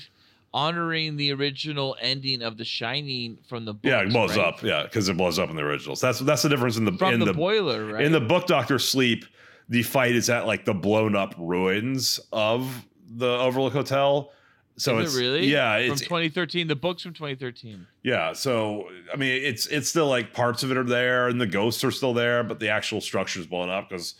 honoring 0.54 1.16
the 1.16 1.30
original 1.34 1.94
ending 2.00 2.40
of 2.42 2.56
The 2.56 2.64
Shining 2.64 3.36
from 3.46 3.66
the 3.66 3.74
book. 3.74 3.84
yeah, 3.84 4.00
it 4.00 4.08
blows 4.08 4.38
up. 4.38 4.62
Yeah, 4.62 4.84
because 4.84 5.10
it 5.10 5.18
blows 5.18 5.38
up 5.38 5.50
in 5.50 5.56
the 5.56 5.62
originals. 5.62 6.00
That's 6.00 6.20
that's 6.20 6.40
the 6.40 6.48
difference 6.48 6.78
in 6.78 6.86
the 6.86 6.92
From 6.92 7.12
in 7.12 7.20
the, 7.20 7.26
the, 7.26 7.34
boiler, 7.34 7.92
right? 7.92 8.02
in 8.02 8.12
the 8.12 8.20
book 8.20 8.46
Doctor 8.46 8.78
Sleep, 8.78 9.26
the 9.68 9.82
fight 9.82 10.14
is 10.16 10.30
at 10.30 10.46
like 10.46 10.64
the 10.64 10.72
blown 10.72 11.14
up 11.14 11.34
ruins 11.36 12.18
of 12.32 12.86
the 13.06 13.28
Overlook 13.28 13.74
Hotel. 13.74 14.32
So 14.76 14.98
Is 14.98 15.06
it's 15.10 15.16
it 15.16 15.20
really? 15.20 15.46
yeah, 15.46 15.76
From 15.84 15.92
it's 15.92 16.00
2013. 16.02 16.66
The 16.66 16.74
book's 16.74 17.02
from 17.02 17.14
2013. 17.14 17.86
yeah. 18.02 18.32
So 18.32 18.88
I 19.12 19.16
mean, 19.16 19.42
it's 19.44 19.66
it's 19.68 19.88
still 19.88 20.08
like 20.08 20.32
parts 20.32 20.62
of 20.62 20.70
it 20.70 20.76
are 20.76 20.82
there, 20.84 21.28
and 21.28 21.40
the 21.40 21.46
ghosts 21.46 21.84
are 21.84 21.90
still 21.92 22.12
there, 22.14 22.42
but 22.42 22.58
the 22.60 22.68
actual 22.70 23.00
structure 23.00 23.38
is 23.40 23.46
blown 23.46 23.70
up 23.70 23.88
because 23.88 24.14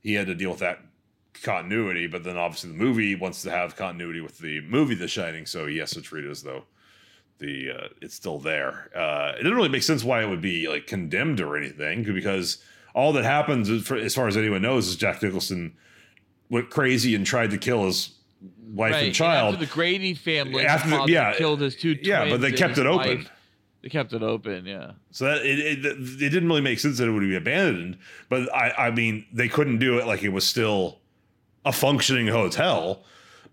he 0.00 0.14
had 0.14 0.26
to 0.28 0.34
deal 0.34 0.50
with 0.50 0.60
that 0.60 0.80
continuity. 1.42 2.06
But 2.06 2.22
then 2.24 2.36
obviously 2.36 2.70
the 2.70 2.76
movie 2.76 3.14
wants 3.14 3.42
to 3.42 3.50
have 3.50 3.74
continuity 3.76 4.20
with 4.20 4.38
the 4.38 4.60
movie 4.60 4.94
The 4.94 5.08
Shining, 5.08 5.46
so 5.46 5.66
he 5.66 5.78
has 5.78 5.90
to 5.92 6.00
treat 6.02 6.24
it 6.24 6.30
as 6.30 6.42
though 6.42 6.64
the 7.38 7.70
uh, 7.70 7.88
it's 8.00 8.14
still 8.14 8.38
there. 8.38 8.90
Uh, 8.94 9.32
it 9.38 9.42
doesn't 9.42 9.56
really 9.56 9.68
make 9.68 9.82
sense 9.82 10.04
why 10.04 10.22
it 10.22 10.28
would 10.28 10.40
be 10.42 10.68
like 10.68 10.86
condemned 10.86 11.40
or 11.40 11.56
anything 11.56 12.04
because 12.04 12.58
all 12.94 13.12
that 13.12 13.24
happens, 13.24 13.68
is, 13.68 13.86
for, 13.86 13.96
as 13.96 14.14
far 14.14 14.26
as 14.28 14.36
anyone 14.36 14.62
knows, 14.62 14.88
is 14.88 14.96
Jack 14.96 15.22
Nicholson 15.22 15.74
went 16.50 16.70
crazy 16.70 17.14
and 17.14 17.24
tried 17.26 17.50
to 17.50 17.58
kill 17.58 17.84
his 17.84 18.14
wife 18.68 18.92
right. 18.92 19.04
and 19.06 19.14
child. 19.14 19.54
after 19.54 19.66
the 19.66 19.72
Grady 19.72 20.14
family, 20.14 20.64
After 20.64 21.10
yeah. 21.10 21.34
killed 21.34 21.60
his 21.60 21.76
two. 21.76 21.96
Yeah, 22.02 22.28
but 22.28 22.40
they 22.40 22.52
kept 22.52 22.78
it 22.78 22.86
open. 22.86 23.18
wife. 23.18 23.30
They 23.82 23.88
kept 23.88 24.12
it 24.12 24.22
open. 24.22 24.66
Yeah. 24.66 24.92
So 25.12 25.26
that 25.26 25.46
it, 25.46 25.58
it 25.58 25.86
it 25.86 26.30
didn't 26.30 26.48
really 26.48 26.60
make 26.60 26.80
sense 26.80 26.98
that 26.98 27.06
it 27.06 27.12
would 27.12 27.20
be 27.20 27.36
abandoned. 27.36 27.98
But 28.28 28.52
I 28.54 28.88
I 28.88 28.90
mean 28.90 29.26
they 29.32 29.48
couldn't 29.48 29.78
do 29.78 29.98
it 29.98 30.06
like 30.06 30.22
it 30.22 30.30
was 30.30 30.46
still 30.46 30.98
a 31.64 31.72
functioning 31.72 32.26
hotel 32.26 33.04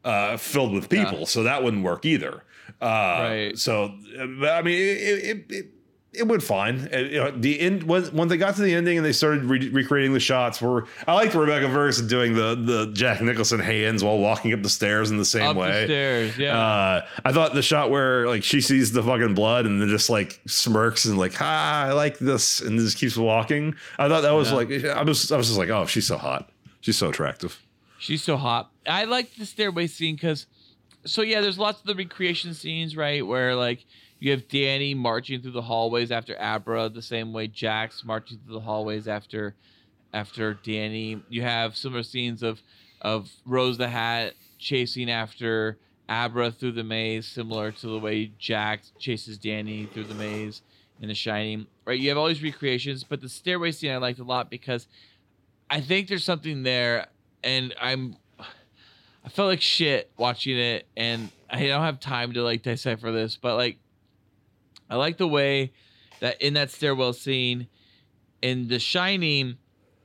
uh, 0.03 0.37
filled 0.37 0.73
with 0.73 0.89
people. 0.89 1.19
Yeah. 1.19 1.25
So 1.25 1.43
that 1.43 1.63
wouldn't 1.63 1.83
work 1.83 2.05
either. 2.05 2.43
Uh, 2.81 2.85
Right. 2.85 3.57
So 3.57 3.95
uh, 4.19 4.25
but, 4.39 4.49
I 4.49 4.61
mean 4.63 4.75
it 4.75 4.79
it, 4.79 5.45
it, 5.49 5.65
it 6.17 6.27
went 6.27 6.41
fine. 6.43 6.89
Uh, 6.93 6.97
you 6.97 7.17
know, 7.19 7.31
the 7.31 7.59
end 7.59 7.83
when 7.83 8.03
when 8.07 8.27
they 8.27 8.37
got 8.37 8.55
to 8.55 8.61
the 8.61 8.73
ending 8.73 8.97
and 8.97 9.05
they 9.05 9.11
started 9.13 9.43
re- 9.45 9.69
recreating 9.69 10.13
the 10.13 10.19
shots 10.19 10.61
where 10.61 10.83
I 11.07 11.13
liked 11.13 11.33
Rebecca 11.35 11.69
Ferguson 11.69 12.07
doing 12.07 12.33
the 12.33 12.55
the 12.55 12.91
Jack 12.93 13.21
Nicholson 13.21 13.59
hands 13.59 14.03
while 14.03 14.17
walking 14.17 14.53
up 14.53 14.61
the 14.61 14.69
stairs 14.69 15.11
in 15.11 15.17
the 15.17 15.25
same 15.25 15.43
Up 15.47 15.57
way. 15.57 15.81
the 15.81 15.85
stairs. 15.87 16.37
Yeah. 16.37 16.57
Uh, 16.57 17.05
I 17.23 17.31
thought 17.31 17.53
the 17.53 17.61
shot 17.61 17.89
where 17.89 18.27
like 18.27 18.43
she 18.43 18.61
sees 18.61 18.91
the 18.91 19.03
fucking 19.03 19.33
blood 19.35 19.65
and 19.65 19.81
then 19.81 19.89
just 19.89 20.09
like 20.09 20.39
smirks 20.47 21.05
and 21.05 21.17
like, 21.17 21.41
ah, 21.41 21.85
I 21.85 21.91
like 21.93 22.17
this, 22.19 22.61
and 22.61 22.79
just 22.79 22.97
keeps 22.97 23.17
walking. 23.17 23.75
I 23.99 24.07
thought 24.07 24.21
that 24.21 24.31
was 24.31 24.49
Yeah. 24.51 24.55
like, 24.55 24.85
I 24.85 25.03
was, 25.03 25.31
I 25.31 25.37
was 25.37 25.47
just 25.47 25.59
like, 25.59 25.69
oh, 25.69 25.85
she's 25.85 26.07
so 26.07 26.17
hot, 26.17 26.49
she's 26.81 26.97
so 26.97 27.09
attractive. 27.09 27.61
She's 27.97 28.23
so 28.23 28.37
hot. 28.37 28.71
I 28.87 29.05
like 29.05 29.33
the 29.35 29.45
stairway 29.45 29.87
scene 29.87 30.15
because, 30.15 30.45
so 31.05 31.21
yeah, 31.23 31.41
there's 31.41 31.57
lots 31.57 31.79
of 31.79 31.85
the 31.87 31.95
recreation 31.95 32.53
scenes, 32.53 32.95
right? 32.95 33.25
Where 33.25 33.55
like 33.55 33.85
you 34.19 34.31
have 34.31 34.47
Danny 34.47 34.93
marching 34.93 35.41
through 35.41 35.51
the 35.51 35.61
hallways 35.61 36.11
after 36.11 36.39
Abra, 36.39 36.89
the 36.89 37.01
same 37.01 37.33
way 37.33 37.47
Jack's 37.47 38.03
marching 38.03 38.39
through 38.45 38.55
the 38.55 38.61
hallways 38.61 39.07
after 39.07 39.55
after 40.13 40.53
Danny. 40.53 41.21
You 41.29 41.41
have 41.41 41.75
similar 41.75 42.03
scenes 42.03 42.41
of 42.41 42.61
of 43.01 43.29
Rose 43.45 43.77
the 43.77 43.89
Hat 43.89 44.33
chasing 44.57 45.11
after 45.11 45.77
Abra 46.07 46.51
through 46.51 46.73
the 46.73 46.83
maze, 46.83 47.27
similar 47.27 47.71
to 47.71 47.87
the 47.87 47.99
way 47.99 48.31
Jack 48.39 48.83
chases 48.99 49.37
Danny 49.37 49.85
through 49.85 50.05
the 50.05 50.15
maze 50.15 50.61
in 51.01 51.07
The 51.07 51.15
Shining. 51.15 51.67
Right? 51.85 51.99
You 51.99 52.09
have 52.09 52.17
all 52.17 52.27
these 52.27 52.43
recreations, 52.43 53.03
but 53.03 53.21
the 53.21 53.29
stairway 53.29 53.71
scene 53.71 53.91
I 53.91 53.97
liked 53.97 54.19
a 54.19 54.23
lot 54.23 54.49
because 54.49 54.87
I 55.69 55.81
think 55.81 56.07
there's 56.07 56.23
something 56.23 56.63
there, 56.63 57.07
and 57.43 57.73
I'm 57.81 58.17
I 58.39 59.29
felt 59.29 59.49
like 59.49 59.61
shit 59.61 60.11
watching 60.17 60.57
it, 60.57 60.87
and 60.95 61.29
I 61.49 61.65
don't 61.65 61.81
have 61.81 61.99
time 61.99 62.33
to 62.33 62.43
like 62.43 62.61
decipher 62.61 63.11
this, 63.11 63.35
but 63.35 63.55
like 63.55 63.77
I 64.89 64.95
like 64.95 65.17
the 65.17 65.27
way 65.27 65.73
that 66.19 66.41
in 66.41 66.53
that 66.53 66.71
stairwell 66.71 67.13
scene 67.13 67.67
in 68.41 68.67
The 68.67 68.79
Shining, 68.79 69.57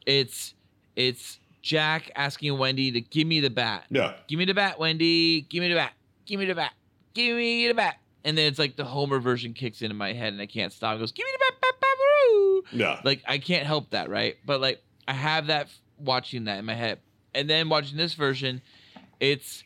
it's 0.06 0.54
it's 0.96 1.38
Jack 1.62 2.10
asking 2.16 2.56
Wendy 2.58 2.90
to 2.92 3.00
give 3.00 3.26
me 3.26 3.40
the 3.40 3.50
bat. 3.50 3.84
Yeah, 3.90 4.14
Give 4.28 4.38
me 4.38 4.44
the 4.44 4.54
bat, 4.54 4.78
Wendy. 4.78 5.42
Give 5.42 5.60
me 5.60 5.68
the 5.68 5.74
bat. 5.74 5.92
Give 6.26 6.40
me 6.40 6.46
the 6.46 6.54
bat. 6.54 6.72
Give 7.14 7.36
me 7.36 7.68
the 7.68 7.74
bat. 7.74 7.96
And 8.24 8.36
then 8.36 8.46
it's 8.46 8.58
like 8.58 8.76
the 8.76 8.84
Homer 8.84 9.18
version 9.18 9.52
kicks 9.54 9.82
into 9.82 9.94
my 9.94 10.12
head 10.12 10.32
and 10.32 10.40
I 10.42 10.46
can't 10.46 10.72
stop. 10.72 10.96
It 10.96 11.00
goes, 11.00 11.12
give 11.12 11.24
me 11.24 11.32
the 11.32 11.38
bat, 11.38 11.60
bat, 11.62 11.74
bat, 11.80 11.90
woo. 11.98 12.62
yeah, 12.72 13.00
Like 13.04 13.22
I 13.26 13.38
can't 13.38 13.66
help 13.66 13.90
that, 13.90 14.08
right? 14.10 14.36
But 14.44 14.60
like 14.60 14.82
I 15.08 15.12
have 15.12 15.46
that 15.48 15.68
watching 15.98 16.44
that 16.44 16.58
in 16.58 16.64
my 16.64 16.74
head, 16.74 16.98
and 17.34 17.48
then 17.48 17.68
watching 17.68 17.96
this 17.96 18.14
version, 18.14 18.62
it's 19.20 19.64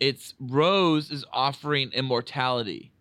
it's 0.00 0.34
Rose 0.40 1.10
is 1.10 1.24
offering 1.32 1.90
immortality. 1.92 2.92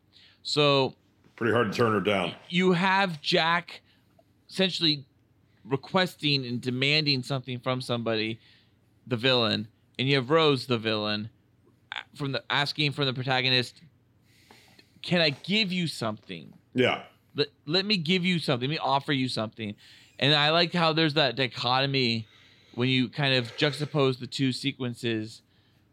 So 0.43 0.95
pretty 1.37 1.53
hard 1.53 1.71
to 1.71 1.77
turn 1.77 1.93
her 1.93 2.01
down. 2.01 2.33
you 2.49 2.73
have 2.73 3.21
Jack 3.21 3.81
essentially 4.49 5.05
requesting 5.63 6.45
and 6.45 6.59
demanding 6.59 7.23
something 7.23 7.59
from 7.59 7.79
somebody, 7.79 8.39
the 9.05 9.15
villain, 9.15 9.67
and 9.97 10.07
you 10.07 10.15
have 10.15 10.29
Rose, 10.29 10.67
the 10.67 10.77
villain, 10.77 11.29
from 12.15 12.33
the 12.33 12.43
asking 12.49 12.91
from 12.91 13.05
the 13.05 13.13
protagonist, 13.13 13.81
"Can 15.01 15.21
I 15.21 15.29
give 15.29 15.71
you 15.71 15.87
something? 15.87 16.53
Yeah, 16.73 17.03
Let, 17.35 17.47
let 17.65 17.85
me 17.85 17.97
give 17.97 18.25
you 18.25 18.39
something. 18.39 18.69
Let 18.69 18.75
me 18.75 18.79
offer 18.79 19.13
you 19.13 19.29
something." 19.29 19.75
And 20.19 20.33
I 20.33 20.49
like 20.49 20.73
how 20.73 20.93
there's 20.93 21.13
that 21.13 21.35
dichotomy 21.35 22.27
when 22.73 22.89
you 22.89 23.09
kind 23.09 23.35
of 23.35 23.55
juxtapose 23.57 24.19
the 24.19 24.27
two 24.27 24.51
sequences 24.51 25.41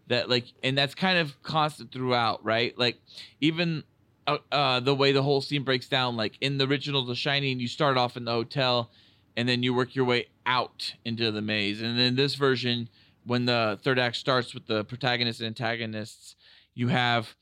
that 0.08 0.28
like 0.28 0.44
and 0.62 0.76
that's 0.76 0.94
kind 0.94 1.18
of 1.18 1.42
constant 1.42 1.90
throughout 1.90 2.44
right 2.44 2.78
like 2.78 2.98
even 3.40 3.82
uh, 4.26 4.80
the 4.80 4.94
way 4.94 5.12
the 5.12 5.22
whole 5.22 5.40
scene 5.40 5.62
breaks 5.62 5.88
down 5.88 6.16
like 6.16 6.36
in 6.40 6.58
the 6.58 6.66
original 6.66 7.04
the 7.04 7.14
shining 7.14 7.60
you 7.60 7.68
start 7.68 7.96
off 7.96 8.16
in 8.16 8.24
the 8.24 8.32
hotel 8.32 8.90
and 9.36 9.48
then 9.48 9.62
you 9.62 9.74
work 9.74 9.94
your 9.94 10.04
way 10.04 10.26
out 10.46 10.94
into 11.04 11.30
the 11.30 11.42
maze 11.42 11.82
and 11.82 11.98
then 11.98 12.16
this 12.16 12.34
version 12.34 12.88
when 13.26 13.44
the 13.44 13.78
third 13.82 13.98
act 13.98 14.16
starts 14.16 14.54
with 14.54 14.66
the 14.66 14.84
protagonists 14.84 15.40
and 15.40 15.48
antagonists 15.48 16.36
you 16.74 16.88
have 16.88 17.34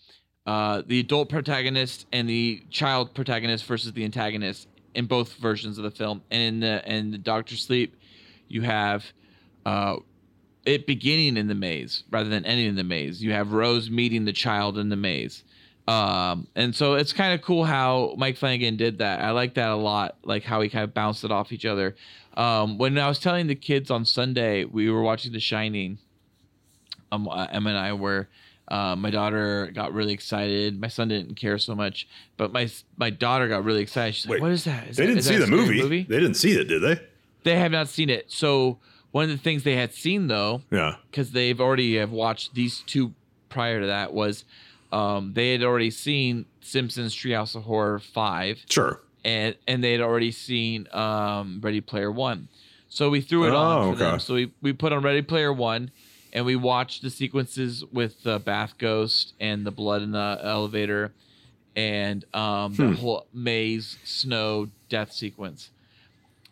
uh 0.46 0.82
the 0.86 1.00
adult 1.00 1.28
protagonist 1.28 2.06
and 2.12 2.28
the 2.28 2.62
child 2.70 3.14
protagonist 3.14 3.64
versus 3.64 3.92
the 3.92 4.04
antagonist 4.04 4.68
in 4.94 5.06
both 5.06 5.34
versions 5.34 5.78
of 5.78 5.84
the 5.84 5.90
film 5.90 6.22
and 6.30 6.42
in 6.42 6.60
the 6.60 6.88
and 6.88 7.12
the 7.12 7.18
doctor 7.18 7.56
sleep 7.56 7.96
you 8.48 8.62
have 8.62 9.04
uh 9.66 9.96
it 10.64 10.86
beginning 10.86 11.36
in 11.36 11.48
the 11.48 11.54
maze 11.54 12.04
rather 12.10 12.28
than 12.28 12.44
ending 12.44 12.66
in 12.66 12.76
the 12.76 12.84
maze. 12.84 13.22
You 13.22 13.32
have 13.32 13.52
Rose 13.52 13.90
meeting 13.90 14.24
the 14.24 14.32
child 14.32 14.78
in 14.78 14.88
the 14.88 14.96
maze. 14.96 15.44
Um, 15.88 16.46
and 16.54 16.74
so 16.74 16.94
it's 16.94 17.12
kind 17.12 17.34
of 17.34 17.42
cool 17.42 17.64
how 17.64 18.14
Mike 18.16 18.36
Flanagan 18.36 18.76
did 18.76 18.98
that. 18.98 19.20
I 19.20 19.30
like 19.32 19.54
that 19.54 19.70
a 19.70 19.76
lot, 19.76 20.16
like 20.22 20.44
how 20.44 20.60
he 20.60 20.68
kind 20.68 20.84
of 20.84 20.94
bounced 20.94 21.24
it 21.24 21.32
off 21.32 21.50
each 21.52 21.64
other. 21.66 21.96
Um, 22.36 22.78
when 22.78 22.96
I 22.98 23.08
was 23.08 23.18
telling 23.18 23.48
the 23.48 23.54
kids 23.56 23.90
on 23.90 24.04
Sunday, 24.04 24.64
we 24.64 24.88
were 24.90 25.02
watching 25.02 25.32
The 25.32 25.40
Shining. 25.40 25.98
Um, 27.10 27.28
uh, 27.28 27.46
Emma 27.50 27.70
and 27.70 27.78
I 27.78 27.92
were. 27.94 28.28
Uh, 28.68 28.96
my 28.96 29.10
daughter 29.10 29.70
got 29.74 29.92
really 29.92 30.14
excited. 30.14 30.80
My 30.80 30.88
son 30.88 31.08
didn't 31.08 31.34
care 31.34 31.58
so 31.58 31.74
much, 31.74 32.06
but 32.36 32.52
my 32.52 32.70
my 32.96 33.10
daughter 33.10 33.48
got 33.48 33.64
really 33.64 33.82
excited. 33.82 34.14
She's 34.14 34.24
like, 34.26 34.34
Wait, 34.34 34.42
"What 34.42 34.52
is 34.52 34.64
that?" 34.64 34.88
Is 34.88 34.96
they 34.96 35.04
that- 35.06 35.14
didn't 35.14 35.24
see 35.24 35.36
the 35.36 35.46
scary 35.46 35.82
movie. 35.82 36.04
They 36.04 36.20
didn't 36.20 36.34
see 36.36 36.52
it, 36.52 36.68
did 36.68 36.80
they? 36.80 37.00
They 37.42 37.56
have 37.58 37.72
not 37.72 37.88
seen 37.88 38.08
it. 38.08 38.30
So 38.30 38.78
one 39.10 39.24
of 39.24 39.30
the 39.30 39.36
things 39.36 39.64
they 39.64 39.76
had 39.76 39.92
seen 39.92 40.28
though, 40.28 40.62
Yeah, 40.70 40.94
because 41.10 41.32
they've 41.32 41.60
already 41.60 41.96
have 41.96 42.12
watched 42.12 42.54
these 42.54 42.80
two 42.86 43.12
prior 43.50 43.80
to 43.80 43.86
that 43.88 44.14
was 44.14 44.44
um, 44.92 45.32
they 45.34 45.52
had 45.52 45.62
already 45.62 45.90
seen 45.90 46.46
Simpsons 46.60 47.14
Treehouse 47.14 47.54
of 47.56 47.62
Horror 47.64 47.98
five 47.98 48.62
sure. 48.68 49.00
and 49.24 49.56
and 49.66 49.82
they 49.82 49.92
had 49.92 50.00
already 50.00 50.30
seen 50.30 50.86
um, 50.92 51.60
Ready 51.62 51.80
Player 51.80 52.10
One, 52.12 52.48
so 52.88 53.10
we 53.10 53.20
threw 53.20 53.46
it 53.46 53.50
Oh, 53.52 53.56
on 53.56 53.92
for 53.92 53.98
them. 53.98 54.20
So 54.20 54.34
we 54.34 54.52
we 54.60 54.72
put 54.72 54.92
on 54.92 55.02
Ready 55.02 55.22
Player 55.22 55.52
One, 55.52 55.90
and 56.32 56.44
we 56.44 56.56
watched 56.56 57.02
the 57.02 57.10
sequences 57.10 57.84
with 57.92 58.22
the 58.22 58.38
bath 58.38 58.74
ghost 58.78 59.34
and 59.40 59.64
the 59.66 59.70
blood 59.72 60.02
in 60.02 60.12
the 60.12 60.38
elevator, 60.42 61.12
and 61.74 62.24
um, 62.34 62.74
Hmm. 62.74 62.90
the 62.90 62.96
whole 62.96 63.26
maze 63.32 63.98
snow 64.04 64.68
death 64.88 65.12
sequence. 65.12 65.70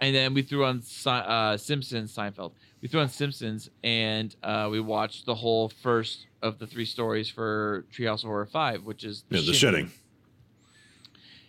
And 0.03 0.15
then 0.17 0.33
we 0.33 0.41
threw 0.41 0.65
on 0.65 0.83
uh, 1.05 1.59
Simpsons, 1.59 2.15
Seinfeld. 2.17 2.53
We 2.83 2.89
threw 2.89 3.01
on 3.01 3.09
Simpsons, 3.11 3.69
and 3.85 4.35
uh, 4.43 4.69
we 4.71 4.81
watched 4.81 5.27
the 5.27 5.35
whole 5.35 5.69
first 5.69 6.27
of 6.41 6.59
the 6.59 6.67
three 6.67 6.87
stories 6.87 7.29
for 7.29 7.85
Treehouse 7.93 8.23
of 8.23 8.29
Horror 8.29 8.47
Five, 8.47 8.85
which 8.85 9.05
is 9.05 9.25
Yeah, 9.29 9.41
the 9.41 9.53
shitting. 9.53 9.91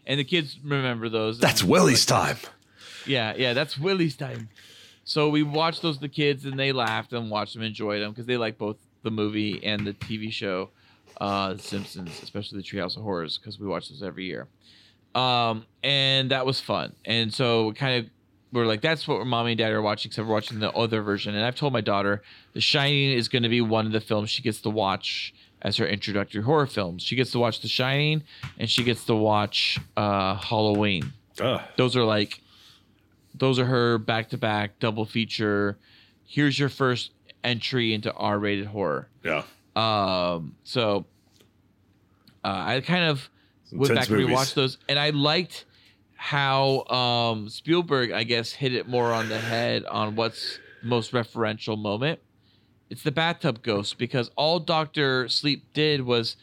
And 0.06 0.20
the 0.20 0.24
kids 0.26 0.58
remember 0.64 1.08
those. 1.10 1.40
That's 1.40 1.64
Willie's 1.64 2.06
time. 2.06 2.38
yeah, 3.06 3.34
yeah, 3.38 3.53
that's 3.53 3.78
Willie's 3.78 4.16
time. 4.18 4.49
So 5.03 5.30
we 5.30 5.44
watched 5.44 5.82
those 5.82 5.99
the 5.99 6.10
kids, 6.10 6.45
and 6.45 6.60
they 6.60 6.72
laughed 6.74 7.14
and 7.14 7.30
watched 7.32 7.53
them, 7.53 7.64
enjoyed 7.64 8.02
them 8.02 8.12
because 8.12 8.26
they 8.26 8.38
like 8.38 8.58
both 8.58 8.78
the 9.03 9.12
movie 9.12 9.64
and 9.64 9.86
the 9.88 9.94
TV 9.94 10.32
show, 10.32 10.70
uh, 11.20 11.56
Simpsons, 11.58 12.22
especially 12.22 12.58
the 12.58 12.64
Treehouse 12.64 12.98
of 12.98 13.03
Horrors, 13.03 13.38
because 13.38 13.60
we 13.60 13.68
watch 13.68 13.90
those 13.90 14.03
every 14.03 14.26
year. 14.26 14.48
Um, 15.16 15.66
and 15.84 16.32
that 16.32 16.45
was 16.45 16.60
fun. 16.60 16.94
And 17.06 17.34
so 17.34 17.68
we 17.68 17.74
kind 17.74 18.06
of 18.06 18.12
we're 18.53 18.65
like, 18.65 18.82
that's 18.82 19.07
what 19.07 19.26
mommy 19.26 19.52
and 19.52 19.57
dad 19.57 19.72
are 19.72 19.82
watching, 19.82 20.10
except 20.10 20.28
we're 20.28 20.34
watching 20.34 20.60
the 20.60 20.72
other 20.73 21.02
version. 21.02 21.36
And 21.36 21.45
I've 21.45 21.56
told 21.56 21.72
my 21.73 21.82
daughter, 21.82 22.22
The 22.53 22.61
Shining 22.61 23.11
is 23.11 23.28
going 23.30 23.44
to 23.44 23.49
be 23.49 23.61
one 23.61 23.86
of 23.86 23.91
the 23.94 24.02
films 24.02 24.30
she 24.30 24.41
gets 24.41 24.60
to 24.61 24.69
watch 24.69 25.34
as 25.61 25.78
her 25.78 25.86
introductory 25.86 26.41
horror 26.44 26.65
films. 26.68 27.03
She 27.03 27.15
gets 27.15 27.32
to 27.32 27.40
watch 27.40 27.61
The 27.61 27.68
Shining, 27.68 28.23
and 28.57 28.69
she 28.69 28.84
gets 28.84 29.06
to 29.06 29.15
watch 29.15 29.80
uh, 29.95 30.36
Halloween 30.36 31.14
Ugh. 31.40 31.61
those 31.78 31.95
are 31.95 32.03
like 32.03 32.41
those 33.34 33.57
are 33.57 33.65
her 33.65 33.98
back 33.98 34.30
to 34.30 34.38
back 34.38 34.78
double 34.80 35.06
feature 35.06 35.78
here's 36.26 36.60
your 36.60 36.68
first 36.69 37.11
entry 37.44 37.94
into 37.94 38.11
r-rated 38.14 38.68
horror 38.68 39.07
Yeah. 39.23 39.44
um 39.78 40.56
so 40.65 41.06
uh, 42.44 42.48
i 42.68 42.82
kind 42.82 43.06
of 43.06 43.30
went 43.72 43.95
back 43.95 44.10
and 44.10 44.18
rewatched 44.18 44.53
those 44.56 44.78
and 44.90 44.99
i 44.99 45.11
liked 45.11 45.65
how 46.23 46.85
um 46.85 47.49
spielberg 47.49 48.11
i 48.11 48.23
guess 48.23 48.52
hit 48.52 48.73
it 48.76 48.88
more 48.88 49.11
on 49.11 49.27
the 49.27 49.39
head 49.39 49.84
on 49.85 50.15
what's 50.15 50.60
most 50.84 51.11
referential 51.14 51.77
moment 51.77 52.19
it's 52.89 53.02
the 53.02 53.11
bathtub 53.11 53.64
ghost 53.64 53.98
because 53.98 54.30
all 54.35 54.60
dr 54.60 55.27
sleep 55.30 55.65
did 55.73 56.02
was 56.02 56.35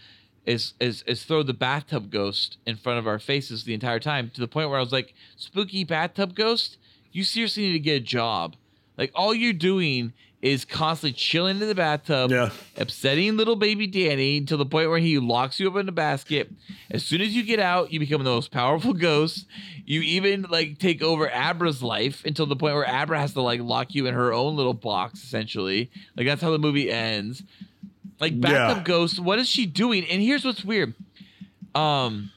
is 0.48 0.72
is 0.80 1.04
is 1.06 1.24
throw 1.24 1.42
the 1.42 1.52
bathtub 1.52 2.10
ghost 2.10 2.56
in 2.64 2.74
front 2.74 2.98
of 2.98 3.06
our 3.06 3.18
faces 3.18 3.64
the 3.64 3.74
entire 3.74 4.00
time 4.00 4.30
to 4.30 4.40
the 4.40 4.48
point 4.48 4.70
where 4.70 4.78
I 4.78 4.82
was 4.82 4.92
like, 4.92 5.12
spooky 5.36 5.84
bathtub 5.84 6.34
ghost, 6.34 6.78
you 7.12 7.22
seriously 7.22 7.64
need 7.64 7.72
to 7.74 7.78
get 7.78 7.96
a 7.96 8.04
job. 8.04 8.56
Like 8.96 9.12
all 9.14 9.34
you're 9.34 9.52
doing 9.52 10.14
is 10.40 10.64
constantly 10.64 11.12
chilling 11.12 11.60
in 11.60 11.66
the 11.68 11.74
bathtub, 11.74 12.30
Yeah. 12.30 12.50
upsetting 12.76 13.36
little 13.36 13.56
baby 13.56 13.88
Danny 13.88 14.40
to 14.42 14.56
the 14.56 14.64
point 14.64 14.88
where 14.88 15.00
he 15.00 15.18
locks 15.18 15.58
you 15.58 15.68
up 15.68 15.74
in 15.76 15.88
a 15.88 15.92
basket. 15.92 16.48
As 16.92 17.04
soon 17.04 17.20
as 17.20 17.34
you 17.34 17.42
get 17.42 17.58
out, 17.58 17.92
you 17.92 17.98
become 17.98 18.22
the 18.22 18.30
most 18.30 18.52
powerful 18.52 18.92
ghost. 19.08 19.46
You 19.84 20.00
even 20.02 20.42
like 20.48 20.78
take 20.78 21.02
over 21.02 21.28
Abra's 21.28 21.82
life 21.82 22.24
until 22.24 22.46
the 22.46 22.54
point 22.54 22.74
where 22.74 22.88
Abra 22.88 23.18
has 23.18 23.32
to 23.32 23.40
like 23.42 23.60
lock 23.60 23.96
you 23.96 24.06
in 24.06 24.14
her 24.14 24.32
own 24.32 24.54
little 24.56 24.74
box, 24.74 25.24
essentially. 25.24 25.90
Like 26.16 26.26
that's 26.26 26.40
how 26.42 26.52
the 26.52 26.58
movie 26.58 26.88
ends. 26.90 27.42
Like 28.20 28.40
bathtub 28.40 28.78
Yeah. 28.78 28.82
ghost, 28.84 29.18
what 29.18 29.40
is 29.40 29.48
she 29.48 29.66
doing? 29.66 30.04
And 30.04 30.22
here's 30.22 30.44
what's 30.44 30.64
weird. 30.64 30.94
Um 31.74 32.30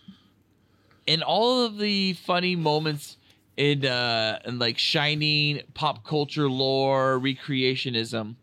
in 1.07 1.21
all 1.23 1.65
of 1.65 1.77
the 1.77 2.13
funny 2.13 2.55
moments 2.55 3.17
in 3.57 3.85
uh 3.85 4.39
in 4.45 4.59
like 4.59 4.77
shining 4.77 5.61
pop 5.73 6.05
culture 6.05 6.49
lore 6.49 7.19
recreationism, 7.19 8.35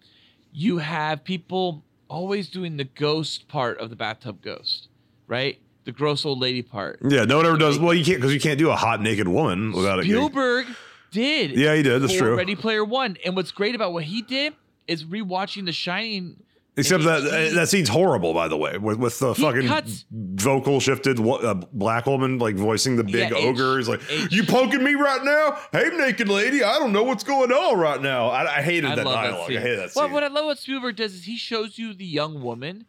you 0.53 0.79
have 0.79 1.25
people 1.25 1.85
always 2.09 2.49
doing 2.49 2.77
the 2.77 2.85
ghost 2.85 3.49
part 3.49 3.79
of 3.79 3.91
the 3.91 3.97
bathtub 3.97 4.43
ghost, 4.43 4.89
right? 5.27 5.59
The 5.85 5.93
gross 5.93 6.25
old 6.27 6.39
lady 6.39 6.63
part. 6.63 6.99
Yeah. 7.03 7.25
No 7.25 7.39
one 7.39 7.47
ever 7.47 7.57
does. 7.57 7.79
Well, 7.79 7.95
you 7.95 8.05
can't 8.05 8.19
because 8.19 8.35
you 8.35 8.41
can't 8.41 8.59
do 8.59 8.71
a 8.71 8.77
hot 8.77 9.01
naked 9.01 9.27
woman 9.29 9.73
without 9.73 9.99
it. 9.99 10.03
getting- 10.05 10.17
Spielberg 10.21 10.67
did. 11.11 11.53
Yeah, 11.53 11.75
he 11.75 11.83
did. 11.83 12.03
That's 12.03 12.15
true. 12.17 12.37
Ready 12.37 12.55
Player 12.55 12.85
One. 12.85 13.17
And 13.25 13.35
what's 13.35 13.51
great 13.51 13.75
about 13.75 13.93
what 13.95 14.05
he 14.05 14.21
did 14.23 14.55
is 14.87 15.05
rewatching 15.05 15.65
The 15.65 15.73
Shining. 15.73 16.43
Except 16.79 17.05
that 17.05 17.23
he- 17.23 17.29
uh, 17.29 17.55
that 17.55 17.69
scene's 17.69 17.89
horrible, 17.89 18.33
by 18.33 18.49
the 18.49 18.57
way, 18.57 18.79
with 18.79 18.99
with 18.99 19.19
the 19.19 19.35
fucking 19.35 19.67
cuts- 19.67 20.05
vocal 20.11 20.81
shifted 20.81 21.19
uh, 21.21 21.55
black 21.73 22.07
woman 22.07 22.39
like 22.39 22.55
voicing 22.57 22.97
the 22.97 23.05
big 23.05 23.31
Yeah, 23.31 23.37
ogre. 23.37 23.77
He's 23.79 23.89
like, 23.89 24.01
H- 24.11 24.33
"You 24.33 24.45
poking 24.45 24.83
me 24.85 24.95
right 24.95 25.23
now? 25.25 25.59
Hey, 25.73 25.91
naked 25.97 26.29
lady, 26.29 26.63
I 26.65 26.79
don't 26.79 26.93
know 26.93 27.03
what's 27.03 27.25
going 27.25 27.53
on 27.53 27.79
right 27.79 28.01
now." 28.01 28.29
I, 28.29 28.59
I 28.59 28.63
hated 28.63 28.91
I 28.93 28.95
that 28.97 29.05
dialogue. 29.05 29.49
that 29.49 29.57
I 29.57 29.61
hated 29.61 29.79
that 29.81 29.93
Well, 29.95 30.07
scene. 30.07 30.13
what 30.13 30.25
I 30.25 30.29
love 30.29 30.45
what 30.47 30.59
Spielberg 30.59 30.97
does 30.97 31.15
is 31.15 31.25
he 31.25 31.37
shows 31.37 31.79
you 31.79 31.93
the 31.95 32.07
young 32.07 32.43
woman, 32.43 32.87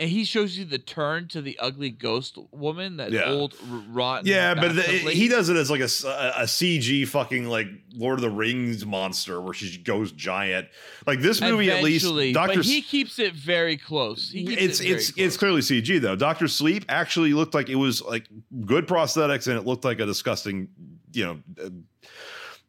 and 0.00 0.08
he 0.10 0.24
shows 0.24 0.56
you 0.56 0.64
the 0.64 0.78
turn 0.78 1.28
to 1.28 1.42
the 1.42 1.58
ugly 1.58 1.90
ghost 1.90 2.38
woman, 2.50 2.96
that 2.96 3.12
Yeah. 3.12 3.26
old 3.30 3.54
rotten. 3.90 4.26
yeah, 4.26 4.54
but 4.54 4.74
the, 4.74 4.82
he 4.82 5.28
does 5.28 5.50
it 5.50 5.56
as 5.56 5.70
like 5.70 5.80
a 5.80 5.84
a 5.84 6.46
CG 6.46 7.06
fucking 7.06 7.44
like 7.46 7.68
Lord 7.94 8.18
of 8.18 8.22
the 8.22 8.30
Rings 8.30 8.86
monster 8.86 9.40
where 9.40 9.52
she 9.52 9.76
goes 9.78 10.10
giant. 10.12 10.68
Like 11.06 11.20
this 11.20 11.40
movie, 11.40 11.70
at 11.70 11.82
least, 11.84 12.06
Doctor. 12.32 12.56
But 12.56 12.64
he 12.64 12.80
keeps 12.80 13.18
it 13.18 13.34
very 13.34 13.76
close. 13.76 14.32
It's 14.34 14.80
it 14.80 14.84
very 14.84 14.94
it's 14.94 15.10
close. 15.10 15.26
it's 15.26 15.36
clearly 15.36 15.60
CG 15.60 16.00
though. 16.00 16.16
Doctor 16.16 16.48
Sleep 16.48 16.84
actually 16.88 17.34
looked 17.34 17.52
like 17.54 17.68
it 17.68 17.76
was 17.76 18.00
like 18.02 18.26
good 18.64 18.88
prosthetics, 18.88 19.46
and 19.46 19.56
it 19.58 19.66
looked 19.66 19.84
like 19.84 20.00
a 20.00 20.06
disgusting, 20.06 20.68
you 21.12 21.24
know, 21.24 21.38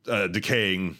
uh, 0.07 0.11
uh, 0.11 0.27
decaying 0.27 0.97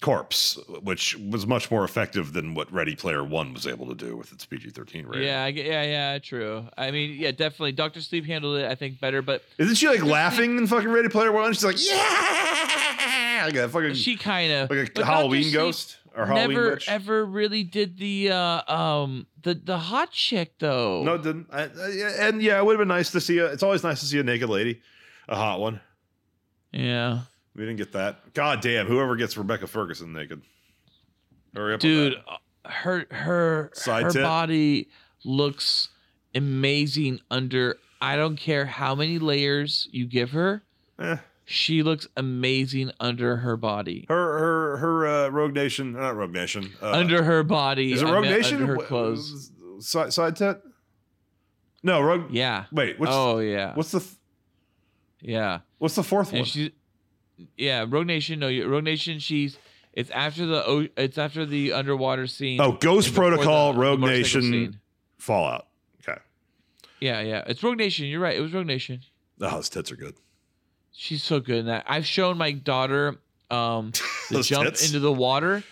corpse, 0.00 0.58
which 0.82 1.16
was 1.16 1.46
much 1.46 1.70
more 1.70 1.84
effective 1.84 2.32
than 2.32 2.54
what 2.54 2.72
Ready 2.72 2.94
Player 2.94 3.24
One 3.24 3.52
was 3.52 3.66
able 3.66 3.86
to 3.88 3.94
do 3.94 4.16
with 4.16 4.32
its 4.32 4.46
PG 4.46 4.70
thirteen 4.70 5.06
rating. 5.06 5.26
Yeah, 5.26 5.44
I 5.44 5.48
yeah, 5.48 5.82
yeah, 5.82 6.18
true. 6.18 6.66
I 6.76 6.90
mean, 6.90 7.18
yeah, 7.18 7.32
definitely. 7.32 7.72
Doctor 7.72 8.00
Sleep 8.00 8.24
handled 8.24 8.58
it, 8.58 8.70
I 8.70 8.74
think, 8.74 9.00
better. 9.00 9.22
But 9.22 9.42
Isn't 9.58 9.74
she 9.76 9.88
like 9.88 10.04
laughing 10.04 10.56
in 10.58 10.66
fucking 10.66 10.88
Ready 10.88 11.08
Player 11.08 11.32
One? 11.32 11.52
She's 11.52 11.64
like, 11.64 11.84
yeah, 11.84 13.42
like 13.46 13.54
a 13.54 13.68
fucking 13.68 13.94
she 13.94 14.16
kind 14.16 14.52
of 14.52 14.70
like 14.70 14.96
a 14.98 15.04
Halloween 15.04 15.52
ghost 15.52 15.98
or 16.16 16.26
Halloween 16.26 16.48
never 16.56 16.70
witch. 16.70 16.88
ever 16.88 17.24
really 17.24 17.64
did 17.64 17.98
the 17.98 18.30
uh 18.30 18.72
um 18.72 19.26
the 19.42 19.54
the 19.54 19.78
hot 19.78 20.10
chick 20.12 20.54
though. 20.58 21.02
No, 21.02 21.14
it 21.14 21.22
didn't. 21.22 21.46
I, 21.52 21.62
I, 21.62 21.66
and 22.20 22.42
yeah, 22.42 22.58
it 22.58 22.64
would 22.64 22.72
have 22.72 22.80
been 22.80 22.88
nice 22.88 23.10
to 23.12 23.20
see 23.20 23.38
a. 23.38 23.46
It's 23.46 23.62
always 23.62 23.82
nice 23.82 24.00
to 24.00 24.06
see 24.06 24.18
a 24.18 24.22
naked 24.22 24.48
lady, 24.48 24.80
a 25.28 25.36
hot 25.36 25.60
one. 25.60 25.80
Yeah. 26.72 27.20
We 27.58 27.64
didn't 27.64 27.78
get 27.78 27.92
that. 27.92 28.32
God 28.34 28.60
damn, 28.60 28.86
whoever 28.86 29.16
gets 29.16 29.36
Rebecca 29.36 29.66
Ferguson 29.66 30.12
naked. 30.12 30.42
Hurry 31.54 31.74
up. 31.74 31.80
dude 31.80 32.14
uh, 32.28 32.68
her 32.68 33.06
her 33.10 33.70
Side 33.74 34.04
her 34.04 34.10
tit? 34.10 34.22
body 34.22 34.88
looks 35.24 35.88
amazing 36.34 37.18
under 37.30 37.76
i 38.00 38.14
don't 38.14 38.36
care 38.36 38.66
how 38.66 38.94
many 38.94 39.18
layers 39.18 39.88
you 39.90 40.06
give 40.06 40.30
her 40.32 40.62
Eh, 41.00 41.16
she 41.46 41.82
looks 41.82 42.06
amazing 42.16 42.92
under 43.00 43.38
her 43.38 43.56
body 43.56 44.04
her 44.08 44.38
her 44.38 44.76
her 44.76 45.06
uh, 45.06 45.28
Rogue 45.30 45.54
Nation, 45.54 45.92
not 45.94 46.14
Rogue 46.16 46.32
Nation. 46.32 46.70
Uh, 46.82 46.90
under 46.92 47.22
her 47.24 47.42
body 47.42 47.92
is 47.92 48.02
it 48.02 48.06
I 48.08 48.12
Rogue 48.12 48.24
Nation? 48.26 48.60
under 48.62 48.74
her 48.76 48.82
clothes 48.86 49.50
Side, 49.80 50.12
side 50.12 50.36
tit? 50.36 50.60
No, 51.82 52.00
Rogue. 52.02 52.26
yeah 52.30 52.66
Wait, 52.70 53.00
what's 53.00 53.10
oh 53.12 53.38
yeah 53.38 53.74
what's 53.74 53.90
the 53.92 54.00
th- 54.00 54.12
yeah 55.22 55.60
what's 55.78 55.94
the 55.94 56.02
fourth 56.04 56.30
one? 56.32 56.40
and 56.40 56.46
she 56.48 56.72
yeah 57.56 57.84
rogue 57.88 58.06
nation 58.06 58.38
no 58.40 58.48
rogue 58.66 58.84
nation 58.84 59.18
she's 59.18 59.58
it's 59.92 60.10
after 60.10 60.46
the 60.46 60.90
it's 60.96 61.18
after 61.18 61.44
the 61.46 61.72
underwater 61.72 62.26
scene 62.26 62.60
Oh, 62.60 62.72
Ghost 62.72 63.14
Protocol, 63.14 63.72
the- 63.72 63.78
the 63.78 63.84
Rogue 63.84 64.00
motorcycle 64.00 64.40
Nation, 64.40 64.42
scene. 64.72 64.80
Fallout. 65.18 65.66
Okay. 66.02 66.18
yeah 67.00 67.20
yeah 67.20 67.44
it's 67.46 67.62
rogue 67.62 67.78
nation 67.78 68.06
you're 68.06 68.20
right 68.20 68.36
it 68.36 68.40
was 68.40 68.52
rogue 68.52 68.66
nation 68.66 69.00
Oh, 69.40 69.56
his 69.58 69.68
tits 69.68 69.92
are 69.92 69.96
good. 69.96 70.14
She's 70.92 71.22
so 71.22 71.38
good 71.38 71.58
in 71.58 71.66
that. 71.66 71.84
I've 71.86 72.04
shown 72.06 72.36
my 72.38 72.50
daughter 72.52 73.16
um 73.50 73.92
the 74.30 74.42
jump 74.42 74.64
tits? 74.70 74.86
into 74.86 74.98
the 74.98 75.12
water 75.12 75.62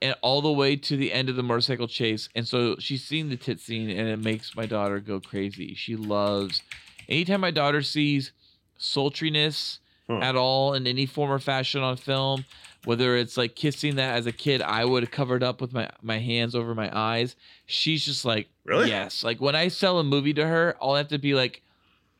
and 0.00 0.14
all 0.22 0.42
the 0.42 0.52
way 0.52 0.76
to 0.76 0.96
the 0.96 1.12
end 1.12 1.28
of 1.28 1.34
the 1.34 1.42
motorcycle 1.42 1.88
chase. 1.88 2.28
And 2.36 2.46
so 2.46 2.76
she's 2.78 3.02
seen 3.02 3.28
the 3.30 3.36
tit 3.36 3.58
scene 3.60 3.90
and 3.90 4.08
it 4.08 4.18
makes 4.18 4.54
my 4.54 4.64
daughter 4.66 5.00
go 5.00 5.18
crazy. 5.20 5.74
She 5.74 5.96
loves 5.96 6.62
anytime 7.08 7.40
my 7.40 7.50
daughter 7.50 7.82
sees 7.82 8.30
sultriness 8.78 9.78
Huh. 10.08 10.18
at 10.18 10.36
all 10.36 10.74
in 10.74 10.86
any 10.86 11.04
form 11.04 11.32
or 11.32 11.40
fashion 11.40 11.82
on 11.82 11.96
film, 11.96 12.44
whether 12.84 13.16
it's 13.16 13.36
like 13.36 13.56
kissing 13.56 13.96
that 13.96 14.16
as 14.16 14.26
a 14.26 14.32
kid, 14.32 14.62
I 14.62 14.84
would 14.84 15.02
have 15.02 15.10
covered 15.10 15.42
up 15.42 15.60
with 15.60 15.72
my, 15.72 15.90
my 16.00 16.18
hands 16.18 16.54
over 16.54 16.76
my 16.76 16.96
eyes. 16.96 17.34
She's 17.66 18.04
just 18.04 18.24
like, 18.24 18.48
Really? 18.64 18.88
Yes. 18.88 19.24
Like 19.24 19.40
when 19.40 19.56
I 19.56 19.66
sell 19.68 19.98
a 19.98 20.04
movie 20.04 20.32
to 20.34 20.46
her, 20.46 20.76
I'll 20.80 20.94
have 20.94 21.08
to 21.08 21.18
be 21.18 21.34
like, 21.34 21.62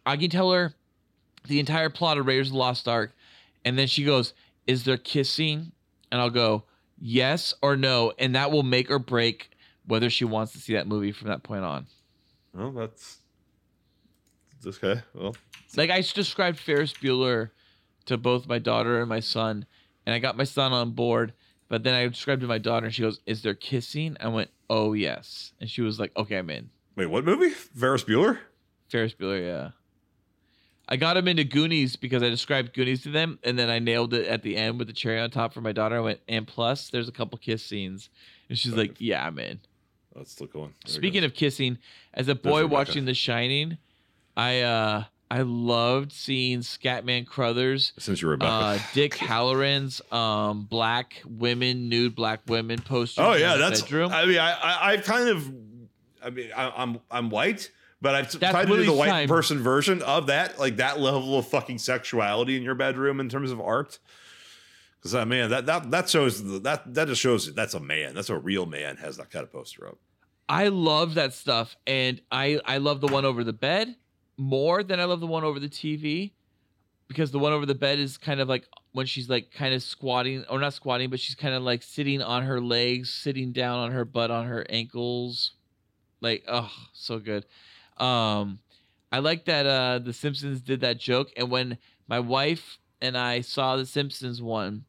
I 0.05 0.17
can 0.17 0.31
tell 0.31 0.51
her 0.53 0.75
the 1.47 1.61
entire 1.61 1.91
plot 1.91 2.19
of 2.19 2.27
Raiders 2.27 2.49
of 2.49 2.55
the 2.55 2.59
Lost 2.59 2.89
Ark, 2.89 3.13
and 3.65 3.79
then 3.79 3.87
she 3.87 4.05
goes, 4.05 4.33
"Is 4.67 4.85
there 4.85 4.97
kissing?" 4.97 5.73
And 6.11 6.21
I'll 6.21 6.31
go, 6.31 6.65
"Yes 7.01 7.55
or 7.63 7.77
no," 7.77 8.13
and 8.19 8.35
that 8.35 8.51
will 8.51 8.63
make 8.63 8.91
or 8.91 8.99
break 8.99 9.51
whether 9.87 10.11
she 10.11 10.25
wants 10.25 10.53
to 10.53 10.59
see 10.59 10.75
that 10.75 10.87
movie 10.89 11.13
from 11.13 11.29
that 11.29 11.43
point 11.43 11.65
on. 11.65 11.87
Well, 12.53 12.73
that's 12.73 13.19
it's 14.57 14.67
okay. 14.67 15.03
Well, 15.15 15.37
Like 15.77 15.91
I 15.91 16.01
described 16.01 16.59
Ferris 16.59 16.93
Bueller 16.93 17.51
to 18.07 18.17
both 18.17 18.49
my 18.49 18.59
daughter 18.59 19.01
and 19.01 19.09
my 19.09 19.21
son, 19.21 19.67
and 20.05 20.15
I 20.15 20.19
got 20.19 20.37
my 20.37 20.45
son 20.45 20.73
on 20.73 20.91
board. 20.93 21.33
But 21.69 21.83
then 21.83 21.95
I 21.95 22.07
described 22.07 22.43
to 22.43 22.47
my 22.47 22.59
daughter, 22.59 22.87
and 22.87 22.95
she 22.95 23.03
goes, 23.03 23.21
"Is 23.27 23.43
there 23.43 23.55
kissing?" 23.55 24.17
I 24.21 24.29
went, 24.29 24.51
"Oh 24.71 24.93
yes," 24.93 25.53
and 25.61 25.69
she 25.69 25.83
was 25.83 25.99
like, 25.99 26.17
"Okay, 26.17 26.39
I'm 26.39 26.51
in." 26.51 26.71
wait, 26.97 27.07
what 27.07 27.25
movie? 27.25 27.51
Ferris 27.51 28.05
Bueller? 28.05 28.39
Ferris 28.89 29.15
Bueller, 29.15 29.45
yeah. 29.45 29.71
I 30.89 30.97
got 30.97 31.17
him 31.17 31.27
into 31.29 31.45
Goonies 31.45 31.97
because 31.97 32.23
I 32.23 32.29
described 32.29 32.73
Goonies 32.73 33.03
to 33.03 33.11
them, 33.11 33.39
and 33.43 33.59
then 33.59 33.69
I 33.69 33.81
nailed 33.81 34.15
it 34.15 34.27
at 34.29 34.43
the 34.43 34.57
end 34.57 34.79
with 34.79 34.87
the 34.87 34.95
cherry 34.95 35.21
on 35.21 35.31
top 35.31 35.53
for 35.53 35.61
my 35.61 35.73
daughter. 35.73 35.97
I 35.97 36.01
went, 36.01 36.21
and 36.29 36.47
plus, 36.47 36.89
there's 36.91 37.09
a 37.09 37.13
couple 37.13 37.37
kiss 37.39 37.65
scenes, 37.65 38.09
and 38.49 38.57
she's 38.57 38.75
like, 38.75 38.97
"Yeah, 39.01 39.27
I'm 39.27 39.39
in." 39.39 39.61
That's 40.15 40.33
still 40.33 40.47
going. 40.47 40.75
There 40.85 40.95
Speaking 40.95 41.25
of 41.25 41.35
kissing, 41.35 41.79
as 42.15 42.29
a 42.29 42.35
boy 42.35 42.67
watching 42.67 43.05
The 43.05 43.15
Shining, 43.15 43.79
I 44.37 44.61
uh 44.61 45.05
I 45.31 45.43
loved 45.43 46.13
seeing 46.13 46.61
Scatman 46.61 47.27
Crothers, 47.27 47.93
since 47.99 48.23
you're 48.23 48.31
Rebecca. 48.33 48.51
uh, 48.53 48.79
Dick 48.95 49.15
Hallorann's 49.15 50.01
um 50.13 50.65
black 50.65 51.23
women, 51.25 51.89
nude 51.89 52.15
black 52.15 52.41
women 52.47 52.81
posters. 52.81 53.25
oh 53.25 53.35
yeah, 53.35 53.57
that's. 53.57 53.83
bedroom. 53.83 54.13
I 54.13 54.27
mean, 54.27 54.39
I, 54.39 54.53
I 54.53 54.93
I've 54.93 55.05
kind 55.05 55.29
of. 55.29 55.53
I 56.23 56.31
mean, 56.31 56.51
I, 56.57 56.73
I'm 56.77 57.01
I'm 57.11 57.31
white, 57.31 57.71
but 58.01 58.15
I've 58.15 58.31
That's 58.39 58.53
tried 58.53 58.67
to 58.67 58.77
do 58.77 58.85
the 58.85 58.93
white 58.93 59.09
time. 59.09 59.29
person 59.29 59.59
version 59.59 60.03
of 60.03 60.29
that, 60.29 60.59
like 60.59 60.77
that 60.77 61.01
level 61.01 61.39
of 61.39 61.47
fucking 61.49 61.79
sexuality 61.79 62.57
in 62.57 62.63
your 62.63 62.75
bedroom 62.75 63.21
in 63.21 63.29
terms 63.29 63.51
of 63.51 63.61
art. 63.61 63.99
Because 64.99 65.15
uh, 65.15 65.27
man, 65.27 65.51
that 65.51 65.67
that 65.67 65.91
that 65.91 66.09
shows 66.09 66.63
that 66.63 66.95
that 66.95 67.09
just 67.09 67.21
shows 67.21 67.53
that's 67.55 67.75
a 67.75 67.81
man. 67.81 68.15
That's 68.15 68.31
a 68.31 68.39
real 68.39 68.67
man 68.67 68.97
has 68.99 69.17
that 69.17 69.31
kind 69.31 69.43
of 69.43 69.53
poster 69.53 69.89
up. 69.89 69.99
I 70.49 70.69
love 70.69 71.15
that 71.15 71.33
stuff, 71.33 71.77
and 71.87 72.21
I 72.31 72.61
I 72.65 72.79
love 72.79 73.01
the 73.01 73.09
one 73.09 73.25
over 73.25 73.43
the 73.43 73.53
bed 73.53 73.97
more 74.37 74.83
than 74.83 75.01
I 75.01 75.05
love 75.05 75.21
the 75.21 75.27
one 75.27 75.45
over 75.45 75.59
the 75.59 75.69
TV, 75.69 76.33
because 77.09 77.31
the 77.31 77.39
one 77.39 77.53
over 77.53 77.67
the 77.67 77.75
bed 77.75 77.99
is 77.99 78.19
kind 78.19 78.41
of 78.41 78.49
like 78.49 78.67
when 78.93 79.07
she's 79.07 79.29
like 79.29 79.51
kind 79.53 79.75
of 79.75 79.83
squatting 79.83 80.45
or 80.49 80.59
not 80.59 80.75
squatting, 80.75 81.11
but 81.11 81.21
she's 81.21 81.35
kind 81.35 81.55
of 81.55 81.63
like 81.63 81.83
sitting 81.83 82.23
on 82.23 82.43
her 82.45 82.61
legs, 82.61 83.11
sitting 83.11 83.53
down 83.53 83.79
on 83.79 83.93
her 83.93 84.05
butt, 84.05 84.31
on 84.31 84.47
her 84.47 84.67
ankles, 84.69 85.53
like 86.21 86.45
oh 86.49 86.71
so 86.93 87.19
good. 87.19 87.47
Um, 87.97 88.59
I 89.13 89.21
like 89.21 89.45
that 89.47 89.67
uh 89.67 89.99
the 89.99 90.13
Simpsons 90.13 90.61
did 90.61 90.81
that 90.81 90.99
joke, 90.99 91.31
and 91.37 91.51
when 91.51 91.79
my 92.09 92.21
wife 92.21 92.79
and 93.01 93.17
I 93.17 93.41
saw 93.41 93.77
the 93.77 93.87
Simpsons 93.87 94.43
one. 94.43 94.85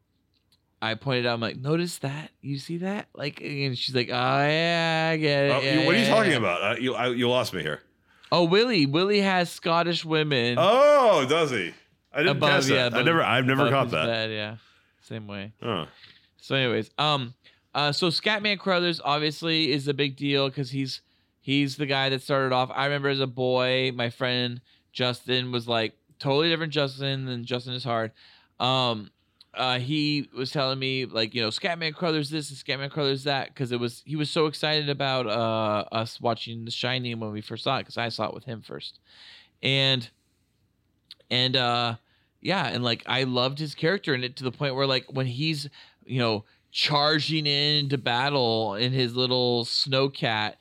I 0.80 0.94
pointed 0.94 1.26
out, 1.26 1.34
I'm 1.34 1.40
like, 1.40 1.56
notice 1.56 1.98
that? 1.98 2.30
You 2.40 2.56
see 2.56 2.76
that? 2.78 3.08
Like, 3.12 3.40
and 3.40 3.76
she's 3.76 3.96
like, 3.96 4.10
oh 4.10 4.12
yeah, 4.12 5.10
I 5.12 5.16
get 5.16 5.46
it. 5.46 5.50
Oh, 5.50 5.60
yeah, 5.60 5.84
what 5.84 5.96
are 5.96 5.98
you 5.98 6.04
yeah, 6.04 6.08
talking 6.08 6.30
yeah." 6.30 6.38
about? 6.38 6.62
Uh, 6.62 6.80
you 6.80 6.94
I, 6.94 7.08
you 7.08 7.28
lost 7.28 7.52
me 7.52 7.62
here. 7.62 7.82
Oh, 8.30 8.44
Willie. 8.44 8.86
Willie 8.86 9.20
has 9.20 9.50
Scottish 9.50 10.04
women. 10.04 10.56
Oh, 10.58 11.26
does 11.28 11.50
he? 11.50 11.72
I 12.12 12.18
didn't 12.18 12.38
above, 12.38 12.50
catch 12.50 12.64
that. 12.66 12.92
yeah, 12.92 12.98
I 12.98 13.02
never. 13.02 13.22
I've 13.22 13.44
never 13.44 13.70
caught 13.70 13.90
that. 13.90 14.06
bed, 14.06 14.30
yeah, 14.30 14.56
same 15.02 15.26
way. 15.26 15.52
Oh. 15.62 15.86
So, 16.40 16.54
anyways, 16.54 16.90
um, 16.98 17.34
uh, 17.74 17.92
so 17.92 18.08
Scatman 18.08 18.58
Crothers 18.58 19.00
obviously 19.04 19.72
is 19.72 19.88
a 19.88 19.94
big 19.94 20.16
deal 20.16 20.48
because 20.48 20.70
he's 20.70 21.02
he's 21.40 21.76
the 21.76 21.86
guy 21.86 22.08
that 22.08 22.22
started 22.22 22.52
off. 22.52 22.70
I 22.74 22.86
remember 22.86 23.08
as 23.08 23.20
a 23.20 23.26
boy, 23.26 23.92
my 23.94 24.10
friend 24.10 24.60
Justin 24.92 25.52
was 25.52 25.68
like 25.68 25.94
totally 26.18 26.48
different 26.48 26.72
Justin 26.72 27.26
than 27.26 27.44
Justin 27.44 27.74
is 27.74 27.84
hard. 27.84 28.12
Um, 28.58 29.10
uh, 29.58 29.78
he 29.78 30.28
was 30.34 30.50
telling 30.50 30.78
me 30.78 31.04
like 31.04 31.34
you 31.34 31.42
know 31.42 31.48
Scatman 31.48 31.94
Crothers 31.94 32.30
this 32.30 32.48
and 32.50 32.58
Scatman 32.58 32.90
Crothers 32.90 33.24
that 33.24 33.48
because 33.48 33.72
it 33.72 33.80
was 33.80 34.02
he 34.06 34.16
was 34.16 34.30
so 34.30 34.46
excited 34.46 34.88
about 34.88 35.26
uh 35.26 35.84
us 35.92 36.20
watching 36.20 36.64
The 36.64 36.70
Shining 36.70 37.18
when 37.20 37.32
we 37.32 37.40
first 37.40 37.64
saw 37.64 37.76
it 37.76 37.80
because 37.80 37.98
I 37.98 38.08
saw 38.08 38.28
it 38.28 38.34
with 38.34 38.44
him 38.44 38.62
first, 38.62 39.00
and 39.62 40.08
and 41.30 41.56
uh 41.56 41.96
yeah 42.40 42.66
and 42.68 42.84
like 42.84 43.02
i 43.06 43.24
loved 43.24 43.58
his 43.58 43.74
character 43.74 44.14
in 44.14 44.24
it 44.24 44.36
to 44.36 44.44
the 44.44 44.52
point 44.52 44.74
where 44.74 44.86
like 44.86 45.06
when 45.12 45.26
he's 45.26 45.68
you 46.04 46.18
know 46.18 46.44
charging 46.70 47.46
into 47.46 47.98
battle 47.98 48.74
in 48.74 48.92
his 48.92 49.16
little 49.16 49.64
snowcat 49.64 50.54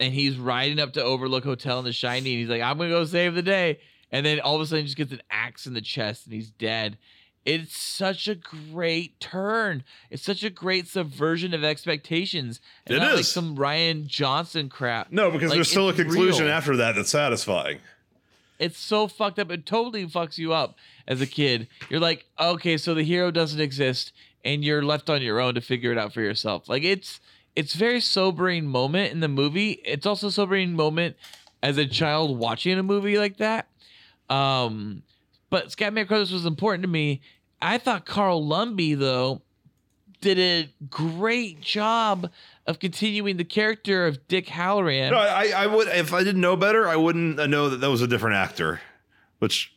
and 0.00 0.12
he's 0.12 0.36
riding 0.36 0.78
up 0.78 0.92
to 0.92 1.02
overlook 1.02 1.44
hotel 1.44 1.78
in 1.78 1.84
the 1.84 1.92
shining 1.92 2.38
he's 2.38 2.48
like 2.48 2.62
i'm 2.62 2.76
gonna 2.76 2.90
go 2.90 3.04
save 3.04 3.34
the 3.34 3.42
day. 3.42 3.78
And 4.14 4.26
then 4.26 4.40
all 4.40 4.56
of 4.56 4.60
a 4.60 4.66
sudden 4.66 4.82
he 4.82 4.88
just 4.88 4.98
gets 4.98 5.12
an 5.12 5.22
axe 5.30 5.66
in 5.66 5.72
the 5.72 5.80
chest 5.80 6.26
and 6.26 6.34
he's 6.34 6.50
dead 6.50 6.98
it's 7.44 7.76
such 7.76 8.28
a 8.28 8.34
great 8.36 9.18
turn 9.18 9.82
it's 10.10 10.22
such 10.22 10.44
a 10.44 10.50
great 10.50 10.86
subversion 10.86 11.52
of 11.52 11.64
expectations 11.64 12.60
and 12.86 12.96
It 12.96 13.00
not 13.00 13.16
like 13.16 13.24
some 13.24 13.56
Rian 13.56 14.06
Johnson 14.06 14.68
crap 14.68 15.10
No, 15.10 15.30
because 15.30 15.50
Like, 15.50 15.56
there's 15.56 15.70
still 15.70 15.88
a 15.88 15.92
conclusion 15.92 16.44
real. 16.46 16.54
after 16.54 16.76
that 16.76 16.94
that's 16.94 17.10
satisfying. 17.10 17.78
it's 18.58 18.78
so 18.78 19.08
fucked 19.08 19.38
up. 19.40 19.50
It 19.50 19.66
totally 19.66 20.06
fucks 20.06 20.38
you 20.38 20.52
up 20.52 20.76
as 21.08 21.20
a 21.20 21.26
kid. 21.26 21.66
You're 21.90 21.98
like, 21.98 22.26
okay, 22.38 22.76
so 22.76 22.94
the 22.94 23.02
hero 23.02 23.32
doesn't 23.32 23.60
exist, 23.60 24.12
and 24.44 24.62
you're 24.64 24.84
left 24.84 25.10
on 25.10 25.20
your 25.20 25.40
own 25.40 25.54
to 25.56 25.60
figure 25.60 25.90
it 25.90 25.98
out 25.98 26.12
for 26.14 26.20
yourself. 26.20 26.68
Like 26.68 26.84
it's 26.84 27.18
it's 27.56 27.74
very 27.74 28.00
sobering 28.00 28.66
moment 28.66 29.10
in 29.12 29.18
the 29.18 29.26
movie. 29.28 29.80
It's 29.84 30.06
also 30.06 30.28
a 30.28 30.30
sobering 30.30 30.74
moment 30.74 31.16
as 31.60 31.76
a 31.76 31.86
child 31.86 32.38
watching 32.38 32.78
a 32.78 32.82
movie 32.84 33.18
like 33.18 33.38
that. 33.38 33.66
Um, 34.30 35.02
but 35.52 35.68
Scatman 35.68 36.06
Crothers 36.06 36.32
was 36.32 36.46
important 36.46 36.82
to 36.82 36.88
me. 36.88 37.20
I 37.60 37.76
thought 37.76 38.06
Carl 38.06 38.44
Lumbly 38.44 38.94
though 38.94 39.42
did 40.22 40.38
a 40.38 40.72
great 40.88 41.60
job 41.60 42.30
of 42.66 42.78
continuing 42.78 43.36
the 43.36 43.44
character 43.44 44.06
of 44.06 44.26
Dick 44.28 44.46
Hallorann. 44.46 45.10
No, 45.10 45.18
I, 45.18 45.52
I 45.54 45.66
would 45.66 45.88
if 45.88 46.14
I 46.14 46.24
didn't 46.24 46.40
know 46.40 46.56
better, 46.56 46.88
I 46.88 46.96
wouldn't 46.96 47.36
know 47.50 47.68
that 47.68 47.82
that 47.82 47.90
was 47.90 48.00
a 48.00 48.06
different 48.06 48.36
actor, 48.36 48.80
which 49.40 49.74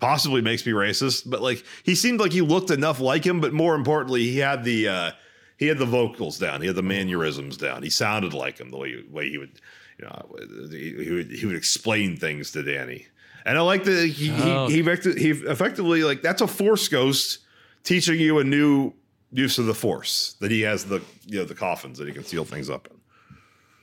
possibly 0.00 0.42
makes 0.42 0.66
me 0.66 0.72
racist. 0.72 1.30
But 1.30 1.42
like, 1.42 1.64
he 1.84 1.94
seemed 1.94 2.18
like 2.18 2.32
he 2.32 2.40
looked 2.40 2.72
enough 2.72 2.98
like 2.98 3.24
him, 3.24 3.40
but 3.40 3.52
more 3.52 3.76
importantly, 3.76 4.24
he 4.24 4.38
had 4.38 4.64
the 4.64 4.88
uh, 4.88 5.10
he 5.58 5.68
had 5.68 5.78
the 5.78 5.86
vocals 5.86 6.40
down, 6.40 6.60
he 6.60 6.66
had 6.66 6.76
the 6.76 6.82
mannerisms 6.82 7.56
down. 7.56 7.84
He 7.84 7.90
sounded 7.90 8.34
like 8.34 8.58
him 8.58 8.72
the 8.72 8.78
way 8.78 8.96
way 9.08 9.30
he 9.30 9.38
would, 9.38 9.60
you 10.00 10.06
know, 10.06 10.36
he, 10.72 11.04
he 11.04 11.10
would 11.12 11.30
he 11.30 11.46
would 11.46 11.56
explain 11.56 12.16
things 12.16 12.50
to 12.50 12.64
Danny. 12.64 13.06
And 13.46 13.56
I 13.56 13.60
like 13.62 13.84
that 13.84 14.08
he 14.08 14.30
Oh. 14.30 14.66
he 14.68 14.82
he, 14.82 15.12
he 15.14 15.30
effectively 15.30 16.02
like 16.04 16.20
that's 16.20 16.42
a 16.42 16.46
force 16.46 16.88
ghost 16.88 17.38
teaching 17.84 18.18
you 18.20 18.38
a 18.40 18.44
new 18.44 18.92
use 19.32 19.58
of 19.58 19.66
the 19.66 19.74
force 19.74 20.34
that 20.40 20.50
he 20.50 20.62
has 20.62 20.84
the 20.84 21.00
you 21.26 21.38
know 21.38 21.44
the 21.44 21.54
coffins 21.54 21.96
that 21.98 22.06
he 22.08 22.12
can 22.12 22.24
seal 22.24 22.44
things 22.44 22.68
up 22.68 22.88
in. 22.90 22.96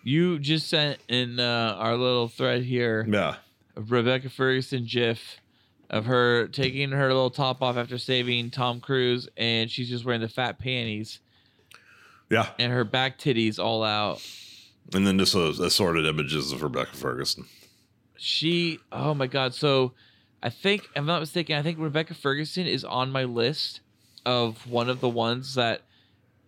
You 0.04 0.38
just 0.38 0.68
sent 0.70 1.00
in 1.08 1.40
uh, 1.40 1.76
our 1.80 1.96
little 1.96 2.28
thread 2.28 2.64
here 2.64 3.06
Yeah. 3.10 3.36
Rebecca 3.76 4.30
Ferguson 4.30 4.86
gif 4.86 5.38
of 5.90 6.06
her 6.06 6.48
taking 6.48 6.92
her 6.92 7.08
little 7.08 7.30
top 7.30 7.62
off 7.62 7.78
after 7.78 7.98
saving 7.98 8.50
Tom 8.52 8.80
Cruise, 8.82 9.28
and 9.38 9.70
she's 9.72 9.90
just 9.90 10.04
wearing 10.06 10.22
the 10.22 10.28
fat 10.30 10.60
panties 10.60 11.20
Yeah. 12.30 12.50
and 12.60 12.72
her 12.74 12.84
back 12.84 13.18
titties 13.18 13.60
all 13.60 13.84
out. 13.84 14.22
And 14.94 15.08
then 15.08 15.18
just 15.18 15.34
assorted 15.36 16.06
images 16.06 16.52
of 16.52 16.62
Rebecca 16.64 16.96
Ferguson. 16.96 17.46
She, 18.24 18.80
oh 18.92 19.14
my 19.14 19.28
god! 19.28 19.54
So, 19.54 19.92
I 20.42 20.50
think, 20.50 20.84
if 20.84 20.90
I'm 20.96 21.06
not 21.06 21.20
mistaken, 21.20 21.58
I 21.58 21.62
think 21.62 21.78
Rebecca 21.78 22.14
Ferguson 22.14 22.66
is 22.66 22.86
on 22.86 23.12
my 23.12 23.26
list 23.26 23.82
of 24.26 24.66
one 24.66 24.90
of 24.90 25.02
the 25.02 25.10
ones 25.10 25.56
that, 25.56 25.82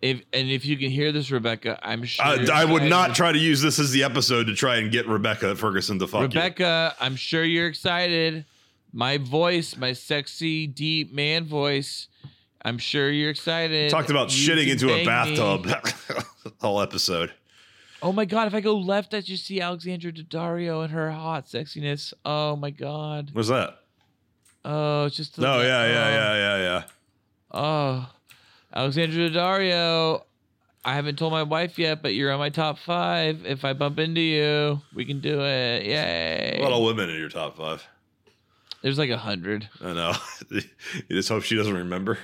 if 0.00 0.22
and 0.32 0.48
if 0.48 0.64
you 0.64 0.78
can 0.78 0.90
hear 0.90 1.12
this, 1.12 1.30
Rebecca, 1.30 1.78
I'm 1.82 2.04
sure 2.04 2.24
I, 2.24 2.46
I 2.50 2.64
would 2.64 2.84
not 2.84 3.14
try 3.14 3.30
to 3.30 3.38
use 3.38 3.60
this 3.60 3.78
as 3.78 3.90
the 3.90 4.04
episode 4.04 4.44
to 4.44 4.54
try 4.54 4.76
and 4.76 4.90
get 4.90 5.06
Rebecca 5.06 5.54
Ferguson 5.54 5.98
to 5.98 6.06
fuck 6.06 6.22
Rebecca, 6.22 6.94
I'm 6.98 7.14
sure 7.14 7.44
you're 7.44 7.68
excited. 7.68 8.46
My 8.94 9.18
voice, 9.18 9.76
my 9.76 9.92
sexy, 9.92 10.66
deep 10.66 11.12
man 11.12 11.44
voice. 11.44 12.08
I'm 12.62 12.78
sure 12.78 13.10
you're 13.10 13.30
excited. 13.30 13.84
you. 13.84 13.90
Talked 13.90 14.08
about 14.08 14.34
You 14.34 14.50
shitting 14.50 14.68
into 14.68 14.90
a 14.92 15.04
bathtub. 15.04 15.66
Whole 16.60 16.80
episode. 16.80 17.32
Oh 18.02 18.12
my 18.12 18.24
god! 18.24 18.46
If 18.46 18.54
I 18.54 18.60
go 18.60 18.76
left, 18.76 19.14
I 19.14 19.20
just 19.20 19.46
see 19.46 19.60
Alexandra 19.60 20.12
Daddario 20.12 20.82
and 20.82 20.92
her 20.92 21.10
hot 21.10 21.46
sexiness. 21.46 22.12
Oh 22.24 22.56
my 22.56 22.70
god! 22.70 23.30
What's 23.32 23.48
that? 23.48 23.78
Oh, 24.64 25.06
it's 25.06 25.16
just. 25.16 25.38
No, 25.38 25.60
yeah, 25.60 25.66
yeah, 25.66 26.06
oh, 26.06 26.10
yeah, 26.10 26.34
yeah, 26.34 26.56
yeah. 26.58 26.82
Oh, 27.52 28.10
Alexandra 28.74 29.30
Daddario. 29.30 30.22
I 30.84 30.94
haven't 30.94 31.18
told 31.18 31.32
my 31.32 31.42
wife 31.42 31.80
yet, 31.80 32.00
but 32.00 32.14
you're 32.14 32.30
on 32.30 32.38
my 32.38 32.50
top 32.50 32.78
five. 32.78 33.44
If 33.44 33.64
I 33.64 33.72
bump 33.72 33.98
into 33.98 34.20
you, 34.20 34.80
we 34.94 35.04
can 35.04 35.20
do 35.20 35.40
it. 35.40 35.84
Yay! 35.84 36.58
A 36.60 36.62
lot 36.62 36.72
of 36.72 36.84
women 36.84 37.10
in 37.10 37.18
your 37.18 37.28
top 37.28 37.56
five. 37.56 37.84
There's 38.82 38.98
like 38.98 39.10
a 39.10 39.18
hundred. 39.18 39.68
I 39.80 39.92
know. 39.94 40.12
you 40.50 40.62
just 41.10 41.28
hope 41.28 41.42
she 41.42 41.56
doesn't 41.56 41.74
remember. 41.74 42.18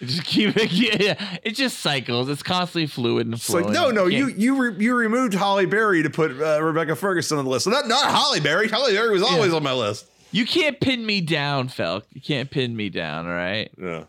Just 0.06 0.24
keep 0.24 0.56
it. 0.56 0.72
Yeah, 0.72 1.38
it 1.42 1.56
just 1.56 1.80
cycles. 1.80 2.28
It's 2.30 2.42
constantly 2.42 2.86
fluid 2.86 3.26
and 3.26 3.34
It's 3.34 3.50
like, 3.50 3.64
flowing. 3.64 3.74
no, 3.74 3.90
no, 3.90 4.06
you 4.06 4.28
you 4.28 4.56
re- 4.70 4.82
you 4.82 4.94
removed 4.94 5.34
Halle 5.34 5.66
Berry 5.66 6.02
to 6.02 6.08
put 6.08 6.30
uh, 6.40 6.62
Rebecca 6.62 6.96
Ferguson 6.96 7.36
on 7.38 7.44
the 7.44 7.50
list. 7.50 7.64
So 7.66 7.70
not 7.70 7.86
not 7.86 8.10
Halle 8.10 8.40
Berry. 8.40 8.68
Halle 8.68 8.90
Berry 8.92 9.10
was 9.10 9.22
always 9.22 9.52
on 9.52 9.62
my 9.62 9.74
list. 9.74 10.06
You 10.32 10.46
can't 10.46 10.80
pin 10.80 11.04
me 11.04 11.20
down, 11.20 11.68
Felk. 11.68 12.04
You 12.14 12.20
can't 12.22 12.50
pin 12.50 12.74
me 12.74 12.88
down. 12.88 13.26
All 13.26 13.32
right. 13.32 13.70
Yeah. 13.78 14.04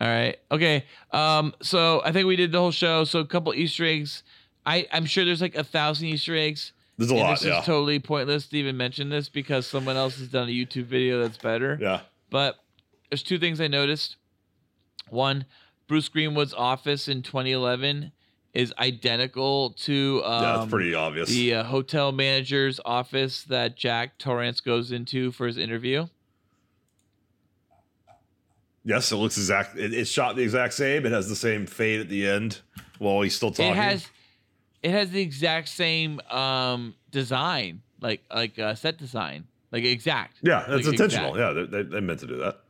All 0.00 0.08
right. 0.08 0.36
Okay. 0.50 0.84
Um. 1.12 1.54
So 1.62 2.02
I 2.04 2.12
think 2.12 2.26
we 2.26 2.36
did 2.36 2.52
the 2.52 2.58
whole 2.58 2.70
show. 2.70 3.04
So 3.04 3.20
a 3.20 3.26
couple 3.26 3.54
Easter 3.54 3.86
eggs. 3.86 4.22
I 4.66 4.86
I'm 4.92 5.06
sure 5.06 5.24
there's 5.24 5.40
like 5.40 5.54
a 5.54 5.64
thousand 5.64 6.08
Easter 6.08 6.36
eggs. 6.36 6.72
There's 6.98 7.10
a 7.10 7.14
and 7.14 7.22
lot. 7.22 7.38
this 7.38 7.44
Yeah. 7.46 7.60
is 7.60 7.64
totally 7.64 8.00
pointless 8.00 8.48
to 8.48 8.58
even 8.58 8.76
mention 8.76 9.08
this 9.08 9.30
because 9.30 9.66
someone 9.66 9.96
else 9.96 10.18
has 10.18 10.28
done 10.28 10.48
a 10.48 10.52
YouTube 10.52 10.84
video 10.86 11.22
that's 11.22 11.38
better. 11.38 11.78
yeah. 11.80 12.00
But 12.28 12.56
there's 13.10 13.22
two 13.22 13.38
things 13.38 13.60
I 13.62 13.68
noticed. 13.68 14.16
One, 15.08 15.44
Bruce 15.86 16.08
Greenwood's 16.08 16.54
office 16.54 17.08
in 17.08 17.22
2011 17.22 18.12
is 18.52 18.72
identical 18.78 19.70
to 19.70 20.22
um, 20.24 20.42
yeah, 20.42 20.62
it's 20.62 20.70
pretty 20.70 20.94
obvious. 20.94 21.28
the 21.28 21.54
uh, 21.54 21.64
hotel 21.64 22.10
manager's 22.10 22.80
office 22.84 23.42
that 23.44 23.76
Jack 23.76 24.18
Torrance 24.18 24.60
goes 24.60 24.92
into 24.92 25.30
for 25.30 25.46
his 25.46 25.58
interview. 25.58 26.06
yes, 28.86 29.12
it 29.12 29.16
looks 29.16 29.36
exact. 29.36 29.76
It, 29.76 29.92
it's 29.92 30.10
shot 30.10 30.36
the 30.36 30.42
exact 30.42 30.72
same. 30.72 31.04
It 31.04 31.12
has 31.12 31.28
the 31.28 31.36
same 31.36 31.66
fade 31.66 32.00
at 32.00 32.08
the 32.08 32.26
end 32.26 32.60
while 32.98 33.20
he's 33.20 33.36
still 33.36 33.50
talking. 33.50 33.72
It 33.72 33.76
has 33.76 34.08
it 34.82 34.90
has 34.90 35.10
the 35.10 35.20
exact 35.20 35.68
same 35.68 36.20
um 36.30 36.94
design, 37.10 37.82
like 38.00 38.22
like 38.34 38.58
uh, 38.58 38.74
set 38.74 38.96
design, 38.96 39.44
like 39.70 39.84
exact. 39.84 40.38
yeah, 40.42 40.64
that's 40.66 40.86
like 40.86 40.94
intentional. 40.94 41.34
exact. 41.34 41.58
Yeah, 41.58 41.64
they, 41.64 41.82
they, 41.82 41.90
they 41.90 42.00
meant 42.00 42.20
to 42.20 42.26
do 42.26 42.36
that. 42.36 42.60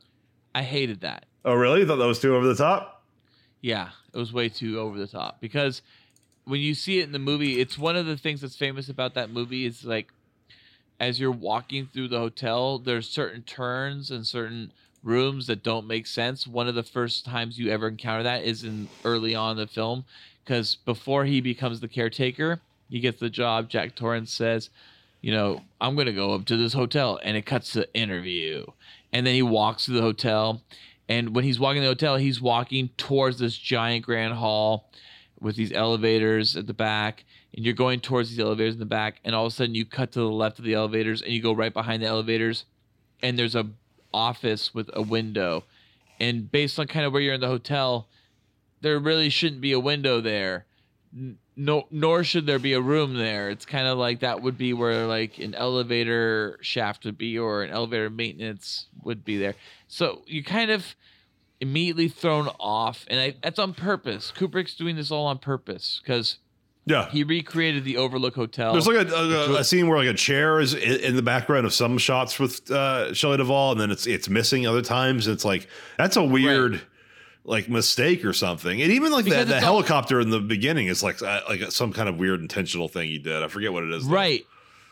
I 0.53 0.63
hated 0.63 1.01
that. 1.01 1.27
Oh, 1.47 1.53
really? 1.53 1.79
You 1.79 1.87
thought 1.87 1.95
that 1.95 2.05
was 2.05 2.19
too 2.19 2.35
over 2.35 2.45
the 2.45 2.55
top? 2.55 3.05
Yeah, 3.61 3.91
it 4.13 4.17
was 4.17 4.33
way 4.33 4.49
too 4.49 4.81
over 4.81 4.97
the 4.97 5.07
top 5.07 5.39
because 5.39 5.81
when 6.43 6.59
you 6.59 6.73
see 6.73 6.99
it 6.99 7.03
in 7.03 7.13
the 7.13 7.19
movie, 7.19 7.61
it's 7.61 7.77
one 7.77 7.95
of 7.95 8.05
the 8.05 8.17
things 8.17 8.41
that's 8.41 8.57
famous 8.57 8.89
about 8.89 9.13
that 9.13 9.29
movie 9.29 9.65
is 9.65 9.85
like 9.85 10.09
as 10.99 11.21
you're 11.21 11.31
walking 11.31 11.87
through 11.87 12.09
the 12.09 12.19
hotel, 12.19 12.79
there's 12.79 13.07
certain 13.07 13.43
turns 13.43 14.11
and 14.11 14.27
certain 14.27 14.73
rooms 15.03 15.47
that 15.47 15.63
don't 15.63 15.87
make 15.87 16.05
sense. 16.05 16.45
One 16.45 16.67
of 16.67 16.75
the 16.75 16.83
first 16.83 17.23
times 17.23 17.57
you 17.57 17.71
ever 17.71 17.87
encounter 17.87 18.23
that 18.23 18.43
is 18.43 18.65
in 18.65 18.89
early 19.05 19.33
on 19.33 19.55
the 19.55 19.67
film 19.67 20.03
because 20.43 20.75
before 20.75 21.23
he 21.23 21.39
becomes 21.39 21.79
the 21.79 21.87
caretaker, 21.87 22.59
he 22.89 22.99
gets 22.99 23.21
the 23.21 23.29
job. 23.29 23.69
Jack 23.69 23.95
Torrance 23.95 24.33
says, 24.33 24.69
you 25.21 25.31
know, 25.31 25.61
I'm 25.79 25.95
going 25.95 26.07
to 26.07 26.13
go 26.13 26.33
up 26.33 26.43
to 26.45 26.57
this 26.57 26.73
hotel 26.73 27.21
and 27.23 27.37
it 27.37 27.45
cuts 27.45 27.71
to 27.71 27.93
interview. 27.93 28.65
And 29.13 29.25
then 29.25 29.33
he 29.33 29.41
walks 29.41 29.85
to 29.85 29.91
the 29.91 30.01
hotel. 30.01 30.61
And 31.09 31.35
when 31.35 31.43
he's 31.43 31.59
walking 31.59 31.81
the 31.81 31.87
hotel, 31.87 32.17
he's 32.17 32.41
walking 32.41 32.89
towards 32.97 33.39
this 33.39 33.57
giant 33.57 34.05
grand 34.05 34.33
hall 34.33 34.89
with 35.39 35.55
these 35.55 35.71
elevators 35.71 36.57
at 36.57 36.67
the 36.67 36.73
back. 36.73 37.23
And 37.55 37.63
you're 37.63 37.73
going 37.73 38.01
towards 38.01 38.29
these 38.29 38.39
elevators 38.39 38.73
in 38.73 38.79
the 38.79 38.85
back. 38.85 39.19
And 39.23 39.33
all 39.33 39.45
of 39.45 39.53
a 39.53 39.55
sudden, 39.55 39.75
you 39.75 39.85
cut 39.85 40.11
to 40.13 40.19
the 40.19 40.25
left 40.25 40.59
of 40.59 40.65
the 40.65 40.73
elevators 40.73 41.21
and 41.21 41.31
you 41.31 41.41
go 41.41 41.53
right 41.53 41.73
behind 41.73 42.03
the 42.03 42.07
elevators. 42.07 42.65
And 43.21 43.39
there's 43.39 43.55
a 43.55 43.67
office 44.13 44.73
with 44.73 44.89
a 44.93 45.01
window. 45.01 45.63
And 46.19 46.51
based 46.51 46.79
on 46.79 46.87
kind 46.87 47.05
of 47.05 47.13
where 47.13 47.21
you're 47.21 47.35
in 47.35 47.41
the 47.41 47.47
hotel, 47.47 48.07
there 48.81 48.99
really 48.99 49.29
shouldn't 49.29 49.61
be 49.61 49.71
a 49.71 49.79
window 49.79 50.21
there. 50.21 50.65
No, 51.55 51.87
nor 51.89 52.23
should 52.23 52.45
there 52.45 52.59
be 52.59 52.73
a 52.73 52.81
room 52.81 53.15
there. 53.15 53.49
It's 53.49 53.65
kind 53.65 53.87
of 53.87 53.97
like 53.97 54.19
that 54.19 54.41
would 54.41 54.57
be 54.57 54.73
where 54.73 55.07
like 55.07 55.39
an 55.39 55.55
elevator 55.55 56.59
shaft 56.61 57.05
would 57.05 57.17
be, 57.17 57.39
or 57.39 57.63
an 57.63 57.71
elevator 57.71 58.09
maintenance 58.09 58.87
would 59.03 59.23
be 59.25 59.37
there. 59.37 59.55
So 59.87 60.23
you're 60.27 60.43
kind 60.43 60.71
of 60.71 60.95
immediately 61.59 62.07
thrown 62.07 62.47
off, 62.59 63.05
and 63.09 63.19
I, 63.19 63.35
that's 63.41 63.59
on 63.59 63.73
purpose. 63.73 64.31
Kubrick's 64.35 64.75
doing 64.75 64.95
this 64.95 65.11
all 65.11 65.25
on 65.25 65.39
purpose 65.39 65.99
because 66.03 66.37
Yeah. 66.85 67.09
he 67.09 67.23
recreated 67.23 67.83
the 67.83 67.97
Overlook 67.97 68.35
Hotel. 68.35 68.73
There's 68.73 68.85
like 68.87 69.07
a, 69.07 69.13
a, 69.13 69.55
a 69.59 69.63
scene 69.63 69.87
where 69.87 69.97
like 69.97 70.07
a 70.07 70.13
chair 70.17 70.59
is 70.59 70.73
in, 70.73 70.99
in 71.01 71.15
the 71.15 71.21
background 71.23 71.65
of 71.65 71.73
some 71.73 71.97
shots 71.97 72.37
with 72.39 72.69
uh, 72.69 73.13
Shelley 73.13 73.37
Duvall, 73.37 73.71
and 73.71 73.81
then 73.81 73.91
it's 73.91 74.05
it's 74.05 74.29
missing 74.29 74.67
other 74.67 74.81
times. 74.81 75.27
It's 75.27 75.45
like 75.45 75.67
that's 75.97 76.15
a 76.17 76.23
weird 76.23 76.81
like 77.43 77.69
mistake 77.69 78.25
or 78.25 78.33
something. 78.33 78.81
And 78.81 78.91
even 78.91 79.11
like 79.11 79.23
the, 79.23 79.31
Because 79.31 79.47
the 79.47 79.55
it's 79.55 79.65
all- 79.65 79.73
helicopter 79.75 80.19
in 80.19 80.29
the 80.29 80.41
beginning 80.41 80.87
is 80.87 81.01
like 81.01 81.21
uh, 81.23 81.41
like 81.47 81.71
some 81.71 81.93
kind 81.93 82.09
of 82.09 82.17
weird 82.17 82.41
intentional 82.41 82.87
thing 82.89 83.07
he 83.07 83.19
did. 83.19 83.41
I 83.41 83.47
forget 83.47 83.71
what 83.73 83.83
it 83.83 83.91
is. 83.93 84.05
though. 84.07 84.13
Right. 84.13 84.45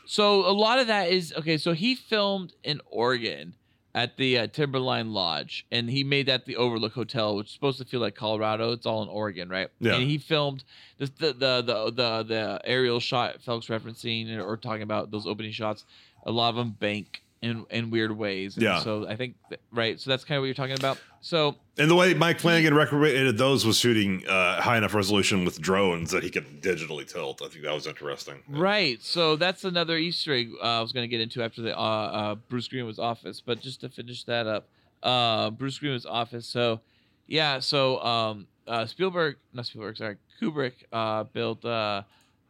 So 0.07 0.47
a 0.49 0.53
lot 0.53 0.79
of 0.79 0.87
that 0.87 1.09
is 1.09 1.33
okay. 1.37 1.57
So 1.57 1.73
he 1.73 1.95
filmed 1.95 2.53
in 2.63 2.79
Oregon 2.85 3.55
at 3.95 4.17
the 4.17 4.37
uh, 4.37 4.47
Timberline 4.47 5.13
Lodge, 5.13 5.65
and 5.71 5.89
he 5.89 6.03
made 6.03 6.25
that 6.25 6.45
the 6.45 6.57
Overlook 6.57 6.93
Hotel, 6.93 7.37
which 7.37 7.47
is 7.47 7.53
supposed 7.53 7.77
to 7.79 7.85
feel 7.85 8.01
like 8.01 8.13
Colorado. 8.13 8.73
It's 8.73 8.85
all 8.85 9.01
in 9.01 9.07
Oregon, 9.07 9.47
right? 9.47 9.69
Yeah. 9.79 9.95
And 9.95 10.03
he 10.03 10.17
filmed 10.17 10.65
the 10.97 11.05
the 11.17 11.33
the 11.33 11.61
the 11.61 11.91
the, 11.91 12.23
the 12.23 12.61
aerial 12.65 12.99
shot 12.99 13.41
Felix 13.41 13.67
referencing 13.67 14.37
or 14.45 14.57
talking 14.57 14.83
about 14.83 15.11
those 15.11 15.25
opening 15.25 15.53
shots. 15.53 15.85
A 16.25 16.31
lot 16.31 16.49
of 16.49 16.55
them 16.55 16.71
bank 16.71 17.23
in 17.45 17.65
in 17.69 17.89
weird 17.91 18.11
ways. 18.11 18.55
And 18.55 18.63
Yeah. 18.63 18.79
So 18.79 19.07
I 19.07 19.15
think 19.15 19.35
that- 19.49 19.61
right. 19.71 19.99
So 19.99 20.09
that's 20.09 20.23
kind 20.23 20.37
of 20.37 20.41
what 20.41 20.45
you're 20.47 20.55
talking 20.55 20.75
about. 20.77 20.97
So 21.21 21.55
And 21.77 21.89
the 21.89 21.95
way 21.95 22.13
Mike 22.13 22.39
Flanagan 22.39 22.73
recreated 22.73 23.37
those 23.37 23.65
was 23.65 23.77
shooting 23.77 24.27
uh, 24.27 24.61
high 24.61 24.77
enough 24.77 24.93
resolution 24.93 25.45
with 25.45 25.59
drones 25.59 26.11
that 26.11 26.23
he 26.23 26.29
could 26.29 26.61
digitally 26.61 27.07
tilt. 27.11 27.41
I 27.43 27.47
think 27.47 27.63
that 27.63 27.73
was 27.73 27.87
interesting. 27.87 28.43
Right. 28.47 29.01
So 29.01 29.35
that's 29.35 29.63
another 29.63 29.97
Easter 29.97 30.33
egg 30.33 30.51
uh, 30.61 30.79
I 30.79 30.81
was 30.81 30.91
going 30.91 31.03
to 31.03 31.07
get 31.07 31.21
into 31.21 31.43
after 31.43 31.61
the 31.61 31.77
uh, 31.77 31.81
uh, 31.81 32.35
Bruce 32.35 32.67
Greenwood's 32.67 32.99
office. 32.99 33.41
But 33.41 33.61
just 33.61 33.81
to 33.81 33.89
finish 33.89 34.23
that 34.25 34.47
up, 34.47 34.67
uh, 35.03 35.49
Bruce 35.51 35.79
Greenwood's 35.79 36.05
office. 36.05 36.45
So, 36.47 36.81
yeah. 37.27 37.59
So 37.59 37.99
um, 38.03 38.47
uh, 38.67 38.85
Spielberg, 38.85 39.37
not 39.53 39.65
Spielberg, 39.65 39.97
sorry, 39.97 40.17
Kubrick 40.41 40.73
uh, 40.91 41.23
built 41.23 41.63
uh, 41.65 42.03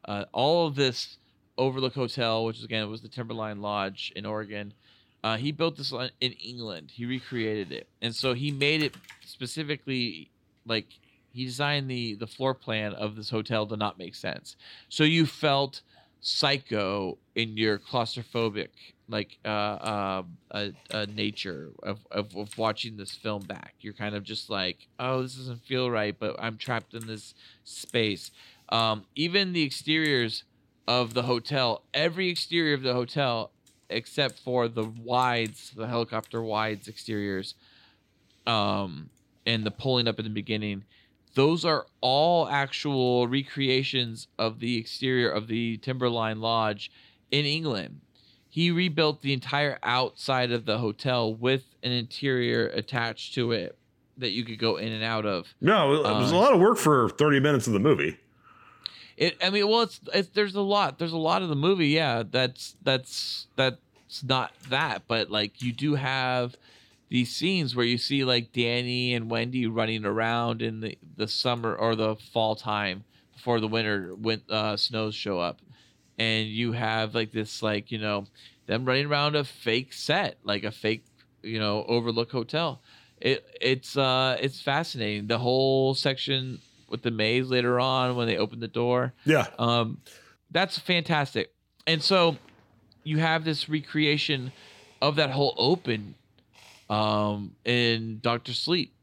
uh, 0.05 0.25
all 0.31 0.67
of 0.67 0.75
this 0.75 1.17
Overlook 1.57 1.93
Hotel, 1.93 2.43
which 2.45 2.57
is 2.57 2.63
again 2.65 2.89
was 2.89 3.01
the 3.01 3.07
Timberline 3.07 3.61
Lodge 3.61 4.11
in 4.15 4.25
Oregon. 4.25 4.73
Uh, 5.25 5.37
he 5.37 5.51
built 5.51 5.75
this 5.75 5.91
in 6.21 6.33
England. 6.33 6.91
He 6.93 7.03
recreated 7.03 7.71
it, 7.71 7.87
and 7.99 8.15
so 8.15 8.35
he 8.35 8.51
made 8.51 8.83
it 8.83 8.95
specifically 9.25 10.29
like 10.67 10.85
he 11.33 11.45
designed 11.45 11.89
the 11.89 12.13
the 12.13 12.27
floor 12.27 12.53
plan 12.53 12.93
of 12.93 13.15
this 13.15 13.31
hotel 13.31 13.65
to 13.65 13.75
not 13.75 13.97
make 13.97 14.13
sense. 14.13 14.55
So 14.87 15.03
you 15.03 15.25
felt 15.25 15.81
psycho 16.21 17.17
in 17.33 17.57
your 17.57 17.79
claustrophobic 17.79 18.69
like 19.07 19.39
uh, 19.43 19.47
uh, 19.47 20.23
uh, 20.51 20.67
uh 20.91 21.05
nature 21.11 21.71
of, 21.81 22.05
of 22.11 22.35
of 22.35 22.55
watching 22.55 22.97
this 22.97 23.15
film 23.15 23.41
back. 23.41 23.73
You're 23.81 23.93
kind 23.93 24.13
of 24.13 24.21
just 24.23 24.51
like, 24.51 24.87
oh, 24.99 25.23
this 25.23 25.37
doesn't 25.37 25.63
feel 25.63 25.89
right, 25.89 26.15
but 26.17 26.35
I'm 26.37 26.57
trapped 26.57 26.93
in 26.93 27.07
this 27.07 27.33
space. 27.63 28.29
Um, 28.69 29.05
even 29.15 29.53
the 29.53 29.63
exteriors 29.63 30.43
of 30.87 31.15
the 31.15 31.23
hotel, 31.23 31.81
every 31.95 32.29
exterior 32.29 32.75
of 32.75 32.83
the 32.83 32.93
hotel, 32.93 33.49
except 33.89 34.39
for 34.39 34.67
the 34.67 34.83
wides, 34.85 35.71
the 35.75 35.87
helicopter 35.87 36.41
wides 36.41 36.87
exteriors, 36.87 37.55
um, 38.47 39.09
and 39.45 39.63
the 39.65 39.71
pulling 39.71 40.07
up 40.07 40.19
in 40.19 40.25
the 40.25 40.31
beginning, 40.31 40.83
those 41.33 41.65
are 41.65 41.85
all 42.01 42.47
actual 42.47 43.27
recreations 43.27 44.27
of 44.39 44.59
the 44.59 44.77
exterior 44.77 45.29
of 45.29 45.47
the 45.47 45.77
Timberline 45.77 46.39
Lodge 46.39 46.91
in 47.31 47.45
England. 47.45 48.01
He 48.49 48.71
rebuilt 48.71 49.21
the 49.21 49.33
entire 49.33 49.77
outside 49.83 50.51
of 50.51 50.65
the 50.65 50.77
hotel 50.77 51.33
with 51.33 51.63
an 51.83 51.91
interior 51.91 52.67
attached 52.67 53.33
to 53.35 53.51
it 53.51 53.77
that 54.17 54.29
you 54.29 54.45
could 54.45 54.59
go 54.59 54.77
in 54.77 54.93
and 54.93 55.03
out 55.03 55.25
of. 55.25 55.53
No, 55.59 55.93
it 55.95 56.03
was 56.03 56.31
a 56.31 56.35
Uh, 56.35 56.39
lot 56.39 56.53
of 56.53 56.61
work 56.61 56.77
for 56.77 57.09
30 57.09 57.41
minutes 57.41 57.67
of 57.67 57.73
the 57.73 57.79
movie. 57.79 58.17
It. 59.17 59.37
I 59.41 59.49
mean, 59.49 59.67
well, 59.67 59.83
it's, 59.83 59.99
it's 60.13 60.29
there's 60.29 60.55
a 60.55 60.61
lot. 60.61 60.99
There's 60.99 61.13
a 61.13 61.17
lot 61.17 61.41
of 61.41 61.49
the 61.49 61.55
movie. 61.55 61.87
Yeah, 61.87 62.23
that's 62.29 62.75
that's 62.83 63.47
that's 63.55 63.77
not 64.23 64.51
that, 64.69 65.03
but 65.07 65.29
like 65.29 65.61
you 65.61 65.71
do 65.71 65.95
have 65.95 66.55
these 67.09 67.33
scenes 67.33 67.75
where 67.75 67.85
you 67.85 67.97
see 67.97 68.25
like 68.25 68.51
Danny 68.51 69.13
and 69.13 69.29
Wendy 69.29 69.67
running 69.67 70.05
around 70.05 70.61
in 70.61 70.81
the 70.81 70.97
the 71.15 71.27
summer 71.27 71.75
or 71.75 71.95
the 71.95 72.15
fall 72.15 72.55
time 72.55 73.03
before 73.33 73.59
the 73.59 73.67
winter 73.67 74.13
when 74.15 74.41
uh, 74.49 74.75
snows 74.75 75.15
show 75.15 75.39
up, 75.39 75.61
and 76.17 76.47
you 76.47 76.73
have 76.73 77.15
like 77.15 77.31
this 77.31 77.61
like 77.63 77.91
you 77.91 77.99
know 77.99 78.25
them 78.65 78.85
running 78.85 79.05
around 79.05 79.35
a 79.35 79.43
fake 79.43 79.93
set 79.93 80.37
like 80.43 80.63
a 80.63 80.71
fake 80.71 81.05
you 81.41 81.59
know 81.59 81.85
Overlook 81.87 82.31
Hotel. 82.31 82.81
It 83.21 83.45
it's 83.61 83.95
uh 83.95 84.37
it's 84.41 84.61
fascinating. 84.61 85.27
The 85.27 85.37
whole 85.37 85.93
section 85.93 86.59
with 86.95 87.03
the 87.03 87.11
maze 87.11 87.49
later 87.49 87.77
on 87.77 88.15
when 88.15 88.25
they 88.25 88.37
open 88.37 88.61
the 88.61 88.69
door. 88.69 89.13
Yeah. 89.25 89.47
Um, 89.59 89.99
that's 90.49 90.79
fantastic. 90.79 91.53
And 91.85 92.01
so 92.01 92.37
you 93.03 93.17
have 93.17 93.43
this 93.43 93.67
recreation 93.67 94.53
of 95.01 95.17
that 95.17 95.29
whole 95.29 95.53
open 95.57 96.15
um, 96.89 97.55
in 97.65 98.19
Doctor 98.21 98.53
Sleep. 98.53 98.93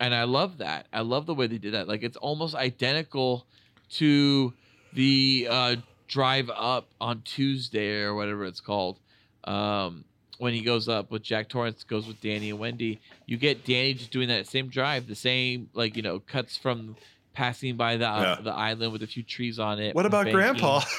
And 0.00 0.14
I 0.14 0.24
love 0.24 0.58
that. 0.58 0.86
I 0.94 1.02
love 1.02 1.26
the 1.26 1.34
way 1.34 1.46
they 1.46 1.58
did 1.58 1.74
that. 1.74 1.86
Like 1.86 2.02
it's 2.02 2.16
almost 2.16 2.54
identical 2.54 3.46
to 3.90 4.54
the 4.94 5.46
uh, 5.50 5.76
drive 6.08 6.50
up 6.54 6.88
on 7.02 7.20
Tuesday 7.20 8.00
or 8.00 8.14
whatever 8.14 8.46
it's 8.46 8.60
called. 8.60 8.98
Um, 9.44 10.06
when 10.40 10.54
he 10.54 10.62
goes 10.62 10.88
up 10.88 11.10
with 11.10 11.22
Jack 11.22 11.48
Torrance 11.48 11.84
goes 11.84 12.06
with 12.06 12.20
Danny 12.20 12.50
and 12.50 12.58
Wendy, 12.58 12.98
you 13.26 13.36
get 13.36 13.64
Danny 13.64 13.94
just 13.94 14.10
doing 14.10 14.28
that 14.28 14.46
same 14.46 14.68
drive, 14.68 15.06
the 15.06 15.14
same 15.14 15.68
like 15.74 15.96
you 15.96 16.02
know 16.02 16.18
cuts 16.18 16.56
from 16.56 16.96
passing 17.34 17.76
by 17.76 17.96
the 17.96 18.08
uh, 18.08 18.20
Yeah. 18.22 18.42
the 18.42 18.52
island 18.52 18.92
with 18.92 19.02
a 19.02 19.06
few 19.06 19.22
trees 19.22 19.58
on 19.58 19.78
it. 19.78 19.94
What 19.94 20.06
about 20.06 20.24
banking. 20.24 20.34
Grandpa? 20.34 20.80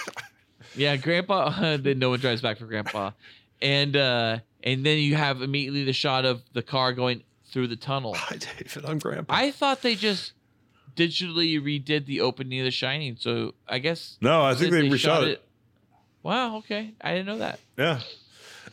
Yeah, 0.76 0.96
Grandpa. 0.96 1.78
then 1.78 2.00
no 2.00 2.12
one 2.12 2.20
drives 2.20 2.42
back 2.42 2.58
for 2.58 2.66
Grandpa, 2.66 3.12
and 3.62 3.98
uh, 3.98 4.40
and 4.64 4.86
then 4.86 5.00
you 5.00 5.16
have 5.16 5.42
immediately 5.42 5.84
the 5.84 5.92
shot 5.92 6.24
of 6.24 6.44
the 6.54 6.62
car 6.62 6.94
going 6.94 7.24
through 7.52 7.68
the 7.68 7.76
tunnel. 7.76 8.14
Hi, 8.14 8.38
David. 8.38 8.86
I'm 8.86 9.00
Grandpa. 9.00 9.34
I 9.34 9.52
thought 9.52 9.82
they 9.82 9.96
just 9.96 10.34
digitally 10.96 11.60
redid 11.60 12.06
the 12.06 12.22
opening 12.22 12.60
of 12.60 12.66
The 12.66 12.72
Shining, 12.72 13.18
so 13.20 13.54
I 13.68 13.80
guess 13.80 14.18
no, 14.22 14.44
I 14.44 14.54
think 14.54 14.72
since 14.72 14.90
they, 14.90 14.96
reshot 14.96 15.00
shot 15.00 15.24
it. 15.26 15.44
Wow. 16.24 16.58
Okay, 16.58 16.94
I 17.02 17.12
didn't 17.14 17.26
know 17.26 17.40
that. 17.40 17.60
Yeah. 17.78 18.00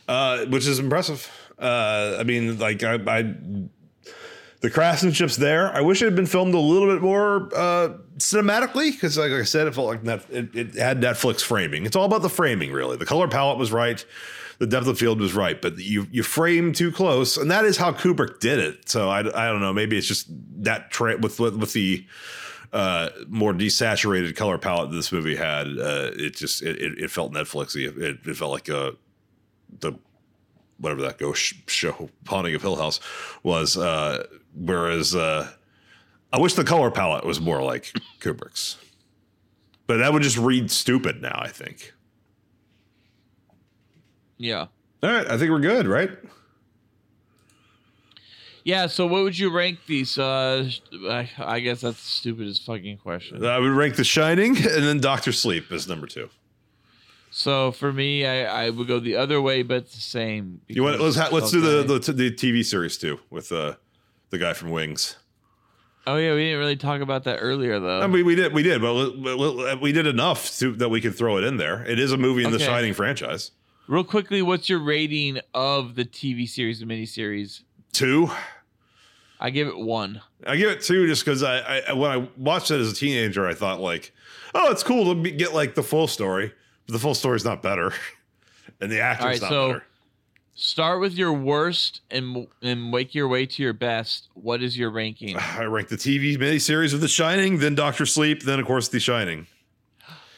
Uh, 0.09 0.45
which 0.47 0.65
is 0.65 0.79
impressive. 0.79 1.29
Uh, 1.59 2.17
I 2.19 2.23
mean, 2.23 2.57
like 2.57 2.83
I, 2.83 2.95
I 2.95 3.21
the 4.61 4.71
craftsmanship's 4.71 5.37
there. 5.37 5.71
I 5.71 5.81
wish 5.81 6.01
it 6.01 6.05
had 6.05 6.15
been 6.15 6.25
filmed 6.25 6.55
a 6.55 6.59
little 6.59 6.91
bit 6.91 6.99
more 6.99 7.47
uh, 7.55 7.89
cinematically 8.17 8.91
because, 8.91 9.19
like 9.19 9.31
I 9.31 9.43
said, 9.43 9.67
it 9.67 9.75
felt 9.75 9.87
like 9.87 10.23
it, 10.31 10.55
it 10.55 10.73
had 10.73 10.99
Netflix 10.99 11.41
framing. 11.41 11.85
It's 11.85 11.95
all 11.95 12.05
about 12.05 12.23
the 12.23 12.29
framing, 12.29 12.73
really. 12.73 12.97
The 12.97 13.05
color 13.05 13.27
palette 13.27 13.59
was 13.59 13.71
right, 13.71 14.03
the 14.57 14.65
depth 14.65 14.87
of 14.87 14.97
field 14.97 15.21
was 15.21 15.35
right, 15.35 15.61
but 15.61 15.77
you 15.77 16.07
you 16.09 16.23
frame 16.23 16.73
too 16.73 16.91
close, 16.91 17.37
and 17.37 17.51
that 17.51 17.63
is 17.65 17.77
how 17.77 17.91
Kubrick 17.91 18.39
did 18.39 18.57
it. 18.57 18.89
So 18.89 19.09
I, 19.09 19.19
I 19.19 19.47
don't 19.47 19.61
know. 19.61 19.73
Maybe 19.73 19.95
it's 19.95 20.07
just 20.07 20.25
that 20.63 20.89
tra- 20.89 21.17
with 21.17 21.39
with, 21.39 21.55
with 21.55 21.73
the 21.73 22.03
uh, 22.73 23.09
more 23.27 23.53
desaturated 23.53 24.35
color 24.35 24.57
palette 24.57 24.89
this 24.89 25.11
movie 25.11 25.35
had. 25.35 25.67
Uh, 25.67 26.09
it 26.15 26.35
just 26.35 26.63
it, 26.63 26.97
it, 26.97 27.11
felt 27.11 27.31
Netflixy. 27.31 27.87
It, 27.87 28.27
it 28.27 28.35
felt 28.35 28.51
like 28.51 28.69
uh, 28.71 28.93
the 29.79 29.93
whatever 30.79 31.01
that 31.01 31.17
ghost 31.17 31.69
show, 31.69 32.09
Haunting 32.27 32.55
of 32.55 32.61
Hill 32.61 32.75
House, 32.77 32.99
was. 33.43 33.77
Uh, 33.77 34.25
whereas 34.55 35.15
uh, 35.15 35.49
I 36.31 36.39
wish 36.39 36.53
the 36.53 36.63
color 36.63 36.91
palette 36.91 37.25
was 37.25 37.39
more 37.39 37.61
like 37.61 37.93
Kubrick's, 38.19 38.77
but 39.87 39.97
that 39.97 40.13
would 40.13 40.23
just 40.23 40.37
read 40.37 40.71
stupid 40.71 41.21
now. 41.21 41.39
I 41.41 41.49
think. 41.49 41.93
Yeah. 44.37 44.67
All 45.03 45.11
right, 45.11 45.29
I 45.29 45.37
think 45.37 45.51
we're 45.51 45.59
good, 45.59 45.87
right? 45.87 46.11
Yeah. 48.63 48.87
So 48.87 49.05
what 49.05 49.23
would 49.23 49.37
you 49.37 49.49
rank 49.51 49.79
these? 49.87 50.17
Uh, 50.17 50.69
I, 51.07 51.29
I 51.37 51.59
guess 51.59 51.81
that's 51.81 52.01
the 52.01 52.09
stupidest 52.09 52.65
fucking 52.65 52.97
question. 52.97 53.45
I 53.45 53.59
would 53.59 53.71
rank 53.71 53.95
The 53.95 54.03
Shining 54.03 54.57
and 54.57 54.83
then 54.83 54.99
Doctor 54.99 55.31
Sleep 55.31 55.71
as 55.71 55.87
number 55.87 56.07
two. 56.07 56.29
So 57.31 57.71
for 57.71 57.93
me, 57.93 58.25
I, 58.25 58.65
I 58.65 58.69
would 58.71 58.87
go 58.87 58.99
the 58.99 59.15
other 59.15 59.41
way, 59.41 59.61
but 59.63 59.77
it's 59.77 59.95
the 59.95 60.01
same. 60.01 60.61
You 60.67 60.83
want 60.83 60.99
let's 60.99 61.15
ha- 61.15 61.29
let's 61.31 61.51
do 61.51 61.61
the, 61.61 61.93
Okay. 61.93 62.11
the 62.11 62.13
the 62.13 62.31
TV 62.31 62.65
series 62.65 62.97
too 62.97 63.19
with 63.29 63.51
uh, 63.51 63.75
the 64.31 64.37
guy 64.37 64.53
from 64.53 64.71
Wings. 64.71 65.15
Oh 66.07 66.15
yeah, 66.15 66.33
we 66.33 66.45
didn't 66.45 66.59
really 66.59 66.75
talk 66.75 67.01
about 67.01 67.25
that 67.25 67.37
earlier 67.37 67.79
though. 67.79 68.01
I 68.01 68.07
mean, 68.07 68.25
we 68.25 68.33
did, 68.33 68.51
we 68.53 68.63
did, 68.63 68.81
but 68.81 69.79
we- 69.79 69.91
did 69.91 70.07
enough 70.07 70.57
to, 70.57 70.71
that 70.77 70.89
we 70.89 71.01
could 71.01 71.13
throw 71.15 71.37
it 71.37 71.43
in 71.43 71.57
there. 71.57 71.83
It 71.85 71.99
is 71.99 72.11
a 72.11 72.17
movie 72.17 72.43
in 72.43 72.51
the 72.51 72.57
Shining 72.59 72.93
franchise. 72.95 73.51
Real 73.87 74.03
quickly, 74.03 74.41
what's 74.41 74.69
your 74.69 74.79
rating 74.79 75.39
of 75.53 75.95
the 75.95 76.05
TV 76.05 76.47
series, 76.47 76.79
the 76.79 76.85
miniseries? 76.85 77.61
Two, 77.91 78.29
I 79.39 79.49
give 79.51 79.67
it 79.67 79.77
one. 79.77 80.21
I 80.47 80.55
give 80.57 80.69
it 80.71 80.81
two 80.81 81.05
just 81.05 81.25
because 81.25 81.43
I, 81.43 81.79
I 81.89 81.93
when 81.93 82.09
I 82.11 82.27
watched 82.37 82.71
it 82.71 82.79
as 82.79 82.91
a 82.91 82.95
teenager, 82.95 83.45
I 83.47 83.53
thought 83.53 83.79
like, 83.79 84.11
oh, 84.55 84.71
it's 84.71 84.83
cool 84.83 85.13
to 85.13 85.21
be, 85.21 85.31
get 85.31 85.53
like 85.53 85.75
the 85.75 85.83
full 85.83 86.07
story, 86.07 86.53
the 86.89 86.99
full 86.99 87.15
story's 87.15 87.45
not 87.45 87.61
better, 87.61 87.93
and 88.81 88.91
the 88.91 88.99
actor's 88.99 89.25
right, 89.25 89.41
not 89.41 89.49
so- 89.49 89.67
better. 89.73 89.83
Start 90.61 90.99
with 90.99 91.13
your 91.13 91.31
worst 91.31 92.01
and 92.11 92.45
and 92.61 92.91
make 92.91 93.15
your 93.15 93.29
way 93.29 93.45
to 93.45 93.63
your 93.63 93.71
best. 93.71 94.27
What 94.33 94.61
is 94.61 94.77
your 94.77 94.89
ranking? 94.89 95.37
I 95.37 95.63
rank 95.63 95.87
the 95.87 95.95
TV 95.95 96.35
miniseries 96.37 96.93
of 96.93 96.99
The 96.99 97.07
Shining, 97.07 97.59
then 97.59 97.75
Doctor 97.75 98.05
Sleep, 98.05 98.43
then 98.43 98.59
of 98.59 98.65
course 98.65 98.89
The 98.89 98.99
Shining. 98.99 99.47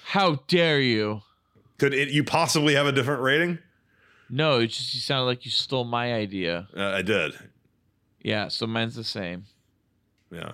How 0.04 0.44
dare 0.48 0.80
you? 0.80 1.24
Could 1.80 1.96
it, 1.96 2.10
you 2.10 2.24
possibly 2.24 2.76
have 2.76 2.86
a 2.86 2.92
different 2.92 3.24
rating? 3.24 3.58
No, 4.30 4.60
it 4.60 4.68
just 4.68 4.94
you 4.94 5.00
sounded 5.00 5.26
like 5.26 5.44
you 5.44 5.50
stole 5.50 5.86
my 5.86 6.14
idea. 6.14 6.68
Uh, 6.78 6.84
I 6.84 7.02
did. 7.02 7.34
Yeah, 8.22 8.50
so 8.50 8.68
mine's 8.68 8.94
the 8.96 9.04
same. 9.04 9.46
Yeah. 10.32 10.52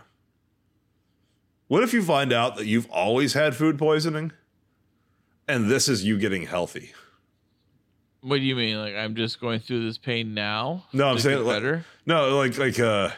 What 1.67 1.83
if 1.83 1.93
you 1.93 2.01
find 2.01 2.31
out 2.31 2.55
that 2.55 2.67
you've 2.67 2.89
always 2.89 3.33
had 3.33 3.53
food 3.53 3.77
poisoning 3.77 4.31
and 5.47 5.69
this 5.69 5.87
is 5.87 6.03
you 6.03 6.17
getting 6.17 6.43
healthy? 6.43 6.93
What 8.21 8.37
do 8.37 8.43
you 8.43 8.55
mean? 8.55 8.77
Like 8.77 8.95
I'm 8.95 9.15
just 9.15 9.39
going 9.39 9.59
through 9.59 9.85
this 9.85 9.97
pain 9.97 10.33
now? 10.33 10.85
No, 10.93 11.07
I'm 11.07 11.19
saying 11.19 11.43
like, 11.43 11.57
better. 11.57 11.85
no, 12.05 12.37
like 12.37 12.57
like 12.57 12.79
uh 12.79 13.11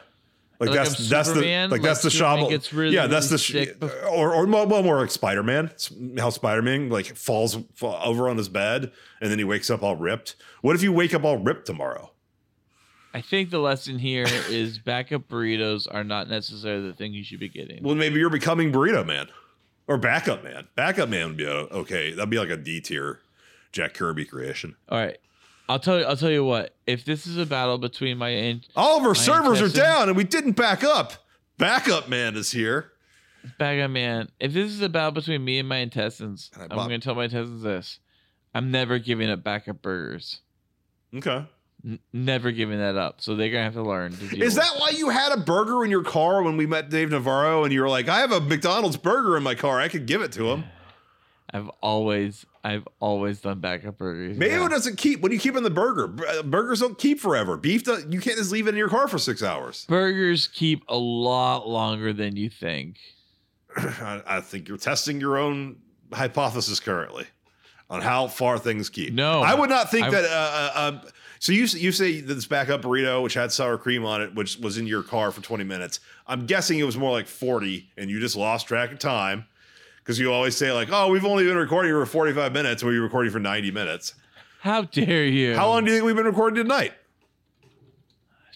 like, 0.60 0.72
Like 0.72 0.78
that's 0.78 1.00
I'm 1.00 1.08
that's 1.08 1.30
Superman, 1.30 1.70
the 1.70 1.76
like 1.76 1.82
that's 1.82 2.02
the 2.02 2.48
gets 2.50 2.74
really, 2.74 2.94
yeah, 2.94 3.08
that's 3.08 3.32
really 3.32 3.72
the 3.72 3.88
sh- 3.88 3.94
or 4.12 4.34
or 4.34 4.46
well, 4.46 4.68
well, 4.68 4.84
more 4.84 5.00
like 5.00 5.10
Spider 5.10 5.42
Man. 5.42 5.72
How 6.18 6.30
Spider 6.30 6.62
Man 6.62 6.90
like 6.90 7.16
falls 7.16 7.58
fall 7.76 7.98
over 8.04 8.28
on 8.28 8.36
his 8.36 8.50
bed 8.50 8.92
and 9.22 9.32
then 9.32 9.40
he 9.40 9.46
wakes 9.46 9.70
up 9.70 9.84
all 9.84 9.96
ripped. 9.96 10.36
What 10.62 10.76
if 10.76 10.84
you 10.84 10.92
wake 10.92 11.14
up 11.14 11.24
all 11.24 11.38
ripped 11.38 11.66
tomorrow? 11.66 12.12
I 13.14 13.22
think 13.22 13.52
the 13.52 13.60
lesson 13.60 13.98
here 13.98 14.28
is 14.50 14.78
backup 14.80 15.30
burritos 15.30 15.88
are 15.90 16.04
not 16.04 16.30
necessarily 16.30 16.88
the 16.88 16.94
thing 16.94 17.14
you 17.14 17.24
should 17.24 17.40
be 17.40 17.50
getting. 17.50 17.82
Well, 17.82 17.96
maybe 17.96 18.20
you're 18.20 18.30
becoming 18.30 18.72
Burrito 18.72 19.06
Man 19.06 19.30
or 19.90 19.98
Backup 19.98 20.44
Man. 20.44 20.68
Backup 20.76 21.10
Man 21.10 21.28
would 21.30 21.38
be 21.38 21.46
uh, 21.48 21.66
okay. 21.82 22.14
That'd 22.14 22.30
be 22.30 22.38
like 22.40 22.50
a 22.50 22.56
D 22.58 22.80
tier 22.80 23.20
Jack 23.74 23.94
Kirby 23.96 24.24
creation. 24.24 24.76
All 24.88 24.98
right. 25.00 25.18
I'll 25.68 25.80
tell 25.80 26.00
you 26.00 26.06
I'll 26.06 26.16
tell 26.16 26.32
you 26.32 26.46
what. 26.46 26.74
If 26.88 27.04
this 27.06 27.28
is 27.28 27.38
a 27.38 27.46
battle 27.46 27.78
between 27.78 28.18
my 28.18 28.30
in- 28.30 28.62
All 28.76 28.98
of 29.00 29.04
our 29.04 29.16
servers 29.16 29.62
are 29.62 29.68
down 29.70 30.08
and 30.08 30.16
we 30.16 30.24
didn't 30.24 30.54
back 30.54 30.84
up. 30.84 31.14
Backup 31.58 32.08
Man 32.08 32.36
is 32.38 32.52
here. 32.52 32.92
backup 33.58 33.92
man, 33.92 34.30
if 34.40 34.54
this 34.54 34.70
is 34.72 34.82
a 34.82 34.90
battle 34.90 35.12
between 35.12 35.44
me 35.44 35.60
and 35.60 35.68
my 35.68 35.78
intestines, 35.78 36.50
And 36.54 36.72
I'm 36.72 36.78
going 36.88 36.90
to 36.92 37.00
tell 37.00 37.16
my 37.16 37.26
intestines 37.26 37.64
this. 37.64 38.00
I'm 38.54 38.72
never 38.72 38.98
giving 39.00 39.30
up 39.30 39.44
backup 39.44 39.82
burgers. 39.82 40.40
Okay. 41.16 41.46
N- 41.86 42.00
never 42.12 42.52
giving 42.52 42.80
that 42.80 42.98
up. 42.98 43.22
So 43.22 43.36
they're 43.36 43.50
to 43.50 43.58
have 43.62 43.74
to 43.74 43.84
learn 43.84 44.12
to 44.14 44.44
Is 44.44 44.56
that 44.56 44.74
why 44.78 44.90
you 44.90 45.10
had 45.10 45.32
a 45.32 45.38
burger 45.38 45.84
in 45.84 45.92
your 45.92 46.04
car 46.04 46.44
when 46.44 46.58
we 46.58 46.66
met 46.66 46.90
Dave 46.90 47.12
Navarro 47.12 47.64
and 47.64 47.74
you 47.74 47.82
were 47.82 47.90
like, 47.90 48.10
I 48.10 48.20
have 48.20 48.32
a 48.32 48.42
McDonald's 48.42 48.98
burger 48.98 49.38
in 49.38 49.44
my 49.44 49.56
car. 49.56 49.80
I 49.80 49.88
could 49.88 50.06
give 50.06 50.22
it 50.22 50.32
to 50.34 50.52
him. 50.52 50.66
I've 51.52 51.70
always 51.82 52.46
I've 52.64 52.88
always 53.00 53.42
done 53.42 53.60
backup 53.60 53.98
burgers. 53.98 54.38
Mayo 54.38 54.64
yeah. 54.64 54.68
doesn't 54.68 54.98
keep. 54.98 55.22
What 55.22 55.30
do 55.30 55.36
you 55.36 55.42
keep 55.42 55.56
in 55.56 55.64
the 55.64 55.70
burger? 55.70 56.14
Uh, 56.28 56.44
Burgers 56.44 56.82
don't 56.82 56.98
keep 56.98 57.20
forever. 57.20 57.58
Beef, 57.58 57.84
does, 57.84 58.06
you 58.10 58.20
can't 58.20 58.38
just 58.38 58.52
leave 58.52 58.68
it 58.68 58.72
in 58.72 58.76
your 58.76 58.90
car 58.90 59.08
for 59.08 59.18
six 59.18 59.42
hours. 59.42 59.86
Burgers 59.88 60.48
keep 60.48 60.84
a 60.88 60.98
lot 60.98 61.68
longer 61.68 62.14
than 62.14 62.36
you 62.36 62.50
think. 62.50 62.98
I, 63.78 64.22
I 64.28 64.42
think 64.42 64.68
you're 64.68 64.78
testing 64.78 65.20
your 65.20 65.38
own 65.38 65.78
hypothesis 66.14 66.80
currently 66.80 67.26
on 67.90 68.02
how 68.02 68.28
far 68.28 68.60
things 68.60 68.90
keep. 68.90 69.14
No. 69.14 69.42
I 69.42 69.54
would 69.56 69.70
not 69.70 69.90
think 69.90 70.08
I- 70.08 70.12
that. 70.12 70.26
Uh, 70.26 70.28
uh, 70.28 70.72
uh, 70.76 71.10
so 71.40 71.54
you 71.54 71.66
you 71.66 71.92
say 71.92 72.22
that 72.22 72.34
this 72.34 72.46
backup 72.46 72.82
burrito, 72.82 73.24
which 73.24 73.34
had 73.34 73.52
sour 73.52 73.78
cream 73.78 74.06
on 74.06 74.22
it, 74.22 74.36
which 74.36 74.58
was 74.58 74.78
in 74.78 74.86
your 74.86 75.02
car 75.02 75.32
for 75.32 75.42
20 75.42 75.64
minutes. 75.64 76.02
I'm 76.28 76.46
guessing 76.46 76.80
it 76.80 76.84
was 76.84 76.98
more 76.98 77.12
like 77.12 77.28
40, 77.28 77.90
and 77.98 78.10
you 78.10 78.20
just 78.20 78.36
lost 78.36 78.68
track 78.68 78.92
of 78.92 79.00
time 79.00 79.46
because 79.98 80.20
you 80.20 80.32
always 80.32 80.58
say 80.58 80.72
like, 80.72 80.90
"Oh, 80.92 81.10
we've 81.10 81.26
only 81.26 81.46
been 81.46 81.58
recording 81.58 81.92
for 81.92 82.06
45 82.06 82.52
minutes, 82.52 82.84
we 82.84 82.98
were 82.98 83.06
recording 83.06 83.32
for 83.32 83.40
90 83.40 83.72
minutes." 83.72 84.14
How 84.60 84.82
dare 84.82 85.26
you? 85.26 85.56
How 85.56 85.70
long 85.70 85.86
do 85.86 85.92
you 85.92 85.98
think 85.98 86.06
we've 86.06 86.16
been 86.16 86.26
recording 86.26 86.62
tonight? 86.62 86.94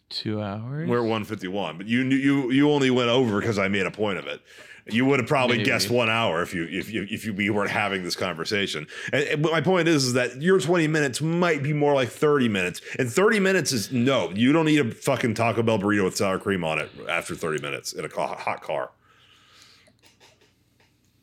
Two 0.10 0.42
hours. 0.42 0.88
We're 0.88 0.98
at 0.98 1.04
151, 1.04 1.78
but 1.78 1.88
you 1.88 2.02
you 2.04 2.52
you 2.52 2.70
only 2.70 2.92
went 2.92 3.10
over 3.10 3.40
because 3.40 3.58
I 3.58 3.70
made 3.70 3.86
a 3.86 3.92
point 3.92 4.20
of 4.20 4.28
it. 4.28 4.42
You 4.90 5.06
would 5.06 5.20
have 5.20 5.30
probably 5.30 5.58
Maybe. 5.58 5.70
guessed 5.70 5.90
one 5.90 6.10
hour 6.10 6.42
if 6.42 6.54
you 6.54 6.66
if 6.70 6.90
you 6.92 7.08
if 7.10 7.26
you 7.26 7.34
we 7.34 7.50
weren't 7.50 7.72
having 7.72 8.04
this 8.04 8.16
conversation. 8.18 8.86
And, 9.14 9.24
and- 9.24 9.42
but 9.42 9.54
my 9.54 9.62
point 9.62 9.88
is, 9.88 10.04
is 10.04 10.14
that 10.14 10.42
your 10.42 10.60
20 10.60 10.88
minutes 10.88 11.22
might 11.22 11.64
be 11.64 11.72
more 11.72 11.94
like 11.94 12.10
30 12.10 12.50
minutes, 12.50 12.82
and 13.00 13.10
30 13.10 13.40
minutes 13.40 13.72
is 13.72 13.92
no. 13.94 14.30
You 14.32 14.52
don't 14.52 14.66
need 14.66 14.80
a 14.86 14.92
fucking 14.92 15.36
Taco 15.36 15.64
Bell 15.64 15.80
burrito 15.80 16.04
with 16.04 16.18
sour 16.18 16.38
cream 16.38 16.66
on 16.66 16.80
it 16.80 16.90
after 17.08 17.34
30 17.34 17.62
minutes 17.62 17.94
in 17.94 18.04
a 18.04 18.10
ca- 18.10 18.36
hot 18.36 18.62
car. 18.62 18.92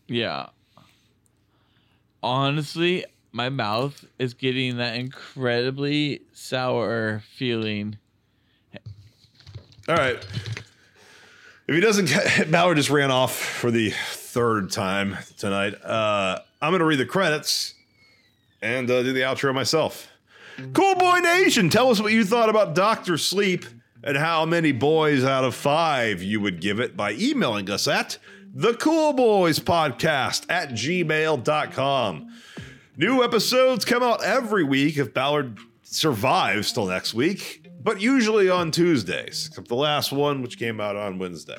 Yeah. 0.06 0.46
Honestly, 2.22 3.04
my 3.32 3.48
mouth 3.48 4.04
is 4.18 4.34
getting 4.34 4.78
that 4.78 4.96
incredibly 4.96 6.22
sour 6.32 7.22
feeling. 7.36 7.98
All 9.88 9.94
right. 9.96 10.24
If 11.70 11.76
he 11.76 11.80
doesn't 11.80 12.06
get 12.06 12.50
Bauer 12.50 12.74
just 12.74 12.90
ran 12.90 13.12
off 13.12 13.38
for 13.38 13.70
the 13.70 13.90
third 13.90 14.72
time 14.72 15.16
tonight. 15.38 15.80
Uh, 15.84 16.40
I'm 16.60 16.72
gonna 16.72 16.84
read 16.84 16.98
the 16.98 17.06
credits 17.06 17.74
and 18.60 18.90
uh, 18.90 19.04
do 19.04 19.12
the 19.12 19.20
outro 19.20 19.54
myself. 19.54 20.08
Cool 20.72 20.96
Boy 20.96 21.20
Nation, 21.20 21.70
tell 21.70 21.88
us 21.88 22.00
what 22.00 22.12
you 22.12 22.24
thought 22.24 22.48
about 22.48 22.74
Doctor 22.74 23.16
Sleep 23.16 23.64
and 24.02 24.16
how 24.16 24.44
many 24.44 24.72
boys 24.72 25.22
out 25.22 25.44
of 25.44 25.54
five 25.54 26.20
you 26.24 26.40
would 26.40 26.60
give 26.60 26.80
it 26.80 26.96
by 26.96 27.12
emailing 27.12 27.70
us 27.70 27.86
at 27.86 28.18
the 28.52 28.74
Cool 28.74 29.12
Boys 29.12 29.60
Podcast 29.60 30.46
at 30.48 30.70
gmail.com. 30.70 32.36
New 32.96 33.22
episodes 33.22 33.84
come 33.84 34.02
out 34.02 34.24
every 34.24 34.64
week 34.64 34.98
if 34.98 35.14
Ballard 35.14 35.60
survives 35.84 36.72
till 36.72 36.86
next 36.86 37.14
week, 37.14 37.69
but 37.82 38.00
usually 38.00 38.48
on 38.48 38.70
Tuesdays, 38.70 39.48
except 39.48 39.68
the 39.68 39.74
last 39.74 40.12
one, 40.12 40.42
which 40.42 40.58
came 40.58 40.80
out 40.80 40.96
on 40.96 41.18
Wednesday. 41.18 41.56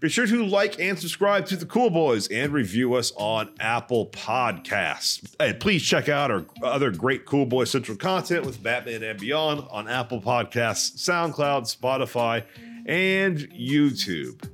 Be 0.00 0.08
sure 0.08 0.28
to 0.28 0.46
like 0.46 0.78
and 0.78 0.96
subscribe 0.96 1.46
to 1.46 1.56
the 1.56 1.66
Cool 1.66 1.90
Boys 1.90 2.28
and 2.28 2.52
review 2.52 2.94
us 2.94 3.12
on 3.16 3.50
Apple 3.58 4.06
Podcasts. 4.06 5.34
And 5.40 5.58
please 5.58 5.82
check 5.82 6.08
out 6.08 6.30
our 6.30 6.46
other 6.62 6.92
great 6.92 7.26
Cool 7.26 7.46
Boy 7.46 7.64
Central 7.64 7.96
content 7.96 8.46
with 8.46 8.62
Batman 8.62 9.02
and 9.02 9.18
Beyond 9.18 9.66
on 9.70 9.88
Apple 9.88 10.20
Podcasts, 10.20 10.98
SoundCloud, 10.98 11.76
Spotify, 11.76 12.44
and 12.86 13.38
YouTube. 13.50 14.48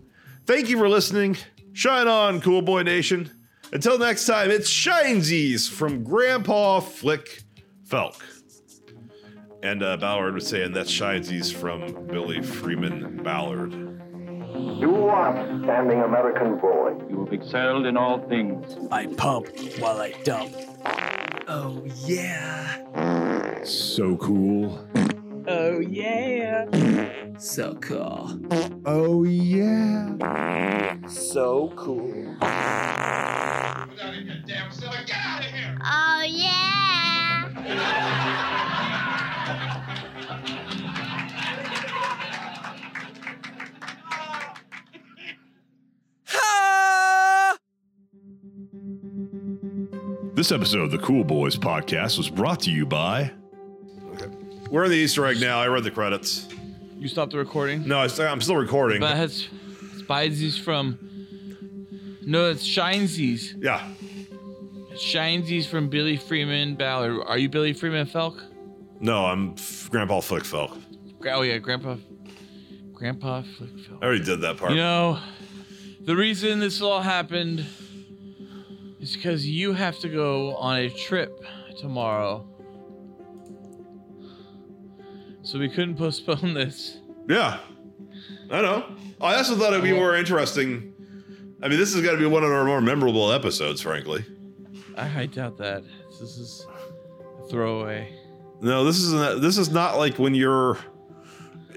Thank 0.47 0.71
you 0.71 0.79
for 0.79 0.89
listening. 0.89 1.37
Shine 1.75 2.09
on, 2.09 2.41
Cool 2.41 2.63
Boy 2.63 2.83
Nation. 2.83 3.31
Until 3.71 3.99
next 3.99 4.25
time, 4.25 4.51
it's 4.51 4.71
Shinesies 4.71 5.69
from 5.69 6.05
Grandpa 6.05 6.81
Flick 6.81 7.43
Felk. 7.87 8.15
And 9.65 9.83
uh, 9.83 9.97
Ballard 9.97 10.35
was 10.35 10.47
saying 10.47 10.73
that's 10.73 10.93
Shinesies 10.93 11.51
from 11.51 12.07
Billy 12.07 12.43
Freeman 12.43 13.23
Ballard. 13.23 13.73
You 14.79 15.09
upstanding 15.09 16.03
American 16.03 16.59
boy. 16.59 16.93
You 17.09 17.25
have 17.25 17.33
excelled 17.33 17.87
in 17.87 17.97
all 17.97 18.19
things. 18.29 18.77
I 18.91 19.07
pump 19.07 19.49
while 19.79 20.03
I 20.03 20.13
dump. 20.23 20.53
Oh 21.49 21.83
yeah. 22.05 23.63
So 23.65 24.19
cool. 24.19 24.87
Oh 25.49 25.81
yeah. 25.81 26.67
So 27.39 27.75
cool. 27.77 28.39
Oh 28.85 29.25
yeah. 29.25 30.99
So 31.09 31.73
cool. 31.75 32.37
Oh 35.83 36.25
yeah. 36.29 38.33
This 50.35 50.51
episode 50.51 50.81
of 50.83 50.91
the 50.91 50.99
Cool 50.99 51.23
Boys 51.25 51.57
podcast 51.57 52.19
was 52.19 52.29
brought 52.29 52.61
to 52.61 52.71
you 52.71 52.85
by. 52.87 53.31
Okay. 54.15 54.27
We're 54.71 54.85
in 54.85 54.91
the 54.91 54.97
Easter 54.97 55.25
egg 55.27 55.41
now. 55.41 55.61
I 55.61 55.69
read 55.69 55.85
the 55.85 55.91
credits. 55.91 56.49
You 56.99 57.07
stopped 57.09 57.33
the 57.33 57.39
recording. 57.39 57.87
No, 57.87 57.99
I 58.01 58.09
st- 58.09 58.29
I'm 58.29 58.41
still 58.41 58.57
recording. 58.57 59.01
But 59.01 59.13
it 59.13 59.17
has 59.19 59.49
Spidesies 59.99 60.59
from. 60.59 60.99
No, 62.27 62.51
it's 62.51 62.67
Shinesies. 62.67 63.55
yeah. 63.63 63.89
Shinesies 64.95 65.67
from 65.67 65.89
Billy 65.89 66.17
Freeman 66.17 66.75
Ballard. 66.77 67.21
Are 67.27 67.37
you 67.39 67.49
Billy 67.49 67.73
Freeman 67.73 68.07
Felk? 68.07 68.41
No, 69.01 69.27
I'm 69.27 69.53
f- 69.59 69.89
Grandpa 69.91 70.21
Flick 70.21 70.45
Felk. 70.45 70.81
Oh 71.27 71.43
yeah, 71.43 71.59
Grandpa. 71.59 71.97
Grandpa 72.93 73.43
Flick 73.43 73.71
Felk. 73.77 73.99
I 74.03 74.07
already 74.07 74.25
did 74.25 74.41
that 74.43 74.57
part. 74.57 74.71
You 74.73 74.79
know, 74.79 75.19
the 76.01 76.17
reason 76.17 76.59
this 76.61 76.81
all 76.81 77.01
happened 77.03 77.67
is 79.05 79.15
because 79.15 79.47
you 79.47 79.75
have 79.75 79.99
to 79.99 80.09
go 80.09 80.57
on 80.57 80.79
a 80.79 80.89
trip 80.89 81.45
tomorrow. 81.79 82.49
So 85.43 85.59
we 85.59 85.69
couldn't 85.69 85.97
postpone 85.97 86.55
this. 86.55 86.99
Yeah. 87.29 87.61
I 88.51 88.63
know. 88.63 88.97
I 89.21 89.37
also 89.37 89.57
thought 89.57 89.75
it'd 89.75 89.85
be 89.85 89.93
more 89.93 90.17
interesting. 90.17 90.95
I 91.63 91.69
mean, 91.69 91.79
this 91.79 91.93
has 91.95 92.03
got 92.03 92.13
to 92.13 92.19
be 92.19 92.27
one 92.27 92.45
of 92.45 92.51
our 92.51 92.65
more 92.65 92.81
memorable 92.81 93.31
episodes, 93.31 93.83
frankly. 93.83 94.25
I, 94.97 95.23
I 95.23 95.27
doubt 95.27 95.59
that. 95.59 95.83
This 96.09 96.39
is 96.39 96.67
a 97.39 97.49
throwaway. 97.49 98.11
No, 98.63 98.85
this 98.85 99.01
is 99.01 99.13
not, 99.13 99.43
this 99.43 99.59
is 99.59 99.69
not 99.71 99.99
like 99.99 100.19
when 100.19 100.35
you're 100.35 100.79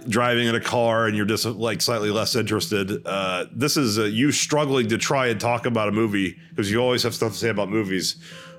driving 0.07 0.47
in 0.47 0.55
a 0.55 0.59
car 0.59 1.05
and 1.07 1.15
you're 1.15 1.25
just 1.25 1.45
like 1.45 1.81
slightly 1.81 2.09
less 2.11 2.35
interested. 2.35 3.05
Uh, 3.05 3.45
this 3.51 3.77
is 3.77 3.99
uh, 3.99 4.03
you 4.03 4.31
struggling 4.31 4.87
to 4.89 4.97
try 4.97 5.27
and 5.27 5.39
talk 5.39 5.65
about 5.65 5.87
a 5.87 5.91
movie 5.91 6.37
because 6.49 6.71
you 6.71 6.79
always 6.79 7.03
have 7.03 7.13
stuff 7.13 7.31
to 7.33 7.37
say 7.37 7.49
about 7.49 7.69
movies, 7.69 8.15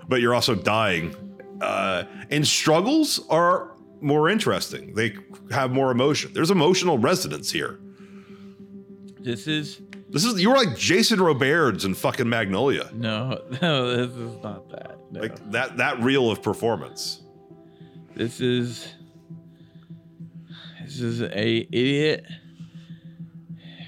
but 0.08 0.20
you're 0.20 0.34
also 0.34 0.54
dying. 0.54 1.14
Uh, 1.60 2.04
and 2.30 2.46
struggles 2.46 3.20
are 3.30 3.72
more 4.00 4.28
interesting. 4.28 4.94
They 4.94 5.16
have 5.50 5.70
more 5.72 5.90
emotion. 5.90 6.32
There's 6.32 6.50
emotional 6.50 6.98
resonance 6.98 7.50
here. 7.50 7.80
This 9.20 9.46
is 9.48 9.80
This 10.10 10.24
is 10.24 10.40
you're 10.40 10.56
like 10.56 10.76
Jason 10.76 11.20
Robards 11.20 11.84
in 11.84 11.94
fucking 11.94 12.28
Magnolia. 12.28 12.88
no, 12.94 13.40
no. 13.62 13.96
This 14.06 14.16
is 14.16 14.42
not 14.42 14.70
that. 14.70 14.98
No. 15.10 15.20
Like 15.20 15.50
that 15.50 15.76
that 15.78 16.00
reel 16.00 16.30
of 16.30 16.42
performance. 16.42 17.22
This 18.14 18.40
is 18.40 18.94
this 20.88 21.00
is 21.00 21.20
a 21.20 21.68
idiot 21.70 22.24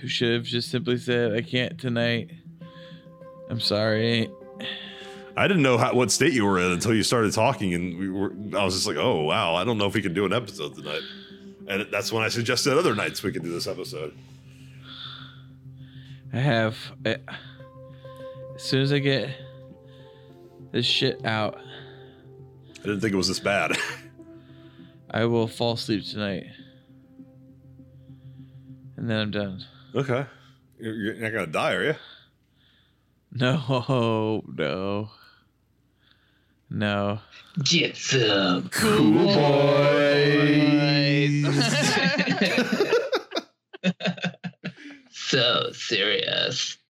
who 0.02 0.08
should 0.08 0.34
have 0.34 0.44
just 0.44 0.70
simply 0.70 0.98
said, 0.98 1.34
"I 1.34 1.40
can't 1.40 1.78
tonight." 1.78 2.30
I'm 3.48 3.58
sorry. 3.58 4.30
I 5.34 5.48
didn't 5.48 5.62
know 5.62 5.78
how, 5.78 5.94
what 5.94 6.10
state 6.10 6.34
you 6.34 6.44
were 6.44 6.58
in 6.58 6.72
until 6.72 6.94
you 6.94 7.02
started 7.02 7.32
talking, 7.32 7.72
and 7.72 7.98
we 7.98 8.10
were. 8.10 8.32
I 8.54 8.64
was 8.64 8.74
just 8.74 8.86
like, 8.86 8.98
"Oh 8.98 9.22
wow, 9.22 9.54
I 9.54 9.64
don't 9.64 9.78
know 9.78 9.86
if 9.86 9.94
we 9.94 10.02
can 10.02 10.12
do 10.12 10.26
an 10.26 10.34
episode 10.34 10.74
tonight." 10.74 11.00
And 11.66 11.86
that's 11.90 12.12
when 12.12 12.22
I 12.22 12.28
suggested 12.28 12.76
other 12.76 12.94
nights 12.94 13.22
we 13.22 13.32
could 13.32 13.42
do 13.42 13.50
this 13.50 13.66
episode. 13.66 14.14
I 16.34 16.38
have. 16.38 16.76
I, 17.06 17.16
as 18.56 18.62
soon 18.62 18.82
as 18.82 18.92
I 18.92 18.98
get 18.98 19.30
this 20.70 20.84
shit 20.84 21.24
out, 21.24 21.58
I 22.80 22.82
didn't 22.82 23.00
think 23.00 23.14
it 23.14 23.16
was 23.16 23.28
this 23.28 23.40
bad. 23.40 23.72
I 25.10 25.24
will 25.24 25.48
fall 25.48 25.72
asleep 25.72 26.04
tonight, 26.04 26.46
and 29.00 29.08
then 29.10 29.18
I'm 29.18 29.30
done. 29.30 29.64
okay, 29.94 30.26
you're, 30.78 30.94
you're 30.94 31.14
not 31.14 31.32
gonna 31.32 31.46
die, 31.46 31.72
are 31.72 31.84
you? 31.84 31.94
No, 33.32 34.42
no, 34.48 35.08
no. 36.68 37.20
Get 37.62 37.96
some 37.96 38.68
Cool 38.70 39.12
boy. 39.24 40.24
so 45.12 45.70
serious. 45.72 46.76